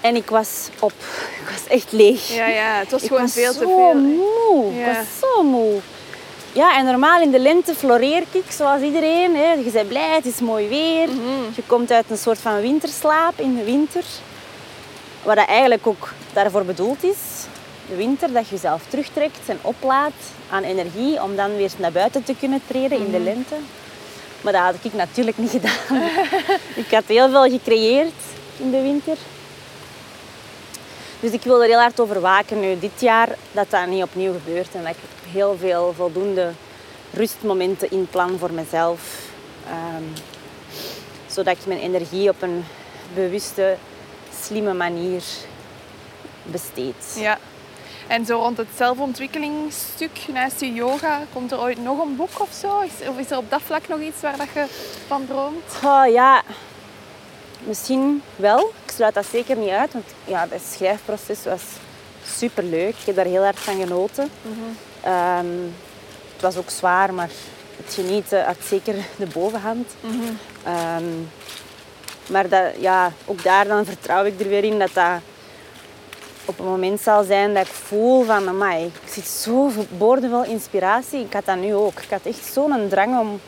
En 0.00 0.16
ik 0.16 0.30
was 0.30 0.68
op. 0.78 0.92
Ik 1.40 1.48
was 1.50 1.66
echt 1.66 1.92
leeg. 1.92 2.28
Ja, 2.28 2.46
ja. 2.46 2.78
Het 2.78 2.90
was 2.90 3.02
ik 3.02 3.08
gewoon 3.08 3.22
was 3.22 3.32
veel 3.32 3.52
te 3.52 3.58
veel. 3.58 3.94
moe. 3.94 4.74
Ja. 4.74 4.90
Ik 4.90 4.96
was 4.96 5.06
zo 5.20 5.42
moe. 5.42 5.80
Ja, 6.52 6.78
en 6.78 6.84
normaal 6.84 7.22
in 7.22 7.30
de 7.30 7.38
lente 7.38 7.74
floreer 7.74 8.22
ik 8.30 8.50
zoals 8.50 8.82
iedereen. 8.82 9.36
Hè. 9.36 9.52
Je 9.52 9.70
bent 9.72 9.88
blij, 9.88 10.14
het 10.14 10.26
is 10.26 10.40
mooi 10.40 10.68
weer. 10.68 11.08
Je 11.54 11.62
komt 11.66 11.90
uit 11.90 12.04
een 12.08 12.18
soort 12.18 12.38
van 12.38 12.60
winterslaap 12.60 13.40
in 13.40 13.56
de 13.56 13.64
winter. 13.64 14.04
Wat 15.22 15.36
dat 15.36 15.46
eigenlijk 15.46 15.86
ook 15.86 16.12
daarvoor 16.32 16.64
bedoeld 16.64 17.04
is. 17.04 17.18
De 17.88 17.96
winter, 17.96 18.32
dat 18.32 18.48
je 18.48 18.54
jezelf 18.54 18.82
terugtrekt 18.88 19.38
en 19.46 19.58
oplaadt 19.62 20.22
aan 20.50 20.62
energie 20.62 21.22
om 21.22 21.36
dan 21.36 21.56
weer 21.56 21.70
naar 21.76 21.92
buiten 21.92 22.24
te 22.24 22.34
kunnen 22.38 22.62
treden 22.66 22.98
in 22.98 23.10
de 23.10 23.20
lente. 23.20 23.54
Maar 24.42 24.52
dat 24.52 24.62
had 24.62 24.74
ik 24.82 24.92
natuurlijk 24.92 25.38
niet 25.38 25.50
gedaan. 25.50 26.02
ik 26.84 26.90
had 26.90 27.04
heel 27.06 27.30
veel 27.30 27.50
gecreëerd 27.50 28.14
in 28.56 28.70
de 28.70 28.82
winter. 28.82 29.16
Dus 31.20 31.30
ik 31.30 31.42
wil 31.42 31.62
er 31.62 31.68
heel 31.68 31.78
hard 31.78 32.00
over 32.00 32.20
waken 32.20 32.60
nu 32.60 32.78
dit 32.78 33.00
jaar 33.00 33.28
dat 33.52 33.70
dat 33.70 33.86
niet 33.86 34.02
opnieuw 34.02 34.32
gebeurt. 34.32 34.74
En 34.74 34.82
dat 34.82 34.90
ik 34.90 35.30
heel 35.32 35.56
veel 35.58 35.92
voldoende 35.96 36.50
rustmomenten 37.12 37.90
inplan 37.90 38.38
voor 38.38 38.52
mezelf. 38.52 39.00
Ehm, 39.66 40.04
Zodat 41.26 41.56
ik 41.56 41.66
mijn 41.66 41.80
energie 41.80 42.28
op 42.28 42.42
een 42.42 42.64
bewuste, 43.14 43.76
slimme 44.42 44.74
manier 44.74 45.22
besteed. 46.42 47.16
Ja. 47.16 47.38
En 48.12 48.26
zo 48.26 48.36
rond 48.38 48.56
het 48.56 48.66
zelfontwikkelingsstuk 48.76 50.18
naast 50.32 50.60
je 50.60 50.72
yoga, 50.72 51.20
komt 51.32 51.52
er 51.52 51.60
ooit 51.60 51.82
nog 51.82 51.98
een 52.04 52.16
boek 52.16 52.40
of 52.40 52.48
zo? 52.60 52.80
Is- 52.80 53.08
Of 53.08 53.18
is 53.18 53.30
er 53.30 53.36
op 53.36 53.50
dat 53.50 53.60
vlak 53.64 53.88
nog 53.88 54.00
iets 54.00 54.20
waar 54.20 54.36
dat 54.36 54.46
je 54.54 54.64
van 55.06 55.26
droomt? 55.26 55.64
Oh, 55.84 56.12
ja, 56.12 56.42
misschien 57.64 58.22
wel. 58.36 58.72
Ik 58.84 58.90
sluit 58.94 59.14
dat 59.14 59.26
zeker 59.26 59.56
niet 59.56 59.68
uit, 59.70 59.92
want 59.92 60.04
ja, 60.24 60.46
het 60.50 60.62
schrijfproces 60.72 61.44
was 61.44 61.62
superleuk. 62.26 62.94
Ik 62.98 63.06
heb 63.06 63.16
daar 63.16 63.24
heel 63.24 63.42
hard 63.42 63.58
van 63.58 63.80
genoten. 63.80 64.30
Ehm, 65.00 65.46
het 66.32 66.40
was 66.40 66.56
ook 66.56 66.70
zwaar, 66.70 67.14
maar 67.14 67.30
het 67.84 67.94
genieten 67.94 68.44
had 68.44 68.56
zeker 68.64 68.94
de 69.16 69.26
bovenhand. 69.26 69.88
Ehm, 70.64 71.04
maar 72.26 72.48
dat, 72.48 72.64
ja, 72.78 73.12
ook 73.24 73.42
daar 73.42 73.66
dan 73.66 73.84
vertrouw 73.84 74.24
ik 74.24 74.40
er 74.40 74.48
weer 74.48 74.64
in 74.64 74.78
dat 74.78 74.94
dat 74.94 75.20
op 76.44 76.58
een 76.58 76.64
moment 76.64 77.00
zal 77.00 77.24
zijn 77.24 77.54
dat 77.54 77.66
ik 77.66 77.72
voel 77.72 78.24
van, 78.24 78.48
amai, 78.48 78.84
ik 78.84 79.12
zit 79.12 79.26
zo 79.26 79.70
boordevol 79.98 80.44
inspiratie. 80.44 81.20
Ik 81.20 81.32
had 81.32 81.44
dat 81.44 81.56
nu 81.56 81.74
ook. 81.74 82.00
Ik 82.00 82.10
had 82.10 82.24
echt 82.24 82.52
zo'n 82.52 82.88
drang 82.88 83.18
om, 83.18 83.40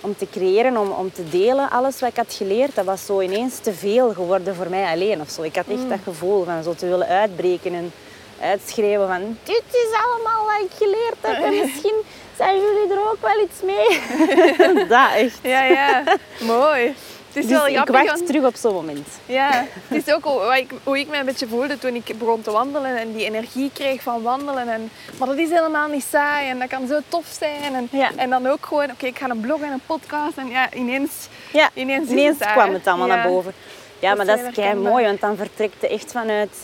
om 0.00 0.16
te 0.16 0.26
creëren, 0.30 0.76
om, 0.76 0.90
om 0.90 1.12
te 1.12 1.28
delen. 1.28 1.70
Alles 1.70 2.00
wat 2.00 2.10
ik 2.10 2.16
had 2.16 2.34
geleerd, 2.34 2.74
dat 2.74 2.84
was 2.84 3.06
zo 3.06 3.20
ineens 3.20 3.58
te 3.58 3.72
veel 3.72 4.12
geworden 4.12 4.54
voor 4.54 4.70
mij 4.70 4.92
alleen 4.92 5.20
of 5.20 5.30
zo. 5.30 5.42
Ik 5.42 5.56
had 5.56 5.68
echt 5.68 5.88
dat 5.88 5.98
gevoel 6.04 6.44
van 6.44 6.62
zo 6.62 6.74
te 6.74 6.86
willen 6.86 7.06
uitbreken 7.06 7.74
en 7.74 7.92
uitschreeuwen 8.40 9.08
van, 9.08 9.38
dit 9.42 9.64
is 9.70 9.88
allemaal 10.04 10.44
wat 10.44 10.70
ik 10.70 10.76
geleerd 10.76 11.16
heb 11.20 11.44
en 11.44 11.58
misschien 11.62 12.02
zijn 12.36 12.60
jullie 12.60 12.92
er 12.92 13.10
ook 13.10 13.20
wel 13.20 13.44
iets 13.44 13.62
mee. 13.62 14.00
dat 14.88 15.12
echt. 15.14 15.38
Ja, 15.42 15.64
ja. 15.64 16.02
Mooi. 16.40 16.94
Het 17.36 17.44
is 17.44 17.50
Dus 17.50 17.60
wel 17.60 17.82
ik 17.82 17.88
wacht 17.88 18.06
want- 18.06 18.26
terug 18.26 18.44
op 18.44 18.54
zo'n 18.56 18.72
moment. 18.74 19.08
Ja, 19.26 19.64
het 19.88 20.06
is 20.06 20.14
ook 20.14 20.24
hoe 20.24 20.56
ik, 20.58 20.70
hoe 20.84 20.98
ik 20.98 21.08
me 21.08 21.16
een 21.16 21.24
beetje 21.24 21.46
voelde 21.46 21.78
toen 21.78 21.94
ik 21.94 22.18
begon 22.18 22.42
te 22.42 22.50
wandelen 22.50 22.96
en 22.96 23.12
die 23.12 23.24
energie 23.24 23.70
kreeg 23.74 24.02
van 24.02 24.22
wandelen. 24.22 24.68
En, 24.68 24.90
maar 25.18 25.28
dat 25.28 25.36
is 25.36 25.50
helemaal 25.50 25.88
niet 25.88 26.04
saai 26.10 26.48
en 26.48 26.58
dat 26.58 26.68
kan 26.68 26.86
zo 26.86 26.98
tof 27.08 27.26
zijn. 27.38 27.74
En, 27.74 27.88
Ja. 27.90 28.10
en 28.16 28.30
dan 28.30 28.46
ook 28.46 28.66
gewoon, 28.66 28.90
oké, 28.90 29.06
ik 29.06 29.18
ga 29.18 29.30
een 29.30 29.40
blog 29.40 29.60
en 29.60 29.72
een 29.72 29.80
podcast 29.86 30.36
en 30.36 30.48
ja, 30.48 30.72
ineens, 30.72 31.10
Ja, 31.52 31.70
ineens, 31.74 32.08
het 32.38 32.52
kwam 32.52 32.72
het 32.72 32.86
allemaal 32.86 33.08
Ja. 33.08 33.14
naar 33.14 33.28
boven. 33.28 33.52
Ja, 33.98 34.08
Dat 34.14 34.16
maar 34.26 34.36
dat 34.36 34.46
is 34.46 34.54
kei 34.54 34.74
mooi, 34.74 35.04
want 35.04 35.20
dan 35.20 35.36
vertrekt 35.36 35.76
je 35.80 35.88
echt 35.88 36.12
vanuit, 36.12 36.56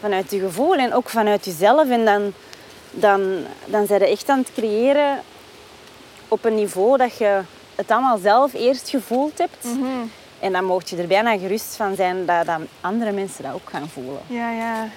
vanuit 0.00 0.30
je 0.30 0.38
gevoel 0.40 0.74
en 0.74 0.94
ook 0.94 1.08
vanuit 1.08 1.44
jezelf. 1.44 1.88
En 1.90 2.04
dan, 2.04 2.32
dan, 2.90 3.44
dan 3.64 3.86
zijn 3.86 4.00
je 4.00 4.06
echt 4.06 4.28
aan 4.28 4.38
het 4.38 4.50
creëren 4.54 5.22
op 6.28 6.44
een 6.44 6.54
niveau 6.54 6.96
dat 6.98 7.18
je 7.18 7.40
het 7.74 7.90
allemaal 7.90 8.18
zelf 8.18 8.52
eerst 8.54 8.88
gevoeld 8.88 9.38
hebt. 9.38 9.64
Mhm. 9.64 9.86
En 10.40 10.52
dan 10.52 10.64
mocht 10.64 10.88
je 10.90 10.96
er 10.96 11.06
bijna 11.06 11.38
gerust 11.38 11.76
van 11.76 11.94
zijn 11.94 12.26
dat, 12.26 12.46
dat 12.46 12.60
andere 12.80 13.12
mensen 13.12 13.42
dat 13.42 13.52
ook 13.52 13.70
gaan 13.70 13.88
voelen. 13.88 14.20
Ja, 14.26 14.50
ja. 14.50 14.88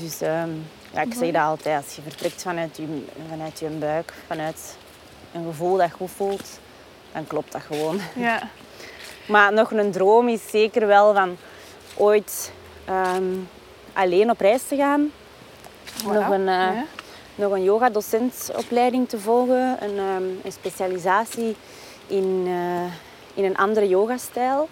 Dus 0.00 0.20
ehm, 0.20 0.50
ja, 0.92 1.00
ik 1.00 1.14
zeg 1.14 1.30
dat 1.32 1.42
altijd, 1.42 1.84
als 1.84 1.96
je 1.96 2.02
vertrekt 2.02 2.42
vanuit 2.42 2.76
je, 2.76 3.04
vanuit 3.30 3.58
je 3.58 3.66
buik, 3.68 4.12
vanuit 4.26 4.76
een 5.32 5.44
gevoel 5.44 5.76
dat 5.76 5.90
goed 5.90 6.10
voelt, 6.16 6.48
dan 7.12 7.26
klopt 7.26 7.52
dat 7.52 7.62
gewoon. 7.62 8.00
ja. 8.14 8.40
Maar 9.26 9.52
nog 9.52 9.70
een 9.72 9.90
droom 9.90 10.28
is 10.28 10.40
zeker 10.50 10.86
wel 10.86 11.14
van 11.14 11.36
ooit 11.96 12.52
ehm, 12.84 13.24
alleen 13.92 14.30
op 14.30 14.40
reis 14.40 14.62
te 14.68 14.76
gaan. 14.76 15.10
Nog 16.04 16.28
een, 16.28 16.48
eh, 16.48 16.54
Ja. 16.54 16.84
nog 17.34 17.52
een 17.52 17.62
yoga-docentopleiding 17.62 19.08
te 19.08 19.18
volgen. 19.18 19.76
Een, 19.80 19.98
ehm, 19.98 20.22
een 20.44 20.52
specialisatie 20.52 21.56
in, 22.12 22.44
eh, 22.46 22.92
in 23.34 23.44
een 23.44 23.56
andere 23.56 23.88
yogastijl. 23.88 24.68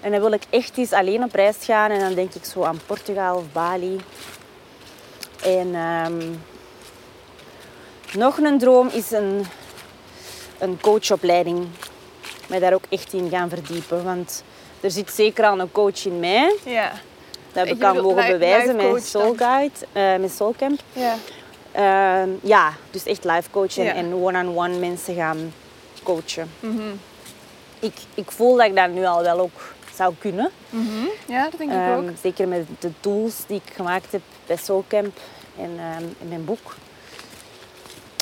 En 0.00 0.10
dan 0.10 0.20
wil 0.20 0.32
ik 0.32 0.42
echt 0.50 0.76
eens 0.76 0.92
alleen 0.92 1.22
op 1.22 1.34
reis 1.34 1.56
gaan. 1.64 1.90
En 1.90 2.00
dan 2.00 2.14
denk 2.14 2.34
ik 2.34 2.44
zo 2.44 2.62
aan 2.62 2.80
Portugal 2.86 3.36
of 3.36 3.44
Bali. 3.52 4.00
En 5.42 5.74
ehm, 5.74 6.22
nog 8.18 8.38
een 8.38 8.58
droom 8.58 8.88
is 8.92 9.10
een, 9.10 9.44
een 10.58 10.78
coachopleiding. 10.80 11.66
Mij 12.48 12.58
daar 12.58 12.72
ook 12.74 12.84
echt 12.88 13.12
in 13.12 13.28
gaan 13.30 13.48
verdiepen. 13.48 14.04
Want 14.04 14.42
er 14.80 14.90
zit 14.90 15.10
zeker 15.10 15.44
al 15.44 15.58
een 15.60 15.72
coach 15.72 16.04
in 16.04 16.20
mij. 16.20 16.56
ja. 16.64 16.92
Dat 17.52 17.66
heb 17.66 17.76
ik 17.76 17.82
al 17.84 17.94
mogen 17.94 18.16
live- 18.16 18.30
bewijzen 18.32 18.76
met? 18.76 19.04
Soul 19.06 19.34
Guide, 19.36 19.74
eh, 19.92 20.16
met 20.16 20.32
Soulcamp. 20.32 20.80
ja. 20.92 21.14
Ehm, 21.72 22.28
ja, 22.42 22.72
dus 22.90 23.04
echt 23.04 23.24
live 23.24 23.50
coachen 23.50 23.84
Ja. 23.84 23.94
en 23.94 24.12
one-on-one 24.14 24.76
mensen 24.78 25.14
gaan 25.14 25.52
coachen. 26.04 26.50
Mhm. 26.60 26.80
Ik, 27.78 27.94
ik 28.14 28.30
voel 28.30 28.56
dat 28.56 28.66
ik 28.66 28.76
dat 28.76 28.90
nu 28.90 29.04
al 29.04 29.22
wel 29.22 29.38
ook 29.40 29.74
zou 29.94 30.14
kunnen. 30.18 30.50
Mhm. 30.70 31.06
Ja, 31.28 31.42
dat 31.50 31.58
denk 31.58 31.70
ik 31.70 31.76
Ehm, 31.76 31.92
ook. 31.98 32.08
zeker 32.22 32.48
met 32.48 32.66
de 32.78 32.90
tools 33.00 33.34
die 33.46 33.60
ik 33.64 33.72
gemaakt 33.74 34.12
heb 34.12 34.20
bij 34.46 34.56
Soulcamp 34.56 35.16
en 35.58 35.70
ehm, 35.78 36.04
in 36.20 36.28
mijn 36.28 36.44
boek. 36.44 36.74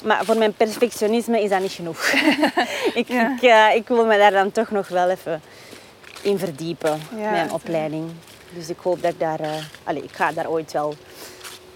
Maar 0.05 0.25
voor 0.25 0.37
mijn 0.37 0.53
perfectionisme 0.55 1.43
is 1.43 1.51
dat 1.51 1.61
niet 1.61 1.73
genoeg. 1.73 2.13
ik, 2.95 3.09
Ja. 3.09 3.35
ik, 3.37 3.43
eh, 3.43 3.75
ik 3.75 3.89
wil 3.89 4.07
me 4.07 4.19
daar 4.19 4.31
dan 4.31 4.53
toch 4.53 4.71
nog 4.71 4.89
wel 4.89 5.09
even 5.11 5.43
in 6.23 6.39
verdiepen, 6.39 7.01
Ja, 7.17 7.31
mijn 7.31 7.53
opleiding. 7.53 8.11
Dus 8.55 8.69
ik 8.69 8.79
hoop 8.83 9.03
dat 9.03 9.13
ik 9.13 9.19
daar... 9.21 9.41
eh, 9.41 9.51
allee, 9.85 10.03
ik 10.03 10.13
ga 10.15 10.33
daar 10.33 10.49
ooit 10.51 10.73
wel 10.73 10.95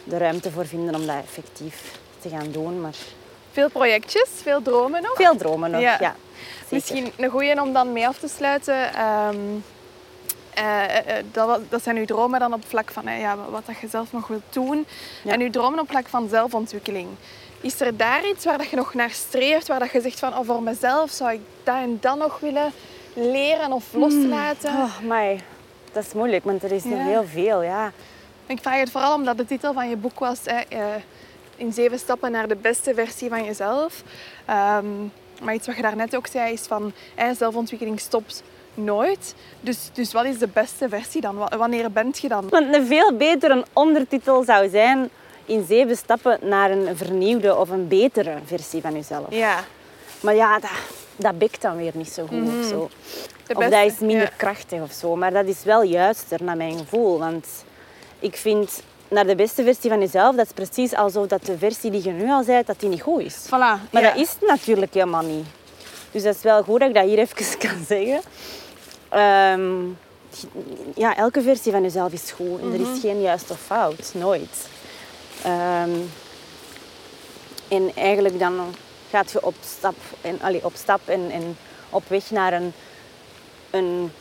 de 0.05 0.17
ruimte 0.17 0.51
voor 0.51 0.67
vinden 0.67 0.95
om 0.95 1.07
dat 1.07 1.17
effectief 1.25 1.83
te 2.21 2.29
gaan 2.29 2.51
doen. 2.51 2.81
Maar 2.81 2.95
Veel 3.57 3.69
projectjes, 3.71 4.29
veel 4.43 4.63
dromen 4.63 5.03
nog. 5.03 5.15
veel 5.15 5.37
dromen 5.37 5.71
nog, 5.71 5.81
Ja. 5.81 6.15
Misschien 6.69 7.13
een 7.17 7.31
goeie 7.31 7.61
om 7.61 7.73
dan 7.73 7.93
mee 7.93 8.07
af 8.07 8.19
te 8.19 8.29
sluiten. 8.29 8.95
Ehm, 8.95 9.37
eh, 10.55 10.85
eh, 10.85 11.19
eh, 11.19 11.25
dat, 11.33 11.61
dat 11.69 11.83
zijn 11.83 11.97
uw 11.97 12.05
dromen 12.05 12.41
dan 12.41 12.53
op 12.53 12.63
vlak 12.67 12.91
van 12.91 13.19
ja, 13.19 13.37
wat 13.51 13.67
dat 13.67 13.79
je 13.81 13.89
zelf 13.89 14.13
nog 14.13 14.27
wilt 14.27 14.43
doen. 14.51 14.87
Ja. 15.23 15.33
En 15.33 15.41
uw 15.41 15.51
dromen 15.51 15.79
op 15.79 15.89
vlak 15.89 16.07
van 16.09 16.29
zelfontwikkeling. 16.29 17.09
Is 17.61 17.81
er 17.81 17.97
daar 17.97 18.29
iets 18.29 18.45
waar 18.45 18.59
dat 18.59 18.69
je 18.69 18.77
nog 18.77 18.95
naar 18.95 19.11
streeft? 19.11 19.69
Waar 19.69 19.79
dat 19.79 19.91
je 19.91 20.01
zegt 20.01 20.19
van 20.19 20.39
oh, 20.39 20.47
voor 20.47 20.63
mezelf 20.63 21.11
zou 21.11 21.33
ik 21.33 21.41
dat 21.65 21.77
en 21.77 21.99
dat 22.01 22.19
nog 22.19 22.41
willen 22.41 22.73
leren 23.13 23.73
of 23.73 23.85
loslaten? 23.93 24.71
Oh, 24.71 24.99
my. 25.03 25.41
Dat 25.93 26.05
is 26.07 26.13
moeilijk, 26.13 26.45
want 26.45 26.63
er 26.63 26.73
is 26.73 26.85
nog 26.85 26.99
Ja. 26.99 27.05
heel 27.05 27.25
veel, 27.25 27.63
ja. 27.63 27.93
Ik 28.47 28.59
vraag 28.63 28.79
het 28.79 28.91
vooral 28.91 29.15
omdat 29.15 29.37
de 29.37 29.47
titel 29.47 29.73
van 29.73 29.89
je 29.89 29.97
boek 29.97 30.19
was 30.19 30.39
hè, 30.45 30.61
In 31.57 31.73
zeven 31.73 31.99
stappen 31.99 32.31
naar 32.31 32.49
de 32.49 32.57
beste 32.57 32.95
versie 32.95 33.29
van 33.29 33.45
jezelf. 33.45 34.03
Ehm, 34.47 34.85
maar 35.43 35.55
iets 35.55 35.67
wat 35.67 35.77
je 35.77 35.83
daarnet 35.83 36.17
ook 36.17 36.27
zei 36.27 36.53
is 36.53 36.61
van 36.61 36.93
zelfontwikkeling 37.37 38.01
stopt 38.01 38.43
nooit. 38.75 39.35
Dus, 39.61 39.91
dus 39.93 40.13
wat 40.13 40.25
is 40.25 40.39
de 40.39 40.49
beste 40.49 40.89
versie 40.89 41.21
dan? 41.21 41.37
Wa- 41.37 41.57
Wanneer 41.57 41.91
bent 41.93 42.19
je 42.19 42.29
dan? 42.29 42.49
Want 42.49 42.75
een 42.75 42.87
veel 42.87 43.13
betere 43.17 43.65
ondertitel 43.73 44.45
zou 44.45 44.69
zijn 44.69 45.09
in 45.45 45.65
zeven 45.67 45.97
stappen 45.97 46.39
naar 46.43 46.71
een 46.71 46.97
vernieuwde 46.97 47.57
of 47.57 47.69
een 47.69 47.89
betere 47.89 48.35
versie 48.45 48.81
van 48.81 48.93
jezelf. 48.93 49.27
Ja, 49.29 49.65
Maar 50.21 50.35
ja, 50.35 50.59
dat, 50.59 50.71
dat 51.17 51.39
bikt 51.39 51.63
dan 51.63 51.77
weer 51.77 51.93
niet 51.95 52.13
zo 52.13 52.27
goed 52.27 52.43
of 52.61 52.65
zo. 52.69 52.77
Mhm. 52.77 52.89
de 53.47 53.55
Of 53.55 53.61
dat 53.61 53.71
beste, 53.71 53.87
is 53.87 53.99
minder 53.99 54.27
ja. 54.27 54.33
krachtig 54.37 54.81
of 54.83 54.93
zo. 54.93 55.17
Maar 55.17 55.33
dat 55.33 55.47
is 55.47 55.65
wel 55.65 55.83
juister 55.83 56.43
naar 56.43 56.57
mijn 56.57 56.79
gevoel. 56.79 57.19
Want 57.19 57.47
ik 58.19 58.37
vind 58.37 58.83
naar 59.09 59.27
de 59.27 59.35
beste 59.35 59.63
versie 59.65 59.91
van 59.91 60.01
jezelf, 60.01 60.37
dat 60.37 60.47
is 60.47 60.53
precies 60.53 60.95
alsof 60.95 61.27
dat 61.27 61.45
de 61.47 61.59
versie 61.59 61.91
die 61.91 62.03
je 62.05 62.11
nu 62.11 62.31
al 62.31 62.43
zei, 62.45 62.63
dat 62.67 62.81
die 62.81 62.89
niet 62.89 63.03
goed 63.03 63.21
is. 63.23 63.37
Voilà, 63.47 63.51
Maar 63.91 64.03
ja. 64.03 64.11
dat 64.11 64.17
is 64.17 64.31
het 64.39 64.49
natuurlijk 64.49 64.95
helemaal 64.95 65.23
niet. 65.23 65.47
Dus 66.11 66.23
dat 66.23 66.35
is 66.35 66.43
wel 66.43 66.63
goed 66.63 66.81
dat 66.81 66.89
ik 66.89 66.95
dat 66.95 67.05
hier 67.05 67.19
even 67.29 67.59
kan 67.59 67.85
zeggen. 67.89 68.21
Ehm, 69.09 69.83
ja, 70.95 71.17
elke 71.17 71.43
versie 71.43 71.73
van 71.73 71.83
jezelf 71.83 72.13
is 72.13 72.31
goed. 72.31 72.61
En 72.61 72.73
er 72.73 72.81
Mhm. 72.81 72.93
is 72.93 73.01
geen 73.01 73.21
juist 73.21 73.51
of 73.51 73.61
fout. 73.61 74.11
Nooit. 74.15 74.69
Ehm, 75.43 75.91
en 77.69 77.91
eigenlijk 77.95 78.39
dan 78.39 78.75
gaat 79.11 79.31
je 79.33 79.45
op 79.47 79.55
stap 79.79 79.95
en, 80.21 80.39
allee, 80.41 80.65
op, 80.65 80.73
stap 80.75 81.01
en, 81.05 81.31
en 81.31 81.57
op 81.91 82.03
weg 82.09 82.31
naar 82.31 82.53
een, 82.53 82.73
een 83.71 84.13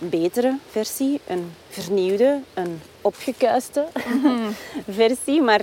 betere 0.00 0.56
versie. 0.70 1.20
Een 1.26 1.52
vernieuwde, 1.68 2.40
een 2.54 2.80
opgekuiste 3.00 3.86
Mhm. 4.22 4.50
versie. 4.98 5.42
Maar 5.42 5.60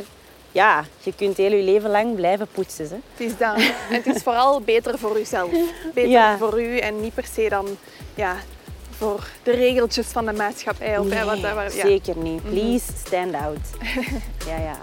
ja, 0.52 0.86
je 1.04 1.14
kunt 1.16 1.38
heel 1.38 1.52
je 1.52 1.64
leven 1.64 1.90
lang 1.90 2.16
blijven 2.16 2.48
poetsen. 2.52 2.86
Hè. 2.90 2.96
Het 3.16 3.32
is 3.32 3.38
dat. 3.38 3.56
En 3.56 3.72
het 4.04 4.06
is 4.16 4.24
vooral 4.24 4.62
beter 4.62 4.98
voor 5.00 5.20
uzelf. 5.20 5.50
Beter 5.94 6.10
Ja. 6.12 6.38
voor 6.38 6.62
u 6.62 6.78
en 6.78 7.02
niet 7.02 7.14
per 7.14 7.26
se 7.34 7.50
dan 7.50 7.68
ja, 8.16 8.36
voor 8.98 9.28
de 9.44 9.52
regeltjes 9.52 10.08
van 10.08 10.26
de 10.26 10.34
maatschappij. 10.34 10.98
Of, 10.98 11.10
hè, 11.10 11.26
wat, 11.26 11.40
Nee, 11.42 11.54
waar- 11.54 11.76
ja. 11.76 11.86
zeker 11.86 12.18
niet. 12.18 12.44
Please 12.50 12.92
stand 13.06 13.34
out. 13.34 13.60
ja, 14.48 14.58
ja. 14.58 14.78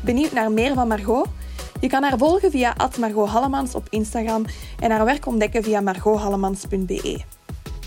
Benieuwd 0.00 0.32
naar 0.32 0.50
meer 0.52 0.74
van 0.74 0.88
Margot? 0.88 1.26
Je 1.86 1.92
kan 1.92 2.02
haar 2.02 2.18
volgen 2.18 2.50
via 2.50 2.74
Margot 2.98 3.28
Hallemans 3.28 3.74
op 3.74 3.86
Instagram 3.90 4.44
en 4.78 4.90
haar 4.90 5.04
werk 5.04 5.26
ontdekken 5.26 5.62
via 5.62 5.80
margothallemans.be. 5.80 7.20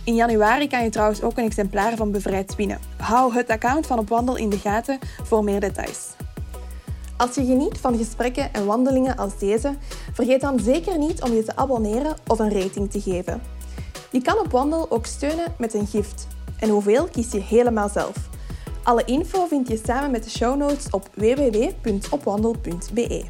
In 0.03 0.15
januari 0.15 0.67
kan 0.67 0.83
je 0.83 0.89
trouwens 0.89 1.21
ook 1.21 1.37
een 1.37 1.43
exemplaar 1.43 1.95
van 1.95 2.11
Bevrijd 2.11 2.55
winnen. 2.55 2.79
Hou 2.97 3.33
het 3.33 3.49
account 3.49 3.87
van 3.87 3.99
Op 3.99 4.09
Wandel 4.09 4.37
in 4.37 4.49
de 4.49 4.57
gaten 4.57 4.99
voor 5.23 5.43
meer 5.43 5.59
details. 5.59 6.07
Als 7.17 7.35
je 7.35 7.45
geniet 7.45 7.77
van 7.77 7.97
gesprekken 7.97 8.53
en 8.53 8.65
wandelingen 8.65 9.17
als 9.17 9.37
deze, 9.37 9.75
vergeet 10.13 10.41
dan 10.41 10.59
zeker 10.59 10.97
niet 10.97 11.21
om 11.21 11.33
je 11.33 11.43
te 11.43 11.55
abonneren 11.55 12.15
of 12.27 12.39
een 12.39 12.61
rating 12.61 12.91
te 12.91 13.01
geven. 13.01 13.41
Je 14.11 14.21
kan 14.21 14.39
op 14.39 14.51
Wandel 14.51 14.91
ook 14.91 15.05
steunen 15.05 15.53
met 15.57 15.73
een 15.73 15.87
gift. 15.87 16.27
En 16.59 16.69
hoeveel 16.69 17.07
kies 17.07 17.31
je 17.31 17.41
helemaal 17.41 17.89
zelf. 17.89 18.29
Alle 18.83 19.03
info 19.05 19.45
vind 19.45 19.67
je 19.67 19.81
samen 19.85 20.11
met 20.11 20.23
de 20.23 20.29
show 20.29 20.57
notes 20.57 20.89
op 20.89 21.09
www.opwandel.be. 21.13 23.25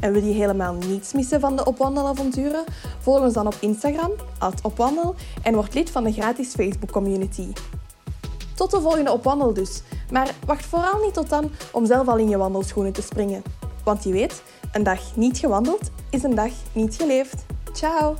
En 0.00 0.12
wil 0.12 0.24
je 0.24 0.32
helemaal 0.32 0.74
niets 0.74 1.12
missen 1.12 1.40
van 1.40 1.56
de 1.56 1.64
Opwandelavonturen? 1.64 2.64
Volg 2.98 3.20
ons 3.20 3.34
dan 3.34 3.46
op 3.46 3.56
Instagram, 3.60 4.10
opwandel, 4.62 5.14
en 5.42 5.54
word 5.54 5.74
lid 5.74 5.90
van 5.90 6.04
de 6.04 6.12
gratis 6.12 6.54
Facebook 6.54 6.90
community. 6.90 7.52
Tot 8.54 8.70
de 8.70 8.80
volgende 8.80 9.12
Opwandel 9.12 9.52
dus. 9.52 9.82
Maar 10.10 10.34
wacht 10.46 10.66
vooral 10.66 11.02
niet 11.04 11.14
tot 11.14 11.28
dan 11.28 11.50
om 11.72 11.86
zelf 11.86 12.08
al 12.08 12.16
in 12.16 12.28
je 12.28 12.36
wandelschoenen 12.36 12.92
te 12.92 13.02
springen. 13.02 13.42
Want 13.84 14.04
je 14.04 14.12
weet, 14.12 14.42
een 14.72 14.82
dag 14.82 15.16
niet 15.16 15.38
gewandeld 15.38 15.90
is 16.10 16.22
een 16.22 16.34
dag 16.34 16.52
niet 16.72 16.94
geleefd. 16.94 17.44
Ciao! 17.72 18.16